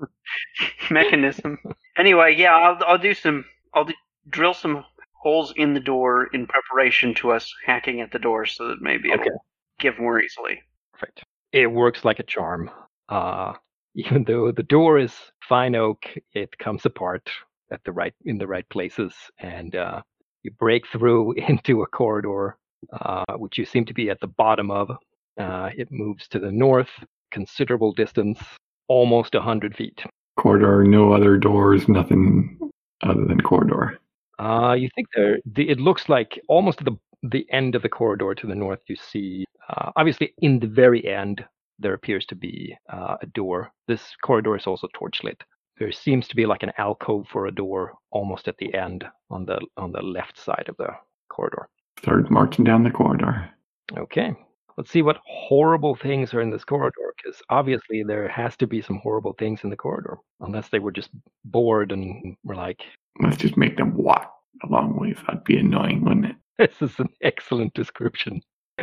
mechanism. 0.90 1.58
Anyway, 1.96 2.34
yeah, 2.36 2.54
I'll 2.54 2.78
I'll 2.86 2.98
do 2.98 3.14
some. 3.14 3.44
I'll 3.74 3.84
do, 3.84 3.94
drill 4.28 4.54
some 4.54 4.84
holes 5.12 5.52
in 5.56 5.74
the 5.74 5.80
door 5.80 6.28
in 6.32 6.46
preparation 6.46 7.14
to 7.14 7.30
us 7.32 7.52
hacking 7.66 8.00
at 8.00 8.10
the 8.12 8.18
door, 8.18 8.46
so 8.46 8.68
that 8.68 8.80
maybe 8.80 9.10
it'll 9.10 9.20
Okay. 9.20 9.30
give 9.78 9.98
more 9.98 10.20
easily. 10.20 10.60
Perfect. 10.92 11.22
It 11.52 11.66
works 11.66 12.04
like 12.04 12.18
a 12.18 12.24
charm. 12.24 12.70
Uh, 13.08 13.54
even 13.94 14.24
though 14.24 14.52
the 14.52 14.62
door 14.62 14.98
is 14.98 15.12
fine 15.48 15.74
oak, 15.74 16.04
it 16.32 16.56
comes 16.58 16.86
apart 16.86 17.28
at 17.72 17.82
the 17.84 17.92
right 17.92 18.14
in 18.24 18.38
the 18.38 18.46
right 18.46 18.68
places, 18.68 19.12
and 19.38 19.74
uh, 19.74 20.00
you 20.42 20.50
break 20.58 20.86
through 20.88 21.32
into 21.48 21.82
a 21.82 21.86
corridor, 21.86 22.56
uh, 22.92 23.36
which 23.36 23.58
you 23.58 23.64
seem 23.64 23.84
to 23.86 23.94
be 23.94 24.10
at 24.10 24.20
the 24.20 24.26
bottom 24.26 24.70
of. 24.70 24.90
Uh, 25.38 25.70
it 25.76 25.88
moves 25.90 26.28
to 26.28 26.38
the 26.38 26.50
north, 26.50 26.90
considerable 27.30 27.92
distance, 27.92 28.40
almost 28.88 29.34
a 29.34 29.40
hundred 29.40 29.76
feet. 29.76 30.02
Corridor, 30.36 30.84
no 30.84 31.12
other 31.12 31.36
doors, 31.36 31.88
nothing 31.88 32.58
other 33.02 33.24
than 33.24 33.40
corridor. 33.40 33.98
Uh, 34.38 34.72
you 34.72 34.88
think 34.94 35.06
there? 35.14 35.38
The, 35.44 35.68
it 35.68 35.78
looks 35.78 36.08
like 36.08 36.40
almost 36.48 36.78
at 36.78 36.86
the 36.86 36.96
the 37.22 37.46
end 37.50 37.74
of 37.74 37.82
the 37.82 37.88
corridor 37.88 38.34
to 38.34 38.46
the 38.46 38.54
north. 38.54 38.80
You 38.86 38.96
see, 38.96 39.44
uh, 39.68 39.90
obviously, 39.96 40.34
in 40.38 40.58
the 40.58 40.66
very 40.66 41.06
end, 41.06 41.44
there 41.78 41.94
appears 41.94 42.26
to 42.26 42.34
be 42.34 42.76
uh, 42.92 43.16
a 43.20 43.26
door. 43.26 43.72
This 43.88 44.02
corridor 44.22 44.56
is 44.56 44.66
also 44.66 44.88
torchlit. 44.94 45.40
There 45.78 45.92
seems 45.92 46.28
to 46.28 46.36
be 46.36 46.44
like 46.44 46.62
an 46.62 46.72
alcove 46.76 47.26
for 47.28 47.46
a 47.46 47.54
door 47.54 47.94
almost 48.10 48.48
at 48.48 48.58
the 48.58 48.72
end 48.74 49.04
on 49.30 49.46
the 49.46 49.58
on 49.78 49.92
the 49.92 50.02
left 50.02 50.38
side 50.38 50.66
of 50.68 50.76
the 50.76 50.90
corridor. 51.30 51.68
Start 51.98 52.30
marching 52.30 52.64
down 52.64 52.84
the 52.84 52.90
corridor. 52.90 53.48
Okay. 53.96 54.34
Let's 54.76 54.90
see 54.90 55.02
what 55.02 55.20
horrible 55.26 55.94
things 55.94 56.32
are 56.32 56.40
in 56.40 56.50
this 56.50 56.64
corridor, 56.64 57.14
because 57.16 57.42
obviously 57.50 58.02
there 58.02 58.28
has 58.28 58.56
to 58.58 58.66
be 58.66 58.80
some 58.80 58.98
horrible 59.02 59.34
things 59.38 59.60
in 59.62 59.68
the 59.68 59.76
corridor, 59.76 60.16
unless 60.40 60.68
they 60.68 60.78
were 60.78 60.92
just 60.92 61.10
bored 61.44 61.92
and 61.92 62.36
were 62.44 62.54
like, 62.54 62.82
Let's 63.20 63.36
just 63.36 63.56
make 63.56 63.76
them 63.76 63.94
walk 63.94 64.32
a 64.62 64.68
long 64.68 64.96
ways. 64.96 65.18
That'd 65.26 65.44
be 65.44 65.58
annoying, 65.58 66.02
wouldn't 66.02 66.26
it? 66.26 66.36
"This 66.60 66.82
is 66.82 66.98
an 66.98 67.08
excellent 67.22 67.74
description." 67.74 68.42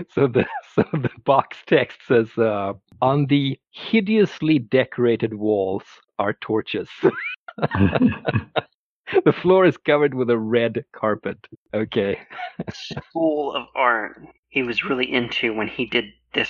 So 0.10 0.28
the 0.28 0.46
so 0.76 0.84
the 0.94 1.10
box 1.26 1.58
text 1.68 2.00
says, 2.08 2.30
uh, 2.38 2.74
"On 3.02 3.26
the 3.28 3.60
hideously 3.72 4.60
decorated 4.60 5.34
walls 5.34 5.84
are 6.20 6.34
torches. 6.34 6.90
the 7.58 9.34
floor 9.42 9.66
is 9.66 9.78
covered 9.78 10.14
with 10.14 10.30
a 10.30 10.38
red 10.38 10.86
carpet." 10.92 11.38
Okay. 11.74 12.20
School 12.74 13.56
of 13.56 13.68
art 13.76 14.22
he 14.50 14.64
was 14.64 14.84
really 14.84 15.12
into 15.14 15.54
when 15.54 15.68
he 15.68 15.86
did 15.86 16.06
this. 16.34 16.50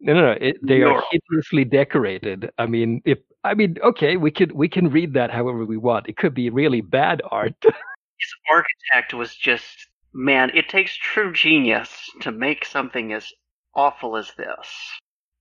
No, 0.00 0.14
no, 0.14 0.20
no. 0.20 0.38
It, 0.40 0.56
they 0.62 0.82
are 0.82 1.02
hideously 1.10 1.64
decorated. 1.64 2.50
I 2.58 2.66
mean, 2.66 3.02
if 3.04 3.18
I 3.44 3.54
mean, 3.54 3.76
okay, 3.82 4.16
we 4.16 4.30
could 4.30 4.52
we 4.52 4.68
can 4.68 4.90
read 4.90 5.14
that 5.14 5.30
however 5.30 5.64
we 5.64 5.76
want. 5.76 6.08
It 6.08 6.16
could 6.16 6.34
be 6.34 6.50
really 6.50 6.80
bad 6.80 7.22
art. 7.30 7.54
His 7.62 8.34
architect 8.52 9.14
was 9.14 9.34
just 9.34 9.88
man. 10.14 10.50
It 10.54 10.68
takes 10.68 10.96
true 10.96 11.32
genius 11.32 11.90
to 12.20 12.32
make 12.32 12.64
something 12.64 13.12
as 13.12 13.32
awful 13.74 14.16
as 14.16 14.32
this. 14.36 14.68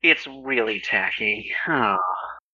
It's 0.03 0.28
really 0.28 0.80
tacky. 0.80 1.51
Oh. 1.67 1.97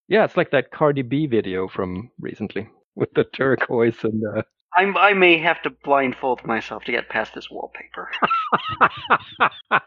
yeah, 0.08 0.24
it's 0.24 0.36
like 0.36 0.50
that 0.50 0.70
Cardi 0.70 1.02
B 1.02 1.26
video 1.26 1.68
from 1.68 2.10
recently 2.20 2.68
with 2.94 3.12
the 3.14 3.24
turquoise 3.24 4.04
and. 4.04 4.22
Uh, 4.36 4.42
I, 4.74 4.82
I 4.82 5.14
may 5.14 5.38
have 5.38 5.62
to 5.62 5.70
blindfold 5.70 6.44
myself 6.44 6.84
to 6.84 6.92
get 6.92 7.08
past 7.08 7.34
this 7.34 7.50
wallpaper. 7.50 8.10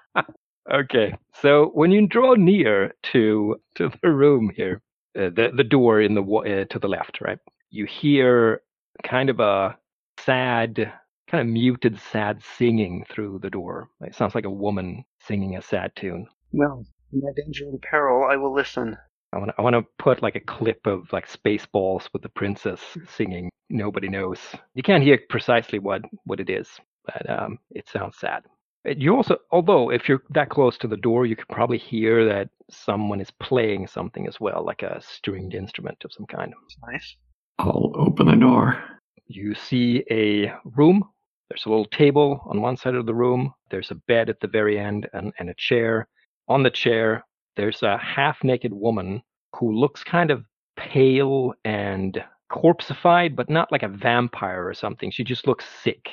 okay, 0.74 1.14
so 1.40 1.68
when 1.74 1.92
you 1.92 2.08
draw 2.08 2.34
near 2.34 2.94
to 3.14 3.58
to 3.76 3.92
the 4.02 4.10
room 4.10 4.52
here, 4.56 4.82
uh, 5.16 5.30
the 5.30 5.52
the 5.56 5.64
door 5.64 6.02
in 6.02 6.16
the 6.16 6.24
uh, 6.24 6.66
to 6.72 6.80
the 6.80 6.88
left, 6.88 7.22
right, 7.22 7.38
you 7.70 7.86
hear 7.86 8.64
kind 9.04 9.30
of 9.30 9.40
a 9.40 9.78
sad, 10.20 10.92
kind 11.32 11.48
of 11.48 11.54
muted, 11.54 11.98
sad 12.12 12.42
singing 12.58 13.06
through 13.10 13.40
the 13.42 13.50
door. 13.50 13.90
It 14.02 14.14
sounds 14.14 14.36
like 14.36 14.46
a 14.46 14.50
woman 14.50 15.06
singing 15.26 15.56
a 15.56 15.62
sad 15.62 15.96
tune. 15.96 16.28
well, 16.52 16.86
in 17.14 17.22
my 17.22 17.32
danger 17.36 17.66
and 17.66 17.82
peril, 17.82 18.30
I 18.30 18.36
will 18.36 18.54
listen. 18.54 18.98
I 19.34 19.38
want 19.38 19.50
to 19.50 19.56
I 19.58 19.62
want 19.62 19.76
to 19.76 19.86
put 19.98 20.22
like 20.22 20.36
a 20.36 20.42
clip 20.42 20.86
of 20.86 21.12
like 21.14 21.28
Spaceballs 21.28 22.10
with 22.12 22.22
the 22.22 22.30
princess 22.30 22.82
singing. 23.16 23.50
Nobody 23.70 24.10
knows. 24.10 24.40
You 24.76 24.84
can't 24.84 25.04
hear 25.04 25.20
precisely 25.30 25.80
what 25.80 26.02
what 26.26 26.42
it 26.42 26.50
is, 26.50 26.68
but 27.06 27.30
um, 27.30 27.60
it 27.72 27.88
sounds 27.88 28.18
sad. 28.18 28.44
You 28.84 29.16
also, 29.16 29.38
although 29.52 29.92
if 29.92 30.10
you're 30.10 30.24
that 30.32 30.50
close 30.50 30.78
to 30.80 30.88
the 30.88 30.98
door, 30.98 31.26
you 31.26 31.36
could 31.36 31.48
probably 31.48 31.78
hear 31.78 32.26
that 32.26 32.50
someone 32.70 33.22
is 33.22 33.32
playing 33.32 33.88
something 33.88 34.28
as 34.28 34.40
well, 34.40 34.66
like 34.66 34.82
a 34.82 35.00
stringed 35.02 35.54
instrument 35.54 36.04
of 36.04 36.12
some 36.12 36.26
kind. 36.26 36.54
Nice. 36.92 37.16
I'll 37.60 37.92
open 37.96 38.28
the 38.28 38.36
door. 38.36 38.84
You 39.28 39.54
see 39.56 40.04
a 40.10 40.52
room. 40.66 41.04
There's 41.52 41.66
a 41.66 41.70
little 41.70 41.84
table 41.84 42.42
on 42.46 42.62
one 42.62 42.78
side 42.78 42.96
of 42.96 43.06
the 43.06 43.14
room. 43.14 43.54
There's 43.70 43.92
a 43.92 43.96
bed 43.96 44.30
at 44.30 44.40
the 44.40 44.48
very 44.48 44.80
end 44.80 45.10
and, 45.12 45.34
and 45.38 45.50
a 45.50 45.54
chair. 45.58 46.08
On 46.48 46.64
the 46.64 46.70
chair, 46.70 47.26
there's 47.58 47.84
a 47.84 47.98
half 47.98 48.42
naked 48.42 48.72
woman 48.72 49.22
who 49.58 49.74
looks 49.74 50.02
kind 50.02 50.32
of 50.32 50.46
pale 50.78 51.54
and 51.66 52.24
corpseified, 52.50 53.36
but 53.36 53.50
not 53.50 53.70
like 53.70 53.84
a 53.84 53.90
vampire 53.90 54.66
or 54.66 54.74
something. 54.74 55.12
She 55.12 55.26
just 55.26 55.46
looks 55.46 55.66
sick. 55.84 56.08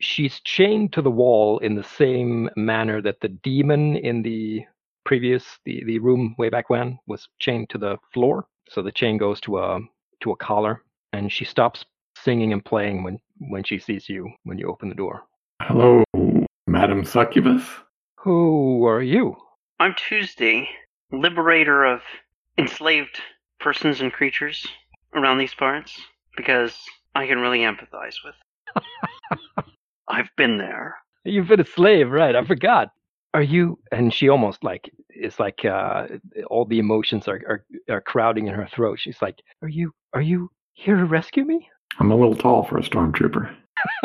She's 0.00 0.38
chained 0.42 0.92
to 0.92 1.02
the 1.02 1.10
wall 1.10 1.58
in 1.58 1.74
the 1.74 1.82
same 1.82 2.48
manner 2.54 3.02
that 3.02 3.20
the 3.20 3.30
demon 3.30 3.96
in 3.96 4.22
the 4.22 4.62
previous 5.04 5.58
the, 5.64 5.82
the 5.86 5.98
room 5.98 6.36
way 6.38 6.50
back 6.50 6.70
when 6.70 7.00
was 7.08 7.26
chained 7.40 7.68
to 7.70 7.78
the 7.78 7.96
floor. 8.12 8.46
So 8.68 8.80
the 8.80 8.92
chain 8.92 9.18
goes 9.18 9.40
to 9.40 9.58
a 9.58 9.80
to 10.20 10.30
a 10.30 10.36
collar 10.36 10.82
and 11.12 11.32
she 11.32 11.44
stops 11.44 11.84
singing 12.16 12.52
and 12.52 12.64
playing 12.64 13.02
when 13.02 13.18
when 13.38 13.64
she 13.64 13.78
sees 13.78 14.08
you 14.08 14.30
when 14.44 14.58
you 14.58 14.68
open 14.68 14.88
the 14.88 14.94
door. 14.94 15.22
Hello, 15.62 16.04
Madam 16.66 17.04
Succubus. 17.04 17.62
Who 18.20 18.86
are 18.86 19.02
you? 19.02 19.36
I'm 19.80 19.94
Tuesday, 19.94 20.68
liberator 21.12 21.84
of 21.84 22.00
enslaved 22.58 23.20
persons 23.60 24.00
and 24.00 24.12
creatures 24.12 24.66
around 25.14 25.38
these 25.38 25.54
parts, 25.54 26.00
because 26.36 26.76
I 27.14 27.26
can 27.26 27.38
really 27.38 27.60
empathize 27.60 28.16
with. 28.24 28.84
I've 30.08 30.30
been 30.36 30.58
there. 30.58 30.96
You've 31.24 31.48
been 31.48 31.60
a 31.60 31.66
slave, 31.66 32.10
right? 32.10 32.36
I 32.36 32.44
forgot. 32.44 32.88
Are 33.32 33.42
you? 33.42 33.78
And 33.90 34.12
she 34.12 34.28
almost 34.28 34.62
like 34.62 34.90
it's 35.08 35.40
like 35.40 35.64
uh, 35.64 36.06
all 36.48 36.64
the 36.64 36.78
emotions 36.78 37.26
are, 37.28 37.40
are 37.48 37.64
are 37.88 38.00
crowding 38.00 38.46
in 38.46 38.54
her 38.54 38.68
throat. 38.68 39.00
She's 39.00 39.20
like, 39.20 39.36
"Are 39.62 39.68
you? 39.68 39.92
Are 40.12 40.20
you 40.20 40.50
here 40.72 40.96
to 40.96 41.04
rescue 41.04 41.44
me?" 41.44 41.68
I'm 42.00 42.10
a 42.10 42.16
little 42.16 42.36
tall 42.36 42.64
for 42.64 42.78
a 42.78 42.82
stormtrooper. 42.82 43.54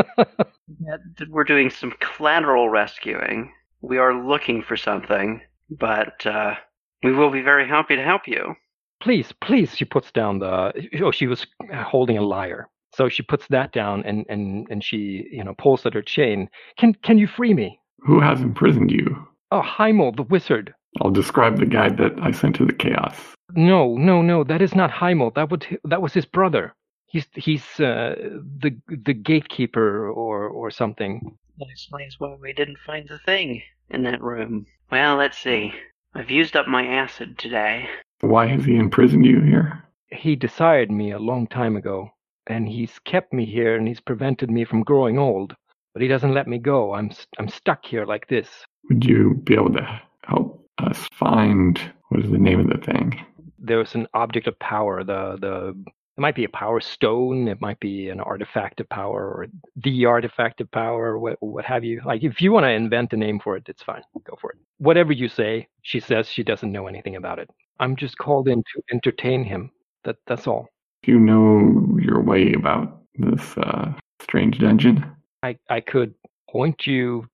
We're 1.29 1.43
doing 1.43 1.69
some 1.69 1.93
collateral 1.99 2.69
rescuing. 2.69 3.51
We 3.81 3.97
are 3.97 4.13
looking 4.13 4.61
for 4.61 4.75
something, 4.77 5.41
but 5.69 6.25
uh, 6.25 6.55
we 7.03 7.11
will 7.13 7.31
be 7.31 7.41
very 7.41 7.67
happy 7.67 7.95
to 7.95 8.03
help 8.03 8.27
you. 8.27 8.55
please, 9.01 9.31
please. 9.41 9.75
She 9.75 9.85
puts 9.85 10.11
down 10.11 10.39
the. 10.39 10.73
Oh, 11.01 11.11
she 11.11 11.27
was 11.27 11.45
holding 11.73 12.17
a 12.17 12.21
lyre, 12.21 12.69
so 12.93 13.07
she 13.09 13.23
puts 13.23 13.47
that 13.49 13.71
down 13.71 14.03
and 14.03 14.25
and 14.29 14.67
and 14.69 14.83
she 14.83 15.27
you 15.31 15.43
know 15.43 15.53
pulls 15.57 15.85
at 15.85 15.93
her 15.93 16.01
chain. 16.01 16.49
Can 16.77 16.93
can 16.95 17.17
you 17.17 17.27
free 17.27 17.53
me? 17.53 17.79
Who 17.99 18.19
has 18.19 18.41
imprisoned 18.41 18.91
you? 18.91 19.27
Oh, 19.51 19.61
Heimel, 19.61 20.15
the 20.15 20.23
wizard. 20.23 20.73
I'll 21.01 21.11
describe 21.11 21.57
the 21.59 21.65
guide 21.65 21.97
that 21.97 22.13
I 22.21 22.31
sent 22.31 22.55
to 22.57 22.65
the 22.65 22.73
chaos. 22.73 23.15
No, 23.55 23.95
no, 23.97 24.21
no. 24.21 24.43
That 24.43 24.61
is 24.61 24.75
not 24.75 24.91
Heimel. 24.91 25.33
That 25.35 25.49
would 25.51 25.65
that 25.85 26.01
was 26.01 26.13
his 26.13 26.25
brother. 26.25 26.73
He's 27.09 27.27
he's 27.33 27.63
uh, 27.79 28.15
the 28.59 28.77
the 28.87 29.13
gatekeeper 29.13 30.09
or 30.09 30.47
or 30.47 30.71
something. 30.71 31.37
That 31.57 31.69
explains 31.69 32.19
why 32.19 32.35
we 32.39 32.53
didn't 32.53 32.77
find 32.85 33.07
the 33.09 33.19
thing 33.19 33.61
in 33.89 34.03
that 34.03 34.21
room. 34.21 34.65
Well, 34.91 35.17
let's 35.17 35.37
see. 35.37 35.73
I've 36.13 36.31
used 36.31 36.55
up 36.55 36.67
my 36.67 36.85
acid 36.85 37.37
today. 37.37 37.89
Why 38.21 38.47
has 38.47 38.65
he 38.65 38.75
imprisoned 38.75 39.25
you 39.25 39.41
here? 39.41 39.83
He 40.11 40.35
desired 40.35 40.91
me 40.91 41.11
a 41.11 41.19
long 41.19 41.47
time 41.47 41.75
ago, 41.75 42.09
and 42.47 42.67
he's 42.67 42.99
kept 43.05 43.33
me 43.33 43.45
here 43.45 43.75
and 43.75 43.87
he's 43.87 43.99
prevented 43.99 44.49
me 44.49 44.65
from 44.65 44.83
growing 44.83 45.17
old. 45.17 45.55
But 45.93 46.01
he 46.01 46.07
doesn't 46.07 46.33
let 46.33 46.47
me 46.47 46.57
go. 46.59 46.93
I'm 46.93 47.11
st- 47.11 47.27
I'm 47.39 47.49
stuck 47.49 47.85
here 47.85 48.05
like 48.05 48.27
this. 48.27 48.47
Would 48.89 49.05
you 49.05 49.35
be 49.43 49.55
able 49.55 49.73
to 49.73 50.01
help 50.23 50.65
us 50.77 51.07
find 51.13 51.79
what 52.09 52.23
is 52.23 52.31
the 52.31 52.37
name 52.37 52.59
of 52.59 52.67
the 52.69 52.85
thing? 52.85 53.19
There 53.57 53.79
was 53.79 53.95
an 53.95 54.07
object 54.13 54.47
of 54.47 54.57
power. 54.59 55.03
The 55.03 55.37
the 55.39 55.83
it 56.19 56.21
might 56.21 56.35
be 56.35 56.43
a 56.43 56.49
power 56.49 56.81
stone. 56.81 57.47
It 57.47 57.61
might 57.61 57.79
be 57.79 58.09
an 58.09 58.19
artifact 58.19 58.81
of 58.81 58.89
power 58.89 59.25
or 59.25 59.47
the 59.77 60.03
artifact 60.03 60.59
of 60.59 60.69
power, 60.69 61.17
what 61.17 61.37
what 61.39 61.63
have 61.63 61.85
you. 61.85 62.01
Like 62.03 62.23
if 62.25 62.41
you 62.41 62.51
want 62.51 62.65
to 62.65 62.71
invent 62.71 63.13
a 63.13 63.17
name 63.17 63.39
for 63.39 63.55
it, 63.55 63.63
it's 63.69 63.81
fine. 63.81 64.01
Go 64.25 64.37
for 64.41 64.51
it. 64.51 64.57
Whatever 64.79 65.13
you 65.13 65.29
say. 65.29 65.69
She 65.83 66.01
says 66.01 66.27
she 66.27 66.43
doesn't 66.43 66.73
know 66.73 66.87
anything 66.87 67.15
about 67.15 67.39
it. 67.39 67.49
I'm 67.79 67.95
just 67.95 68.17
called 68.17 68.49
in 68.49 68.61
to 68.61 68.81
entertain 68.91 69.45
him. 69.45 69.71
That 70.03 70.17
that's 70.27 70.45
all. 70.45 70.67
Do 71.03 71.13
you 71.13 71.19
know 71.19 71.97
your 72.01 72.21
way 72.21 72.51
about 72.51 73.01
this 73.15 73.57
uh, 73.57 73.93
strange 74.21 74.59
dungeon? 74.59 75.09
I 75.41 75.57
I 75.69 75.79
could 75.79 76.13
point 76.49 76.85
you 76.85 77.27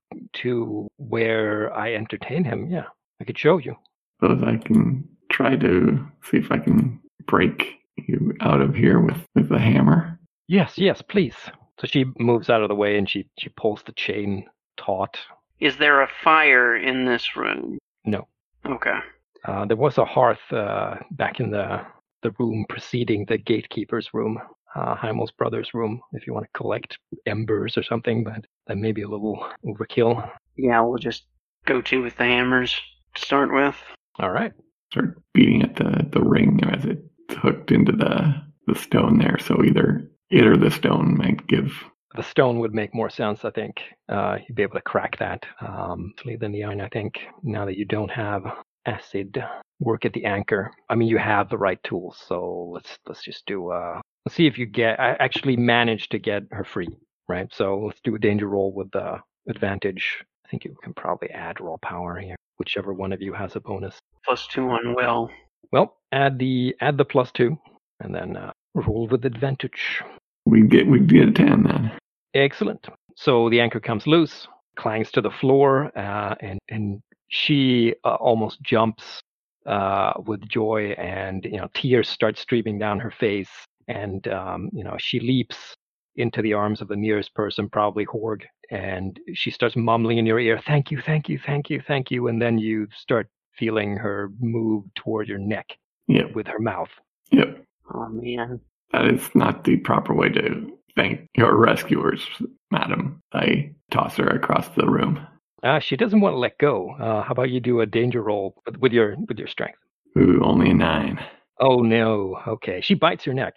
to 0.44 0.86
where 0.98 1.76
I 1.76 1.94
entertain 1.94 2.44
him. 2.44 2.70
Yeah, 2.70 2.86
I 3.20 3.24
could 3.24 3.36
show 3.36 3.58
you. 3.58 3.74
Suppose 4.20 4.44
I 4.44 4.58
can 4.58 5.08
try 5.28 5.56
to 5.56 6.06
see 6.22 6.36
if 6.36 6.52
I 6.52 6.58
can 6.58 7.00
break 7.26 7.80
you 7.96 8.34
out 8.40 8.60
of 8.60 8.74
here 8.74 9.00
with, 9.00 9.18
with 9.34 9.48
the 9.48 9.58
hammer. 9.58 10.18
Yes, 10.48 10.78
yes, 10.78 11.02
please. 11.02 11.34
So 11.80 11.86
she 11.86 12.04
moves 12.18 12.48
out 12.50 12.62
of 12.62 12.68
the 12.68 12.74
way 12.74 12.96
and 12.96 13.08
she 13.08 13.28
she 13.38 13.48
pulls 13.50 13.82
the 13.84 13.92
chain 13.92 14.46
taut. 14.76 15.18
Is 15.60 15.76
there 15.76 16.02
a 16.02 16.08
fire 16.22 16.76
in 16.76 17.04
this 17.04 17.36
room? 17.36 17.78
No. 18.04 18.26
Okay. 18.66 18.98
Uh, 19.44 19.64
there 19.66 19.76
was 19.76 19.98
a 19.98 20.04
hearth 20.04 20.52
uh, 20.52 20.96
back 21.12 21.40
in 21.40 21.50
the 21.50 21.82
the 22.22 22.30
room 22.38 22.64
preceding 22.68 23.24
the 23.26 23.38
gatekeeper's 23.38 24.12
room. 24.14 24.38
uh, 24.74 24.94
Heimel's 24.96 25.30
brother's 25.32 25.74
room 25.74 26.00
if 26.12 26.26
you 26.26 26.32
want 26.34 26.46
to 26.46 26.58
collect 26.58 26.98
embers 27.26 27.76
or 27.76 27.82
something, 27.82 28.24
but 28.24 28.44
that 28.66 28.78
may 28.78 28.92
be 28.92 29.02
a 29.02 29.08
little 29.08 29.46
overkill. 29.64 30.28
Yeah, 30.56 30.80
we'll 30.80 30.98
just 30.98 31.24
go 31.66 31.80
to 31.82 32.02
with 32.02 32.16
the 32.16 32.24
hammers 32.24 32.74
to 33.14 33.24
start 33.24 33.52
with. 33.52 33.76
All 34.18 34.30
right. 34.30 34.52
Start 34.92 35.20
beating 35.34 35.62
at 35.62 35.76
the, 35.76 36.06
the 36.10 36.22
ring 36.22 36.60
as 36.64 36.84
it's 36.84 37.02
hooked 37.30 37.70
into 37.70 37.92
the, 37.92 38.34
the 38.66 38.74
stone 38.74 39.18
there. 39.18 39.38
So 39.38 39.62
either 39.64 40.10
it 40.30 40.46
or 40.46 40.56
the 40.56 40.70
stone 40.70 41.16
might 41.16 41.46
give. 41.46 41.72
The 42.14 42.22
stone 42.22 42.58
would 42.60 42.74
make 42.74 42.94
more 42.94 43.10
sense, 43.10 43.44
I 43.44 43.50
think. 43.50 43.80
Uh, 44.08 44.38
you'd 44.46 44.54
be 44.54 44.62
able 44.62 44.74
to 44.76 44.82
crack 44.82 45.18
that 45.18 45.44
um, 45.60 46.14
than 46.40 46.52
the 46.52 46.64
iron, 46.64 46.80
I 46.80 46.88
think, 46.88 47.18
now 47.42 47.66
that 47.66 47.76
you 47.76 47.84
don't 47.84 48.10
have 48.10 48.42
acid 48.86 49.42
work 49.80 50.04
at 50.04 50.12
the 50.14 50.24
anchor. 50.24 50.70
I 50.88 50.94
mean, 50.94 51.08
you 51.08 51.18
have 51.18 51.50
the 51.50 51.58
right 51.58 51.82
tools, 51.84 52.22
so 52.26 52.70
let's 52.72 52.98
let's 53.06 53.22
just 53.22 53.44
do. 53.46 53.70
Uh, 53.70 54.00
let's 54.24 54.34
see 54.34 54.46
if 54.46 54.56
you 54.56 54.64
get. 54.64 54.98
I 54.98 55.12
actually 55.20 55.56
managed 55.56 56.10
to 56.12 56.18
get 56.18 56.44
her 56.52 56.64
free, 56.64 56.88
right? 57.28 57.52
So 57.52 57.78
let's 57.86 58.00
do 58.02 58.14
a 58.14 58.18
danger 58.18 58.48
roll 58.48 58.72
with 58.72 58.90
the 58.92 59.18
advantage. 59.48 60.24
I 60.46 60.48
think 60.48 60.64
you 60.64 60.76
can 60.82 60.94
probably 60.94 61.28
add 61.30 61.60
raw 61.60 61.76
power 61.82 62.18
here, 62.18 62.36
whichever 62.58 62.94
one 62.94 63.12
of 63.12 63.20
you 63.20 63.34
has 63.34 63.56
a 63.56 63.60
bonus. 63.60 63.98
Plus 64.24 64.46
two 64.46 64.68
on 64.70 64.94
will. 64.94 65.28
Well, 65.72 65.96
add 66.12 66.38
the 66.38 66.74
add 66.80 66.98
the 66.98 67.04
plus 67.04 67.32
two, 67.32 67.58
and 68.00 68.14
then 68.14 68.36
uh, 68.36 68.52
roll 68.74 69.08
with 69.08 69.24
advantage. 69.24 70.02
We 70.44 70.62
get 70.62 70.86
we 70.86 71.00
get 71.00 71.28
a 71.28 71.32
ten 71.32 71.64
then. 71.64 71.92
Excellent. 72.34 72.86
So 73.16 73.48
the 73.48 73.60
anchor 73.60 73.80
comes 73.80 74.06
loose, 74.06 74.46
clangs 74.76 75.10
to 75.12 75.20
the 75.20 75.30
floor, 75.30 75.90
uh, 75.98 76.34
and 76.40 76.58
and 76.68 77.00
she 77.28 77.94
uh, 78.04 78.14
almost 78.14 78.62
jumps 78.62 79.20
uh, 79.66 80.12
with 80.26 80.46
joy, 80.48 80.94
and 80.98 81.44
you 81.44 81.56
know 81.56 81.68
tears 81.74 82.08
start 82.08 82.38
streaming 82.38 82.78
down 82.78 83.00
her 83.00 83.10
face, 83.10 83.50
and 83.88 84.28
um, 84.28 84.70
you 84.72 84.84
know 84.84 84.96
she 84.98 85.20
leaps 85.20 85.74
into 86.16 86.40
the 86.40 86.54
arms 86.54 86.80
of 86.80 86.88
the 86.88 86.96
nearest 86.96 87.34
person, 87.34 87.68
probably 87.68 88.06
Horg, 88.06 88.42
and 88.70 89.18
she 89.34 89.50
starts 89.50 89.76
mumbling 89.76 90.18
in 90.18 90.26
your 90.26 90.38
ear, 90.38 90.60
"Thank 90.66 90.90
you, 90.90 91.00
thank 91.00 91.28
you, 91.28 91.38
thank 91.38 91.68
you, 91.70 91.82
thank 91.86 92.10
you," 92.10 92.28
and 92.28 92.40
then 92.40 92.58
you 92.58 92.86
start 92.94 93.28
feeling 93.58 93.96
her 93.96 94.30
move 94.40 94.84
toward 94.94 95.28
your 95.28 95.38
neck 95.38 95.66
Yep. 96.08 96.34
with 96.34 96.46
her 96.46 96.58
mouth. 96.60 96.90
Yep. 97.32 97.64
Oh 97.94 98.08
man. 98.08 98.60
That 98.92 99.06
is 99.06 99.28
not 99.34 99.64
the 99.64 99.76
proper 99.78 100.14
way 100.14 100.28
to 100.30 100.72
thank 100.94 101.28
your 101.36 101.56
rescuers, 101.56 102.26
madam. 102.70 103.20
I 103.32 103.72
toss 103.90 104.16
her 104.16 104.28
across 104.28 104.68
the 104.70 104.86
room. 104.88 105.26
Uh, 105.62 105.80
she 105.80 105.96
doesn't 105.96 106.20
want 106.20 106.34
to 106.34 106.38
let 106.38 106.58
go. 106.58 106.90
Uh, 107.00 107.22
how 107.22 107.32
about 107.32 107.50
you 107.50 107.58
do 107.60 107.80
a 107.80 107.86
danger 107.86 108.22
roll 108.22 108.54
with, 108.66 108.76
with 108.78 108.92
your 108.92 109.16
with 109.28 109.38
your 109.38 109.48
strength? 109.48 109.78
Ooh, 110.16 110.40
only 110.44 110.70
a 110.70 110.74
nine. 110.74 111.18
Oh 111.60 111.80
no. 111.80 112.38
Okay, 112.46 112.80
she 112.80 112.94
bites 112.94 113.26
your 113.26 113.34
neck. 113.34 113.56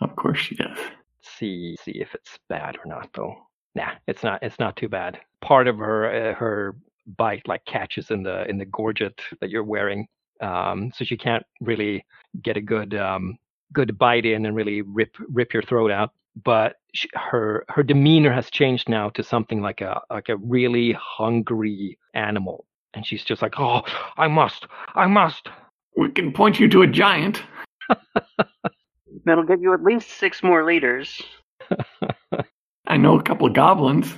Of 0.00 0.16
course 0.16 0.38
she 0.38 0.54
does. 0.54 0.78
see 1.20 1.76
see 1.84 1.92
if 1.92 2.14
it's 2.14 2.38
bad 2.48 2.76
or 2.76 2.86
not 2.86 3.10
though. 3.14 3.34
Nah, 3.74 3.90
it's 4.06 4.22
not. 4.22 4.42
It's 4.42 4.58
not 4.58 4.76
too 4.76 4.88
bad. 4.88 5.18
Part 5.42 5.68
of 5.68 5.76
her 5.78 6.30
uh, 6.30 6.34
her 6.34 6.76
bite 7.06 7.46
like 7.46 7.64
catches 7.64 8.10
in 8.10 8.22
the 8.22 8.48
in 8.48 8.58
the 8.58 8.64
gorget 8.64 9.20
that 9.40 9.50
you're 9.50 9.64
wearing, 9.64 10.06
um, 10.40 10.92
so 10.94 11.04
she 11.04 11.16
can't 11.16 11.44
really 11.60 12.04
get 12.42 12.56
a 12.56 12.60
good 12.60 12.94
um, 12.94 13.36
good 13.72 13.98
bite 13.98 14.26
in 14.26 14.46
and 14.46 14.56
really 14.56 14.82
rip 14.82 15.14
rip 15.28 15.52
your 15.52 15.62
throat 15.62 15.90
out. 15.90 16.10
But 16.44 16.76
she, 16.94 17.08
her 17.14 17.64
her 17.68 17.82
demeanor 17.82 18.32
has 18.32 18.50
changed 18.50 18.88
now 18.88 19.10
to 19.10 19.22
something 19.22 19.60
like 19.60 19.80
a 19.80 20.00
like 20.10 20.28
a 20.28 20.36
really 20.36 20.92
hungry 20.92 21.98
animal, 22.14 22.66
and 22.94 23.06
she's 23.06 23.24
just 23.24 23.42
like, 23.42 23.58
oh, 23.58 23.82
I 24.16 24.28
must, 24.28 24.66
I 24.94 25.06
must. 25.06 25.48
We 25.96 26.10
can 26.10 26.32
point 26.32 26.60
you 26.60 26.68
to 26.68 26.82
a 26.82 26.86
giant. 26.86 27.42
That'll 29.24 29.44
give 29.44 29.60
you 29.60 29.74
at 29.74 29.82
least 29.82 30.10
six 30.10 30.42
more 30.42 30.64
liters. 30.64 31.20
I 32.86 32.96
know 32.96 33.18
a 33.18 33.22
couple 33.22 33.46
of 33.46 33.54
goblins. 33.54 34.12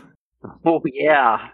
Oh 0.65 0.81
yeah. 0.85 1.49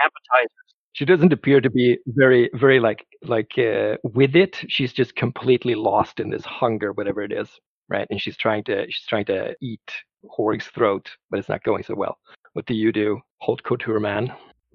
Appetizers. 0.00 0.50
she 0.92 1.04
doesn't 1.04 1.32
appear 1.32 1.60
to 1.60 1.70
be 1.70 1.98
very 2.06 2.50
very 2.54 2.80
like 2.80 3.06
like 3.22 3.52
uh, 3.58 3.96
with 4.02 4.34
it 4.36 4.56
she's 4.68 4.92
just 4.92 5.14
completely 5.16 5.74
lost 5.74 6.20
in 6.20 6.30
this 6.30 6.44
hunger 6.44 6.92
whatever 6.92 7.22
it 7.22 7.32
is 7.32 7.48
right 7.88 8.06
and 8.10 8.20
she's 8.20 8.36
trying 8.36 8.64
to 8.64 8.86
she's 8.90 9.06
trying 9.06 9.24
to 9.26 9.54
eat 9.60 9.92
horg's 10.38 10.66
throat 10.68 11.10
but 11.30 11.38
it's 11.38 11.48
not 11.48 11.62
going 11.64 11.82
so 11.82 11.94
well 11.94 12.18
what 12.52 12.66
do 12.66 12.74
you 12.74 12.92
do 12.92 13.18
haute 13.38 13.62
couture 13.62 14.00
man 14.00 14.32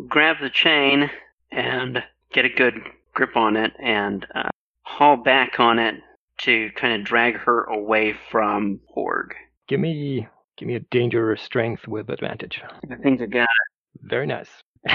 Grab 0.08 0.38
the 0.42 0.50
chain 0.50 1.10
and 1.52 2.04
get 2.34 2.46
a 2.46 2.50
good 2.50 2.82
grip 3.14 3.38
on 3.38 3.56
it 3.56 3.72
and 3.80 4.26
uh, 4.36 4.50
haul 4.82 5.16
back 5.18 5.60
on 5.60 5.80
it 5.80 5.96
to 6.38 6.70
kind 6.76 6.94
of 7.00 7.06
drag 7.06 7.38
her 7.38 7.64
away 7.64 8.14
from 8.30 8.80
Horg. 8.96 9.30
give 9.68 9.80
me 9.80 10.28
give 10.58 10.68
me 10.68 10.76
a 10.76 10.80
danger 10.92 11.32
or 11.32 11.38
strength 11.38 11.88
with 11.88 12.10
advantage. 12.10 12.62
I 12.90 12.96
think 12.96 13.22
I 13.22 13.26
got 13.26 13.48
very 14.02 14.28
nice. 14.28 14.50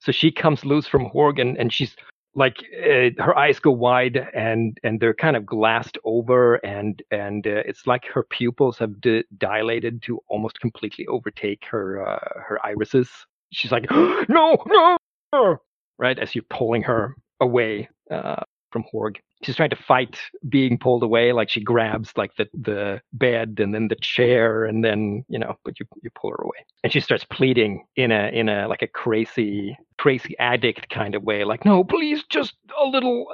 So 0.00 0.12
she 0.12 0.30
comes 0.30 0.64
loose 0.64 0.86
from 0.86 1.10
horg 1.10 1.40
and, 1.40 1.56
and 1.58 1.72
she's 1.72 1.94
like 2.34 2.58
uh, 2.82 3.10
her 3.22 3.36
eyes 3.36 3.58
go 3.58 3.70
wide 3.70 4.28
and 4.32 4.78
and 4.82 5.00
they're 5.00 5.14
kind 5.14 5.36
of 5.36 5.44
glassed 5.44 5.98
over 6.04 6.56
and 6.64 7.02
and 7.10 7.46
uh, 7.46 7.62
it's 7.66 7.86
like 7.86 8.06
her 8.06 8.22
pupils 8.22 8.78
have 8.78 9.00
di- 9.00 9.24
dilated 9.38 10.02
to 10.02 10.20
almost 10.28 10.60
completely 10.60 11.06
overtake 11.08 11.64
her 11.70 12.06
uh, 12.06 12.40
her 12.46 12.58
irises. 12.64 13.10
She's 13.52 13.72
like 13.72 13.86
no 13.90 14.56
no! 15.32 15.56
Right 15.98 16.18
as 16.18 16.34
you're 16.34 16.44
pulling 16.48 16.82
her 16.82 17.14
away 17.40 17.88
uh, 18.10 18.42
from 18.70 18.84
horg 18.92 19.16
she's 19.42 19.56
trying 19.56 19.70
to 19.70 19.76
fight 19.76 20.18
being 20.48 20.78
pulled 20.78 21.02
away 21.02 21.32
like 21.32 21.48
she 21.48 21.60
grabs 21.62 22.12
like 22.16 22.34
the 22.36 22.46
the 22.54 23.00
bed 23.12 23.56
and 23.58 23.74
then 23.74 23.88
the 23.88 23.96
chair 23.96 24.64
and 24.64 24.84
then 24.84 25.24
you 25.28 25.38
know 25.38 25.54
but 25.64 25.78
you 25.80 25.86
you 26.02 26.10
pull 26.14 26.30
her 26.30 26.42
away 26.42 26.64
and 26.82 26.92
she 26.92 27.00
starts 27.00 27.24
pleading 27.24 27.84
in 27.96 28.10
a 28.12 28.28
in 28.32 28.48
a 28.48 28.66
like 28.68 28.82
a 28.82 28.86
crazy 28.88 29.76
crazy 29.98 30.36
addict 30.38 30.88
kind 30.90 31.14
of 31.14 31.22
way 31.22 31.44
like 31.44 31.64
no 31.64 31.82
please 31.84 32.22
just 32.28 32.54
a 32.80 32.84
little 32.86 33.26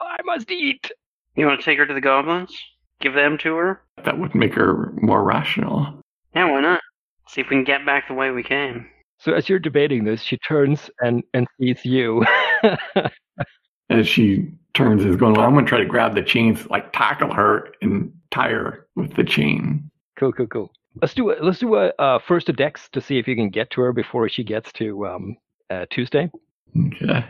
i 0.00 0.16
must 0.24 0.50
eat 0.50 0.90
You 1.36 1.46
want 1.46 1.60
to 1.60 1.64
take 1.64 1.78
her 1.78 1.86
to 1.86 1.94
the 1.94 2.00
goblins? 2.00 2.52
Give 3.00 3.14
them 3.14 3.38
to 3.38 3.54
her? 3.56 3.80
That 4.04 4.18
would 4.18 4.34
make 4.34 4.54
her 4.54 4.92
more 5.00 5.24
rational. 5.24 6.00
Yeah, 6.36 6.50
why 6.52 6.60
not? 6.60 6.80
See 7.26 7.40
if 7.40 7.48
we 7.48 7.56
can 7.56 7.64
get 7.64 7.84
back 7.86 8.06
the 8.06 8.14
way 8.14 8.30
we 8.30 8.42
came. 8.42 8.86
so 9.18 9.32
as 9.32 9.48
you're 9.48 9.58
debating 9.58 10.04
this 10.04 10.20
she 10.22 10.36
turns 10.36 10.90
and 11.00 11.22
and 11.34 11.46
sees 11.58 11.84
you 11.84 12.24
As 13.90 14.06
she 14.08 14.48
turns, 14.74 15.04
is 15.04 15.16
going, 15.16 15.34
well, 15.34 15.46
I'm 15.46 15.52
going 15.52 15.64
to 15.64 15.68
try 15.68 15.78
to 15.78 15.86
grab 15.86 16.14
the 16.14 16.22
chains, 16.22 16.68
like 16.70 16.92
tackle 16.92 17.32
her 17.32 17.68
and 17.82 18.12
tie 18.30 18.50
her 18.50 18.86
with 18.96 19.14
the 19.14 19.24
chain. 19.24 19.90
cool 20.18 20.32
cool 20.32 20.46
cool 20.46 20.72
let's 21.00 21.14
do 21.14 21.30
a 21.30 21.34
let's 21.42 21.58
do 21.58 21.74
a 21.76 21.88
uh, 21.98 22.18
first 22.18 22.48
a 22.50 22.52
dex 22.52 22.88
to 22.92 23.00
see 23.00 23.18
if 23.18 23.26
you 23.26 23.34
can 23.34 23.48
get 23.48 23.70
to 23.70 23.80
her 23.80 23.92
before 23.94 24.28
she 24.28 24.44
gets 24.44 24.70
to 24.72 25.06
um 25.06 25.36
uh, 25.70 25.86
tuesday 25.90 26.30
Okay. 26.76 27.24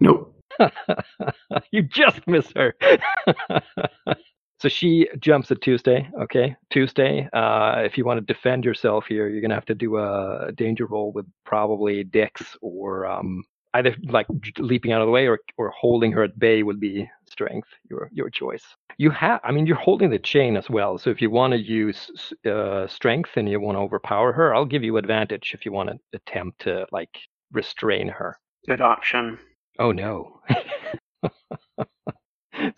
Nope. 0.00 0.34
you 1.70 1.82
just 1.82 2.26
miss 2.26 2.50
her. 2.56 2.74
so 4.60 4.68
she 4.68 5.08
jumps 5.18 5.50
at 5.50 5.60
Tuesday. 5.60 6.08
Okay, 6.22 6.56
Tuesday. 6.70 7.28
Uh, 7.32 7.82
if 7.84 7.98
you 7.98 8.04
want 8.04 8.18
to 8.18 8.32
defend 8.32 8.64
yourself 8.64 9.06
here, 9.06 9.28
you're 9.28 9.42
gonna 9.42 9.54
have 9.54 9.66
to 9.66 9.74
do 9.74 9.98
a 9.98 10.50
danger 10.54 10.86
roll 10.86 11.12
with 11.12 11.26
probably 11.44 12.04
Dex 12.04 12.56
or 12.62 13.06
um, 13.06 13.44
either 13.74 13.94
like 14.08 14.26
leaping 14.58 14.92
out 14.92 15.00
of 15.00 15.06
the 15.06 15.12
way 15.12 15.26
or 15.26 15.38
or 15.56 15.70
holding 15.70 16.12
her 16.12 16.22
at 16.22 16.38
bay 16.38 16.62
would 16.62 16.80
be 16.80 17.08
strength. 17.28 17.68
Your 17.90 18.08
your 18.12 18.30
choice. 18.30 18.64
You 18.98 19.10
have. 19.10 19.40
I 19.44 19.52
mean, 19.52 19.66
you're 19.66 19.76
holding 19.76 20.10
the 20.10 20.18
chain 20.18 20.56
as 20.56 20.70
well. 20.70 20.98
So 20.98 21.10
if 21.10 21.20
you 21.20 21.30
want 21.30 21.52
to 21.52 21.58
use 21.58 22.32
uh, 22.46 22.86
strength 22.86 23.30
and 23.36 23.48
you 23.48 23.60
want 23.60 23.76
to 23.76 23.80
overpower 23.80 24.32
her, 24.32 24.54
I'll 24.54 24.64
give 24.64 24.82
you 24.82 24.96
advantage 24.96 25.52
if 25.54 25.64
you 25.66 25.72
want 25.72 25.90
to 25.90 25.98
attempt 26.14 26.60
to 26.62 26.86
like 26.92 27.16
restrain 27.52 28.08
her. 28.08 28.38
Good 28.66 28.80
option. 28.80 29.38
Oh 29.78 29.92
no. 29.92 30.40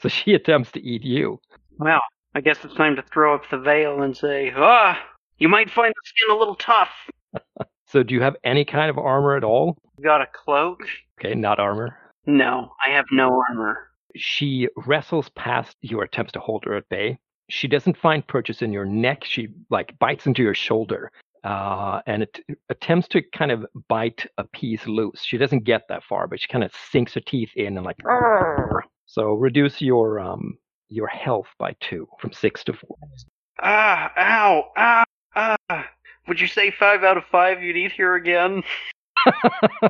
so 0.00 0.08
she 0.08 0.34
attempts 0.34 0.72
to 0.72 0.80
eat 0.82 1.04
you. 1.04 1.40
Well, 1.78 2.02
I 2.34 2.40
guess 2.40 2.58
it's 2.64 2.74
time 2.74 2.96
to 2.96 3.02
throw 3.02 3.34
up 3.34 3.44
the 3.50 3.58
veil 3.58 4.02
and 4.02 4.16
say, 4.16 4.52
ah, 4.56 5.00
you 5.38 5.48
might 5.48 5.70
find 5.70 5.92
the 5.94 6.02
skin 6.04 6.34
a 6.34 6.38
little 6.38 6.56
tough. 6.56 6.90
So 7.88 8.02
do 8.02 8.14
you 8.14 8.20
have 8.20 8.36
any 8.44 8.64
kind 8.64 8.90
of 8.90 8.98
armor 8.98 9.36
at 9.36 9.44
all? 9.44 9.76
You 9.98 10.04
got 10.04 10.20
a 10.20 10.26
cloak? 10.26 10.80
Okay, 11.18 11.34
not 11.34 11.58
armor. 11.58 11.96
No, 12.26 12.72
I 12.86 12.90
have 12.90 13.06
no 13.10 13.42
armor. 13.48 13.90
She 14.16 14.68
wrestles 14.86 15.30
past 15.30 15.76
your 15.80 16.04
attempts 16.04 16.32
to 16.32 16.40
hold 16.40 16.64
her 16.64 16.76
at 16.76 16.88
bay. 16.88 17.18
She 17.50 17.66
doesn't 17.66 17.96
find 17.96 18.26
purchase 18.26 18.62
in 18.62 18.72
your 18.72 18.84
neck. 18.84 19.24
She 19.24 19.48
like 19.70 19.98
bites 19.98 20.26
into 20.26 20.42
your 20.42 20.54
shoulder 20.54 21.10
uh, 21.44 22.00
and 22.06 22.22
it 22.22 22.40
attempts 22.68 23.08
to 23.08 23.22
kind 23.32 23.50
of 23.50 23.66
bite 23.88 24.26
a 24.38 24.44
piece 24.44 24.86
loose. 24.86 25.22
She 25.24 25.38
doesn't 25.38 25.64
get 25.64 25.82
that 25.88 26.04
far, 26.04 26.26
but 26.26 26.40
she 26.40 26.48
kind 26.48 26.64
of 26.64 26.72
sinks 26.90 27.14
her 27.14 27.20
teeth 27.20 27.50
in 27.56 27.76
and 27.76 27.86
like. 27.86 27.96
"Arr!" 28.04 28.84
So 29.06 29.32
reduce 29.32 29.80
your 29.80 30.20
um 30.20 30.58
your 30.88 31.06
health 31.06 31.46
by 31.58 31.74
two 31.80 32.08
from 32.20 32.32
six 32.32 32.64
to 32.64 32.72
four. 32.72 32.96
Ah, 33.62 34.12
ow, 34.16 34.64
ah, 34.76 35.04
ah. 35.34 35.88
Would 36.28 36.40
you 36.40 36.46
say 36.46 36.70
five 36.70 37.02
out 37.02 37.16
of 37.16 37.24
five 37.24 37.62
you'd 37.62 37.76
eat 37.76 37.92
here 37.92 38.14
again? 38.14 38.62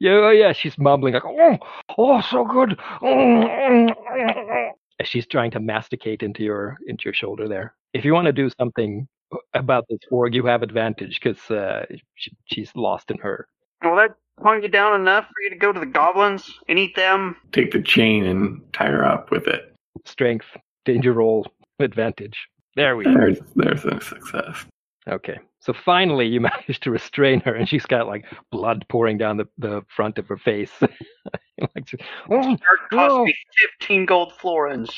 yeah, 0.00 0.12
oh 0.12 0.30
yeah, 0.30 0.52
she's 0.52 0.76
mumbling 0.78 1.14
like, 1.14 1.24
oh, 1.24 1.58
oh, 1.96 2.20
so 2.22 2.44
good. 2.44 2.70
Mm, 3.02 3.44
mm, 3.44 3.88
mm, 3.88 4.48
mm." 4.50 4.70
as 5.00 5.08
she's 5.08 5.26
trying 5.26 5.50
to 5.50 5.60
masticate 5.60 6.22
into 6.22 6.44
your 6.44 6.78
into 6.86 7.04
your 7.06 7.14
shoulder 7.14 7.48
there. 7.48 7.74
If 7.94 8.04
you 8.04 8.12
want 8.12 8.26
to 8.26 8.32
do 8.32 8.50
something 8.58 9.08
about 9.54 9.86
this 9.88 9.98
Horg, 10.12 10.34
you 10.34 10.44
have 10.46 10.62
advantage 10.62 11.18
because 11.20 11.50
uh, 11.50 11.86
she, 12.14 12.32
she's 12.44 12.70
lost 12.76 13.10
in 13.10 13.18
her. 13.18 13.48
Well, 13.82 13.96
that 13.96 14.14
calm 14.40 14.62
you 14.62 14.68
down 14.68 15.00
enough 15.00 15.24
for 15.24 15.42
you 15.42 15.50
to 15.50 15.56
go 15.56 15.72
to 15.72 15.80
the 15.80 15.86
goblins 15.86 16.52
and 16.68 16.78
eat 16.78 16.94
them? 16.94 17.36
Take 17.52 17.72
the 17.72 17.82
chain 17.82 18.26
and 18.26 18.60
tie 18.72 18.88
her 18.88 19.04
up 19.04 19.30
with 19.30 19.46
it. 19.46 19.74
Strength, 20.04 20.46
danger 20.84 21.12
roll, 21.12 21.46
advantage. 21.78 22.38
There 22.76 22.96
we 22.96 23.04
go. 23.04 23.14
There's, 23.14 23.38
there's 23.56 23.84
a 23.84 24.00
success. 24.00 24.66
Okay. 25.08 25.38
So 25.60 25.72
finally, 25.74 26.26
you 26.26 26.40
manage 26.50 26.80
to 26.80 26.90
restrain 26.90 27.40
her, 27.40 27.54
and 27.54 27.68
she's 27.68 27.86
got 27.86 28.06
like 28.06 28.24
blood 28.50 28.84
pouring 28.88 29.18
down 29.18 29.36
the, 29.36 29.46
the 29.58 29.82
front 29.94 30.18
of 30.18 30.26
her 30.28 30.38
face. 30.38 30.72
like, 30.80 31.86
she- 31.86 31.98
oh, 32.30 32.56
cost 32.90 32.90
no. 32.92 33.24
me 33.24 33.34
15 33.80 34.06
gold 34.06 34.32
florins. 34.40 34.90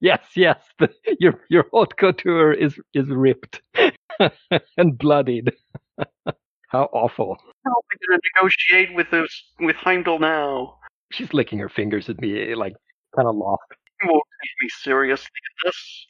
Yes, 0.00 0.20
yes. 0.34 0.58
The, 0.80 0.90
your 1.20 1.40
your 1.48 1.66
haute 1.72 1.96
couture 1.96 2.52
is 2.52 2.76
is 2.92 3.06
ripped 3.08 3.62
and 4.76 4.98
bloodied. 4.98 5.52
How 6.68 6.88
awful. 6.92 7.36
How 7.64 7.70
am 7.70 7.74
I 7.92 7.96
going 8.08 8.18
to 8.18 8.30
negotiate 8.34 8.96
with 8.96 9.10
this 9.10 9.44
with 9.60 9.76
Heimdall 9.76 10.18
now? 10.18 10.78
She's 11.12 11.32
licking 11.34 11.58
her 11.60 11.68
fingers 11.68 12.08
at 12.08 12.18
me, 12.20 12.54
like 12.56 12.74
kind 13.14 13.28
of 13.28 13.36
lost. 13.36 13.62
You 14.02 14.08
won't 14.10 14.22
take 14.42 14.50
me 14.62 14.68
seriously 14.82 15.28
in 15.64 15.70
this. 15.70 16.06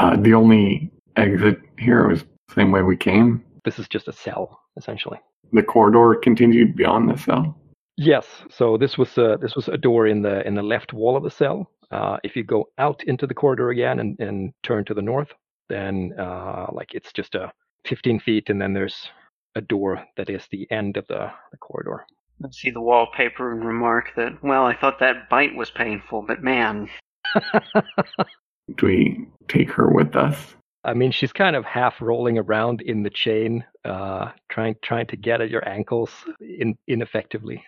Uh, 0.00 0.16
the 0.16 0.34
only 0.34 0.90
exit 1.16 1.60
here 1.78 2.08
was 2.08 2.22
the 2.22 2.54
same 2.54 2.70
way 2.70 2.82
we 2.82 2.96
came. 2.96 3.44
this 3.64 3.78
is 3.78 3.88
just 3.88 4.08
a 4.08 4.12
cell, 4.12 4.60
essentially. 4.76 5.18
The 5.52 5.62
corridor 5.62 6.18
continued 6.20 6.76
beyond 6.76 7.08
the 7.08 7.16
cell. 7.16 7.56
Yes. 7.96 8.26
So 8.50 8.76
this 8.76 8.98
was 8.98 9.16
a, 9.18 9.38
this 9.40 9.54
was 9.54 9.68
a 9.68 9.76
door 9.76 10.06
in 10.06 10.22
the 10.22 10.46
in 10.46 10.54
the 10.54 10.62
left 10.62 10.92
wall 10.92 11.16
of 11.16 11.22
the 11.22 11.30
cell. 11.30 11.70
Uh, 11.90 12.16
if 12.24 12.34
you 12.34 12.42
go 12.42 12.66
out 12.78 13.02
into 13.04 13.26
the 13.26 13.34
corridor 13.34 13.70
again 13.70 14.00
and, 14.00 14.18
and 14.18 14.52
turn 14.64 14.84
to 14.86 14.94
the 14.94 15.02
north, 15.02 15.32
then 15.68 16.12
uh, 16.18 16.66
like 16.72 16.92
it's 16.92 17.12
just 17.12 17.34
a 17.36 17.52
15 17.86 18.18
feet, 18.20 18.50
and 18.50 18.60
then 18.60 18.72
there's 18.72 19.08
a 19.54 19.60
door 19.60 20.02
that 20.16 20.28
is 20.28 20.42
the 20.50 20.66
end 20.72 20.96
of 20.96 21.06
the, 21.06 21.30
the 21.52 21.58
corridor. 21.58 22.04
I 22.44 22.48
see 22.50 22.70
the 22.70 22.80
wallpaper 22.80 23.52
and 23.52 23.64
remark 23.64 24.12
that, 24.16 24.42
well, 24.42 24.64
I 24.64 24.74
thought 24.74 24.98
that 24.98 25.28
bite 25.30 25.54
was 25.54 25.70
painful, 25.70 26.22
but 26.22 26.42
man, 26.42 26.88
Do 28.76 28.86
we 28.86 29.26
take 29.48 29.70
her 29.70 29.90
with 29.90 30.16
us? 30.16 30.54
I 30.84 30.94
mean, 30.94 31.12
she's 31.12 31.32
kind 31.32 31.56
of 31.56 31.64
half 31.64 32.00
rolling 32.00 32.38
around 32.38 32.82
in 32.82 33.02
the 33.02 33.10
chain, 33.10 33.64
uh, 33.84 34.30
trying 34.50 34.76
trying 34.82 35.06
to 35.08 35.16
get 35.16 35.40
at 35.40 35.50
your 35.50 35.66
ankles 35.68 36.10
in, 36.40 36.76
ineffectively. 36.86 37.64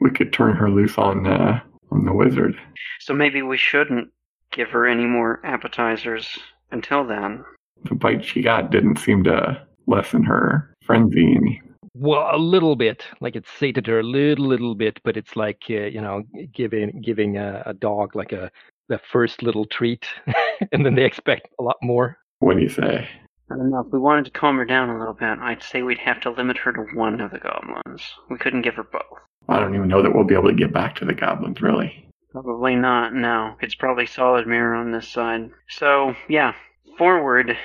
We 0.00 0.10
could 0.10 0.32
turn 0.32 0.56
her 0.56 0.70
loose 0.70 0.98
on 0.98 1.26
uh, 1.26 1.60
on 1.90 2.04
the 2.04 2.12
wizard. 2.12 2.58
so 3.00 3.14
maybe 3.14 3.42
we 3.42 3.56
shouldn't 3.56 4.10
give 4.52 4.68
her 4.70 4.86
any 4.86 5.06
more 5.06 5.40
appetizers 5.44 6.38
until 6.70 7.06
then. 7.06 7.44
The 7.84 7.94
bite 7.94 8.24
she 8.24 8.42
got 8.42 8.70
didn't 8.70 8.98
seem 8.98 9.24
to 9.24 9.66
lessen 9.86 10.22
her 10.24 10.74
frenzy 10.84 11.34
any. 11.36 11.62
Well, 11.94 12.30
a 12.32 12.38
little 12.38 12.76
bit, 12.76 13.04
like 13.20 13.36
it 13.36 13.46
sated 13.58 13.86
her 13.88 14.00
a 14.00 14.02
little, 14.04 14.46
little 14.46 14.74
bit, 14.74 15.00
but 15.02 15.16
it's 15.16 15.34
like 15.36 15.62
uh, 15.70 15.86
you 15.86 16.00
know, 16.00 16.22
giving 16.52 17.00
giving 17.00 17.36
a, 17.36 17.62
a 17.66 17.74
dog 17.74 18.14
like 18.14 18.32
a 18.32 18.50
the 18.90 19.00
first 19.10 19.42
little 19.42 19.64
treat, 19.64 20.04
and 20.72 20.84
then 20.84 20.94
they 20.96 21.04
expect 21.04 21.48
a 21.58 21.62
lot 21.62 21.76
more. 21.80 22.18
What 22.40 22.56
do 22.56 22.62
you 22.62 22.68
say? 22.68 23.08
I 23.50 23.56
don't 23.56 23.70
know. 23.70 23.80
If 23.86 23.92
we 23.92 23.98
wanted 23.98 24.26
to 24.26 24.30
calm 24.32 24.58
her 24.58 24.64
down 24.64 24.90
a 24.90 24.98
little 24.98 25.14
bit, 25.14 25.38
I'd 25.40 25.62
say 25.62 25.82
we'd 25.82 25.98
have 25.98 26.20
to 26.22 26.30
limit 26.30 26.58
her 26.58 26.72
to 26.72 26.84
one 26.94 27.20
of 27.20 27.30
the 27.30 27.38
goblins. 27.38 28.02
We 28.28 28.36
couldn't 28.36 28.62
give 28.62 28.74
her 28.74 28.84
both. 28.84 29.18
I 29.48 29.58
don't 29.58 29.74
even 29.74 29.88
know 29.88 30.02
that 30.02 30.14
we'll 30.14 30.24
be 30.24 30.34
able 30.34 30.50
to 30.50 30.54
get 30.54 30.72
back 30.72 30.94
to 30.96 31.04
the 31.04 31.14
goblins, 31.14 31.62
really. 31.62 32.06
Probably 32.32 32.76
not, 32.76 33.14
no. 33.14 33.56
It's 33.60 33.74
probably 33.74 34.06
solid 34.06 34.46
mirror 34.46 34.74
on 34.74 34.92
this 34.92 35.08
side. 35.08 35.50
So, 35.68 36.14
yeah, 36.28 36.52
forward. 36.98 37.56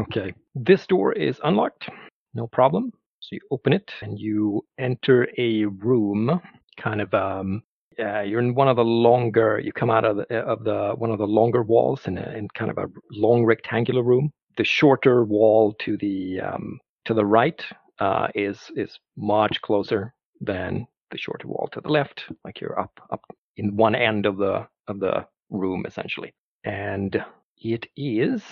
Okay, 0.00 0.32
this 0.54 0.86
door 0.86 1.12
is 1.12 1.40
unlocked, 1.44 1.88
no 2.34 2.46
problem. 2.46 2.92
So 3.20 3.28
you 3.32 3.40
open 3.50 3.72
it 3.72 3.90
and 4.02 4.18
you 4.18 4.64
enter 4.78 5.28
a 5.38 5.64
room, 5.64 6.40
kind 6.78 7.00
of 7.00 7.12
um. 7.14 7.62
Uh, 7.98 8.20
you're 8.20 8.40
in 8.40 8.54
one 8.54 8.68
of 8.68 8.76
the 8.76 8.84
longer. 8.84 9.60
You 9.62 9.72
come 9.72 9.90
out 9.90 10.04
of 10.04 10.16
the, 10.16 10.38
of 10.38 10.64
the 10.64 10.92
one 10.96 11.10
of 11.10 11.18
the 11.18 11.26
longer 11.26 11.62
walls 11.62 12.06
in, 12.06 12.18
a, 12.18 12.32
in 12.36 12.48
kind 12.48 12.70
of 12.70 12.78
a 12.78 12.86
long 13.10 13.44
rectangular 13.44 14.02
room. 14.02 14.32
The 14.56 14.64
shorter 14.64 15.24
wall 15.24 15.74
to 15.80 15.96
the 15.96 16.40
um, 16.40 16.78
to 17.04 17.14
the 17.14 17.24
right 17.24 17.64
uh, 17.98 18.28
is 18.34 18.70
is 18.76 18.98
much 19.16 19.60
closer 19.62 20.14
than 20.40 20.86
the 21.10 21.18
shorter 21.18 21.48
wall 21.48 21.68
to 21.72 21.80
the 21.80 21.88
left. 21.88 22.24
Like 22.44 22.60
you're 22.60 22.78
up 22.78 23.00
up 23.10 23.22
in 23.56 23.76
one 23.76 23.94
end 23.94 24.26
of 24.26 24.36
the 24.36 24.66
of 24.88 25.00
the 25.00 25.26
room 25.50 25.84
essentially, 25.86 26.34
and 26.64 27.24
it 27.58 27.86
is. 27.96 28.42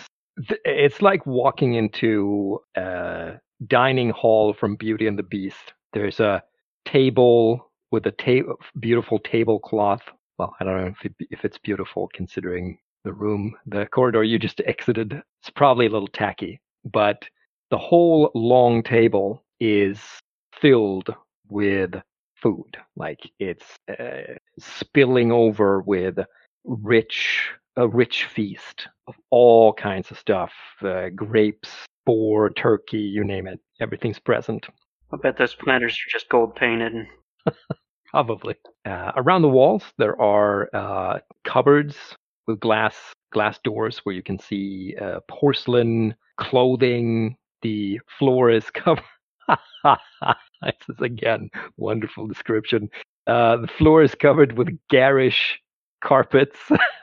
It's 0.65 1.03
like 1.03 1.27
walking 1.27 1.75
into 1.75 2.61
a 2.75 3.33
dining 3.67 4.11
hall 4.11 4.55
from 4.55 4.77
Beauty 4.77 5.07
and 5.07 5.19
the 5.19 5.23
Beast. 5.23 5.75
There's 5.93 6.21
a 6.21 6.43
table 6.85 7.71
with 7.93 8.07
a 8.07 8.11
ta- 8.11 8.55
beautiful 8.81 9.19
tablecloth. 9.21 10.03
Well, 10.39 10.57
I 10.59 10.65
don't 10.65 10.81
know 10.81 10.87
if, 10.99 11.05
it, 11.05 11.15
if 11.31 11.45
it's 11.45 11.59
beautiful 11.59 12.09
considering 12.13 12.79
the 13.05 13.13
room, 13.13 13.55
the 13.67 13.87
corridor 13.87 14.25
you 14.25 14.39
just 14.39 14.61
exited. 14.65 15.23
It's 15.41 15.51
probably 15.51 15.87
a 15.87 15.91
little 15.91 16.09
tacky, 16.09 16.61
but 16.85 17.23
the 17.71 17.79
whole 17.79 18.31
long 18.35 18.83
table 18.83 19.45
is 19.61 20.01
filled 20.61 21.15
with 21.49 21.95
food. 22.35 22.77
Like 22.97 23.21
it's 23.39 23.65
uh, 23.89 24.35
spilling 24.59 25.31
over 25.31 25.81
with 25.83 26.19
rich, 26.65 27.51
a 27.77 27.87
rich 27.87 28.25
feast 28.25 28.89
of 29.07 29.15
all 29.31 29.73
kinds 29.73 30.11
of 30.11 30.19
stuff 30.19 30.53
uh, 30.83 31.09
grapes, 31.15 31.71
boar, 32.07 32.51
turkey, 32.51 32.99
you 32.99 33.25
name 33.25 33.47
it. 33.47 33.61
Everything's 33.81 34.19
present. 34.19 34.67
I 35.13 35.17
bet 35.19 35.37
those 35.37 35.55
platters 35.55 35.93
are 35.93 36.11
just 36.11 36.29
gold 36.29 36.57
painted. 36.57 37.07
Probably. 38.13 38.57
Uh, 38.85 39.13
around 39.17 39.43
the 39.43 39.49
walls, 39.49 39.85
there 39.99 40.21
are 40.21 40.69
uh, 40.75 41.19
cupboards 41.45 41.97
with 42.47 42.61
glass 42.61 42.97
glass 43.33 43.59
doors 43.65 43.99
where 44.05 44.15
you 44.15 44.23
can 44.23 44.39
see 44.39 44.95
uh, 45.01 45.21
porcelain, 45.29 46.15
clothing. 46.39 47.37
The 47.63 48.01
floor 48.19 48.51
is 48.51 48.69
covered. 48.75 49.05
this 49.83 50.75
is 50.91 51.01
again 51.01 51.51
wonderful 51.79 52.27
description. 52.27 52.91
Uh, 53.27 53.57
the 53.59 53.69
floor 53.69 54.03
is 54.03 54.15
covered 54.15 54.59
with 54.59 54.79
garish 54.91 55.59
carpets. 56.03 56.59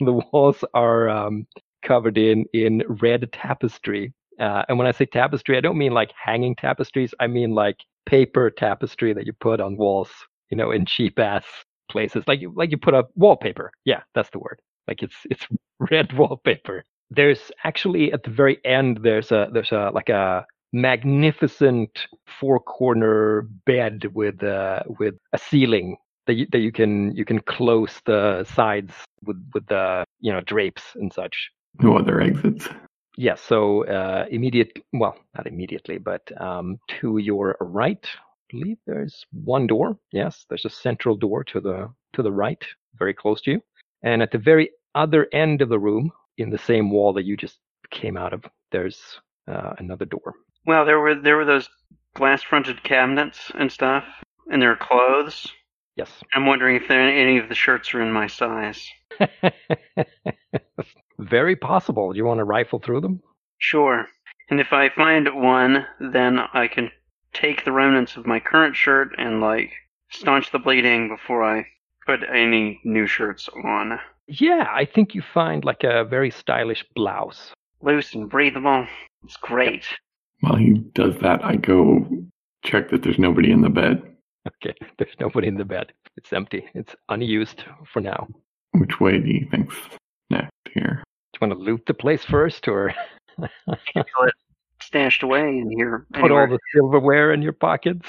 the 0.00 0.22
walls 0.32 0.64
are 0.74 1.08
um, 1.08 1.46
covered 1.84 2.18
in 2.18 2.44
in 2.52 2.82
red 3.00 3.30
tapestry. 3.32 4.12
Uh, 4.38 4.64
and 4.68 4.78
when 4.78 4.86
I 4.86 4.92
say 4.92 5.06
tapestry, 5.06 5.56
I 5.56 5.60
don't 5.60 5.78
mean 5.78 5.92
like 5.92 6.12
hanging 6.22 6.56
tapestries. 6.56 7.14
I 7.20 7.26
mean 7.26 7.54
like 7.54 7.78
paper 8.06 8.50
tapestry 8.50 9.12
that 9.12 9.26
you 9.26 9.32
put 9.32 9.60
on 9.60 9.76
walls, 9.76 10.10
you 10.50 10.56
know, 10.56 10.70
in 10.70 10.86
cheap 10.86 11.18
ass 11.18 11.44
places. 11.90 12.24
Like 12.26 12.40
you 12.40 12.52
like 12.56 12.70
you 12.70 12.78
put 12.78 12.94
up 12.94 13.10
wallpaper. 13.14 13.72
Yeah, 13.84 14.02
that's 14.14 14.30
the 14.30 14.38
word. 14.38 14.60
Like 14.88 15.02
it's 15.02 15.16
it's 15.30 15.46
red 15.90 16.12
wallpaper. 16.16 16.84
There's 17.10 17.52
actually 17.64 18.12
at 18.12 18.22
the 18.22 18.30
very 18.30 18.58
end 18.64 19.00
there's 19.02 19.30
a 19.32 19.48
there's 19.52 19.72
a 19.72 19.90
like 19.92 20.08
a 20.08 20.46
magnificent 20.72 22.06
four 22.40 22.58
corner 22.58 23.42
bed 23.66 24.06
with 24.14 24.42
uh 24.42 24.80
with 24.98 25.14
a 25.34 25.38
ceiling 25.38 25.96
that 26.26 26.34
you, 26.34 26.46
that 26.52 26.60
you 26.60 26.72
can 26.72 27.14
you 27.14 27.24
can 27.24 27.40
close 27.40 28.00
the 28.06 28.44
sides 28.44 28.94
with 29.24 29.36
with 29.54 29.66
the 29.66 30.04
you 30.20 30.32
know 30.32 30.40
drapes 30.40 30.82
and 30.94 31.12
such. 31.12 31.50
No 31.80 31.96
other 31.96 32.20
exits. 32.20 32.68
Yes, 33.16 33.40
so 33.42 33.86
uh, 33.86 34.26
immediate, 34.30 34.78
well, 34.92 35.16
not 35.36 35.46
immediately, 35.46 35.98
but 35.98 36.22
um, 36.40 36.78
to 37.00 37.18
your 37.18 37.56
right, 37.60 38.04
I 38.04 38.18
believe 38.50 38.78
there's 38.86 39.26
one 39.32 39.66
door. 39.66 39.98
Yes, 40.12 40.46
there's 40.48 40.64
a 40.64 40.70
central 40.70 41.16
door 41.16 41.44
to 41.44 41.60
the 41.60 41.90
to 42.14 42.22
the 42.22 42.32
right, 42.32 42.62
very 42.98 43.14
close 43.14 43.40
to 43.42 43.52
you, 43.52 43.62
and 44.02 44.22
at 44.22 44.30
the 44.30 44.38
very 44.38 44.70
other 44.94 45.28
end 45.32 45.62
of 45.62 45.68
the 45.68 45.78
room, 45.78 46.10
in 46.38 46.50
the 46.50 46.58
same 46.58 46.90
wall 46.90 47.12
that 47.14 47.24
you 47.24 47.36
just 47.36 47.58
came 47.90 48.16
out 48.16 48.32
of, 48.32 48.44
there's 48.70 49.20
uh, 49.48 49.74
another 49.78 50.04
door. 50.04 50.34
Well, 50.66 50.84
there 50.84 51.00
were 51.00 51.14
there 51.14 51.36
were 51.36 51.44
those 51.44 51.68
glass 52.14 52.42
fronted 52.42 52.82
cabinets 52.82 53.50
and 53.54 53.70
stuff, 53.70 54.04
and 54.50 54.60
there 54.60 54.72
are 54.72 54.76
clothes. 54.76 55.46
Yes. 55.96 56.10
I'm 56.32 56.46
wondering 56.46 56.76
if 56.76 56.88
there, 56.88 57.00
any 57.00 57.38
of 57.38 57.50
the 57.50 57.54
shirts 57.54 57.92
are 57.94 58.00
in 58.00 58.10
my 58.10 58.26
size. 58.26 58.88
very 61.18 61.56
possible. 61.56 62.12
Do 62.12 62.18
you 62.18 62.24
want 62.24 62.38
to 62.38 62.44
rifle 62.44 62.78
through 62.78 63.00
them? 63.00 63.20
Sure. 63.58 64.06
And 64.50 64.60
if 64.60 64.72
I 64.72 64.88
find 64.90 65.28
one, 65.34 65.86
then 66.00 66.40
I 66.52 66.68
can 66.68 66.90
take 67.32 67.64
the 67.64 67.72
remnants 67.72 68.16
of 68.16 68.26
my 68.26 68.40
current 68.40 68.76
shirt 68.76 69.14
and 69.18 69.40
like 69.40 69.72
staunch 70.10 70.52
the 70.52 70.58
bleeding 70.58 71.08
before 71.08 71.42
I 71.42 71.66
put 72.06 72.20
any 72.28 72.80
new 72.84 73.06
shirts 73.06 73.48
on. 73.64 73.98
Yeah, 74.26 74.68
I 74.72 74.84
think 74.84 75.14
you 75.14 75.22
find 75.22 75.64
like 75.64 75.84
a 75.84 76.04
very 76.04 76.30
stylish 76.30 76.84
blouse. 76.94 77.52
Loose 77.80 78.14
and 78.14 78.28
breathable. 78.28 78.86
It's 79.24 79.36
great. 79.36 79.84
While 80.40 80.56
he 80.56 80.74
does 80.94 81.16
that, 81.18 81.44
I 81.44 81.56
go 81.56 82.06
check 82.64 82.90
that 82.90 83.02
there's 83.02 83.18
nobody 83.18 83.50
in 83.50 83.62
the 83.62 83.70
bed. 83.70 84.02
Okay, 84.46 84.74
there's 84.98 85.14
nobody 85.20 85.48
in 85.48 85.56
the 85.56 85.64
bed. 85.64 85.92
It's 86.16 86.32
empty. 86.32 86.64
It's 86.74 86.94
unused 87.08 87.64
for 87.92 88.00
now. 88.00 88.28
Which 88.72 89.00
way 89.00 89.18
do 89.18 89.28
you 89.28 89.46
think's 89.50 89.76
next 89.76 90.01
here? 90.74 91.02
Do 91.32 91.38
you 91.40 91.48
want 91.48 91.58
to 91.58 91.64
loot 91.64 91.82
the 91.86 91.94
place 91.94 92.24
first, 92.24 92.68
or 92.68 92.94
Feel 93.38 93.48
it 94.26 94.34
stashed 94.82 95.22
away 95.22 95.48
in 95.48 95.70
here. 95.70 96.06
put 96.12 96.30
all 96.30 96.46
the 96.46 96.58
silverware 96.74 97.32
in 97.32 97.40
your 97.40 97.52
pockets? 97.52 98.06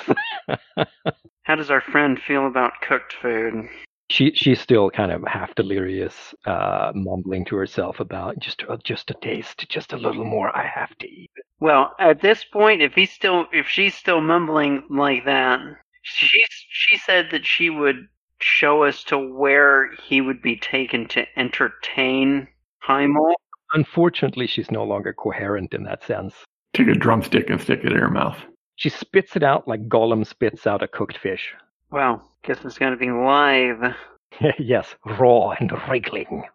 how 1.43 1.55
does 1.55 1.69
our 1.69 1.81
friend 1.81 2.19
feel 2.19 2.47
about 2.47 2.73
cooked 2.81 3.13
food? 3.13 3.69
she 4.13 4.31
she's 4.35 4.59
still 4.59 4.91
kind 4.91 5.11
of 5.11 5.23
half 5.25 5.55
delirious, 5.55 6.35
uh, 6.45 6.91
mumbling 6.93 7.45
to 7.45 7.55
herself 7.55 7.99
about 7.99 8.37
just 8.39 8.63
uh, 8.69 8.77
just 8.83 9.09
a 9.09 9.15
taste, 9.15 9.67
just 9.69 9.93
a 9.93 9.97
little 9.97 10.23
more. 10.23 10.55
I 10.55 10.67
have 10.67 10.95
to 10.99 11.07
eat. 11.07 11.31
Well, 11.59 11.95
at 11.99 12.21
this 12.21 12.43
point, 12.43 12.81
if 12.81 12.93
he's 12.93 13.11
still, 13.11 13.47
if 13.51 13.67
she's 13.67 13.95
still 13.95 14.21
mumbling 14.21 14.83
like 14.89 15.25
that, 15.25 15.61
she 16.03 16.43
she 16.69 16.97
said 16.97 17.29
that 17.31 17.45
she 17.45 17.71
would 17.71 18.07
show 18.39 18.83
us 18.83 19.03
to 19.05 19.17
where 19.17 19.91
he 19.93 20.21
would 20.21 20.41
be 20.41 20.57
taken 20.57 21.07
to 21.07 21.25
entertain 21.35 22.47
Heimel. 22.87 23.33
Unfortunately, 23.73 24.47
she's 24.47 24.71
no 24.71 24.83
longer 24.83 25.13
coherent 25.13 25.73
in 25.73 25.83
that 25.83 26.03
sense. 26.03 26.33
Take 26.73 26.87
a 26.87 26.93
drumstick 26.93 27.49
and 27.49 27.59
stick 27.59 27.81
it 27.83 27.91
in 27.91 27.97
her 27.97 28.09
mouth. 28.09 28.37
She 28.75 28.89
spits 28.89 29.35
it 29.35 29.43
out 29.43 29.67
like 29.67 29.87
Gollum 29.87 30.25
spits 30.25 30.67
out 30.67 30.83
a 30.83 30.87
cooked 30.87 31.17
fish. 31.17 31.53
Well, 31.91 32.21
guess 32.43 32.63
it's 32.65 32.77
gonna 32.77 32.97
be 32.97 33.11
live. 33.11 33.95
yes, 34.59 34.95
raw 35.05 35.51
and 35.51 35.71
wriggling. 35.87 36.43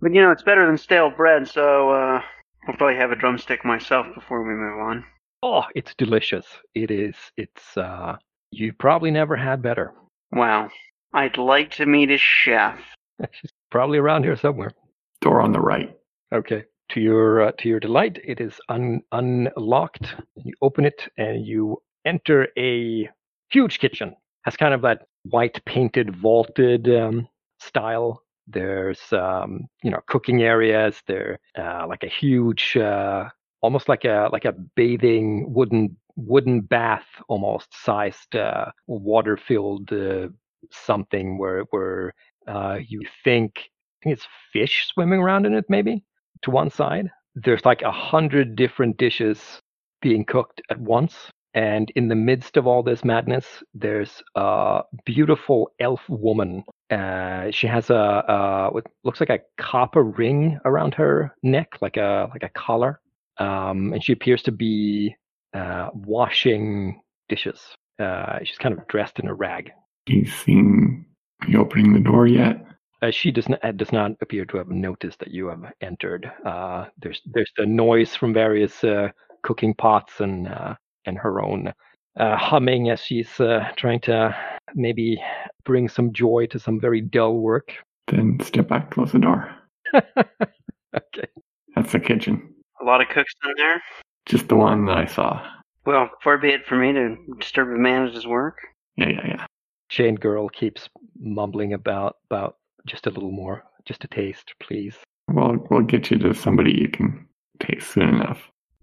But 0.00 0.14
you 0.14 0.22
know, 0.22 0.30
it's 0.30 0.42
better 0.44 0.64
than 0.64 0.78
stale 0.78 1.10
bread, 1.10 1.48
so 1.48 1.90
uh, 1.90 2.22
I'll 2.68 2.76
probably 2.76 2.96
have 2.96 3.10
a 3.10 3.16
drumstick 3.16 3.64
myself 3.64 4.06
before 4.14 4.42
we 4.42 4.54
move 4.54 4.78
on. 4.78 5.04
Oh, 5.42 5.64
it's 5.74 5.94
delicious. 5.96 6.46
It 6.74 6.90
is. 6.90 7.14
It's 7.36 7.76
uh 7.76 8.16
you 8.50 8.72
probably 8.72 9.10
never 9.10 9.36
had 9.36 9.62
better. 9.62 9.92
Wow. 10.32 10.70
I'd 11.12 11.36
like 11.36 11.70
to 11.72 11.86
meet 11.86 12.10
a 12.10 12.18
chef. 12.18 12.78
Probably 13.70 13.98
around 13.98 14.24
here 14.24 14.36
somewhere. 14.36 14.72
Door 15.20 15.42
on 15.42 15.52
the 15.52 15.60
right. 15.60 15.94
Okay. 16.32 16.64
To 16.90 17.00
your 17.00 17.48
uh, 17.48 17.52
to 17.58 17.68
your 17.68 17.80
delight, 17.80 18.18
it 18.24 18.40
is 18.40 18.58
un- 18.70 19.02
unlocked. 19.12 20.14
You 20.36 20.54
open 20.62 20.86
it 20.86 21.08
and 21.18 21.44
you 21.44 21.82
enter 22.06 22.48
a 22.58 23.08
huge 23.50 23.78
kitchen. 23.78 24.16
Has 24.44 24.56
kind 24.56 24.72
of 24.72 24.80
that 24.82 25.02
white 25.24 25.62
painted 25.66 26.16
vaulted 26.16 26.88
um, 26.88 27.28
style. 27.60 28.22
There's 28.46 29.00
um, 29.12 29.68
you 29.82 29.90
know 29.90 30.00
cooking 30.06 30.42
areas. 30.42 31.02
There 31.06 31.38
uh, 31.58 31.86
like 31.86 32.04
a 32.04 32.08
huge, 32.08 32.76
uh, 32.76 33.24
almost 33.60 33.88
like 33.88 34.06
a 34.06 34.30
like 34.32 34.46
a 34.46 34.52
bathing 34.52 35.52
wooden 35.52 35.96
wooden 36.16 36.62
bath 36.62 37.06
almost 37.28 37.68
sized 37.84 38.34
uh, 38.34 38.66
water 38.86 39.36
filled 39.36 39.92
uh, 39.92 40.28
something 40.70 41.38
where 41.38 41.64
where 41.70 42.14
uh, 42.48 42.78
you 42.86 43.02
think 43.24 43.52
I 43.58 44.04
think 44.04 44.18
it's 44.18 44.28
fish 44.52 44.88
swimming 44.92 45.20
around 45.20 45.46
in 45.46 45.54
it 45.54 45.64
maybe 45.68 46.04
to 46.42 46.50
one 46.50 46.70
side. 46.70 47.10
There's 47.34 47.64
like 47.64 47.82
a 47.82 47.92
hundred 47.92 48.56
different 48.56 48.96
dishes 48.96 49.60
being 50.00 50.24
cooked 50.24 50.60
at 50.70 50.80
once. 50.80 51.14
And 51.54 51.90
in 51.96 52.08
the 52.08 52.14
midst 52.14 52.56
of 52.56 52.66
all 52.66 52.82
this 52.82 53.04
madness, 53.04 53.46
there's 53.74 54.22
a 54.36 54.82
beautiful 55.04 55.70
elf 55.80 56.00
woman. 56.08 56.62
Uh, 56.90 57.50
she 57.50 57.66
has 57.66 57.90
a, 57.90 57.94
a 57.94 58.68
what 58.70 58.86
looks 59.02 59.18
like 59.18 59.30
a 59.30 59.40
copper 59.60 60.02
ring 60.02 60.60
around 60.64 60.94
her 60.94 61.34
neck, 61.42 61.68
like 61.80 61.96
a 61.96 62.28
like 62.32 62.42
a 62.42 62.50
collar, 62.50 63.00
um, 63.38 63.92
and 63.92 64.04
she 64.04 64.12
appears 64.12 64.42
to 64.42 64.52
be 64.52 65.16
uh, 65.54 65.88
washing 65.94 67.00
dishes. 67.28 67.60
Uh, 67.98 68.38
she's 68.44 68.58
kind 68.58 68.78
of 68.78 68.86
dressed 68.86 69.18
in 69.18 69.26
a 69.26 69.34
rag. 69.34 69.70
You 70.06 70.26
seen 70.26 71.06
me 71.46 71.56
opening 71.56 71.92
the 71.92 72.00
door 72.00 72.26
yet? 72.26 72.64
Uh, 73.00 73.10
she 73.10 73.30
does 73.30 73.48
not 73.48 73.76
does 73.76 73.92
not 73.92 74.12
appear 74.20 74.44
to 74.44 74.56
have 74.56 74.68
noticed 74.68 75.20
that 75.20 75.30
you 75.30 75.46
have 75.46 75.72
entered. 75.80 76.30
Uh, 76.44 76.86
there's 76.98 77.22
there's 77.26 77.52
the 77.56 77.66
noise 77.66 78.16
from 78.16 78.34
various 78.34 78.82
uh, 78.82 79.08
cooking 79.42 79.74
pots 79.74 80.20
and 80.20 80.48
uh, 80.48 80.74
and 81.06 81.16
her 81.16 81.40
own 81.40 81.72
uh, 82.18 82.36
humming 82.36 82.90
as 82.90 83.00
she's 83.00 83.40
uh, 83.40 83.70
trying 83.76 84.00
to 84.00 84.34
maybe 84.74 85.20
bring 85.64 85.88
some 85.88 86.12
joy 86.12 86.46
to 86.50 86.58
some 86.58 86.80
very 86.80 87.00
dull 87.00 87.38
work. 87.38 87.72
Then 88.08 88.40
step 88.40 88.68
back, 88.68 88.90
close 88.90 89.12
the 89.12 89.18
door. 89.18 89.54
okay. 89.94 91.28
That's 91.76 91.92
the 91.92 92.00
kitchen. 92.00 92.54
A 92.80 92.84
lot 92.84 93.00
of 93.00 93.08
cooks 93.08 93.32
in 93.44 93.52
there. 93.56 93.82
Just 94.26 94.48
the 94.48 94.56
one 94.56 94.86
that 94.86 94.98
I 94.98 95.06
saw. 95.06 95.40
Well, 95.86 96.10
far 96.22 96.38
be 96.38 96.48
it 96.48 96.66
for 96.66 96.76
me 96.76 96.92
to 96.92 97.16
disturb 97.38 97.68
a 97.68 97.78
man 97.78 98.06
at 98.06 98.14
his 98.14 98.26
work. 98.26 98.58
Yeah, 98.96 99.08
yeah, 99.08 99.26
yeah. 99.26 99.46
Chain 99.88 100.14
girl 100.16 100.48
keeps 100.48 100.88
mumbling 101.18 101.72
about 101.72 102.16
about 102.30 102.56
just 102.86 103.06
a 103.06 103.10
little 103.10 103.30
more, 103.30 103.64
just 103.84 104.04
a 104.04 104.08
taste, 104.08 104.54
please. 104.60 104.96
Well, 105.28 105.56
we'll 105.70 105.82
get 105.82 106.10
you 106.10 106.18
to 106.18 106.34
somebody 106.34 106.72
you 106.72 106.88
can 106.88 107.26
taste 107.60 107.90
soon 107.92 108.08
enough. 108.08 108.40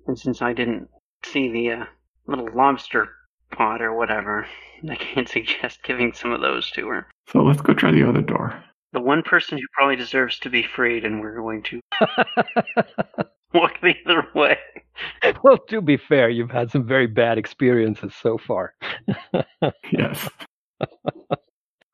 And 0.08 0.18
since 0.18 0.42
I 0.42 0.54
didn't 0.54 0.88
see 1.24 1.52
the 1.52 1.72
uh, 1.72 1.86
little 2.28 2.50
lobster 2.56 3.10
pot 3.52 3.82
or 3.82 3.96
whatever, 3.96 4.48
I 4.90 4.96
can't 4.96 5.30
suggest 5.30 5.84
giving 5.84 6.14
some 6.14 6.32
of 6.32 6.42
those 6.42 6.70
to 6.72 6.88
her. 6.88 7.08
So 7.28 7.40
let's 7.40 7.62
go 7.62 7.74
try 7.74 7.92
the 7.92 8.08
other 8.08 8.22
door. 8.22 8.64
The 8.94 9.02
one 9.02 9.24
person 9.24 9.58
who 9.58 9.66
probably 9.74 9.98
deserves 9.98 10.40
to 10.40 10.50
be 10.50 10.64
freed, 10.64 11.04
and 11.04 11.20
we're 11.20 11.36
going 11.36 11.64
to 11.64 11.82
walk 13.54 13.82
the 13.82 13.94
other 14.06 14.26
way. 14.34 14.58
well, 15.44 15.58
to 15.70 15.82
be 15.82 15.98
fair, 15.98 16.30
you've 16.30 16.52
had 16.52 16.72
some 16.72 16.88
very 16.88 17.08
bad 17.08 17.38
experiences 17.38 18.14
so 18.22 18.38
far. 18.38 18.74
Yes. 19.92 20.30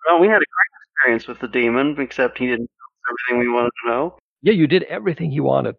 Well, 0.07 0.19
we 0.19 0.27
had 0.27 0.41
a 0.41 0.51
great 0.55 0.81
experience 0.93 1.27
with 1.27 1.39
the 1.39 1.47
demon, 1.47 1.95
except 1.99 2.37
he 2.37 2.47
didn't 2.47 2.69
tell 2.69 3.13
us 3.13 3.15
everything 3.29 3.47
we 3.47 3.53
wanted 3.53 3.71
to 3.83 3.89
know. 3.89 4.17
Yeah, 4.41 4.53
you 4.53 4.67
did 4.67 4.83
everything 4.83 5.31
he 5.31 5.39
wanted. 5.39 5.75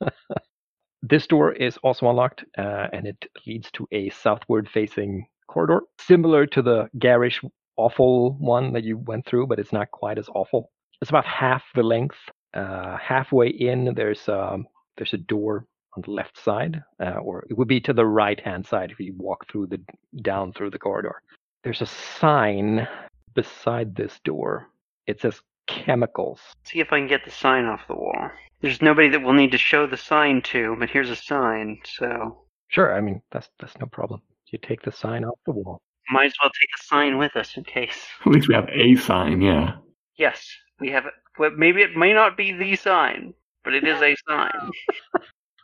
this 1.02 1.26
door 1.26 1.52
is 1.52 1.78
also 1.78 2.08
unlocked, 2.10 2.44
uh, 2.58 2.88
and 2.92 3.06
it 3.06 3.24
leads 3.46 3.70
to 3.72 3.86
a 3.92 4.10
southward 4.10 4.68
facing 4.68 5.26
corridor, 5.48 5.82
similar 6.00 6.46
to 6.46 6.62
the 6.62 6.88
garish, 6.98 7.40
awful 7.76 8.32
one 8.38 8.72
that 8.72 8.84
you 8.84 8.98
went 8.98 9.26
through, 9.26 9.46
but 9.46 9.58
it's 9.58 9.72
not 9.72 9.90
quite 9.90 10.18
as 10.18 10.28
awful. 10.34 10.70
It's 11.00 11.10
about 11.10 11.24
half 11.24 11.62
the 11.74 11.82
length. 11.82 12.16
Uh, 12.54 12.96
halfway 12.98 13.48
in, 13.48 13.94
there's 13.94 14.28
um, 14.28 14.66
there's 14.96 15.14
a 15.14 15.18
door 15.18 15.66
on 15.96 16.02
the 16.02 16.10
left 16.10 16.42
side, 16.42 16.82
uh, 17.00 17.18
or 17.22 17.46
it 17.48 17.56
would 17.56 17.68
be 17.68 17.80
to 17.80 17.92
the 17.92 18.06
right 18.06 18.40
hand 18.40 18.66
side 18.66 18.90
if 18.90 19.00
you 19.00 19.14
walk 19.16 19.50
through 19.50 19.68
the 19.68 19.80
down 20.22 20.52
through 20.52 20.70
the 20.70 20.78
corridor. 20.78 21.22
There's 21.64 21.80
a 21.82 21.86
sign 21.86 22.88
beside 23.34 23.94
this 23.94 24.18
door. 24.24 24.68
It 25.06 25.20
says 25.20 25.40
chemicals. 25.66 26.40
See 26.64 26.80
if 26.80 26.92
I 26.92 26.98
can 26.98 27.08
get 27.08 27.24
the 27.24 27.30
sign 27.30 27.64
off 27.66 27.86
the 27.88 27.94
wall. 27.94 28.30
There's 28.60 28.82
nobody 28.82 29.08
that 29.10 29.20
we'll 29.22 29.32
need 29.32 29.52
to 29.52 29.58
show 29.58 29.86
the 29.86 29.96
sign 29.96 30.42
to, 30.42 30.76
but 30.78 30.90
here's 30.90 31.10
a 31.10 31.16
sign, 31.16 31.80
so 31.84 32.38
Sure, 32.68 32.94
I 32.94 33.00
mean 33.00 33.20
that's 33.30 33.50
that's 33.60 33.78
no 33.78 33.86
problem. 33.86 34.22
You 34.50 34.58
take 34.58 34.82
the 34.82 34.92
sign 34.92 35.24
off 35.24 35.38
the 35.46 35.52
wall. 35.52 35.80
might 36.10 36.26
as 36.26 36.34
well 36.42 36.50
take 36.50 36.68
a 36.78 36.84
sign 36.84 37.18
with 37.18 37.36
us 37.36 37.56
in 37.56 37.64
case. 37.64 38.06
At 38.26 38.32
least 38.32 38.48
we 38.48 38.54
have 38.54 38.68
a 38.68 38.96
sign, 38.96 39.40
yeah. 39.40 39.76
Yes, 40.16 40.46
we 40.80 40.90
have 40.90 41.06
it. 41.06 41.12
Well, 41.38 41.50
maybe 41.56 41.82
it 41.82 41.96
may 41.96 42.12
not 42.12 42.36
be 42.36 42.52
the 42.52 42.76
sign, 42.76 43.34
but 43.64 43.74
it 43.74 43.84
is 43.84 44.00
a 44.00 44.14
sign. 44.28 44.70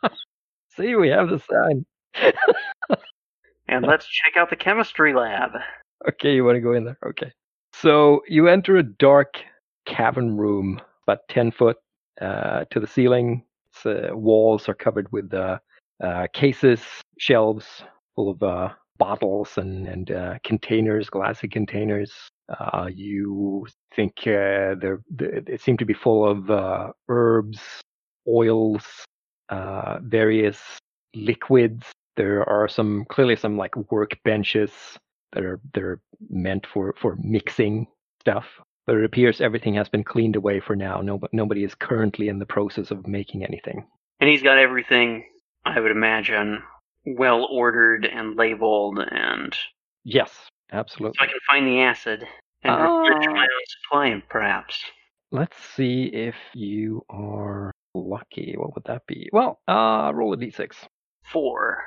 See, 0.77 0.95
we 0.95 1.09
have 1.09 1.29
the 1.29 1.39
sign. 1.39 1.85
And 3.69 3.85
let's 3.85 4.07
check 4.07 4.35
out 4.35 4.49
the 4.49 4.55
chemistry 4.55 5.13
lab. 5.13 5.51
Okay, 6.07 6.33
you 6.33 6.45
want 6.45 6.55
to 6.55 6.61
go 6.61 6.73
in 6.73 6.85
there? 6.85 6.97
Okay. 7.05 7.31
So 7.73 8.21
you 8.27 8.47
enter 8.47 8.77
a 8.77 8.83
dark 8.83 9.35
cavern 9.85 10.37
room, 10.37 10.79
about 11.07 11.19
10 11.29 11.51
foot 11.51 11.77
uh, 12.21 12.65
to 12.71 12.79
the 12.79 12.87
ceiling. 12.87 13.43
Uh, 13.85 14.09
walls 14.11 14.67
are 14.67 14.73
covered 14.73 15.11
with 15.11 15.33
uh, 15.33 15.57
uh, 16.03 16.27
cases, 16.33 16.81
shelves 17.17 17.65
full 18.15 18.29
of 18.29 18.43
uh, 18.43 18.69
bottles 18.97 19.57
and, 19.57 19.87
and 19.87 20.11
uh, 20.11 20.35
containers, 20.43 21.09
glassy 21.09 21.47
containers. 21.47 22.11
You 22.93 23.67
think 23.95 24.13
they're, 24.23 25.01
they 25.09 25.41
they 25.45 25.57
seem 25.57 25.77
to 25.77 25.85
be 25.85 25.93
full 25.93 26.25
of 26.25 26.91
herbs, 27.07 27.59
oils, 28.27 28.83
various 30.01 30.59
liquids. 31.15 31.85
There 32.17 32.47
are 32.49 32.67
some 32.67 33.05
clearly 33.09 33.35
some 33.35 33.57
like 33.57 33.71
workbenches 33.71 34.71
that 35.33 35.43
are 35.43 35.59
that 35.73 35.83
are 35.83 36.01
meant 36.29 36.65
for 36.73 36.93
for 37.01 37.15
mixing 37.21 37.87
stuff. 38.21 38.45
But 38.85 38.95
it 38.97 39.05
appears 39.05 39.39
everything 39.39 39.75
has 39.75 39.87
been 39.89 40.03
cleaned 40.03 40.35
away 40.35 40.59
for 40.59 40.75
now. 40.75 41.01
No, 41.01 41.19
nobody 41.31 41.63
is 41.63 41.75
currently 41.75 42.27
in 42.27 42.39
the 42.39 42.45
process 42.45 42.89
of 42.91 43.05
making 43.07 43.43
anything. 43.43 43.85
And 44.19 44.29
he's 44.29 44.41
got 44.41 44.57
everything, 44.57 45.25
I 45.63 45.79
would 45.79 45.91
imagine, 45.91 46.61
well 47.05 47.45
ordered 47.51 48.05
and 48.05 48.35
labeled, 48.35 48.99
and 49.11 49.55
Yes, 50.03 50.49
absolutely. 50.71 51.17
so. 51.19 51.23
I 51.25 51.27
can 51.27 51.39
find 51.47 51.67
the 51.67 51.81
acid 51.81 52.27
and 52.63 52.73
Oh. 52.75 53.03
my 53.03 53.43
own 53.43 53.65
supply, 53.67 54.23
perhaps. 54.29 54.83
Let's 55.31 55.57
see 55.75 56.05
if 56.05 56.35
you 56.55 57.05
are 57.09 57.71
lucky. 57.93 58.55
What 58.57 58.73
would 58.73 58.85
that 58.85 59.03
be? 59.07 59.29
Well, 59.31 59.59
uh, 59.67 60.11
roll 60.15 60.33
a 60.33 60.37
d6. 60.37 60.87
Four. 61.31 61.77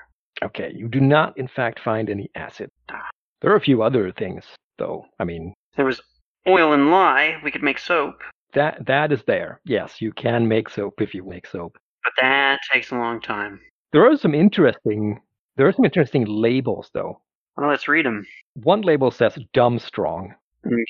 Okay, 0.45 0.73
you 0.75 0.89
do 0.89 1.01
not, 1.01 1.37
in 1.37 1.49
fact, 1.49 1.81
find 1.81 2.09
any 2.09 2.31
acid. 2.37 2.71
There 3.43 3.53
are 3.53 3.57
a 3.57 3.61
few 3.61 3.83
other 3.83 4.11
things, 4.13 4.45
though. 4.79 5.05
I 5.19 5.25
mean, 5.25 5.53
There 5.77 5.85
was 5.85 6.01
oil 6.47 6.73
and 6.73 6.91
lye. 6.91 7.39
We 7.45 7.51
could 7.51 7.63
make 7.63 7.79
soap, 7.79 8.23
that 8.55 8.87
that 8.87 9.13
is 9.13 9.23
there. 9.27 9.61
Yes, 9.65 10.01
you 10.01 10.13
can 10.13 10.47
make 10.49 10.69
soap 10.71 11.01
if 11.01 11.15
you 11.15 11.25
make 11.25 11.47
soap. 11.47 11.77
but 12.05 12.13
that 12.21 12.59
takes 12.73 12.91
a 12.91 12.97
long 12.97 13.21
time. 13.21 13.61
There 13.93 14.05
are 14.09 14.17
some 14.17 14.35
interesting 14.35 15.21
there 15.57 15.67
are 15.67 15.73
some 15.73 15.85
interesting 15.85 16.25
labels 16.27 16.91
though. 16.95 17.21
Well, 17.57 17.69
let's 17.69 17.89
read 17.89 18.07
them. 18.07 18.27
One 18.63 18.81
label 18.81 19.11
says 19.11 19.39
dumb 19.53 19.79
strong. 19.79 20.35
Okay. 20.67 20.83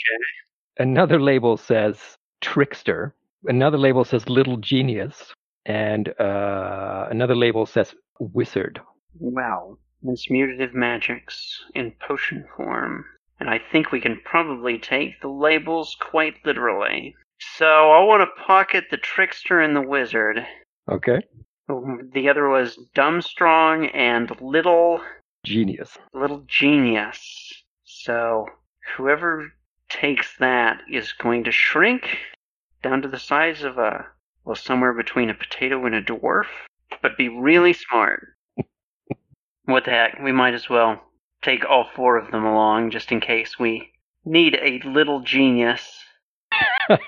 Another 0.78 1.20
label 1.20 1.56
says 1.56 1.96
trickster. 2.40 3.14
Another 3.46 3.78
label 3.78 4.04
says 4.04 4.28
little 4.28 4.56
genius. 4.58 5.34
And 5.66 6.08
uh, 6.20 7.08
another 7.10 7.34
label 7.36 7.66
says 7.66 7.94
wizard. 8.20 8.80
Well, 9.18 9.78
it's 10.04 10.28
mutative 10.28 10.74
magics 10.74 11.64
in 11.74 11.92
potion 12.06 12.44
form. 12.56 13.04
And 13.40 13.48
I 13.50 13.58
think 13.58 13.90
we 13.90 14.00
can 14.00 14.20
probably 14.24 14.78
take 14.78 15.20
the 15.20 15.28
labels 15.28 15.96
quite 16.00 16.34
literally. 16.44 17.14
So 17.56 17.90
I 17.90 18.04
want 18.04 18.22
to 18.22 18.42
pocket 18.44 18.84
the 18.90 18.96
trickster 18.96 19.60
and 19.60 19.74
the 19.74 19.82
wizard. 19.82 20.46
Okay. 20.88 21.20
The 21.68 22.28
other 22.28 22.48
was 22.48 22.76
dumb 22.94 23.22
strong 23.22 23.86
and 23.86 24.30
little 24.40 25.00
Genius. 25.44 25.98
little 26.12 26.44
genius. 26.46 27.64
So 27.84 28.46
whoever 28.96 29.52
takes 29.88 30.36
that 30.38 30.82
is 30.90 31.12
going 31.12 31.44
to 31.44 31.52
shrink 31.52 32.18
down 32.82 33.02
to 33.02 33.08
the 33.08 33.18
size 33.18 33.62
of 33.62 33.78
a 33.78 34.06
well 34.44 34.56
somewhere 34.56 34.92
between 34.92 35.30
a 35.30 35.34
potato 35.34 35.84
and 35.86 35.94
a 35.94 36.02
dwarf, 36.02 36.46
but 37.00 37.16
be 37.16 37.28
really 37.28 37.72
smart. 37.72 38.34
What 39.64 39.84
the 39.84 39.90
heck? 39.90 40.18
We 40.22 40.32
might 40.32 40.55
as 40.55 40.68
well 40.68 41.02
take 41.43 41.64
all 41.64 41.89
four 41.94 42.16
of 42.16 42.30
them 42.30 42.44
along 42.44 42.90
just 42.90 43.12
in 43.12 43.20
case 43.20 43.59
we 43.59 43.90
need 44.24 44.56
a 44.60 44.80
little 44.89 45.20
genius 45.20 45.98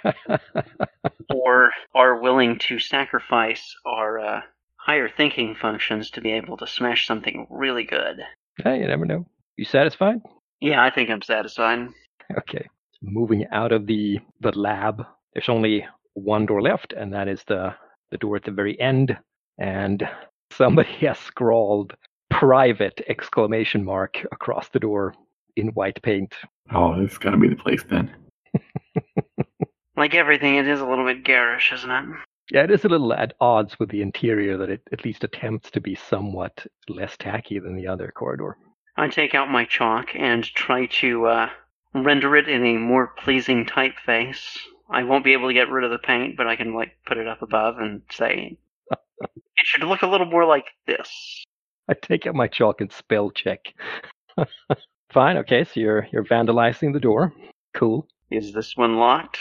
or 1.35 1.71
are 1.95 2.21
willing 2.21 2.59
to 2.59 2.79
sacrifice 2.79 3.75
our 3.85 4.19
uh, 4.19 4.41
higher 4.77 5.09
thinking 5.09 5.55
functions 5.55 6.11
to 6.11 6.21
be 6.21 6.33
able 6.33 6.57
to 6.57 6.67
smash 6.67 7.07
something 7.07 7.47
really 7.51 7.85
good. 7.85 8.21
hey, 8.63 8.81
you 8.81 8.87
never 8.87 9.05
know. 9.05 9.27
You 9.57 9.65
satisfied? 9.65 10.21
Yeah, 10.61 10.83
I 10.83 10.91
think 10.91 11.11
I'm 11.11 11.23
satisfied. 11.23 11.89
Okay. 12.39 12.69
Moving 13.03 13.47
out 13.53 13.73
of 13.73 13.87
the 13.87 14.19
the 14.41 14.53
lab, 14.59 15.05
there's 15.33 15.49
only 15.49 15.87
one 16.15 16.47
door 16.47 16.63
left, 16.63 16.93
and 16.93 17.13
that 17.13 17.29
is 17.29 17.45
the 17.47 17.75
the 18.11 18.19
door 18.19 18.37
at 18.37 18.45
the 18.45 18.51
very 18.51 18.81
end. 18.81 19.17
And 19.59 20.09
somebody 20.51 20.93
has 21.07 21.19
scrawled 21.19 21.95
"private!" 22.39 23.01
exclamation 23.09 23.85
mark 23.85 24.25
across 24.33 24.69
the 24.69 24.81
door 24.81 25.15
in 25.57 25.69
white 25.69 26.01
paint. 26.03 26.35
Oh, 26.73 27.01
this 27.01 27.13
has 27.13 27.19
got 27.19 27.31
to 27.31 27.37
be 27.37 27.49
the 27.49 27.57
place 27.57 27.85
then. 27.85 28.15
Like 29.97 30.15
everything, 30.15 30.57
it 30.57 30.67
is 30.67 30.81
a 30.81 30.87
little 30.87 31.05
bit 31.05 31.25
garish, 31.25 31.73
isn't 31.73 31.91
it? 31.91 32.05
Yeah, 32.51 32.65
it 32.65 32.71
is 32.71 32.85
a 32.85 32.89
little 32.89 33.13
at 33.13 33.35
odds 33.41 33.79
with 33.79 33.91
the 33.91 34.03
interior 34.03 34.57
that 34.59 34.71
it 34.71 34.83
at 34.93 35.05
least 35.05 35.25
attempts 35.25 35.71
to 35.71 35.81
be 35.81 35.95
somewhat 35.95 36.67
less 36.89 37.17
tacky 37.17 37.59
than 37.59 37.77
the 37.77 37.87
other 37.87 38.13
corridor. 38.15 38.59
I 38.97 39.09
take 39.09 39.35
out 39.35 39.51
my 39.51 39.65
chalk 39.65 40.11
and 40.15 40.45
try 40.45 40.87
to 40.87 41.27
uh, 41.27 41.51
render 41.95 42.37
it 42.37 42.49
in 42.49 42.65
a 42.65 42.77
more 42.77 43.15
pleasing 43.19 43.67
typeface. 43.67 44.59
I 44.91 45.05
won't 45.05 45.25
be 45.25 45.33
able 45.33 45.49
to 45.49 45.55
get 45.55 45.71
rid 45.71 45.85
of 45.85 45.91
the 45.91 45.99
paint, 45.99 46.37
but 46.37 46.47
I 46.47 46.57
can 46.57 46.75
like 46.75 46.99
put 47.07 47.17
it 47.17 47.27
up 47.27 47.41
above 47.41 47.79
and 47.79 48.03
say 48.11 48.59
it 48.91 49.31
should 49.65 49.85
look 49.85 50.03
a 50.03 50.07
little 50.07 50.27
more 50.27 50.45
like 50.45 50.67
this. 50.87 51.45
I 51.89 51.95
take 51.95 52.27
out 52.27 52.35
my 52.35 52.49
chalk 52.49 52.81
and 52.81 52.91
spell 52.93 53.31
check. 53.31 53.61
Fine, 55.13 55.37
okay, 55.39 55.65
so 55.65 55.81
you're 55.81 56.09
you're 56.13 56.25
vandalizing 56.25 56.93
the 56.93 57.01
door. 57.01 57.33
Cool. 57.75 58.07
Is 58.31 58.53
this 58.53 58.77
one 58.77 58.97
locked? 58.97 59.39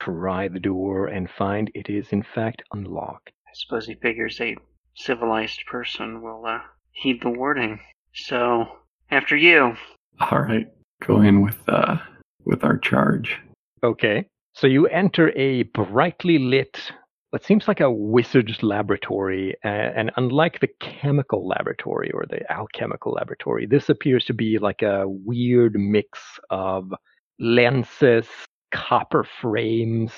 Try 0.00 0.48
the 0.48 0.60
door 0.60 1.08
and 1.08 1.28
find 1.28 1.70
it 1.74 1.90
is 1.90 2.08
in 2.10 2.22
fact 2.22 2.62
unlocked. 2.72 3.28
I 3.28 3.50
suppose 3.54 3.86
he 3.86 3.94
figures 3.94 4.40
a 4.40 4.56
civilized 4.94 5.60
person 5.66 6.22
will 6.22 6.46
uh, 6.46 6.60
heed 6.92 7.20
the 7.22 7.30
warning. 7.30 7.80
So, 8.14 8.66
after 9.10 9.36
you. 9.36 9.76
All 10.20 10.40
right, 10.40 10.66
go 11.04 11.20
in 11.20 11.42
with 11.42 11.58
uh 11.68 11.96
with 12.44 12.64
our 12.64 12.78
charge. 12.78 13.38
Okay. 13.82 14.26
So 14.52 14.66
you 14.66 14.86
enter 14.88 15.30
a 15.36 15.62
brightly 15.62 16.38
lit, 16.38 16.92
what 17.30 17.44
seems 17.44 17.68
like 17.68 17.80
a 17.80 17.90
wizard's 17.90 18.62
laboratory, 18.62 19.54
uh, 19.64 19.68
and 19.68 20.10
unlike 20.16 20.60
the 20.60 20.68
chemical 20.80 21.46
laboratory 21.46 22.10
or 22.12 22.24
the 22.28 22.50
alchemical 22.50 23.12
laboratory, 23.12 23.66
this 23.66 23.88
appears 23.88 24.24
to 24.24 24.34
be 24.34 24.58
like 24.58 24.82
a 24.82 25.04
weird 25.08 25.76
mix 25.78 26.18
of 26.50 26.92
lenses, 27.38 28.26
copper 28.72 29.24
frames, 29.40 30.12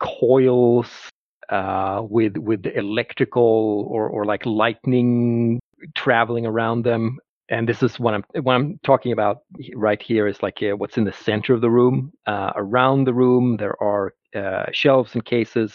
coils, 0.00 0.88
uh, 1.50 2.00
with 2.08 2.38
with 2.38 2.66
electrical 2.74 3.86
or 3.90 4.08
or 4.08 4.24
like 4.24 4.44
lightning 4.46 5.60
traveling 5.94 6.46
around 6.46 6.84
them. 6.84 7.18
And 7.50 7.68
this 7.68 7.82
is 7.82 8.00
what 8.00 8.14
I'm 8.14 8.24
what 8.42 8.54
I'm 8.54 8.80
talking 8.82 9.12
about 9.12 9.40
right 9.74 10.02
here 10.02 10.26
is 10.26 10.42
like 10.42 10.62
uh, 10.62 10.74
what's 10.76 10.96
in 10.96 11.04
the 11.04 11.12
center 11.12 11.52
of 11.52 11.60
the 11.60 11.70
room. 11.70 12.12
Uh, 12.26 12.52
around 12.56 13.04
the 13.04 13.14
room, 13.14 13.58
there 13.58 13.80
are 13.82 14.14
uh, 14.34 14.66
shelves 14.72 15.14
and 15.14 15.24
cases 15.24 15.74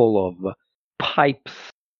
full 0.00 0.28
of 0.28 0.54
pipes, 0.98 1.52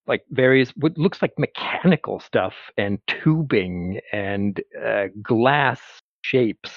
like 0.07 0.25
various 0.31 0.71
what 0.77 0.97
looks 0.97 1.21
like 1.21 1.39
mechanical 1.39 2.19
stuff 2.19 2.55
and 2.79 2.99
tubing 3.07 4.01
and 4.11 4.63
uh, 4.83 5.09
glass 5.23 5.81
shapes. 6.23 6.71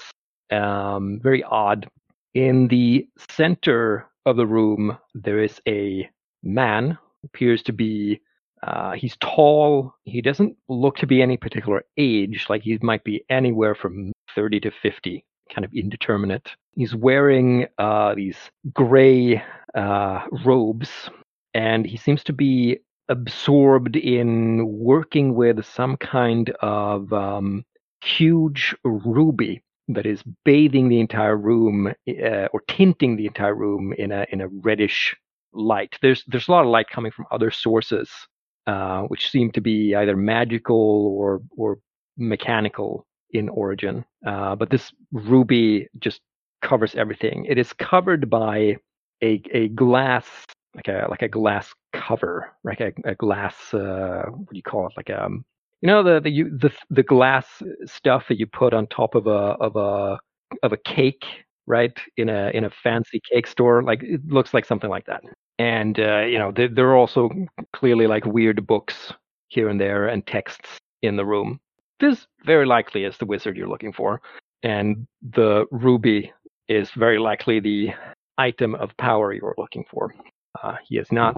Um, 0.52 1.22
very 1.24 1.42
odd. 1.44 1.88
In 2.34 2.68
the 2.68 3.08
center 3.32 4.10
of 4.26 4.36
the 4.36 4.46
room, 4.46 4.98
there 5.14 5.42
is 5.42 5.62
a 5.66 6.10
man. 6.44 6.98
Appears 7.24 7.64
to 7.64 7.72
be 7.72 8.20
uh, 8.64 8.92
he's 8.92 9.16
tall. 9.22 9.94
He 10.04 10.22
doesn't 10.22 10.58
look 10.68 10.98
to 10.98 11.08
be 11.08 11.22
any 11.22 11.38
particular 11.38 11.86
age. 11.98 12.48
Like 12.50 12.64
he 12.64 12.78
might 12.82 13.06
be 13.06 13.24
anywhere 13.30 13.76
from 13.76 14.12
30 14.36 14.60
to 14.60 14.72
50, 14.82 15.24
kind 15.54 15.64
of 15.64 15.72
indeterminate. 15.74 16.50
He's 16.76 16.96
wearing 16.96 17.68
uh, 17.78 18.16
these 18.16 18.38
gray 18.74 19.44
uh, 19.76 20.22
robes, 20.46 20.90
and 21.54 21.86
he 21.86 21.98
seems 21.98 22.24
to 22.26 22.34
be 22.34 22.80
absorbed 23.10 23.96
in 23.96 24.66
working 24.80 25.36
with 25.36 25.66
some 25.66 25.98
kind 25.98 26.50
of 26.62 27.14
um, 27.14 27.64
huge 28.04 28.76
ruby 28.84 29.62
that 29.90 30.06
is 30.06 30.24
bathing 30.46 30.90
the 30.90 31.00
entire 31.00 31.38
room 31.38 31.94
uh, 32.10 32.48
or 32.54 32.62
tinting 32.68 33.18
the 33.18 33.28
entire 33.28 33.56
room 33.56 33.94
in 33.98 34.12
a 34.12 34.26
in 34.32 34.42
a 34.42 34.48
reddish 34.48 35.16
light. 35.54 35.96
There's 36.02 36.24
there's 36.28 36.48
a 36.48 36.52
lot 36.52 36.64
of 36.66 36.72
light 36.72 36.90
coming 36.90 37.12
from 37.12 37.26
other 37.32 37.52
sources, 37.52 38.10
uh, 38.66 39.04
which 39.04 39.30
seem 39.30 39.52
to 39.52 39.62
be 39.62 39.94
either 39.96 40.16
magical 40.16 41.16
or 41.18 41.42
or 41.58 41.80
mechanical 42.18 43.06
in 43.32 43.50
origin. 43.50 44.06
Uh, 44.26 44.56
but 44.56 44.70
this 44.70 44.92
ruby 45.12 45.88
just 46.00 46.22
covers 46.64 46.96
everything. 46.96 47.46
It 47.50 47.60
is 47.60 47.74
covered 47.74 48.30
by 48.30 48.78
a 49.24 49.42
a 49.54 49.70
glass 49.70 50.26
like 50.76 50.88
a 50.88 51.08
like 51.10 51.22
a 51.22 51.30
glass 51.30 51.72
cover, 51.94 52.52
like 52.64 52.82
a, 52.82 52.92
a 53.06 53.16
glass 53.16 53.56
uh, 53.74 54.24
what 54.30 54.50
do 54.50 54.58
you 54.58 54.64
call 54.64 54.88
it? 54.88 54.94
Like 54.98 55.12
um 55.12 55.46
you 55.82 55.88
know 55.88 56.04
the 56.04 56.20
the 56.22 56.32
you, 56.32 56.58
the 56.58 56.72
the 56.90 57.04
glass 57.04 57.48
stuff 57.86 58.26
that 58.30 58.40
you 58.40 58.48
put 58.48 58.74
on 58.74 58.88
top 58.88 59.16
of 59.16 59.28
a 59.28 59.56
of 59.68 59.76
a 59.76 60.20
of 60.64 60.74
a 60.74 60.78
cake, 60.78 61.26
right? 61.68 61.98
In 62.18 62.30
a 62.30 62.50
in 62.54 62.66
a 62.66 62.70
fancy 62.84 63.22
cake 63.32 63.48
store, 63.48 63.84
like 63.84 64.04
it 64.04 64.22
looks 64.28 64.54
like 64.54 64.66
something 64.66 64.90
like 64.90 65.06
that. 65.06 65.24
And 65.60 66.00
uh, 66.00 66.22
you 66.22 66.40
know 66.40 66.52
there, 66.52 66.70
there 66.70 66.88
are 66.90 66.98
also 66.98 67.30
clearly 67.74 68.08
like 68.08 68.26
weird 68.26 68.66
books 68.66 69.14
here 69.50 69.70
and 69.70 69.80
there 69.80 70.08
and 70.08 70.26
texts 70.26 70.80
in 71.04 71.16
the 71.18 71.26
room. 71.26 71.60
This 72.00 72.28
very 72.46 72.66
likely 72.66 73.04
is 73.06 73.18
the 73.18 73.26
wizard 73.26 73.56
you're 73.58 73.70
looking 73.70 73.94
for, 73.94 74.22
and 74.64 75.08
the 75.22 75.66
ruby 75.72 76.32
is 76.74 76.90
very 76.92 77.20
likely 77.20 77.60
the 77.60 77.90
item 78.38 78.76
of 78.76 78.96
power 78.98 79.34
you're 79.34 79.56
looking 79.58 79.86
for. 79.90 80.14
Uh, 80.62 80.76
he 80.88 80.96
has 80.98 81.12
not 81.12 81.38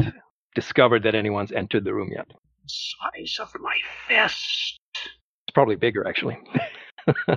discovered 0.56 1.04
that 1.04 1.16
anyone's 1.16 1.52
entered 1.52 1.84
the 1.84 1.94
room 1.94 2.10
yet. 2.12 2.28
Size 2.68 3.38
of 3.40 3.50
my 3.60 3.78
fist. 4.08 4.80
It's 4.96 5.54
probably 5.54 5.76
bigger, 5.76 6.08
actually. 6.08 6.38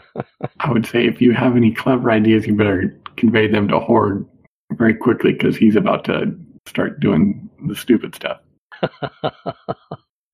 I 0.60 0.72
would 0.72 0.86
say 0.86 1.06
if 1.06 1.20
you 1.20 1.32
have 1.32 1.56
any 1.56 1.72
clever 1.72 2.10
ideas, 2.10 2.46
you 2.46 2.56
better 2.56 2.98
convey 3.16 3.48
them 3.48 3.68
to 3.68 3.78
Horg 3.78 4.26
very 4.72 4.94
quickly 4.94 5.32
because 5.32 5.56
he's 5.56 5.76
about 5.76 6.04
to 6.04 6.34
start 6.66 7.00
doing 7.00 7.48
the 7.66 7.74
stupid 7.74 8.14
stuff. 8.14 8.40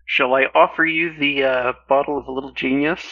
Shall 0.07 0.35
I 0.35 0.45
offer 0.55 0.85
you 0.85 1.17
the 1.19 1.45
uh, 1.45 1.73
bottle 1.89 2.19
of 2.19 2.27
a 2.29 2.33
little 2.33 2.53
genius? 2.53 3.03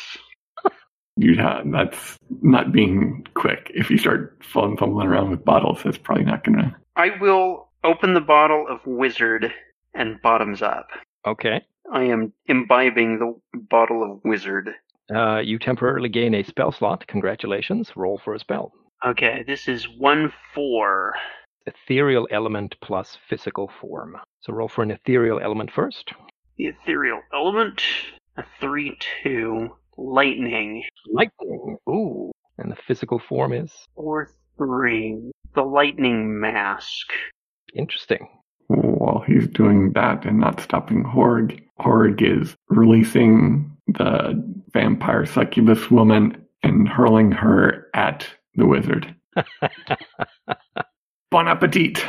You 1.16 1.36
have, 1.36 1.70
that's 1.70 2.16
not 2.40 2.72
being 2.72 3.26
quick. 3.34 3.70
If 3.74 3.90
you 3.90 3.98
start 3.98 4.38
fumbling, 4.42 4.78
fumbling 4.78 5.08
around 5.08 5.30
with 5.30 5.44
bottles, 5.44 5.80
that's 5.84 5.98
probably 5.98 6.24
not 6.24 6.44
gonna. 6.44 6.74
I 6.96 7.10
will 7.20 7.68
open 7.84 8.14
the 8.14 8.20
bottle 8.20 8.66
of 8.68 8.80
wizard 8.86 9.52
and 9.94 10.20
bottoms 10.22 10.62
up. 10.62 10.88
okay. 11.26 11.62
I 11.92 12.04
am 12.04 12.32
imbibing 12.46 13.18
the 13.18 13.58
bottle 13.58 14.02
of 14.02 14.20
wizard. 14.24 14.70
Uh, 15.14 15.40
you 15.40 15.58
temporarily 15.58 16.08
gain 16.08 16.34
a 16.34 16.42
spell 16.42 16.72
slot. 16.72 17.06
Congratulations. 17.06 17.92
Roll 17.96 18.18
for 18.24 18.34
a 18.34 18.38
spell. 18.38 18.72
Okay, 19.04 19.44
this 19.46 19.68
is 19.68 19.86
one 19.98 20.32
four. 20.54 21.14
Ethereal 21.66 22.26
element 22.30 22.76
plus 22.80 23.18
physical 23.28 23.70
form. 23.80 24.16
So 24.40 24.54
roll 24.54 24.68
for 24.68 24.82
an 24.82 24.90
ethereal 24.92 25.38
element 25.40 25.70
first. 25.70 26.12
The 26.56 26.66
ethereal 26.66 27.20
element, 27.34 27.82
a 28.38 28.44
three 28.60 28.96
two. 29.22 29.74
Lightning, 29.96 30.82
Lightning. 31.12 31.76
Ooh. 31.88 32.30
And 32.58 32.70
the 32.70 32.76
physical 32.86 33.18
form 33.18 33.52
is 33.52 33.72
four 33.94 34.30
three. 34.56 35.30
The 35.54 35.62
lightning 35.62 36.40
mask. 36.40 37.08
interesting. 37.74 38.28
While 38.68 39.22
he's 39.26 39.46
doing 39.48 39.92
that 39.94 40.24
and 40.24 40.40
not 40.40 40.60
stopping 40.60 41.04
Horg, 41.04 41.60
Horg 41.80 42.22
is 42.22 42.54
releasing 42.68 43.76
the 43.88 44.42
vampire 44.72 45.26
succubus 45.26 45.90
woman 45.90 46.46
and 46.62 46.88
hurling 46.88 47.32
her 47.32 47.88
at 47.94 48.26
the 48.54 48.66
wizard. 48.66 49.14
Bon 51.30 51.48
appetit! 51.48 52.04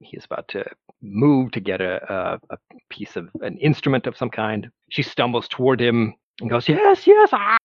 He 0.00 0.16
is 0.16 0.24
about 0.24 0.46
to 0.48 0.64
move 1.02 1.50
to 1.52 1.60
get 1.60 1.80
a, 1.80 2.00
a, 2.12 2.40
a 2.54 2.58
piece 2.90 3.16
of 3.16 3.28
an 3.40 3.58
instrument 3.58 4.06
of 4.06 4.16
some 4.16 4.30
kind. 4.30 4.68
She 4.90 5.02
stumbles 5.02 5.48
toward 5.48 5.80
him 5.80 6.14
and 6.40 6.50
goes, 6.50 6.68
Yes, 6.68 7.06
yes, 7.06 7.30
ah, 7.32 7.56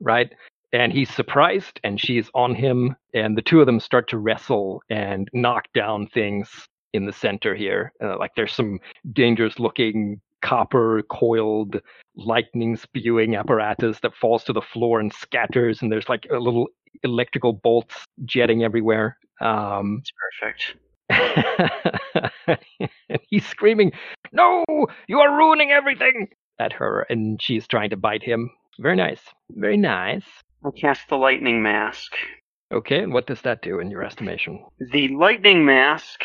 right? 0.00 0.32
And 0.72 0.92
he's 0.92 1.10
surprised, 1.14 1.80
and 1.82 1.98
she's 1.98 2.30
on 2.34 2.54
him, 2.54 2.94
and 3.14 3.36
the 3.36 3.42
two 3.42 3.60
of 3.60 3.66
them 3.66 3.80
start 3.80 4.08
to 4.10 4.18
wrestle 4.18 4.82
and 4.90 5.28
knock 5.32 5.64
down 5.74 6.06
things 6.08 6.48
in 6.92 7.06
the 7.06 7.12
center 7.12 7.54
here. 7.54 7.92
Uh, 8.02 8.18
like 8.18 8.32
there's 8.36 8.52
some 8.52 8.78
dangerous 9.12 9.58
looking 9.58 10.20
copper 10.42 11.02
coiled 11.10 11.80
lightning 12.16 12.76
spewing 12.76 13.34
apparatus 13.34 13.98
that 14.00 14.14
falls 14.14 14.44
to 14.44 14.52
the 14.52 14.60
floor 14.60 15.00
and 15.00 15.12
scatters, 15.12 15.80
and 15.80 15.90
there's 15.90 16.08
like 16.08 16.26
a 16.30 16.38
little 16.38 16.68
electrical 17.02 17.52
bolts 17.52 17.94
jetting 18.24 18.62
everywhere. 18.62 19.16
Um, 19.40 20.02
It's 20.02 20.12
perfect. 20.40 20.76
and 23.08 23.20
he's 23.28 23.46
screaming, 23.46 23.92
No, 24.32 24.64
you 25.06 25.20
are 25.20 25.34
ruining 25.36 25.70
everything 25.70 26.28
at 26.58 26.72
her, 26.74 27.06
and 27.08 27.40
she's 27.40 27.66
trying 27.66 27.90
to 27.90 27.96
bite 27.96 28.22
him. 28.22 28.50
Very 28.78 28.96
nice. 28.96 29.20
Very 29.50 29.76
nice. 29.76 30.24
I 30.64 30.70
cast 30.70 31.08
the 31.08 31.16
lightning 31.16 31.62
mask. 31.62 32.12
Okay, 32.72 33.02
and 33.02 33.12
what 33.12 33.26
does 33.26 33.40
that 33.42 33.62
do 33.62 33.80
in 33.80 33.90
your 33.90 34.02
estimation? 34.02 34.62
The 34.92 35.08
lightning 35.08 35.64
mask, 35.64 36.22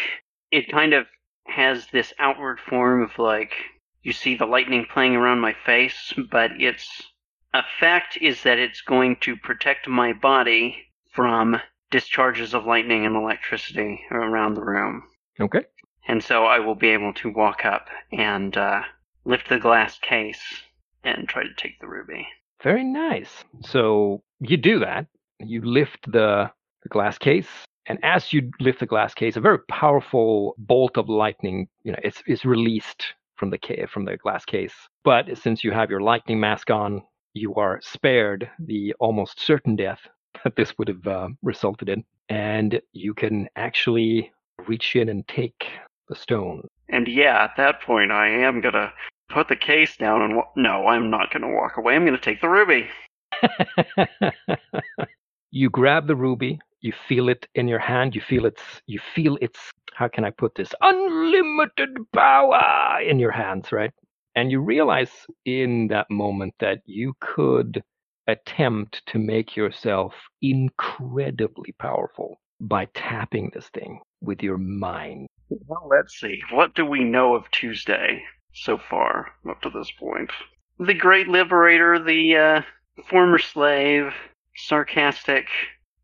it 0.52 0.70
kind 0.70 0.94
of 0.94 1.06
has 1.48 1.88
this 1.88 2.14
outward 2.20 2.60
form 2.60 3.04
of 3.04 3.18
like 3.18 3.54
you 4.02 4.12
see 4.12 4.36
the 4.36 4.46
lightning 4.46 4.86
playing 4.92 5.16
around 5.16 5.40
my 5.40 5.56
face, 5.66 6.14
but 6.30 6.52
its 6.60 7.12
effect 7.54 8.18
is 8.22 8.44
that 8.44 8.60
it's 8.60 8.82
going 8.82 9.16
to 9.22 9.38
protect 9.38 9.88
my 9.88 10.12
body 10.14 10.76
from 11.14 11.60
discharges 11.90 12.54
of 12.54 12.66
lightning 12.66 13.06
and 13.06 13.16
electricity 13.16 14.02
around 14.12 14.56
the 14.56 14.64
room. 14.64 15.04
Okay. 15.40 15.62
And 16.08 16.22
so 16.22 16.46
I 16.46 16.60
will 16.60 16.76
be 16.76 16.90
able 16.90 17.14
to 17.14 17.32
walk 17.32 17.66
up 17.66 17.88
and 18.12 18.58
uh, 18.58 18.82
lift 19.26 19.50
the 19.50 19.60
glass 19.60 19.98
case 20.00 20.41
and 21.04 21.28
try 21.28 21.44
to 21.44 21.54
take 21.56 21.80
the 21.80 21.88
ruby. 21.88 22.28
Very 22.62 22.84
nice. 22.84 23.44
So 23.62 24.22
you 24.40 24.58
do 24.58 24.80
that. 24.80 25.08
You 25.40 25.62
lift 25.62 26.12
the, 26.12 26.50
the 26.84 26.90
glass 26.90 27.18
case, 27.18 27.48
and 27.86 28.00
as 28.04 28.32
you 28.32 28.50
lift 28.60 28.80
the 28.80 28.86
glass 28.86 29.14
case, 29.14 29.36
a 29.36 29.41
very 29.41 29.60
powerful 29.70 30.56
bolt 30.58 30.98
of 30.98 31.10
lightning, 31.10 31.68
you 31.84 31.91
know, 31.91 32.00
it's, 32.04 32.24
is 32.28 32.45
released 32.45 33.14
from 33.36 33.50
the 33.50 33.58
ca- 33.58 33.88
from 33.88 34.06
the 34.06 34.16
glass 34.18 34.45
case. 34.45 34.74
But 35.04 35.38
since 35.38 35.64
you 35.64 35.72
have 35.72 35.90
your 35.90 36.00
lightning 36.00 36.40
mask 36.40 36.70
on, 36.70 37.02
you 37.34 37.54
are 37.56 37.82
spared 37.82 38.50
the 38.60 38.94
almost 39.00 39.41
certain 39.41 39.76
death 39.76 40.00
that 40.44 40.56
this 40.56 40.78
would 40.78 40.88
have 40.88 41.06
uh, 41.06 41.30
resulted 41.41 41.90
in, 41.90 42.06
and 42.30 42.82
you 42.94 43.14
can 43.14 43.50
actually 43.58 44.32
reach 44.68 44.95
in 44.95 45.10
and 45.10 45.28
take 45.28 45.66
the 46.08 46.16
stone. 46.16 46.66
And 46.90 47.08
yeah, 47.08 47.44
at 47.44 47.58
that 47.58 47.82
point, 47.82 48.12
I 48.12 48.30
am 48.30 48.62
gonna 48.62 48.94
put 49.34 49.48
the 49.48 49.56
case 49.56 49.98
down 49.98 50.22
and 50.22 50.36
wa- 50.36 50.50
no, 50.56 50.88
I'm 50.88 51.10
not 51.10 51.32
gonna 51.32 51.52
walk 51.52 51.78
away. 51.78 51.96
I'm 51.96 52.06
gonna 52.06 52.18
take 52.18 52.42
the 52.42 52.50
ruby. 52.50 52.90
you 55.52 55.70
grab 55.70 56.08
the 56.08 56.16
ruby 56.16 56.60
you 56.82 56.94
feel 57.08 57.30
it 57.30 57.48
in 57.56 57.68
your 57.68 57.80
hand 57.80 58.16
you 58.16 58.22
feel 58.22 58.46
its 58.46 58.62
you 58.86 59.00
feel 59.16 59.38
its 59.42 59.60
how 59.94 60.08
can 60.08 60.24
i 60.24 60.30
put 60.30 60.54
this 60.56 60.74
unlimited 60.82 61.90
power 62.14 63.00
in 63.02 63.20
your 63.20 63.32
hands 63.32 63.72
right 63.72 63.92
and 64.36 64.52
you 64.52 64.60
realize 64.60 65.12
in 65.46 65.88
that 65.88 66.10
moment 66.10 66.54
that 66.60 66.80
you 66.86 67.14
could 67.22 67.82
attempt 68.28 69.02
to 69.08 69.20
make 69.20 69.56
yourself 69.56 70.14
incredibly 70.42 71.74
powerful 71.80 72.36
by 72.62 72.86
tapping 72.94 73.50
this 73.54 73.68
thing 73.70 74.00
with 74.22 74.42
your 74.44 74.58
mind 74.58 75.28
Well, 75.50 75.88
let's 75.90 76.20
see. 76.20 76.42
What 76.52 76.74
do 76.74 76.86
we 76.86 77.04
know 77.04 77.36
of 77.36 77.50
Tuesday 77.52 78.24
so 78.54 78.78
far 78.78 79.34
up 79.50 79.62
to 79.62 79.70
this 79.70 79.92
point? 79.92 80.32
The 80.80 80.94
great 80.94 81.28
liberator, 81.28 82.00
the 82.00 82.36
uh, 82.36 82.62
former 83.10 83.38
slave, 83.38 84.14
sarcastic, 84.56 85.48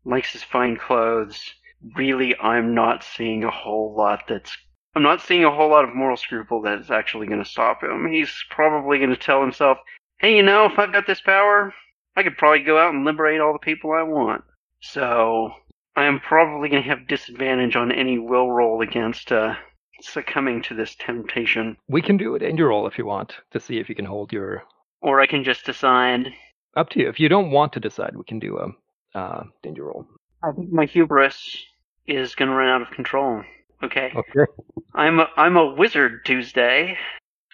likes 0.04 0.32
his 0.32 0.42
fine 0.42 0.76
clothes. 0.76 1.54
Really, 1.96 2.36
I'm 2.38 2.74
not 2.74 3.04
seeing 3.04 3.44
a 3.44 3.50
whole 3.50 3.94
lot 3.96 4.24
that's. 4.28 4.56
I'm 4.94 5.02
not 5.02 5.20
seeing 5.20 5.44
a 5.44 5.54
whole 5.54 5.70
lot 5.70 5.84
of 5.84 5.94
moral 5.94 6.16
scruple 6.16 6.62
that 6.62 6.80
is 6.80 6.90
actually 6.90 7.28
going 7.28 7.42
to 7.42 7.48
stop 7.48 7.82
him. 7.82 8.08
He's 8.10 8.32
probably 8.50 8.98
going 8.98 9.10
to 9.10 9.16
tell 9.16 9.40
himself, 9.40 9.78
hey, 10.18 10.36
you 10.36 10.42
know, 10.42 10.66
if 10.66 10.78
I've 10.78 10.92
got 10.92 11.06
this 11.06 11.20
power, 11.20 11.72
I 12.16 12.24
could 12.24 12.36
probably 12.36 12.64
go 12.64 12.76
out 12.76 12.92
and 12.92 13.04
liberate 13.04 13.40
all 13.40 13.52
the 13.52 13.60
people 13.60 13.92
I 13.92 14.02
want. 14.02 14.42
So, 14.80 15.52
I 15.94 16.06
am 16.06 16.18
probably 16.18 16.68
going 16.68 16.82
to 16.82 16.88
have 16.88 17.06
disadvantage 17.06 17.76
on 17.76 17.92
any 17.92 18.18
will 18.18 18.50
roll 18.50 18.82
against 18.82 19.30
uh, 19.30 19.54
succumbing 20.02 20.62
to 20.62 20.74
this 20.74 20.94
temptation. 20.96 21.76
we 21.88 22.02
can 22.02 22.16
do 22.16 22.34
it 22.34 22.42
in 22.42 22.56
your 22.56 22.68
roll 22.68 22.86
if 22.86 22.98
you 22.98 23.06
want 23.06 23.34
to 23.50 23.60
see 23.60 23.78
if 23.78 23.88
you 23.88 23.94
can 23.94 24.04
hold 24.04 24.32
your 24.32 24.62
Or 25.02 25.20
I 25.20 25.26
can 25.26 25.44
just 25.44 25.64
decide. 25.66 26.28
up 26.76 26.88
to 26.90 27.00
you 27.00 27.08
if 27.08 27.18
you 27.20 27.28
don't 27.28 27.50
want 27.50 27.72
to 27.74 27.80
decide 27.80 28.16
we 28.16 28.24
can 28.24 28.38
do 28.38 28.58
a 28.58 29.18
uh, 29.18 29.44
danger 29.62 29.84
roll 29.84 30.06
I 30.42 30.52
think 30.52 30.72
my 30.72 30.86
hubris 30.86 31.58
is 32.06 32.34
going 32.34 32.48
to 32.50 32.54
run 32.56 32.68
out 32.68 32.82
of 32.82 32.90
control. 32.90 33.42
Okay. 33.82 34.10
okay 34.14 34.50
I'm 34.94 35.20
a, 35.20 35.28
I'm 35.36 35.56
a 35.56 35.74
wizard 35.74 36.24
Tuesday. 36.24 36.96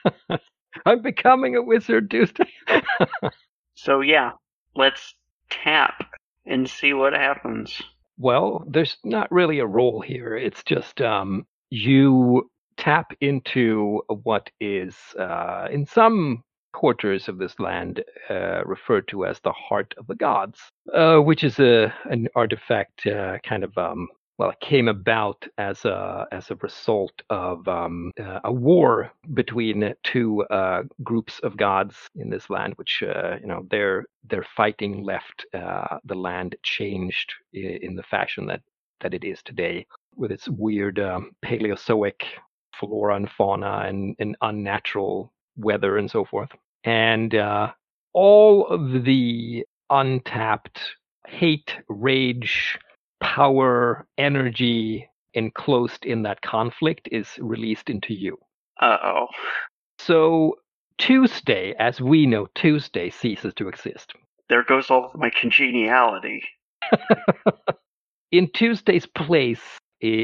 i'm 0.87 1.03
becoming 1.03 1.57
a 1.57 1.63
wizard 1.63 2.11
tuesday 2.11 2.53
So 3.75 4.01
yeah, 4.01 4.31
let's 4.75 5.15
tap 5.51 6.03
and 6.47 6.69
see 6.69 6.95
what 6.95 7.13
happens. 7.13 7.81
Well, 8.19 8.65
there's 8.67 8.97
not 9.05 9.31
really 9.31 9.59
a 9.59 9.67
role 9.67 10.01
here. 10.01 10.35
It's 10.35 10.65
just 10.65 11.03
um, 11.03 11.47
you 11.77 12.51
tap 12.79 13.13
into 13.21 14.03
what 14.09 14.51
is, 14.61 14.97
uh, 15.19 15.69
in 15.73 15.87
some 15.87 16.43
quarters 16.75 17.29
of 17.29 17.39
this 17.39 17.59
land, 17.61 18.05
uh, 18.31 18.65
referred 18.67 19.09
to 19.09 19.27
as 19.27 19.41
the 19.41 19.53
Heart 19.53 19.95
of 19.99 20.07
the 20.09 20.17
Gods, 20.17 20.61
uh, 20.95 21.19
which 21.19 21.45
is 21.45 21.61
a 21.61 21.95
an 22.07 22.29
artifact, 22.37 23.07
uh, 23.07 23.39
kind 23.49 23.65
of. 23.65 23.77
Um, 23.79 24.09
well, 24.39 24.51
it 24.51 24.61
came 24.61 24.89
about 24.89 25.47
as 25.59 25.85
a 25.87 26.27
as 26.33 26.51
a 26.51 26.57
result 26.57 27.15
of 27.31 27.67
um, 27.69 28.13
uh, 28.21 28.41
a 28.45 28.53
war 28.53 29.13
between 29.35 29.95
two 30.05 30.45
uh, 30.51 30.83
groups 31.05 31.41
of 31.41 31.57
gods 31.57 31.97
in 32.17 32.31
this 32.31 32.51
land, 32.51 32.75
which 32.77 33.03
uh, 33.03 33.37
you 33.41 33.49
know 33.49 33.67
their 33.71 34.07
their 34.29 34.47
fighting 34.57 35.05
left 35.05 35.47
uh, 35.55 35.99
the 36.05 36.17
land 36.17 36.57
changed 36.65 37.35
in 37.55 37.97
the 37.97 38.05
fashion 38.05 38.47
that 38.47 38.63
that 39.01 39.15
it 39.15 39.25
is 39.25 39.43
today, 39.45 39.87
with 40.17 40.33
its 40.33 40.49
weird 40.49 40.99
um, 40.99 41.33
Paleozoic 41.45 42.23
flora 42.79 43.17
and 43.17 43.31
fauna 43.31 43.85
and, 43.87 44.15
and 44.19 44.37
unnatural 44.43 45.33
weather 45.57 45.97
and 45.97 46.11
so 46.11 46.25
forth, 46.25 46.51
and 46.85 47.35
uh, 47.35 47.73
all 48.13 48.67
of 48.69 49.05
the 49.05 49.65
untapped 49.91 50.81
hate, 51.27 51.77
rage, 51.89 52.79
power, 53.21 54.07
energy 54.19 55.09
enclosed 55.35 56.05
in 56.05 56.23
that 56.23 56.41
conflict 56.41 57.09
is 57.13 57.29
released 57.39 57.91
into 57.91 58.15
you. 58.15 58.39
Uh 58.81 58.97
oh. 59.03 59.27
So 59.99 60.57
Tuesday, 60.99 61.75
as 61.79 62.01
we 62.01 62.27
know, 62.27 62.49
Tuesday 62.55 63.11
ceases 63.11 63.53
to 63.55 63.69
exist. 63.69 64.13
There 64.49 64.65
goes 64.65 64.91
all 64.91 65.07
of 65.07 65.19
my 65.19 65.31
congeniality. 65.31 66.43
In 68.33 68.49
Tuesday's 68.53 69.07
place 69.07 69.61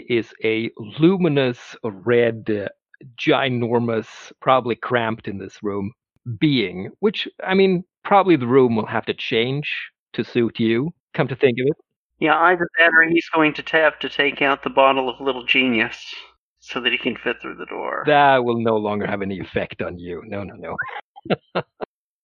is 0.09 0.32
a 0.44 0.70
luminous 0.98 1.76
red, 1.84 2.68
ginormous, 3.16 4.32
probably 4.40 4.76
cramped 4.76 5.28
in 5.28 5.38
this 5.38 5.62
room 5.62 5.92
being, 6.38 6.90
which, 7.00 7.28
I 7.44 7.54
mean, 7.54 7.84
probably 8.04 8.36
the 8.36 8.46
room 8.46 8.76
will 8.76 8.86
have 8.86 9.06
to 9.06 9.14
change 9.14 9.70
to 10.14 10.24
suit 10.24 10.60
you, 10.60 10.92
come 11.14 11.28
to 11.28 11.36
think 11.36 11.59
of 11.60 11.66
it. 11.66 11.76
Yeah, 12.18 12.38
either 12.38 12.68
that 12.78 12.92
or 12.94 13.02
he's 13.09 13.28
going 13.34 13.54
to 13.54 13.62
have 13.76 13.98
to 14.00 14.09
take 14.09 14.42
out 14.42 14.62
the 14.62 14.70
bottle 14.70 15.09
of 15.09 15.20
Little 15.20 15.44
Genius 15.44 16.14
so 16.60 16.80
that 16.80 16.92
he 16.92 16.98
can 16.98 17.16
fit 17.16 17.40
through 17.42 17.56
the 17.56 17.66
door. 17.66 18.04
That 18.06 18.44
will 18.44 18.60
no 18.60 18.76
longer 18.76 19.06
have 19.06 19.22
any 19.22 19.40
effect 19.40 19.82
on 19.82 19.98
you. 19.98 20.22
No, 20.26 20.44
no, 20.44 20.54
no. 20.54 21.62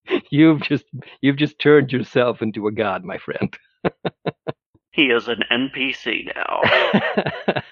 you've 0.31 0.63
just 0.63 0.85
you've 1.21 1.37
just 1.37 1.59
turned 1.59 1.93
yourself 1.93 2.43
into 2.43 2.69
a 2.69 2.73
god, 2.73 3.05
my 3.05 3.19
friend. 3.19 3.57
He 4.99 5.11
is 5.11 5.29
an 5.29 5.45
NPC 5.53 6.35
now. 6.35 7.63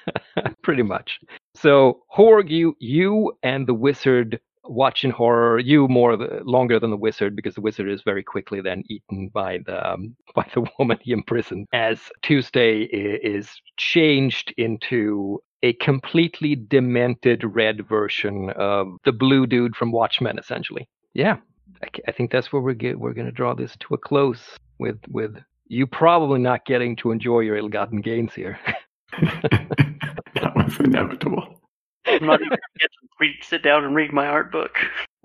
Pretty 0.62 0.84
much. 0.84 1.18
So 1.56 2.04
Horg, 2.16 2.48
you 2.50 2.76
you 2.78 3.36
and 3.42 3.66
the 3.66 3.74
wizard 3.74 4.38
watch 4.62 5.02
in 5.02 5.10
horror. 5.10 5.58
You 5.58 5.88
more 5.88 6.16
the, 6.16 6.42
longer 6.44 6.78
than 6.78 6.90
the 6.90 6.96
wizard 6.96 7.34
because 7.34 7.56
the 7.56 7.60
wizard 7.60 7.90
is 7.90 8.02
very 8.02 8.22
quickly 8.22 8.60
then 8.60 8.84
eaten 8.88 9.26
by 9.34 9.58
the 9.66 9.92
um, 9.92 10.14
by 10.36 10.46
the 10.54 10.70
woman 10.78 10.98
he 11.02 11.10
imprisoned. 11.10 11.66
As 11.72 11.98
Tuesday 12.22 12.82
is 12.82 13.50
changed 13.76 14.54
into 14.56 15.42
a 15.64 15.72
completely 15.72 16.54
demented 16.54 17.42
red 17.42 17.88
version 17.88 18.50
of 18.50 18.98
the 19.04 19.10
blue 19.10 19.48
dude 19.48 19.74
from 19.74 19.90
Watchmen, 19.90 20.38
essentially. 20.38 20.88
Yeah, 21.12 21.38
I, 21.82 21.88
I 22.06 22.12
think 22.12 22.30
that's 22.30 22.52
where 22.52 22.62
we're 22.62 22.96
we're 22.96 23.14
going 23.14 23.26
to 23.26 23.32
draw 23.32 23.52
this 23.52 23.76
to 23.80 23.94
a 23.94 23.98
close 23.98 24.56
with 24.78 25.00
with 25.08 25.34
you 25.68 25.86
probably 25.86 26.38
not 26.40 26.64
getting 26.64 26.96
to 26.96 27.10
enjoy 27.10 27.40
your 27.40 27.56
ill-gotten 27.56 28.00
gains 28.00 28.34
here. 28.34 28.58
that 29.20 30.52
was 30.54 30.78
inevitable. 30.80 31.60
I'm 32.06 32.24
not 32.26 32.40
even 32.40 32.48
gonna 32.50 32.60
get 32.78 32.90
to 32.90 33.08
read, 33.20 33.34
sit 33.42 33.62
down 33.62 33.84
and 33.84 33.94
read 33.94 34.12
my 34.12 34.26
art 34.26 34.52
book. 34.52 34.76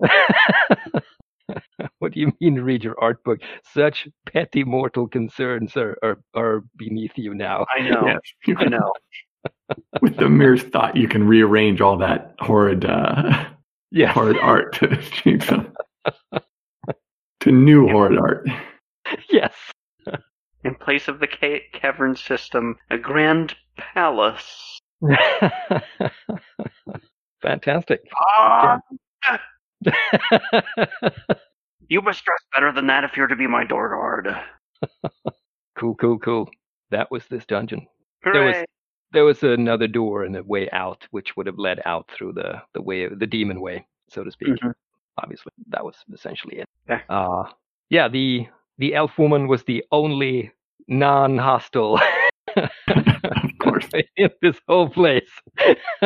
what 1.98 2.12
do 2.12 2.20
you 2.20 2.32
mean 2.40 2.60
read 2.60 2.82
your 2.82 2.96
art 3.00 3.22
book? 3.24 3.38
Such 3.72 4.08
petty 4.26 4.64
mortal 4.64 5.06
concerns 5.06 5.76
are, 5.76 5.96
are, 6.02 6.20
are 6.34 6.64
beneath 6.76 7.12
you 7.16 7.34
now. 7.34 7.66
I 7.76 7.82
know. 7.88 8.06
Yes, 8.06 8.56
I 8.58 8.64
know. 8.64 8.92
With 10.00 10.16
the 10.16 10.28
mere 10.28 10.56
thought, 10.58 10.96
you 10.96 11.08
can 11.08 11.26
rearrange 11.26 11.80
all 11.80 11.96
that 11.98 12.34
horrid, 12.40 12.84
uh, 12.84 13.44
Yes. 13.90 14.14
horrid 14.14 14.38
art 14.38 14.72
to 14.76 14.96
change 15.02 15.44
some 15.46 15.72
to 17.40 17.52
new 17.52 17.86
horrid 17.88 18.18
art. 18.18 18.48
yes. 19.30 19.52
In 20.64 20.74
place 20.76 21.08
of 21.08 21.18
the 21.20 21.26
ca- 21.26 21.62
cavern 21.72 22.14
system, 22.16 22.76
a 22.90 22.96
grand 22.98 23.54
palace. 23.76 24.78
Fantastic. 27.42 28.00
Ah! 28.16 28.78
You 31.88 32.00
must 32.00 32.24
dress 32.24 32.38
better 32.54 32.72
than 32.72 32.86
that 32.86 33.04
if 33.04 33.18
you're 33.18 33.26
to 33.26 33.36
be 33.36 33.46
my 33.46 33.64
door 33.64 33.90
guard. 33.90 34.34
cool, 35.78 35.94
cool, 35.96 36.18
cool. 36.20 36.48
That 36.90 37.10
was 37.10 37.26
this 37.26 37.44
dungeon. 37.44 37.86
There 38.24 38.44
was- 38.44 38.64
There 39.12 39.24
was 39.26 39.42
another 39.42 39.88
door 39.88 40.22
and 40.24 40.34
a 40.36 40.42
way 40.42 40.70
out, 40.70 41.06
which 41.10 41.36
would 41.36 41.46
have 41.46 41.58
led 41.58 41.82
out 41.84 42.08
through 42.16 42.32
the, 42.32 42.62
the 42.72 42.80
way, 42.80 43.08
the 43.08 43.26
demon 43.26 43.60
way, 43.60 43.86
so 44.08 44.24
to 44.24 44.30
speak. 44.30 44.54
Mhm. 44.62 44.72
Obviously, 45.18 45.52
that 45.68 45.84
was 45.84 45.96
essentially 46.14 46.60
it. 46.60 46.68
Yeah. 46.88 47.02
Uh, 47.10 47.44
yeah, 47.90 48.08
the 48.08 48.46
the 48.82 48.96
elf 48.96 49.16
woman 49.16 49.46
was 49.46 49.62
the 49.62 49.84
only 49.92 50.50
non-hostile 50.88 52.00
Of 52.56 52.70
course. 53.60 53.88
in 54.16 54.30
this 54.42 54.56
whole 54.66 54.88
place. 54.88 55.30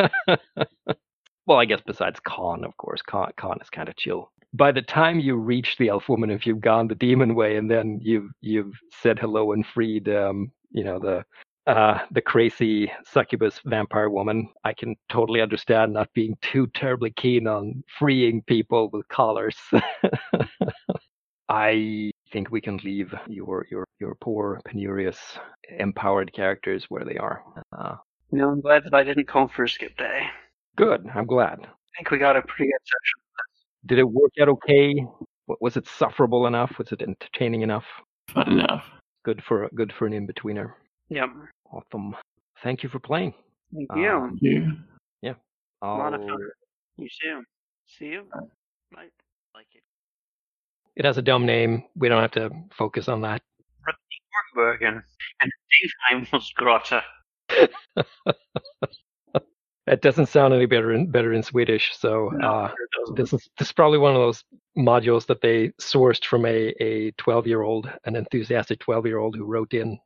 well, 1.46 1.58
I 1.58 1.64
guess 1.64 1.80
besides 1.86 2.20
Khan, 2.20 2.64
of 2.64 2.76
course. 2.76 3.00
Khan, 3.00 3.30
Khan 3.38 3.56
is 3.62 3.70
kind 3.70 3.88
of 3.88 3.96
chill. 3.96 4.30
By 4.52 4.72
the 4.72 4.82
time 4.82 5.18
you 5.20 5.36
reach 5.36 5.78
the 5.78 5.88
elf 5.88 6.10
woman, 6.10 6.30
if 6.30 6.46
you've 6.46 6.60
gone 6.60 6.86
the 6.86 6.94
demon 6.94 7.34
way 7.34 7.56
and 7.56 7.70
then 7.70 7.98
you've 8.02 8.30
you've 8.42 8.74
said 9.02 9.18
hello 9.18 9.52
and 9.52 9.66
freed, 9.66 10.10
um, 10.10 10.52
you 10.70 10.84
know 10.84 10.98
the 10.98 11.24
uh, 11.66 12.00
the 12.12 12.20
crazy 12.20 12.92
succubus 13.06 13.58
vampire 13.64 14.10
woman, 14.10 14.48
I 14.64 14.74
can 14.74 14.96
totally 15.08 15.40
understand 15.40 15.94
not 15.94 16.12
being 16.12 16.36
too 16.42 16.66
terribly 16.74 17.10
keen 17.10 17.46
on 17.48 17.82
freeing 17.98 18.42
people 18.42 18.90
with 18.92 19.08
collars. 19.08 19.56
I 21.48 22.10
think 22.32 22.50
we 22.50 22.60
can 22.60 22.78
leave 22.78 23.14
your 23.28 23.66
your 23.70 23.84
your 24.00 24.14
poor 24.16 24.60
penurious 24.66 25.18
empowered 25.78 26.32
characters 26.32 26.86
where 26.88 27.04
they 27.04 27.16
are. 27.16 27.42
Uh, 27.72 27.96
No, 28.32 28.50
I'm 28.50 28.60
glad 28.60 28.84
that 28.84 28.94
I 28.94 29.04
didn't 29.04 29.28
call 29.28 29.48
for 29.48 29.64
a 29.64 29.68
skip 29.68 29.96
day. 29.96 30.26
Good. 30.76 31.06
I'm 31.14 31.26
glad. 31.26 31.60
I 31.62 31.96
think 31.96 32.10
we 32.10 32.18
got 32.18 32.36
a 32.36 32.42
pretty 32.42 32.70
good 32.72 32.82
session. 32.84 33.20
Did 33.86 33.98
it 33.98 34.08
work 34.10 34.32
out 34.40 34.48
okay? 34.48 35.06
Was 35.60 35.76
it 35.76 35.86
sufferable 35.86 36.46
enough? 36.48 36.72
Was 36.78 36.90
it 36.92 37.02
entertaining 37.02 37.62
enough? 37.62 37.84
Fun 38.34 38.50
enough. 38.52 38.84
Good 39.24 39.42
for 39.46 39.68
good 39.74 39.92
for 39.96 40.06
an 40.06 40.12
in 40.12 40.26
betweener. 40.26 40.72
Yep. 41.08 41.30
Awesome. 41.72 42.16
Thank 42.64 42.82
you 42.82 42.88
for 42.88 42.98
playing. 42.98 43.32
Thank 43.72 43.92
Um, 43.92 44.38
you. 44.40 44.72
Yeah. 45.22 45.34
a 45.82 45.86
lot 45.86 46.14
of 46.14 46.20
fun. 46.20 46.38
You 46.96 47.08
too. 47.22 47.42
See 47.86 48.06
you. 48.06 48.24
Like, 48.94 49.12
like 49.54 49.66
it. 49.74 49.82
It 50.96 51.04
has 51.04 51.18
a 51.18 51.22
dumb 51.22 51.46
name. 51.46 51.84
We 51.94 52.08
don't 52.08 52.22
have 52.22 52.32
to 52.32 52.50
focus 52.76 53.08
on 53.08 53.20
that. 53.22 53.42
Bergen. 54.54 55.02
And 55.40 55.52
Dingheimusgrotte. 56.10 57.02
That 59.86 60.02
doesn't 60.02 60.26
sound 60.26 60.52
any 60.52 60.66
better 60.66 60.92
in 60.92 61.12
better 61.12 61.32
in 61.32 61.44
Swedish. 61.44 61.92
So 61.96 62.32
No, 62.34 62.48
uh, 62.48 62.72
this 63.14 63.32
is 63.32 63.48
this 63.56 63.68
is 63.68 63.72
probably 63.72 63.98
one 63.98 64.16
of 64.16 64.20
those 64.20 64.42
modules 64.76 65.26
that 65.26 65.42
they 65.42 65.68
sourced 65.80 66.24
from 66.24 66.44
a 66.44 66.74
a 66.80 67.12
12 67.12 67.46
year 67.46 67.62
old, 67.62 67.88
an 68.04 68.16
enthusiastic 68.16 68.80
12 68.80 69.06
year 69.06 69.18
old 69.18 69.36
who 69.36 69.44
wrote 69.44 69.74
in. 69.74 70.00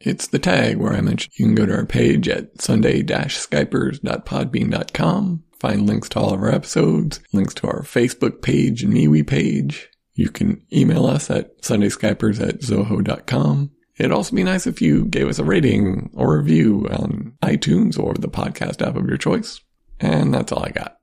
It's 0.00 0.26
the 0.26 0.38
tag 0.38 0.76
where 0.76 0.92
I 0.92 1.00
mentioned 1.00 1.32
you 1.38 1.46
can 1.46 1.54
go 1.54 1.64
to 1.66 1.74
our 1.74 1.86
page 1.86 2.28
at 2.28 2.60
sunday-skypers.podbean.com, 2.60 5.44
find 5.58 5.86
links 5.86 6.08
to 6.10 6.18
all 6.18 6.34
of 6.34 6.40
our 6.40 6.50
episodes, 6.50 7.20
links 7.34 7.52
to 7.54 7.66
our 7.66 7.82
Facebook 7.82 8.40
page 8.40 8.82
and 8.82 8.94
MeWe 8.94 9.26
page. 9.26 9.90
You 10.20 10.28
can 10.28 10.60
email 10.70 11.06
us 11.06 11.30
at 11.30 11.62
sundayskypers 11.62 12.46
at 12.46 12.60
zoho.com. 12.60 13.70
It'd 13.96 14.12
also 14.12 14.36
be 14.36 14.44
nice 14.44 14.66
if 14.66 14.82
you 14.82 15.06
gave 15.06 15.28
us 15.28 15.38
a 15.38 15.44
rating 15.44 16.10
or 16.12 16.36
review 16.36 16.86
on 16.90 17.32
iTunes 17.42 17.98
or 17.98 18.12
the 18.12 18.28
podcast 18.28 18.86
app 18.86 18.96
of 18.96 19.08
your 19.08 19.16
choice. 19.16 19.62
And 19.98 20.34
that's 20.34 20.52
all 20.52 20.62
I 20.62 20.72
got. 20.72 20.99